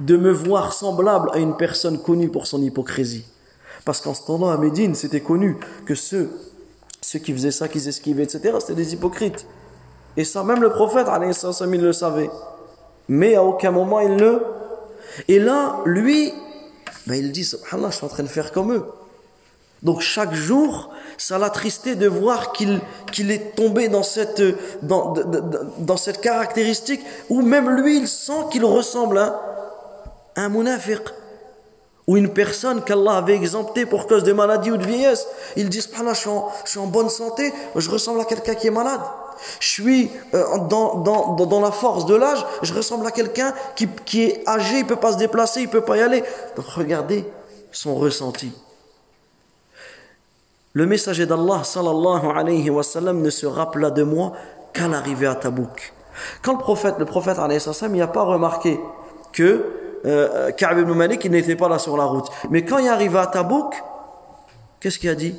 de 0.00 0.16
me 0.16 0.32
voir 0.32 0.72
semblable 0.72 1.30
à 1.32 1.38
une 1.38 1.56
personne 1.56 2.00
connue 2.00 2.28
pour 2.28 2.46
son 2.46 2.62
hypocrisie. 2.62 3.26
Parce 3.84 4.00
qu'en 4.00 4.14
ce 4.14 4.24
temps-là, 4.26 4.52
à 4.54 4.56
Médine, 4.56 4.94
c'était 4.94 5.20
connu 5.20 5.56
que 5.84 5.94
ceux, 5.94 6.30
ceux 7.00 7.18
qui 7.18 7.32
faisaient 7.32 7.50
ça, 7.50 7.68
qui 7.68 7.86
esquivaient, 7.86 8.24
etc., 8.24 8.56
c'était 8.60 8.74
des 8.74 8.94
hypocrites. 8.94 9.46
Et 10.16 10.24
ça, 10.24 10.42
même 10.42 10.62
le 10.62 10.70
prophète, 10.70 11.06
il 11.10 11.80
le 11.80 11.92
savait. 11.92 12.30
Mais 13.08 13.34
à 13.34 13.42
aucun 13.42 13.70
moment, 13.70 14.00
il 14.00 14.16
ne... 14.16 14.38
Et 15.28 15.38
là, 15.38 15.80
lui, 15.84 16.32
ben, 17.06 17.14
il 17.14 17.30
dit, 17.30 17.44
subhanallah, 17.44 17.90
je 17.90 17.96
suis 17.96 18.06
en 18.06 18.08
train 18.08 18.22
de 18.22 18.28
faire 18.28 18.52
comme 18.52 18.72
eux. 18.72 18.86
Donc 19.84 20.00
chaque 20.00 20.32
jour, 20.32 20.90
ça 21.18 21.38
l'attristait 21.38 21.94
de 21.94 22.08
voir 22.08 22.52
qu'il 22.52 22.80
est 23.30 23.54
tombé 23.54 23.88
dans 23.88 24.02
cette, 24.02 24.42
caractéristique 26.22 27.02
où 27.28 27.42
même 27.42 27.68
lui, 27.68 27.98
il 27.98 28.08
sent 28.08 28.46
qu'il 28.50 28.64
ressemble 28.64 29.18
à, 29.18 29.40
un 30.36 30.48
munafiq 30.48 31.02
ou 32.06 32.16
une 32.16 32.30
personne 32.30 32.82
qu'Allah 32.82 33.18
avait 33.18 33.34
exemptée 33.34 33.86
pour 33.86 34.06
cause 34.06 34.24
de 34.24 34.32
maladie 34.32 34.70
ou 34.70 34.76
de 34.76 34.84
vieillesse. 34.84 35.26
Ils 35.56 35.68
disent, 35.68 35.88
je 35.94 36.14
suis, 36.14 36.28
en, 36.28 36.50
je 36.64 36.70
suis 36.70 36.80
en 36.80 36.86
bonne 36.86 37.08
santé, 37.08 37.52
je 37.76 37.90
ressemble 37.90 38.20
à 38.20 38.24
quelqu'un 38.24 38.54
qui 38.54 38.66
est 38.66 38.70
malade. 38.70 39.00
Je 39.60 39.68
suis 39.68 40.10
euh, 40.32 40.58
dans, 40.68 41.60
la 41.62 41.70
force 41.70 42.06
de 42.06 42.14
l'âge, 42.14 42.44
je 42.62 42.72
ressemble 42.72 43.06
à 43.06 43.10
quelqu'un 43.10 43.52
qui, 43.76 43.88
qui 44.04 44.24
est 44.24 44.48
âgé, 44.48 44.78
il 44.78 44.86
peut 44.86 44.96
pas 44.96 45.12
se 45.12 45.18
déplacer, 45.18 45.62
il 45.62 45.68
peut 45.68 45.84
pas 45.84 45.96
y 45.96 46.00
aller. 46.00 46.22
Donc 46.56 46.66
regardez 46.66 47.24
son 47.70 47.94
ressenti. 47.96 48.52
Le 50.74 50.86
messager 50.86 51.24
d'Allah 51.24 51.62
sallallahu 51.62 52.26
alayhi 52.34 52.68
wa 52.68 52.82
sallam 52.82 53.22
ne 53.22 53.30
se 53.30 53.46
rappela 53.46 53.90
de 53.90 54.02
moi 54.02 54.32
qu'à 54.72 54.88
l'arrivée 54.88 55.28
à 55.28 55.36
Tabouk. 55.36 55.92
Quand 56.42 56.52
le 56.52 56.58
prophète, 56.58 56.96
le 56.98 57.04
prophète 57.04 57.38
alayhi 57.38 57.60
sallam, 57.60 57.94
il 57.94 57.98
n'a 57.98 58.08
pas 58.08 58.24
remarqué 58.24 58.80
que 59.32 59.64
euh, 60.04 60.50
Ka'b 60.50 60.78
ibn 60.80 60.92
Malik, 60.92 61.24
n'était 61.30 61.54
pas 61.54 61.68
là 61.68 61.78
sur 61.78 61.96
la 61.96 62.04
route. 62.04 62.26
Mais 62.50 62.64
quand 62.64 62.78
il 62.78 62.88
arrivé 62.88 63.16
à 63.18 63.26
Tabouk, 63.26 63.82
qu'est-ce 64.80 64.98
qu'il 64.98 65.10
a 65.10 65.14
dit? 65.14 65.36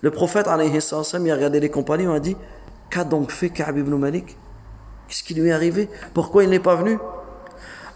Le 0.00 0.10
prophète, 0.10 0.48
alayhi 0.48 0.80
sallam, 0.80 1.26
il 1.26 1.30
a 1.30 1.34
regardé 1.34 1.60
les 1.60 1.70
compagnons, 1.70 2.14
il 2.14 2.16
a 2.16 2.20
dit 2.20 2.36
Qu'a 2.88 3.04
donc 3.04 3.32
fait 3.32 3.50
Ka'b 3.50 3.76
ibn 3.76 3.94
Malik? 3.96 4.38
Qu'est-ce 5.08 5.22
qui 5.22 5.34
lui 5.34 5.50
est 5.50 5.52
arrivé? 5.52 5.90
Pourquoi 6.14 6.44
il 6.44 6.50
n'est 6.50 6.58
pas 6.58 6.74
venu 6.74 6.98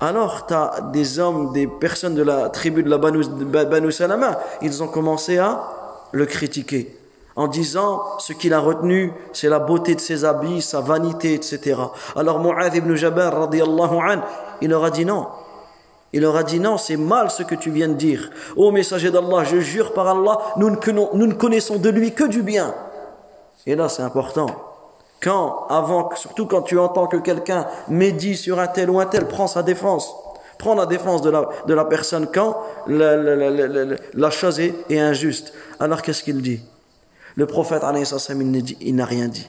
alors, 0.00 0.46
tu 0.46 0.52
as 0.52 0.90
des 0.92 1.18
hommes, 1.18 1.52
des 1.52 1.66
personnes 1.66 2.14
de 2.14 2.22
la 2.22 2.50
tribu 2.50 2.82
de 2.82 2.90
la 2.90 2.98
Banu, 2.98 3.92
Salama, 3.92 4.38
ils 4.60 4.82
ont 4.82 4.88
commencé 4.88 5.38
à 5.38 5.62
le 6.14 6.26
critiquer 6.26 6.96
en 7.36 7.48
disant 7.48 8.02
ce 8.18 8.32
qu'il 8.32 8.54
a 8.54 8.60
retenu, 8.60 9.12
c'est 9.32 9.48
la 9.48 9.58
beauté 9.58 9.94
de 9.94 10.00
ses 10.00 10.24
habits, 10.24 10.62
sa 10.62 10.80
vanité, 10.80 11.34
etc. 11.34 11.74
Alors 12.14 12.38
Mu'adh 12.38 12.74
ibn 12.76 12.94
Jabbar, 12.94 13.34
radiallahu 13.34 13.96
an, 13.96 14.20
il 14.60 14.70
leur 14.70 14.84
a 14.84 14.90
dit 14.90 15.04
non, 15.04 15.26
il 16.12 16.20
leur 16.20 16.36
a 16.36 16.44
dit 16.44 16.60
non, 16.60 16.78
c'est 16.78 16.96
mal 16.96 17.30
ce 17.30 17.42
que 17.42 17.56
tu 17.56 17.70
viens 17.70 17.88
de 17.88 17.94
dire. 17.94 18.30
Ô 18.56 18.70
messager 18.70 19.10
d'Allah, 19.10 19.42
je 19.42 19.58
jure 19.58 19.92
par 19.92 20.06
Allah, 20.06 20.38
nous 20.56 20.70
ne, 20.70 21.32
connaissons 21.32 21.76
de 21.76 21.90
lui 21.90 22.12
que 22.12 22.24
du 22.24 22.42
bien. 22.42 22.72
Et 23.66 23.74
là, 23.74 23.88
c'est 23.88 24.02
important. 24.02 24.46
Quand, 25.20 25.66
avant, 25.70 26.10
surtout 26.14 26.46
quand 26.46 26.62
tu 26.62 26.78
entends 26.78 27.06
que 27.06 27.16
quelqu'un 27.16 27.66
médit 27.88 28.36
sur 28.36 28.60
un 28.60 28.68
tel 28.68 28.90
ou 28.90 29.00
un 29.00 29.06
tel, 29.06 29.26
prends 29.26 29.46
sa 29.46 29.62
défense. 29.62 30.14
Prends 30.58 30.74
la 30.74 30.86
défense 30.86 31.22
de 31.22 31.30
la, 31.30 31.84
personne 31.84 32.28
quand 32.32 32.56
la, 32.86 34.30
chose 34.30 34.60
est, 34.60 34.98
injuste. 34.98 35.52
Alors 35.80 36.02
qu'est-ce 36.02 36.22
qu'il 36.22 36.40
dit? 36.42 36.60
Le 37.36 37.46
prophète, 37.46 37.82
il 38.80 38.94
n'a 38.94 39.04
rien 39.04 39.28
dit. 39.28 39.48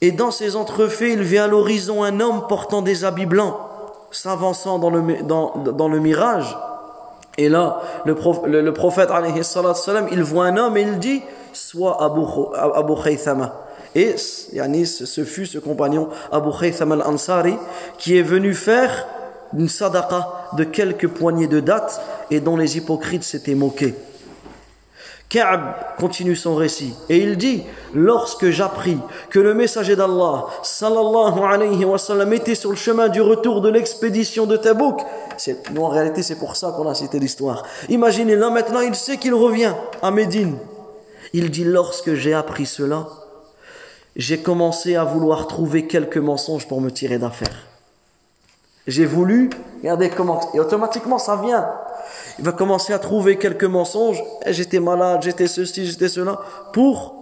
Et 0.00 0.12
dans 0.12 0.30
ces 0.30 0.56
entrefaits, 0.56 1.12
il 1.12 1.22
vient 1.22 1.44
à 1.44 1.46
l'horizon 1.46 2.02
un 2.04 2.20
homme 2.20 2.46
portant 2.48 2.82
des 2.82 3.04
habits 3.04 3.26
blancs 3.26 3.54
s'avançant 4.10 4.78
dans 4.78 4.90
le, 4.90 5.00
le 5.00 6.00
mirage. 6.00 6.56
Et 7.38 7.48
là, 7.48 7.80
le, 8.04 8.14
le, 8.62 8.72
prophète, 8.72 9.10
salam, 9.42 10.08
il 10.10 10.22
voit 10.22 10.46
un 10.46 10.56
homme 10.56 10.76
et 10.76 10.82
il 10.82 10.98
dit 10.98 11.22
Soit 11.52 12.02
Abu, 12.02 12.22
Abu. 12.54 12.94
Et 13.96 14.18
ce 14.18 15.24
fut 15.24 15.46
ce 15.46 15.56
compagnon, 15.56 16.10
Abu 16.30 16.50
Khaythama 16.60 16.96
al-Ansari, 16.96 17.56
qui 17.96 18.18
est 18.18 18.22
venu 18.22 18.52
faire 18.52 19.06
une 19.56 19.70
sadaqa 19.70 20.50
de 20.52 20.64
quelques 20.64 21.08
poignées 21.08 21.46
de 21.46 21.60
dates 21.60 22.02
et 22.30 22.40
dont 22.40 22.58
les 22.58 22.76
hypocrites 22.76 23.22
s'étaient 23.22 23.54
moqués. 23.54 23.94
Ka'b 25.30 25.62
continue 25.98 26.36
son 26.36 26.56
récit 26.56 26.92
et 27.08 27.16
il 27.16 27.38
dit 27.38 27.62
Lorsque 27.94 28.50
j'appris 28.50 28.98
que 29.30 29.38
le 29.38 29.54
messager 29.54 29.96
d'Allah 29.96 30.44
sallallahu 30.62 31.40
alayhi 31.42 31.84
wa 31.86 31.96
sallam 31.96 32.34
était 32.34 32.54
sur 32.54 32.68
le 32.68 32.76
chemin 32.76 33.08
du 33.08 33.22
retour 33.22 33.62
de 33.62 33.70
l'expédition 33.70 34.44
de 34.44 34.58
Tabouk, 34.58 35.00
nous 35.72 35.82
en 35.82 35.88
réalité 35.88 36.22
c'est 36.22 36.38
pour 36.38 36.54
ça 36.54 36.74
qu'on 36.76 36.86
a 36.86 36.94
cité 36.94 37.18
l'histoire. 37.18 37.62
Imaginez 37.88 38.36
là 38.36 38.50
maintenant 38.50 38.80
il 38.80 38.94
sait 38.94 39.16
qu'il 39.16 39.34
revient 39.34 39.72
à 40.02 40.10
Médine. 40.10 40.58
Il 41.32 41.50
dit 41.50 41.64
Lorsque 41.64 42.12
j'ai 42.14 42.34
appris 42.34 42.66
cela, 42.66 43.06
j'ai 44.16 44.38
commencé 44.38 44.96
à 44.96 45.04
vouloir 45.04 45.46
trouver 45.46 45.86
quelques 45.86 46.18
mensonges 46.18 46.66
pour 46.66 46.80
me 46.80 46.90
tirer 46.90 47.18
d'affaire. 47.18 47.66
J'ai 48.86 49.04
voulu, 49.04 49.50
regardez 49.82 50.10
comment, 50.10 50.40
et 50.54 50.60
automatiquement 50.60 51.18
ça 51.18 51.36
vient 51.36 51.66
il 52.38 52.44
va 52.44 52.52
commencer 52.52 52.92
à 52.92 52.98
trouver 52.98 53.36
quelques 53.36 53.64
mensonges. 53.64 54.22
Eh, 54.44 54.52
j'étais 54.52 54.80
malade, 54.80 55.22
j'étais 55.22 55.46
ceci, 55.46 55.86
j'étais 55.86 56.08
cela, 56.08 56.40
pour, 56.72 57.14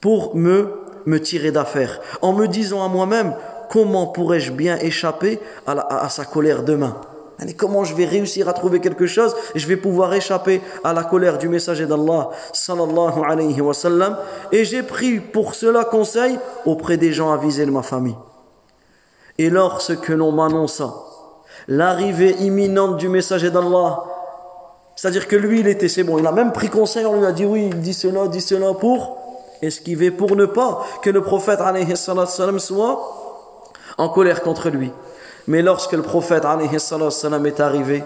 pour 0.00 0.34
me, 0.36 0.80
me 1.06 1.20
tirer 1.20 1.52
d'affaire. 1.52 2.00
En 2.22 2.32
me 2.32 2.46
disant 2.46 2.84
à 2.84 2.88
moi-même, 2.88 3.34
comment 3.70 4.06
pourrais-je 4.06 4.52
bien 4.52 4.78
échapper 4.78 5.40
à, 5.66 6.08
sa 6.08 6.24
colère 6.24 6.62
demain? 6.62 7.00
Comment 7.56 7.84
je 7.84 7.94
vais 7.94 8.04
réussir 8.04 8.48
à 8.48 8.52
trouver 8.52 8.80
quelque 8.80 9.06
chose? 9.06 9.34
Et 9.54 9.58
je 9.58 9.66
vais 9.66 9.76
pouvoir 9.76 10.14
échapper 10.14 10.60
à 10.82 10.92
la 10.92 11.04
colère 11.04 11.38
du 11.38 11.48
messager 11.48 11.86
d'Allah 11.86 12.30
sallallahu. 12.52 14.16
Et 14.52 14.64
j'ai 14.64 14.82
pris 14.82 15.20
pour 15.20 15.54
cela 15.54 15.84
conseil 15.84 16.38
auprès 16.64 16.96
des 16.96 17.12
gens 17.12 17.32
avisés 17.32 17.66
de 17.66 17.70
ma 17.70 17.82
famille. 17.82 18.16
Et 19.38 19.50
lorsque 19.50 20.08
l'on 20.08 20.32
m'annonça 20.32 20.94
l'arrivée 21.66 22.36
imminente 22.40 22.98
du 22.98 23.08
messager 23.08 23.50
d'Allah 23.50 24.04
c'est-à-dire 24.96 25.26
que 25.26 25.36
lui, 25.36 25.60
il 25.60 25.66
était, 25.66 25.88
c'est 25.88 26.04
bon, 26.04 26.18
il 26.18 26.26
a 26.26 26.32
même 26.32 26.52
pris 26.52 26.68
conseil, 26.68 27.04
on 27.04 27.18
lui 27.18 27.26
a 27.26 27.32
dit 27.32 27.44
oui, 27.44 27.68
il 27.72 27.80
dit 27.80 27.94
cela, 27.94 28.28
dit 28.28 28.40
cela 28.40 28.74
pour 28.74 29.18
esquiver, 29.60 30.10
pour 30.10 30.36
ne 30.36 30.46
pas 30.46 30.84
que 31.02 31.10
le 31.10 31.22
prophète 31.22 31.60
alayhi 31.60 31.96
soit 31.96 32.98
en 33.98 34.08
colère 34.08 34.42
contre 34.42 34.70
lui. 34.70 34.92
Mais 35.46 35.62
lorsque 35.62 35.92
le 35.92 36.02
prophète 36.02 36.44
est 36.44 37.60
arrivé, 37.60 38.04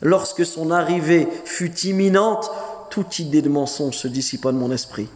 lorsque 0.00 0.46
son 0.46 0.70
arrivée 0.70 1.28
fut 1.44 1.74
imminente, 1.80 2.50
toute 2.90 3.18
idée 3.18 3.42
de 3.42 3.48
mensonge 3.48 3.96
se 3.96 4.08
dissipa 4.08 4.52
de 4.52 4.56
mon 4.56 4.72
esprit. 4.72 5.08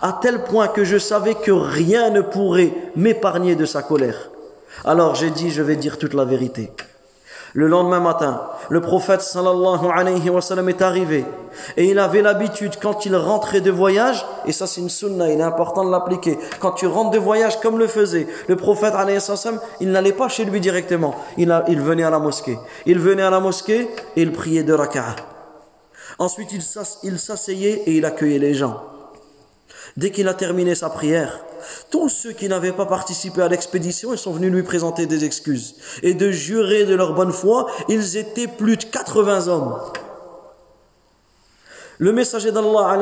À 0.00 0.18
tel 0.22 0.44
point 0.44 0.68
que 0.68 0.84
je 0.84 0.98
savais 0.98 1.34
que 1.34 1.50
rien 1.50 2.10
ne 2.10 2.20
pourrait 2.20 2.72
m'épargner 2.94 3.56
de 3.56 3.64
sa 3.64 3.82
colère. 3.82 4.30
Alors 4.84 5.14
j'ai 5.14 5.30
dit, 5.30 5.50
je 5.50 5.62
vais 5.62 5.76
dire 5.76 5.98
toute 5.98 6.14
la 6.14 6.24
vérité. 6.24 6.70
Le 7.54 7.68
lendemain 7.68 8.00
matin, 8.00 8.40
le 8.70 8.80
prophète 8.80 9.20
sallallahu 9.20 9.86
alayhi 9.92 10.30
wa 10.30 10.40
sallam 10.40 10.70
est 10.70 10.80
arrivé 10.80 11.26
et 11.76 11.84
il 11.84 11.98
avait 11.98 12.22
l'habitude 12.22 12.76
quand 12.80 13.04
il 13.04 13.14
rentrait 13.14 13.60
de 13.60 13.70
voyage, 13.70 14.24
et 14.46 14.52
ça 14.52 14.66
c'est 14.66 14.80
une 14.80 14.88
sunna, 14.88 15.30
il 15.30 15.38
est 15.38 15.42
important 15.42 15.84
de 15.84 15.90
l'appliquer, 15.90 16.38
quand 16.60 16.72
tu 16.72 16.86
rentres 16.86 17.10
de 17.10 17.18
voyage 17.18 17.60
comme 17.60 17.78
le 17.78 17.86
faisait 17.86 18.26
le 18.48 18.56
prophète 18.56 18.94
alayhi 18.94 19.18
wa 19.18 19.36
sallam, 19.36 19.60
il 19.80 19.90
n'allait 19.90 20.12
pas 20.12 20.28
chez 20.28 20.46
lui 20.46 20.60
directement, 20.60 21.14
il, 21.36 21.50
venait 21.80 22.04
à 22.04 22.10
la 22.10 22.18
mosquée. 22.18 22.58
Il 22.86 22.98
venait 22.98 23.22
à 23.22 23.30
la 23.30 23.40
mosquée 23.40 23.90
et 24.16 24.22
il 24.22 24.32
priait 24.32 24.62
de 24.62 24.72
raka'a. 24.72 25.16
Ensuite 26.18 26.52
il 27.02 27.18
s'asseyait 27.18 27.82
et 27.86 27.96
il 27.96 28.04
accueillait 28.06 28.38
les 28.38 28.54
gens. 28.54 28.91
Dès 29.96 30.10
qu'il 30.10 30.28
a 30.28 30.34
terminé 30.34 30.74
sa 30.74 30.88
prière, 30.88 31.40
tous 31.90 32.08
ceux 32.08 32.32
qui 32.32 32.48
n'avaient 32.48 32.72
pas 32.72 32.86
participé 32.86 33.42
à 33.42 33.48
l'expédition, 33.48 34.16
sont 34.16 34.32
venus 34.32 34.52
lui 34.52 34.62
présenter 34.62 35.06
des 35.06 35.24
excuses 35.24 35.76
et 36.02 36.14
de 36.14 36.30
jurer 36.30 36.84
de 36.84 36.94
leur 36.94 37.14
bonne 37.14 37.32
foi. 37.32 37.66
Ils 37.88 38.16
étaient 38.16 38.48
plus 38.48 38.76
de 38.76 38.84
80 38.84 39.48
hommes. 39.48 39.78
Le 41.98 42.12
messager 42.12 42.50
d'Allah 42.50 42.98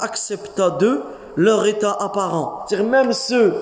accepta 0.00 0.70
d'eux 0.70 1.02
leur 1.36 1.66
état 1.66 1.96
apparent. 1.98 2.66
C'est-à-dire 2.68 2.88
même 2.88 3.12
ceux 3.12 3.54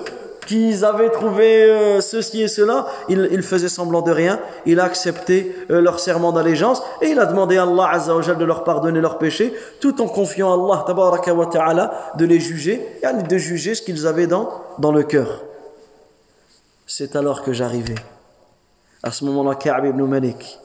qu'ils 0.47 0.85
avaient 0.85 1.11
trouvé 1.11 1.63
euh, 1.63 2.01
ceci 2.01 2.41
et 2.41 2.47
cela, 2.47 2.87
il, 3.09 3.43
faisait 3.43 3.69
semblant 3.69 4.01
de 4.01 4.11
rien, 4.11 4.39
il 4.65 4.79
a 4.79 4.85
accepté 4.85 5.55
euh, 5.69 5.81
leur 5.81 5.99
serment 5.99 6.31
d'allégeance 6.31 6.81
et 7.01 7.09
il 7.09 7.19
a 7.19 7.25
demandé 7.25 7.57
à 7.57 7.63
Allah 7.63 7.97
de 7.97 8.45
leur 8.45 8.63
pardonner 8.63 9.01
leurs 9.01 9.17
péchés 9.17 9.53
tout 9.81 10.01
en 10.01 10.07
confiant 10.07 10.51
à 10.51 10.55
Allah 10.55 11.45
ta'ala 11.51 12.13
de 12.15 12.25
les 12.25 12.39
juger 12.39 12.81
et 13.03 13.23
de 13.23 13.37
juger 13.37 13.75
ce 13.75 13.81
qu'ils 13.81 14.07
avaient 14.07 14.27
dans, 14.27 14.63
le 14.79 15.03
cœur. 15.03 15.43
C'est 16.87 17.15
alors 17.17 17.43
que 17.43 17.51
j'arrivais. 17.51 17.95
À 19.03 19.11
ce 19.11 19.25
moment-là, 19.25 19.55
Ka'b 19.55 19.85
ibn 19.85 20.01
Malik, 20.05 20.59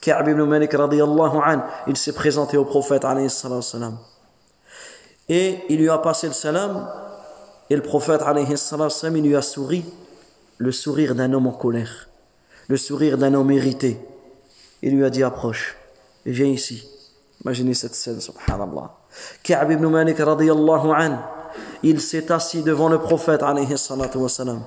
Ka'b 0.00 0.26
ibn 0.26 0.42
Malik 0.44 0.74
an, 0.74 1.62
il 1.86 1.96
s'est 1.96 2.14
présenté 2.14 2.56
au 2.56 2.64
prophète 2.64 3.04
alayhi. 3.04 3.28
Et 5.28 5.58
il 5.68 5.78
lui 5.78 5.90
a 5.90 5.98
passé 5.98 6.26
le 6.26 6.32
salam 6.32 6.88
et 7.72 7.76
le 7.76 7.80
prophète, 7.80 8.20
il 8.36 9.22
lui 9.22 9.34
a 9.34 9.40
souri, 9.40 9.82
le 10.58 10.72
sourire 10.72 11.14
d'un 11.14 11.32
homme 11.32 11.46
en 11.46 11.52
colère, 11.52 12.10
le 12.68 12.76
sourire 12.76 13.16
d'un 13.16 13.32
homme 13.32 13.50
irrité. 13.50 13.98
Il 14.82 14.94
lui 14.94 15.06
a 15.06 15.08
dit 15.08 15.22
Approche, 15.22 15.74
viens 16.26 16.48
ici. 16.48 16.86
Imaginez 17.42 17.72
cette 17.72 17.94
scène, 17.94 18.20
subhanallah. 18.20 18.94
Ka'b 19.42 19.70
ibn 19.70 19.86
Malik, 19.86 20.20
an, 20.20 21.18
il 21.82 22.02
s'est 22.02 22.30
assis 22.30 22.62
devant 22.62 22.90
le 22.90 22.98
prophète, 22.98 23.42
alayhi 23.42 23.68
Le 23.70 24.58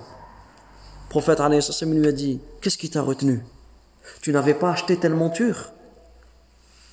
prophète, 1.07 1.39
alayhi 1.39 1.61
lui 1.83 2.07
a 2.07 2.11
dit 2.11 2.41
Qu'est-ce 2.59 2.79
qui 2.79 2.89
t'a 2.89 3.03
retenu? 3.03 3.45
Tu 4.21 4.31
n'avais 4.31 4.55
pas 4.55 4.71
acheté 4.71 4.97
telle 4.97 5.13
monture? 5.13 5.73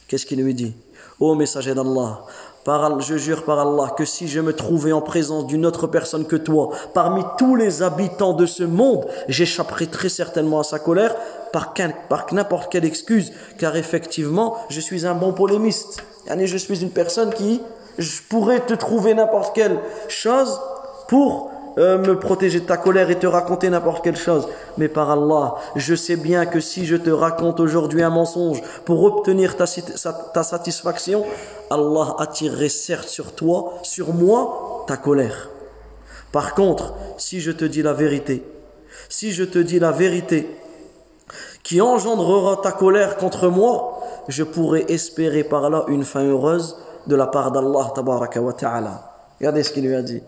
Qu'est-ce 0.09 0.27
qu'il 0.27 0.45
lui 0.45 0.53
dit? 0.53 0.77
Ô 1.21 1.35
messager 1.35 1.75
d'Allah, 1.75 2.27
je 2.67 3.17
jure 3.17 3.45
par 3.45 3.59
Allah 3.59 3.93
que 3.97 4.05
si 4.05 4.29
je 4.29 4.41
me 4.41 4.53
trouvais 4.53 4.93
en 4.93 5.01
présence 5.01 5.47
d'une 5.47 5.67
autre 5.67 5.87
personne 5.87 6.27
que 6.27 6.37
toi, 6.37 6.71
parmi 6.95 7.23
tous 7.39 7.57
les 7.57 7.83
habitants 7.83 8.33
de 8.33 8.47
ce 8.47 8.63
monde, 8.63 9.07
j'échapperais 9.29 9.87
très 9.87 10.09
certainement 10.09 10.61
à 10.61 10.65
sa 10.65 10.79
colère 10.79 11.15
par, 11.53 11.75
par 12.09 12.27
n'importe 12.33 12.73
quelle 12.73 12.85
excuse, 12.85 13.33
car 13.59 13.77
effectivement, 13.77 14.57
je 14.69 14.81
suis 14.81 15.07
un 15.07 15.15
bon 15.15 15.33
polémiste. 15.33 16.03
Je 16.29 16.57
suis 16.57 16.83
une 16.83 16.91
personne 16.91 17.33
qui, 17.35 17.61
je 17.99 18.21
pourrais 18.29 18.61
te 18.61 18.75
trouver 18.75 19.15
n'importe 19.15 19.55
quelle 19.55 19.79
chose 20.09 20.61
pour 21.09 21.52
euh, 21.79 21.99
me 21.99 22.19
protéger 22.19 22.61
de 22.61 22.67
ta 22.67 22.77
colère 22.77 23.11
et 23.11 23.19
te 23.19 23.27
raconter 23.27 23.71
n'importe 23.71 24.05
quelle 24.05 24.17
chose. 24.17 24.49
Mais 24.77 24.89
par 24.89 25.11
Allah, 25.11 25.55
je 25.77 25.95
sais 25.95 26.17
bien 26.17 26.47
que 26.47 26.61
si 26.61 26.85
je 26.85 26.97
te 26.97 27.11
raconte 27.11 27.61
aujourd'hui 27.61 28.03
un 28.03 28.11
mensonge 28.11 28.63
pour 28.85 29.03
obtenir 29.05 29.57
ta, 29.57 29.67
satisfaction, 29.67 31.25
Allah 31.71 32.17
attirerait 32.19 32.69
certes 32.69 33.09
sur 33.09 33.35
toi, 33.35 33.75
sur 33.83 34.13
moi, 34.13 34.85
ta 34.87 34.97
colère. 34.97 35.49
Par 36.31 36.55
contre, 36.55 36.95
si 37.17 37.41
je 37.41 37.53
te 37.53 37.65
dis 37.65 37.83
la 37.83 37.93
vérité, 37.93 38.45
si 39.09 39.33
je 39.33 39.45
te 39.45 39.59
dis 39.59 39.79
la 39.79 39.93
vérité 39.93 40.49
qui 41.63 41.81
engendrera 41.81 42.57
ta 42.57 42.73
colère 42.73 43.17
contre 43.17 43.49
moi, 43.49 44.01
je 44.29 44.43
pourrais 44.43 44.85
espérer 44.89 45.45
par 45.45 45.71
là 45.71 45.85
une 45.89 46.05
fin 46.05 46.25
heureuse 46.25 46.77
de 47.07 47.17
la 47.17 47.27
part 47.27 47.51
d'Allah. 47.51 47.93
Regardez 49.39 49.63
ce 49.63 49.73
qu'il 49.73 49.87
lui 49.87 49.95
a 49.95 50.03
dit. 50.03 50.23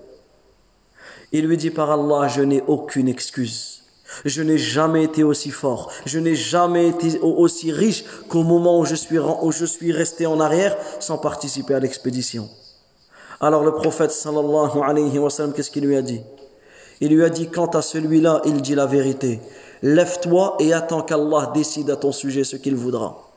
Il 1.37 1.49
lui 1.49 1.57
dit 1.57 1.71
par 1.71 1.91
Allah, 1.91 2.29
je 2.29 2.43
n'ai 2.43 2.63
aucune 2.69 3.09
excuse. 3.09 3.83
Je 4.25 4.41
n'ai 4.41 4.57
jamais 4.57 5.03
été 5.03 5.25
aussi 5.25 5.51
fort. 5.51 5.91
Je 6.07 6.21
n'ai 6.21 6.37
jamais 6.37 6.87
été 6.87 7.19
aussi 7.19 7.73
riche 7.73 8.05
qu'au 8.29 8.45
moment 8.45 8.79
où 8.79 8.85
je, 8.85 8.95
suis, 8.95 9.91
resté 9.91 10.27
en 10.27 10.39
arrière 10.39 10.77
sans 11.01 11.19
participer 11.19 11.75
à 11.75 11.81
l'expédition. 11.81 12.49
Alors 13.41 13.65
le 13.65 13.73
prophète 13.73 14.13
sallallahu 14.13 14.81
alayhi 14.81 15.19
wa 15.19 15.29
sallam, 15.29 15.53
qu'est-ce 15.53 15.73
qu'il 15.73 15.85
lui 15.85 15.97
a 15.97 16.03
dit? 16.03 16.21
Il 17.01 17.13
lui 17.13 17.25
a 17.25 17.31
dit, 17.31 17.49
quant 17.49 17.67
à 17.67 17.83
celui-là, 17.83 18.41
il 18.45 18.63
dit 18.63 18.77
la 18.77 18.87
vérité. 18.87 19.41
Lève-toi 19.83 20.57
et 20.61 20.73
attends 20.73 21.03
qu'Allah 21.03 21.51
décide 21.53 21.91
à 21.91 21.97
ton 21.97 22.13
sujet 22.13 22.45
ce 22.45 22.55
qu'il 22.55 22.77
voudra. 22.77 23.34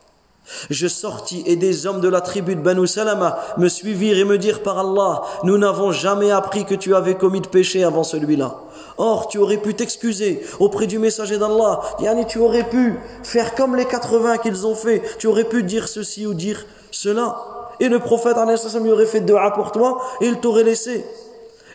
Je 0.70 0.86
sortis 0.86 1.42
et 1.46 1.56
des 1.56 1.86
hommes 1.86 2.00
de 2.00 2.08
la 2.08 2.20
tribu 2.20 2.56
de 2.56 2.60
Banu 2.60 2.86
Salama 2.86 3.38
me 3.58 3.68
suivirent 3.68 4.18
et 4.18 4.24
me 4.24 4.38
dirent 4.38 4.62
par 4.62 4.78
Allah, 4.78 5.22
nous 5.44 5.58
n'avons 5.58 5.92
jamais 5.92 6.30
appris 6.30 6.64
que 6.64 6.74
tu 6.74 6.94
avais 6.94 7.14
commis 7.14 7.40
de 7.40 7.48
péché 7.48 7.84
avant 7.84 8.04
celui-là. 8.04 8.60
Or, 8.96 9.28
tu 9.28 9.38
aurais 9.38 9.58
pu 9.58 9.74
t'excuser 9.74 10.42
auprès 10.58 10.86
du 10.86 10.98
messager 10.98 11.38
d'Allah. 11.38 11.80
Yani, 12.00 12.26
tu 12.26 12.38
aurais 12.38 12.68
pu 12.68 12.98
faire 13.22 13.54
comme 13.54 13.76
les 13.76 13.84
80 13.84 14.38
qu'ils 14.38 14.66
ont 14.66 14.74
fait. 14.74 15.02
Tu 15.18 15.28
aurais 15.28 15.44
pu 15.44 15.62
dire 15.62 15.86
ceci 15.86 16.26
ou 16.26 16.34
dire 16.34 16.66
cela. 16.90 17.36
Et 17.80 17.88
le 17.88 18.00
prophète, 18.00 18.36
lui 18.82 18.90
aurait 18.90 19.06
fait 19.06 19.20
dua 19.20 19.52
pour 19.52 19.70
toi 19.70 20.00
et 20.20 20.26
il 20.26 20.40
t'aurait 20.40 20.64
laissé. 20.64 21.04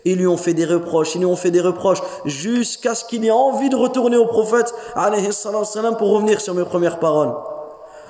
Ils 0.06 0.18
lui 0.18 0.28
ont 0.28 0.36
fait 0.36 0.54
des 0.54 0.66
reproches, 0.66 1.16
ils 1.16 1.20
lui 1.20 1.26
ont 1.26 1.38
fait 1.38 1.52
des 1.52 1.62
reproches 1.62 2.02
jusqu'à 2.26 2.94
ce 2.94 3.06
qu'il 3.06 3.24
ait 3.26 3.32
envie 3.32 3.70
de 3.70 3.78
retourner 3.78 4.18
au 4.18 4.26
prophète, 4.26 4.74
pour 4.94 6.10
revenir 6.10 6.42
sur 6.42 6.54
mes 6.54 6.66
premières 6.66 7.00
paroles. 7.00 7.34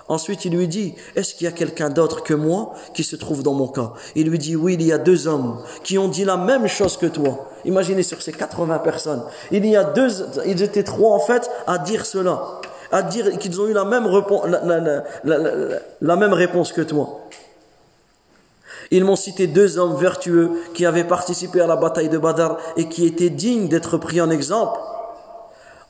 Ensuite, 0.09 0.43
il 0.45 0.55
lui 0.55 0.67
dit, 0.67 0.95
est-ce 1.15 1.33
qu'il 1.33 1.45
y 1.45 1.47
a 1.47 1.53
quelqu'un 1.53 1.89
d'autre 1.89 2.23
que 2.23 2.33
moi 2.33 2.73
qui 2.93 3.03
se 3.03 3.15
trouve 3.15 3.41
dans 3.41 3.53
mon 3.53 3.67
cas 3.67 3.93
Il 4.15 4.29
lui 4.29 4.37
dit, 4.37 4.55
oui, 4.55 4.73
il 4.73 4.81
y 4.81 4.91
a 4.91 4.97
deux 4.97 5.27
hommes 5.27 5.61
qui 5.83 5.97
ont 5.97 6.09
dit 6.09 6.25
la 6.25 6.35
même 6.35 6.67
chose 6.67 6.97
que 6.97 7.05
toi. 7.05 7.49
Imaginez 7.63 8.03
sur 8.03 8.21
ces 8.21 8.33
80 8.33 8.79
personnes. 8.79 9.23
Il 9.51 9.65
y 9.65 9.77
a 9.77 9.85
deux, 9.85 10.09
ils 10.45 10.61
étaient 10.61 10.83
trois 10.83 11.15
en 11.15 11.19
fait 11.19 11.49
à 11.67 11.77
dire 11.77 12.05
cela. 12.05 12.59
à 12.91 13.01
dire 13.01 13.37
qu'ils 13.39 13.59
ont 13.61 13.67
eu 13.67 13.73
la 13.73 13.85
même, 13.85 14.05
réponse, 14.05 14.43
que 16.73 16.81
toi. 16.81 17.21
Ils 18.91 19.05
m'ont 19.05 19.15
cité 19.15 19.47
deux 19.47 19.77
hommes 19.77 19.95
vertueux 19.95 20.51
qui 20.73 20.85
avaient 20.85 21.05
participé 21.05 21.61
à 21.61 21.67
la 21.67 21.77
bataille 21.77 22.09
de 22.09 22.17
Badr 22.17 22.57
et 22.75 22.89
qui 22.89 23.05
étaient 23.05 23.29
dignes 23.29 23.69
d'être 23.69 23.97
pris 23.97 24.19
en 24.19 24.29
exemple. 24.29 24.79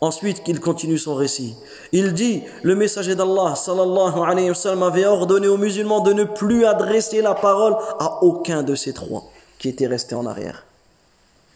Ensuite, 0.04 0.42
qu'il 0.42 0.60
continue 0.60 0.98
son 0.98 1.14
récit. 1.14 1.56
Il 1.90 2.12
dit, 2.12 2.42
le 2.62 2.74
messager 2.74 3.14
d'Allah, 3.14 3.54
sallallahu 3.56 4.20
alayhi 4.22 4.50
wa 4.50 4.54
sallam, 4.54 4.82
avait 4.82 5.06
ordonné 5.06 5.48
aux 5.48 5.56
musulmans 5.56 6.00
de 6.00 6.12
ne 6.12 6.24
plus 6.24 6.66
adresser 6.66 7.22
la 7.22 7.32
parole 7.32 7.74
à 7.98 8.22
aucun 8.22 8.62
de 8.62 8.74
ces 8.74 8.92
trois 8.92 9.22
qui 9.58 9.70
étaient 9.70 9.86
restés 9.86 10.14
en 10.14 10.26
arrière. 10.26 10.66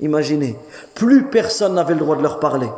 Imaginez, 0.01 0.57
plus 0.95 1.29
personne 1.29 1.75
n'avait 1.75 1.93
le 1.93 2.01
droit 2.01 2.17
de 2.17 2.23
leur 2.23 2.41
parler. 2.41 2.71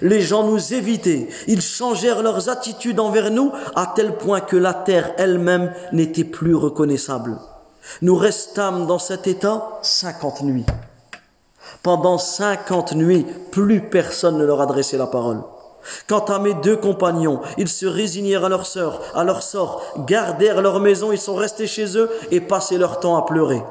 Les 0.00 0.22
gens 0.22 0.44
nous 0.44 0.72
évitaient, 0.72 1.28
ils 1.48 1.60
changèrent 1.60 2.22
leurs 2.22 2.48
attitudes 2.48 2.98
envers 2.98 3.30
nous 3.30 3.52
à 3.74 3.92
tel 3.94 4.16
point 4.16 4.40
que 4.40 4.56
la 4.56 4.72
terre 4.72 5.12
elle-même 5.18 5.74
n'était 5.92 6.24
plus 6.24 6.54
reconnaissable. 6.54 7.36
Nous 8.00 8.16
restâmes 8.16 8.86
dans 8.86 8.98
cet 8.98 9.26
état 9.26 9.80
50 9.82 10.40
nuits. 10.44 10.64
Pendant 11.82 12.18
50 12.18 12.94
nuits, 12.94 13.26
plus 13.50 13.80
personne 13.80 14.38
ne 14.38 14.44
leur 14.44 14.60
adressait 14.60 14.98
la 14.98 15.06
parole. 15.06 15.42
Quant 16.06 16.24
à 16.26 16.38
mes 16.38 16.54
deux 16.54 16.76
compagnons, 16.76 17.40
ils 17.58 17.68
se 17.68 17.86
résignèrent 17.86 18.44
à 18.44 18.48
leur 18.48 18.66
sort, 18.66 19.00
à 19.14 19.24
leur 19.24 19.42
sort, 19.42 19.82
gardèrent 20.06 20.62
leur 20.62 20.78
maison, 20.78 21.10
ils 21.10 21.18
sont 21.18 21.34
restés 21.34 21.66
chez 21.66 21.96
eux 21.98 22.08
et 22.30 22.40
passaient 22.40 22.78
leur 22.78 23.00
temps 23.00 23.16
à 23.16 23.26
pleurer. 23.26 23.62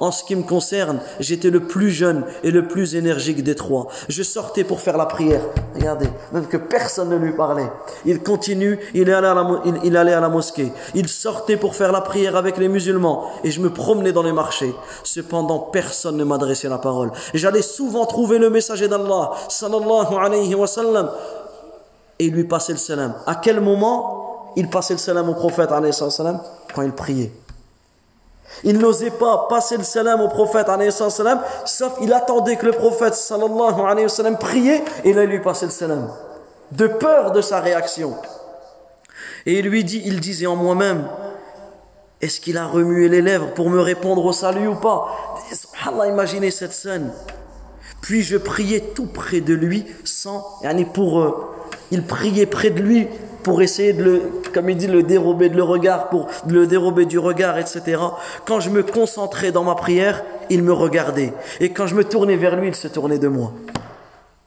En 0.00 0.12
ce 0.12 0.22
qui 0.22 0.36
me 0.36 0.44
concerne, 0.44 1.00
j'étais 1.18 1.50
le 1.50 1.60
plus 1.60 1.90
jeune 1.90 2.24
et 2.44 2.52
le 2.52 2.68
plus 2.68 2.94
énergique 2.94 3.42
des 3.42 3.56
trois. 3.56 3.88
Je 4.08 4.22
sortais 4.22 4.62
pour 4.62 4.80
faire 4.80 4.96
la 4.96 5.06
prière. 5.06 5.40
Regardez, 5.74 6.08
même 6.32 6.46
que 6.46 6.56
personne 6.56 7.08
ne 7.08 7.16
lui 7.16 7.32
parlait. 7.32 7.68
Il 8.04 8.22
continue, 8.22 8.78
il 8.94 9.12
allait 9.12 10.12
à 10.12 10.20
la, 10.20 10.28
mosquée. 10.28 10.72
Il 10.94 11.08
sortait 11.08 11.56
pour 11.56 11.74
faire 11.74 11.90
la 11.90 12.00
prière 12.00 12.36
avec 12.36 12.58
les 12.58 12.68
musulmans 12.68 13.24
et 13.42 13.50
je 13.50 13.60
me 13.60 13.70
promenais 13.70 14.12
dans 14.12 14.22
les 14.22 14.32
marchés. 14.32 14.72
Cependant, 15.02 15.58
personne 15.58 16.16
ne 16.16 16.24
m'adressait 16.24 16.68
la 16.68 16.78
parole. 16.78 17.10
J'allais 17.34 17.62
souvent 17.62 18.06
trouver 18.06 18.38
le 18.38 18.50
messager 18.50 18.86
d'Allah, 18.86 19.32
sallallahu 19.48 20.14
alayhi 20.16 20.54
wa 20.54 20.68
sallam, 20.68 21.10
et 22.20 22.30
lui 22.30 22.44
passer 22.44 22.72
le 22.72 22.78
salam. 22.78 23.14
À 23.26 23.34
quel 23.34 23.60
moment 23.60 24.52
il 24.54 24.70
passait 24.70 24.94
le 24.94 24.98
salam 24.98 25.28
au 25.28 25.34
prophète, 25.34 25.72
alayhi 25.72 25.92
salam 25.92 26.40
Quand 26.72 26.82
il 26.82 26.92
priait? 26.92 27.32
Il 28.64 28.78
n'osait 28.78 29.10
pas 29.10 29.46
passer 29.48 29.76
le 29.76 29.84
salam 29.84 30.20
au 30.20 30.28
prophète, 30.28 30.66
salam, 30.90 31.40
sauf 31.64 31.92
il 32.00 32.12
attendait 32.12 32.56
que 32.56 32.66
le 32.66 32.72
prophète, 32.72 33.14
sallallahu 33.14 33.80
alayhi 33.86 34.04
wa 34.04 34.08
sallam, 34.08 34.38
priait, 34.38 34.82
et 35.04 35.12
là 35.12 35.24
il 35.24 35.30
lui 35.30 35.40
passait 35.40 35.66
le 35.66 35.72
salam. 35.72 36.10
De 36.72 36.86
peur 36.86 37.32
de 37.32 37.40
sa 37.40 37.60
réaction. 37.60 38.16
Et 39.46 39.60
il 39.60 39.66
lui 39.66 39.84
dit, 39.84 40.02
il 40.04 40.20
disait 40.20 40.46
en 40.46 40.56
moi-même, 40.56 41.08
est-ce 42.20 42.40
qu'il 42.40 42.58
a 42.58 42.66
remué 42.66 43.08
les 43.08 43.22
lèvres 43.22 43.54
pour 43.54 43.70
me 43.70 43.80
répondre 43.80 44.24
au 44.24 44.32
salut 44.32 44.66
ou 44.68 44.74
pas? 44.74 45.08
Subhanallah, 45.52 46.08
imaginez 46.08 46.50
cette 46.50 46.72
scène. 46.72 47.12
Puis 48.02 48.22
je 48.22 48.36
priais 48.36 48.92
tout 48.94 49.06
près 49.06 49.40
de 49.40 49.54
lui, 49.54 49.86
sans, 50.04 50.44
yani 50.62 50.84
pour, 50.84 51.20
euh, 51.20 51.54
il 51.90 52.04
priait 52.04 52.46
près 52.46 52.70
de 52.70 52.80
lui 52.80 53.08
pour 53.48 53.62
essayer 53.62 53.94
de 53.94 54.02
le, 54.02 54.22
comme 54.52 54.68
il 54.68 54.76
dit, 54.76 54.88
le 54.88 55.02
dérober 55.02 55.48
de 55.48 55.56
le 55.56 55.62
regard, 55.62 56.10
pour 56.10 56.26
le 56.46 56.66
dérober 56.66 57.06
du 57.06 57.18
regard, 57.18 57.56
etc. 57.56 57.96
Quand 58.44 58.60
je 58.60 58.68
me 58.68 58.82
concentrais 58.82 59.52
dans 59.52 59.64
ma 59.64 59.74
prière, 59.74 60.22
il 60.50 60.62
me 60.62 60.74
regardait. 60.74 61.32
Et 61.58 61.72
quand 61.72 61.86
je 61.86 61.94
me 61.94 62.04
tournais 62.04 62.36
vers 62.36 62.56
lui, 62.56 62.68
il 62.68 62.74
se 62.74 62.88
tournait 62.88 63.18
de 63.18 63.28
moi. 63.28 63.54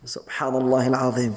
Subhanallah 0.06 0.96
al-azim. 0.96 1.34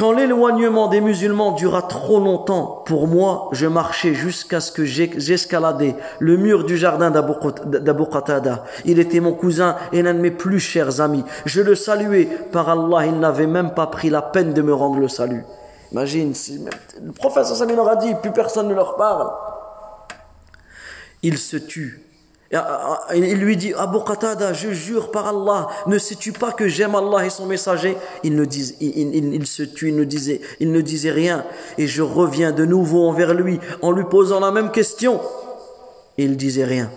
Quand 0.00 0.12
l'éloignement 0.12 0.88
des 0.88 1.02
musulmans 1.02 1.52
dura 1.52 1.82
trop 1.82 2.20
longtemps, 2.20 2.82
pour 2.86 3.06
moi, 3.06 3.50
je 3.52 3.66
marchais 3.66 4.14
jusqu'à 4.14 4.58
ce 4.60 4.72
que 4.72 4.82
j'escaladais 4.86 5.94
le 6.20 6.38
mur 6.38 6.64
du 6.64 6.78
jardin 6.78 7.10
d'Abu 7.10 7.34
Qat- 7.34 7.66
d'Abu 7.66 8.06
Qatada. 8.06 8.64
Il 8.86 8.98
était 8.98 9.20
mon 9.20 9.34
cousin 9.34 9.76
et 9.92 10.00
l'un 10.00 10.14
de 10.14 10.20
mes 10.20 10.30
plus 10.30 10.58
chers 10.58 11.02
amis. 11.02 11.22
Je 11.44 11.60
le 11.60 11.74
saluais. 11.74 12.24
Par 12.50 12.70
Allah, 12.70 13.04
il 13.04 13.20
n'avait 13.20 13.46
même 13.46 13.74
pas 13.74 13.88
pris 13.88 14.08
la 14.08 14.22
peine 14.22 14.54
de 14.54 14.62
me 14.62 14.72
rendre 14.72 14.98
le 14.98 15.08
salut. 15.08 15.44
Imagine, 15.92 16.30
le 16.30 16.34
sallam, 17.44 17.68
il 17.68 17.76
leur 17.76 17.88
a 17.90 17.96
dit, 17.96 18.14
plus 18.22 18.32
personne 18.32 18.68
ne 18.68 18.74
leur 18.74 18.96
parle. 18.96 19.30
Il 21.22 21.36
se 21.36 21.58
tue. 21.58 22.06
Ah, 22.52 23.06
ah, 23.08 23.14
Il 23.14 23.38
lui 23.38 23.56
dit, 23.56 23.72
Abu 23.74 23.98
Qatada, 24.04 24.52
je 24.52 24.70
jure 24.70 25.12
par 25.12 25.28
Allah, 25.28 25.68
ne 25.86 25.98
sais-tu 25.98 26.32
pas 26.32 26.50
que 26.50 26.66
j'aime 26.66 26.96
Allah 26.96 27.24
et 27.24 27.30
son 27.30 27.46
messager? 27.46 27.96
Il 28.24 28.34
ne, 28.34 28.44
dis, 28.44 28.74
il, 28.80 29.46
se 29.46 29.62
tue, 29.62 29.90
il 29.90 29.96
ne, 29.96 30.02
disait, 30.02 30.40
il 30.58 30.72
ne 30.72 30.80
disait 30.80 31.12
rien. 31.12 31.44
Et 31.78 31.86
je 31.86 32.02
reviens 32.02 32.50
de 32.50 32.64
nouveau 32.64 33.06
envers 33.06 33.34
lui 33.34 33.60
en 33.82 33.92
lui 33.92 34.04
posant 34.04 34.40
la 34.40 34.50
même 34.50 34.72
question. 34.72 35.20
Il 36.18 36.36
disait 36.36 36.64
rien. 36.64 36.90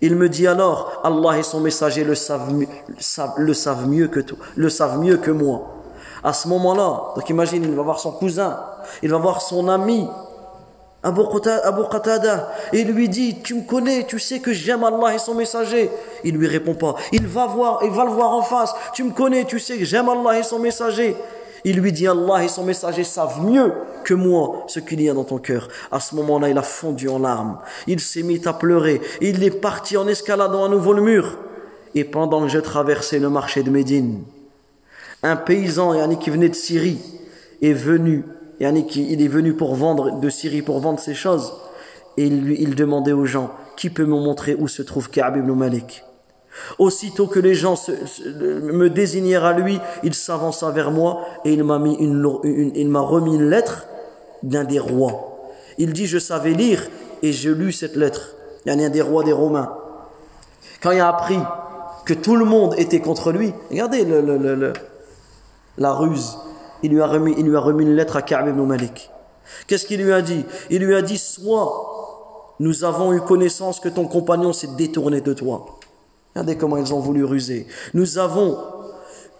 Il 0.00 0.16
me 0.16 0.28
dit 0.28 0.46
alors, 0.46 1.00
Allah 1.04 1.38
et 1.38 1.42
son 1.42 1.60
messager 1.60 2.02
le 2.04 2.14
savent- 2.14 2.66
le 3.36 3.54
savent 3.54 3.88
mieux 3.88 4.08
que 4.08 4.20
toi, 4.20 4.38
le 4.56 4.68
savent 4.68 4.98
mieux 4.98 5.16
que 5.16 5.30
moi. 5.30 5.74
À 6.24 6.32
ce 6.32 6.48
moment-là, 6.48 7.14
donc 7.14 7.28
imagine, 7.30 7.62
il 7.62 7.74
va 7.74 7.82
voir 7.82 8.00
son 8.00 8.12
cousin, 8.12 8.58
il 9.02 9.10
va 9.10 9.18
voir 9.18 9.40
son 9.40 9.68
ami, 9.68 10.08
Abu 11.02 11.20
Qata- 11.22 11.60
Abu 11.64 11.82
Qatada, 11.88 12.52
et 12.72 12.80
il 12.80 12.88
lui 12.88 13.08
dit, 13.08 13.36
tu 13.42 13.54
me 13.54 13.62
connais, 13.62 14.04
tu 14.04 14.18
sais 14.18 14.40
que 14.40 14.52
j'aime 14.52 14.82
Allah 14.82 15.14
et 15.14 15.18
son 15.18 15.34
messager. 15.34 15.90
Il 16.24 16.34
lui 16.36 16.48
répond 16.48 16.74
pas. 16.74 16.96
Il 17.12 17.26
va 17.26 17.46
voir, 17.46 17.80
il 17.84 17.90
va 17.90 18.04
le 18.04 18.10
voir 18.10 18.30
en 18.32 18.42
face. 18.42 18.74
Tu 18.94 19.04
me 19.04 19.12
connais, 19.12 19.44
tu 19.44 19.60
sais 19.60 19.76
que 19.78 19.84
j'aime 19.84 20.08
Allah 20.08 20.38
et 20.40 20.42
son 20.42 20.58
messager. 20.58 21.16
Il 21.64 21.76
lui 21.80 21.92
dit, 21.92 22.06
Allah 22.08 22.42
et 22.44 22.48
son 22.48 22.64
messager 22.64 23.04
savent 23.04 23.44
mieux 23.44 23.72
que 24.04 24.14
moi 24.14 24.64
ce 24.66 24.80
qu'il 24.80 25.00
y 25.00 25.08
a 25.08 25.14
dans 25.14 25.24
ton 25.24 25.38
cœur. 25.38 25.68
À 25.92 26.00
ce 26.00 26.14
moment-là, 26.16 26.48
il 26.48 26.58
a 26.58 26.62
fondu 26.62 27.08
en 27.08 27.18
larmes. 27.20 27.58
Il 27.86 28.00
s'est 28.00 28.22
mis 28.22 28.46
à 28.46 28.52
pleurer. 28.52 29.00
Il 29.20 29.42
est 29.44 29.50
parti 29.50 29.96
en 29.96 30.06
escaladant 30.08 30.64
à 30.64 30.68
nouveau 30.68 30.92
le 30.92 31.02
mur. 31.02 31.36
Et 31.94 32.04
pendant 32.04 32.42
que 32.42 32.48
je 32.48 32.58
traversais 32.58 33.18
le 33.18 33.28
marché 33.28 33.62
de 33.62 33.70
Médine, 33.70 34.22
un 35.22 35.36
paysan 35.36 35.94
yani, 35.94 36.18
qui 36.18 36.30
venait 36.30 36.48
de 36.48 36.54
Syrie 36.54 36.98
est 37.60 37.72
venu, 37.72 38.24
il 38.60 39.22
est 39.22 39.28
venu 39.28 39.54
pour 39.54 39.74
vendre 39.74 40.18
de 40.20 40.30
Syrie 40.30 40.62
pour 40.62 40.80
vendre 40.80 41.00
ses 41.00 41.14
choses, 41.14 41.52
et 42.16 42.24
il, 42.26 42.42
lui, 42.42 42.56
il 42.60 42.74
demandait 42.74 43.12
aux 43.12 43.24
gens 43.26 43.50
qui 43.76 43.90
peut 43.90 44.04
me 44.06 44.16
montrer 44.18 44.54
où 44.56 44.66
se 44.68 44.82
trouve 44.82 45.08
Ka'b 45.10 45.36
ibn 45.36 45.52
Malik? 45.52 46.04
Aussitôt 46.78 47.28
que 47.28 47.38
les 47.38 47.54
gens 47.54 47.76
me 48.26 48.88
désignèrent 48.88 49.44
à 49.44 49.52
lui, 49.52 49.78
il 50.02 50.12
s'avança 50.14 50.70
vers 50.70 50.90
moi 50.90 51.24
et 51.44 51.52
il 51.52 51.62
m'a 51.62 51.78
mis 51.78 51.94
une, 51.94 52.72
il 52.74 52.88
m'a 52.88 53.00
remis 53.00 53.36
une 53.36 53.48
lettre 53.48 53.86
d'un 54.42 54.64
des 54.64 54.80
rois. 54.80 55.38
Il 55.78 55.92
dit 55.92 56.06
je 56.06 56.18
savais 56.18 56.54
lire 56.54 56.82
et 57.22 57.32
je 57.32 57.50
lus 57.50 57.70
cette 57.72 57.94
lettre. 57.94 58.34
Il 58.66 58.72
y 58.72 58.74
en 58.74 58.80
a 58.80 58.86
un 58.86 58.90
des 58.90 59.02
rois 59.02 59.22
des 59.22 59.32
Romains. 59.32 59.72
Quand 60.82 60.90
il 60.90 60.98
a 60.98 61.08
appris 61.08 61.38
que 62.04 62.14
tout 62.14 62.34
le 62.34 62.44
monde 62.44 62.74
était 62.76 63.00
contre 63.00 63.30
lui, 63.30 63.52
regardez 63.70 64.04
le- 64.04 64.20
le- 64.20 64.56
le- 64.56 64.72
la 65.76 65.92
ruse. 65.92 66.38
Il 66.82 66.92
lui, 66.92 67.00
a 67.00 67.06
remis, 67.06 67.34
il 67.38 67.44
lui 67.46 67.56
a 67.56 67.60
remis 67.60 67.84
une 67.84 67.94
lettre 67.94 68.16
à 68.16 68.22
Ka'b 68.22 68.48
ibn 68.48 68.60
Malik. 68.62 69.10
Qu'est-ce 69.66 69.86
qu'il 69.86 70.02
lui 70.02 70.12
a 70.12 70.22
dit? 70.22 70.44
Il 70.70 70.84
lui 70.84 70.94
a 70.94 71.02
dit 71.02 71.18
Soit 71.18 71.94
nous 72.60 72.84
avons 72.84 73.12
eu 73.12 73.20
connaissance 73.20 73.80
que 73.80 73.88
ton 73.88 74.06
compagnon 74.06 74.52
s'est 74.52 74.70
détourné 74.76 75.20
de 75.20 75.32
toi. 75.32 75.66
Regardez 76.34 76.56
comment 76.56 76.76
ils 76.76 76.92
ont 76.92 77.00
voulu 77.00 77.24
ruser. 77.24 77.66
Nous 77.94 78.18
avons 78.18 78.58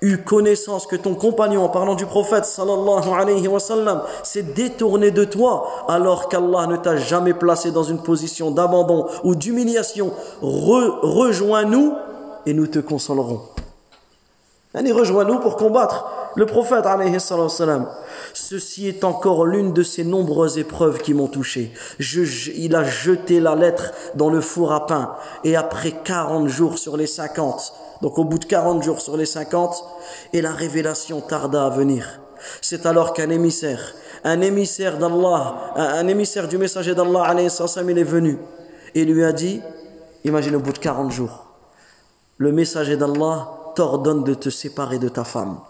eu 0.01 0.19
connaissance 0.19 0.87
que 0.87 0.95
ton 0.97 1.15
compagnon, 1.17 1.65
en 1.65 1.69
parlant 1.69 1.97
du 1.97 2.07
prophète 2.07 2.45
sallallahu 2.45 3.09
alayhi 3.13 3.49
wa 3.49 3.59
sallam, 3.59 4.03
s'est 4.23 4.45
détourné 4.45 5.11
de 5.11 5.25
toi 5.25 5.67
alors 5.89 6.29
qu'Allah 6.29 6.67
ne 6.69 6.77
t'a 6.77 6.97
jamais 6.97 7.35
placé 7.35 7.73
dans 7.73 7.83
une 7.83 8.03
position 8.03 8.51
d'abandon 8.53 9.07
ou 9.25 9.35
d'humiliation. 9.35 10.13
Re- 10.41 10.99
Rejoins-nous 11.03 11.95
et 12.47 12.55
nous 12.55 12.69
te 12.69 12.79
consolerons. 12.79 13.41
Allez, 14.75 14.93
rejoins-nous 14.93 15.39
pour 15.39 15.57
combattre 15.57 16.07
le 16.37 16.45
prophète. 16.45 16.85
Ceci 18.35 18.87
est 18.87 19.03
encore 19.03 19.47
l'une 19.47 19.73
de 19.73 19.83
ces 19.83 20.05
nombreuses 20.05 20.59
épreuves 20.59 20.99
qui 20.99 21.15
m'ont 21.15 21.27
touché. 21.27 21.73
Il 21.99 22.77
a 22.77 22.85
jeté 22.85 23.41
la 23.41 23.55
lettre 23.55 23.93
dans 24.15 24.29
le 24.29 24.43
four 24.43 24.73
à 24.73 24.87
pain 24.87 25.17
et 25.43 25.57
après 25.57 25.93
40 25.93 26.49
jours 26.49 26.79
sur 26.79 26.99
les 26.99 27.07
50, 27.07 27.73
donc 28.03 28.19
au 28.19 28.25
bout 28.25 28.39
de 28.39 28.45
40 28.45 28.83
jours 28.83 29.01
sur 29.01 29.17
les 29.17 29.27
50, 29.27 29.85
et 30.35 30.43
la 30.43 30.53
révélation 30.53 31.23
tarda 31.23 31.65
à 31.65 31.71
venir. 31.71 32.21
C'est 32.61 32.85
alors 32.85 33.15
qu'un 33.15 33.31
émissaire, 33.31 33.95
un 34.23 34.41
émissaire 34.43 34.99
d'Allah, 34.99 35.73
un, 35.77 36.07
émissaire 36.07 36.47
du 36.47 36.59
messager 36.59 36.95
d'Allah 36.95 37.35
il 37.37 37.99
est 37.99 38.05
venu 38.05 38.39
et 38.95 39.05
lui 39.05 39.25
a 39.25 39.33
dit, 39.33 39.61
imagine 40.25 40.57
au 40.57 40.61
bout 40.61 40.73
de 40.73 40.79
40 40.79 41.11
jours, 41.11 41.47
le 42.37 42.53
messager 42.53 42.97
d'Allah 42.97 43.58
t'ordonne 43.79 44.25
de 44.25 44.35
te 44.35 44.51
séparer 44.51 44.99
de 44.99 45.09
ta 45.09 45.23
femme. 45.23 45.61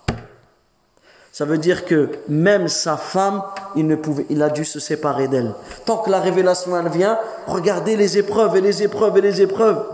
Ça 1.30 1.44
veut 1.44 1.58
dire 1.58 1.84
que 1.84 2.08
même 2.26 2.66
sa 2.66 2.96
femme, 2.96 3.42
il, 3.76 3.86
ne 3.86 3.96
pouvait, 3.96 4.24
il 4.30 4.42
a 4.42 4.48
dû 4.48 4.64
se 4.64 4.80
séparer 4.80 5.28
d'elle. 5.28 5.54
Tant 5.84 5.98
que 5.98 6.10
la 6.10 6.18
révélation 6.18 6.74
elle 6.74 6.88
vient, 6.90 7.18
regardez 7.46 7.96
les 7.96 8.16
épreuves 8.16 8.56
et 8.56 8.62
les 8.62 8.82
épreuves 8.82 9.18
et 9.18 9.20
les 9.20 9.42
épreuves. 9.42 9.84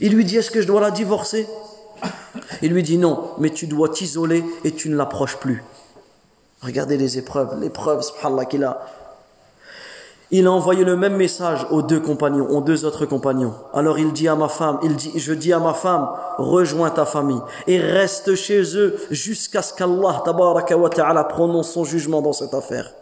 Il 0.00 0.14
lui 0.14 0.24
dit, 0.24 0.38
est-ce 0.38 0.50
que 0.50 0.62
je 0.62 0.66
dois 0.66 0.80
la 0.80 0.90
divorcer? 0.90 1.46
Il 2.62 2.72
lui 2.72 2.82
dit 2.82 2.96
non, 2.96 3.32
mais 3.36 3.50
tu 3.50 3.66
dois 3.66 3.90
t'isoler 3.90 4.42
et 4.64 4.72
tu 4.72 4.88
ne 4.88 4.96
l'approches 4.96 5.36
plus. 5.36 5.62
Regardez 6.62 6.96
les 6.96 7.18
épreuves, 7.18 7.60
l'épreuve, 7.60 8.00
subhanallah, 8.00 8.46
qu'il 8.46 8.64
a. 8.64 8.86
Il 10.34 10.46
a 10.46 10.50
envoyé 10.50 10.82
le 10.82 10.96
même 10.96 11.16
message 11.16 11.66
aux 11.70 11.82
deux 11.82 12.00
compagnons, 12.00 12.48
aux 12.48 12.62
deux 12.62 12.86
autres 12.86 13.04
compagnons. 13.04 13.52
Alors 13.74 13.98
il 13.98 14.14
dit 14.14 14.28
à 14.28 14.34
ma 14.34 14.48
femme, 14.48 14.78
il 14.82 14.96
dit, 14.96 15.12
je 15.14 15.34
dis 15.34 15.52
à 15.52 15.58
ma 15.58 15.74
femme, 15.74 16.08
rejoins 16.38 16.88
ta 16.88 17.04
famille 17.04 17.42
et 17.66 17.78
reste 17.78 18.34
chez 18.34 18.62
eux 18.78 18.98
jusqu'à 19.10 19.60
ce 19.60 19.74
qu'Allah 19.74 20.22
ta'ala 20.24 21.24
prononce 21.24 21.72
son 21.72 21.84
jugement 21.84 22.22
dans 22.22 22.32
cette 22.32 22.54
affaire. 22.54 22.94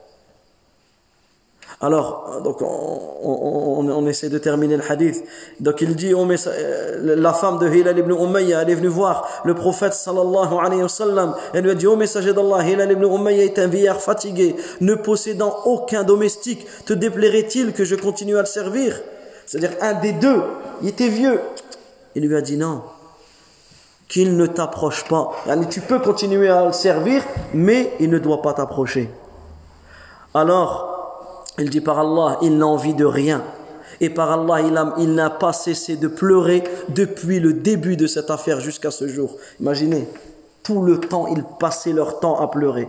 Alors, 1.83 2.43
donc 2.45 2.59
on, 2.61 4.07
essaie 4.07 4.29
de 4.29 4.37
terminer 4.37 4.77
le 4.77 4.83
hadith. 4.87 5.25
Donc 5.61 5.81
il 5.81 5.97
dit, 5.97 6.13
euh, 6.13 7.17
la 7.17 7.33
femme 7.33 7.59
de 7.59 7.69
Hilal 7.69 7.99
ibn 7.99 8.15
elle 8.37 8.69
est 8.69 8.75
venue 8.75 8.89
voir 8.89 9.27
le 9.45 9.55
prophète 9.55 9.95
sallallahu 9.95 10.55
alayhi 10.61 10.83
wa 10.83 10.89
sallam. 10.89 11.35
Elle 11.55 11.65
lui 11.65 11.71
a 11.71 11.75
dit, 11.75 11.87
ô 11.87 11.97
messager 11.97 12.35
d'Allah, 12.35 12.69
Hilal 12.69 12.93
ibn 12.93 13.29
est 13.29 13.59
un 13.59 13.67
vieillard 13.67 14.01
fatigué, 14.01 14.57
ne 14.83 14.95
possédant 14.95 15.57
aucun 15.65 16.03
domestique. 16.03 16.67
Te 16.85 16.93
déplairait-il 16.93 17.73
que 17.73 17.85
je 17.85 17.95
continue 17.95 18.37
à 18.37 18.41
le 18.41 18.47
servir? 18.47 19.01
C'est-à-dire 19.47 19.73
un 19.81 19.95
des 19.95 20.13
deux, 20.13 20.43
il 20.83 20.89
était 20.89 21.09
vieux. 21.09 21.41
Il 22.15 22.27
lui 22.27 22.37
a 22.37 22.43
dit 22.43 22.59
non, 22.59 22.83
qu'il 24.07 24.37
ne 24.37 24.47
t'approche 24.47 25.05
pas. 25.09 25.31
Tu 25.71 25.81
peux 25.81 26.01
continuer 26.01 26.51
à 26.51 26.67
le 26.67 26.73
servir, 26.73 27.23
mais 27.55 27.91
il 28.01 28.11
ne 28.11 28.19
doit 28.19 28.43
pas 28.43 28.53
t'approcher. 28.53 29.09
Alors, 30.35 30.90
il 31.59 31.71
dit 31.71 31.81
par 31.81 31.99
Allah, 31.99 32.39
il 32.43 32.57
n'a 32.57 32.67
envie 32.67 32.95
de 32.95 33.05
rien. 33.05 33.43
Et 34.01 34.09
par 34.09 34.33
Allah, 34.33 34.93
il 34.99 35.15
n'a 35.15 35.31
pas 35.31 35.53
cessé 35.53 35.97
de 35.97 36.09
pleurer 36.09 36.65
depuis 36.89 37.39
le 37.39 37.53
début 37.53 37.97
de 37.97 38.07
cette 38.07 38.31
affaire 38.31 38.61
jusqu'à 38.61 38.91
ce 38.91 39.09
jour. 39.09 39.37
Imaginez, 39.61 40.09
tout 40.63 40.83
le 40.83 40.99
temps, 40.99 41.27
ils 41.27 41.45
passaient 41.59 41.93
leur 41.93 42.21
temps 42.21 42.41
à 42.41 42.49
pleurer. 42.49 42.89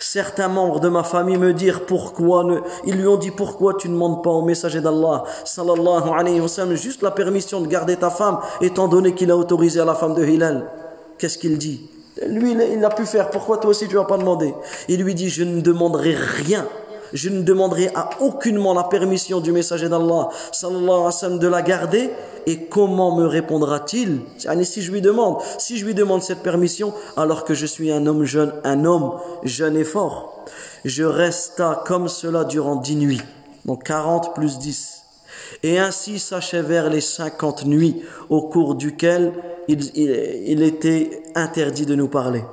Certains 0.00 0.48
membres 0.48 0.80
de 0.80 0.88
ma 0.88 1.04
famille 1.04 1.36
me 1.36 1.52
dirent 1.52 1.86
pourquoi 1.86 2.42
ne... 2.42 2.58
ils 2.84 2.96
lui 2.96 3.06
ont 3.06 3.16
dit 3.16 3.30
pourquoi 3.30 3.74
tu 3.74 3.88
ne 3.88 3.94
demandes 3.94 4.24
pas 4.24 4.30
au 4.30 4.42
messager 4.42 4.80
d'Allah 4.80 5.22
sallallahu 5.44 6.10
alayhi 6.12 6.40
wa 6.40 6.48
sallam 6.48 6.74
juste 6.74 7.02
la 7.02 7.12
permission 7.12 7.60
de 7.60 7.68
garder 7.68 7.94
ta 7.94 8.10
femme 8.10 8.40
étant 8.60 8.88
donné 8.88 9.14
qu'il 9.14 9.30
a 9.30 9.36
autorisé 9.36 9.78
à 9.78 9.84
la 9.84 9.94
femme 9.94 10.14
de 10.14 10.24
Hilal. 10.24 10.68
Qu'est-ce 11.16 11.38
qu'il 11.38 11.58
dit? 11.58 11.88
Lui 12.26 12.52
il 12.52 12.80
l'a 12.80 12.90
pu 12.90 13.06
faire, 13.06 13.30
pourquoi 13.30 13.58
toi 13.58 13.70
aussi 13.70 13.86
tu 13.86 13.94
vas 13.94 14.04
pas 14.04 14.18
demander 14.18 14.52
Il 14.88 15.00
lui 15.02 15.14
dit 15.14 15.28
je 15.28 15.44
ne 15.44 15.60
demanderai 15.60 16.16
rien 16.16 16.66
je 17.12 17.28
ne 17.28 17.42
demanderai 17.42 17.90
à 17.94 18.10
aucunement 18.20 18.74
la 18.74 18.84
permission 18.84 19.40
du 19.40 19.52
messager 19.52 19.88
d'Allah 19.88 20.28
sallallahu 20.52 21.38
de 21.38 21.48
la 21.48 21.62
garder. 21.62 22.10
Et 22.46 22.64
comment 22.64 23.14
me 23.14 23.26
répondra-t-il? 23.26 24.20
Si 24.38 24.82
je 24.82 24.90
lui 24.90 25.00
demande 25.94 26.22
cette 26.22 26.42
permission 26.42 26.94
alors 27.16 27.44
que 27.44 27.54
je 27.54 27.66
suis 27.66 27.90
un 27.90 28.06
homme 28.06 28.24
jeune 28.24 28.52
un 28.64 28.84
homme 28.84 29.12
jeune 29.42 29.76
et 29.76 29.84
fort 29.84 30.44
je 30.84 31.04
resta 31.04 31.82
comme 31.86 32.08
cela 32.08 32.44
durant 32.44 32.76
dix 32.76 32.96
nuits 32.96 33.20
donc 33.64 33.84
40 33.84 34.34
plus 34.34 34.58
10 34.58 35.02
et 35.62 35.78
ainsi 35.78 36.18
s'achèvèrent 36.18 36.90
les 36.90 37.00
50 37.00 37.66
nuits 37.66 38.02
au 38.28 38.42
cours 38.42 38.74
duquel 38.74 39.32
il, 39.68 39.90
il 39.94 40.62
était 40.62 41.22
interdit 41.34 41.86
de 41.86 41.94
nous 41.94 42.08
parler 42.08 42.44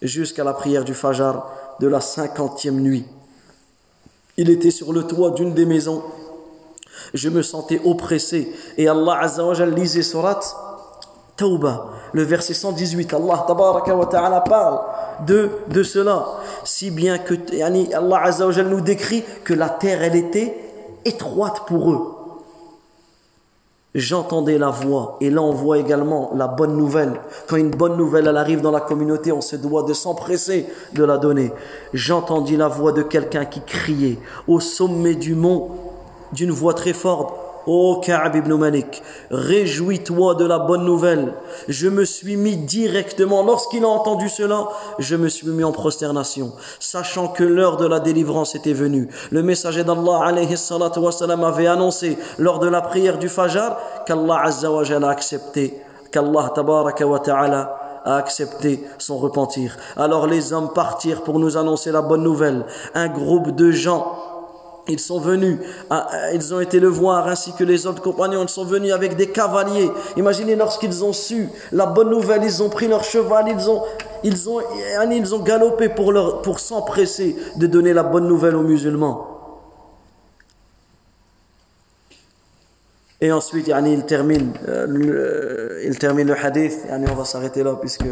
jusqu'à 0.00 0.44
la 0.44 0.52
prière 0.52 0.84
du 0.84 0.94
Fajr 0.94 1.44
de 1.80 1.86
la 1.86 2.00
cinquantième 2.00 2.80
nuit 2.80 3.04
il 4.36 4.50
était 4.50 4.70
sur 4.70 4.92
le 4.92 5.04
toit 5.04 5.30
d'une 5.30 5.54
des 5.54 5.66
maisons. 5.66 6.02
Je 7.14 7.28
me 7.28 7.42
sentais 7.42 7.80
oppressé. 7.84 8.52
Et 8.78 8.88
Allah 8.88 9.18
Azza 9.20 9.44
wa 9.44 9.54
lisait 9.66 10.02
surat 10.02 10.40
Tawbah, 11.36 11.90
le 12.12 12.22
verset 12.22 12.54
118. 12.54 13.14
Allah 13.14 13.46
ta'ala 14.10 14.40
parle 14.40 14.80
de, 15.26 15.82
cela. 15.82 16.26
Si 16.64 16.90
bien 16.90 17.18
que 17.18 17.34
Allah 17.94 18.22
Azza 18.22 18.46
nous 18.62 18.80
décrit 18.80 19.24
que 19.44 19.54
la 19.54 19.68
terre, 19.68 20.02
elle 20.02 20.16
était 20.16 20.56
étroite 21.04 21.62
pour 21.66 21.90
eux 21.90 22.21
j'entendais 23.94 24.58
la 24.58 24.70
voix. 24.70 25.16
Et 25.20 25.30
là, 25.30 25.42
on 25.42 25.52
voit 25.52 25.78
également 25.78 26.32
la 26.34 26.48
bonne 26.48 26.76
nouvelle. 26.76 27.20
Quand 27.46 27.56
une 27.56 27.70
bonne 27.70 27.96
nouvelle, 27.96 28.26
elle 28.26 28.36
arrive 28.36 28.60
dans 28.60 28.70
la 28.70 28.80
communauté, 28.80 29.32
on 29.32 29.40
se 29.40 29.56
doit 29.56 29.82
de 29.82 29.92
s'empresser 29.92 30.66
de 30.94 31.04
la 31.04 31.18
donner. 31.18 31.52
J'entendis 31.92 32.56
la 32.56 32.68
voix 32.68 32.92
de 32.92 33.02
quelqu'un 33.02 33.44
qui 33.44 33.60
criait 33.60 34.18
au 34.48 34.60
sommet 34.60 35.14
du 35.14 35.34
mont 35.34 35.70
d'une 36.32 36.50
voix 36.50 36.74
très 36.74 36.92
forte. 36.92 37.34
Ô 37.66 38.00
Ka'ab 38.00 38.34
ibn 38.34 38.52
Malik, 38.54 39.02
réjouis-toi 39.30 40.34
de 40.34 40.44
la 40.44 40.58
bonne 40.58 40.84
nouvelle. 40.84 41.32
Je 41.68 41.88
me 41.88 42.04
suis 42.04 42.36
mis 42.36 42.56
directement, 42.56 43.44
lorsqu'il 43.44 43.84
a 43.84 43.88
entendu 43.88 44.28
cela, 44.28 44.68
je 44.98 45.14
me 45.14 45.28
suis 45.28 45.46
mis 45.46 45.62
en 45.62 45.70
prosternation, 45.70 46.52
sachant 46.80 47.28
que 47.28 47.44
l'heure 47.44 47.76
de 47.76 47.86
la 47.86 48.00
délivrance 48.00 48.56
était 48.56 48.72
venue. 48.72 49.08
Le 49.30 49.42
messager 49.42 49.84
d'Allah 49.84 50.32
avait 51.46 51.66
annoncé 51.66 52.18
lors 52.38 52.58
de 52.58 52.68
la 52.68 52.80
prière 52.80 53.18
du 53.18 53.28
Fajr 53.28 53.76
qu'Allah 54.06 54.42
azza 54.44 54.70
wa 54.70 54.82
a 54.82 55.08
accepté, 55.08 55.80
qu'Allah 56.10 56.50
tabaraka 56.54 57.06
wa 57.06 57.20
ta'ala 57.20 57.78
a 58.04 58.16
accepté 58.16 58.84
son 58.98 59.18
repentir. 59.18 59.76
Alors 59.96 60.26
les 60.26 60.52
hommes 60.52 60.70
partirent 60.74 61.22
pour 61.22 61.38
nous 61.38 61.56
annoncer 61.56 61.92
la 61.92 62.02
bonne 62.02 62.22
nouvelle. 62.24 62.64
Un 62.94 63.08
groupe 63.08 63.52
de 63.52 63.70
gens 63.70 64.31
ils 64.88 64.98
sont 64.98 65.20
venus, 65.20 65.58
ils 66.34 66.54
ont 66.54 66.60
été 66.60 66.80
le 66.80 66.88
voir, 66.88 67.28
ainsi 67.28 67.52
que 67.52 67.62
les 67.62 67.86
autres 67.86 68.02
compagnons, 68.02 68.42
ils 68.42 68.48
sont 68.48 68.64
venus 68.64 68.92
avec 68.92 69.16
des 69.16 69.28
cavaliers. 69.28 69.90
Imaginez 70.16 70.56
lorsqu'ils 70.56 71.04
ont 71.04 71.12
su 71.12 71.48
la 71.70 71.86
bonne 71.86 72.10
nouvelle, 72.10 72.42
ils 72.42 72.62
ont 72.62 72.68
pris 72.68 72.88
leur 72.88 73.04
cheval, 73.04 73.46
ils 73.48 73.70
ont, 73.70 73.82
ils 74.24 74.48
ont, 74.48 74.60
ils 75.10 75.34
ont 75.34 75.38
galopé 75.38 75.88
pour, 75.88 76.10
leur, 76.10 76.42
pour 76.42 76.58
s'empresser 76.58 77.36
de 77.56 77.66
donner 77.66 77.92
la 77.92 78.02
bonne 78.02 78.26
nouvelle 78.26 78.56
aux 78.56 78.62
musulmans. 78.62 79.32
Et 83.22 83.30
ensuite, 83.30 83.68
il 83.68 84.04
termine, 84.04 84.52
euh, 84.66 85.80
il 85.84 85.96
termine 85.96 86.26
le 86.26 86.36
hadith. 86.36 86.80
on 86.90 87.14
va 87.14 87.24
s'arrêter 87.24 87.62
là 87.62 87.76
puisque 87.80 88.04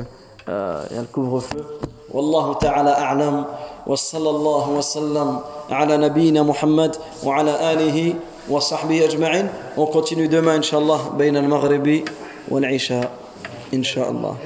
euh, 0.49 0.83
il 0.89 0.95
y 0.95 0.99
a 0.99 1.03
le 1.03 1.09
couvre-feu. 1.09 1.65
Wallahu 2.13 2.55
ta'ala 2.61 2.93
a'lam. 2.93 3.47
وصلى 3.91 4.31
الله 4.31 4.71
وسلم 4.71 5.41
على 5.71 5.97
نبينا 5.97 6.43
محمد 6.43 6.97
وعلى 7.27 7.73
آله 7.73 8.15
وصحبه 8.51 9.05
أجمعين. 9.05 9.49
On 9.77 9.91
إن 10.57 10.63
شاء 10.63 10.81
الله 10.81 11.09
بين 11.19 11.37
المغرب 11.37 12.03
والعشاء 12.49 13.11
الله 14.11 14.37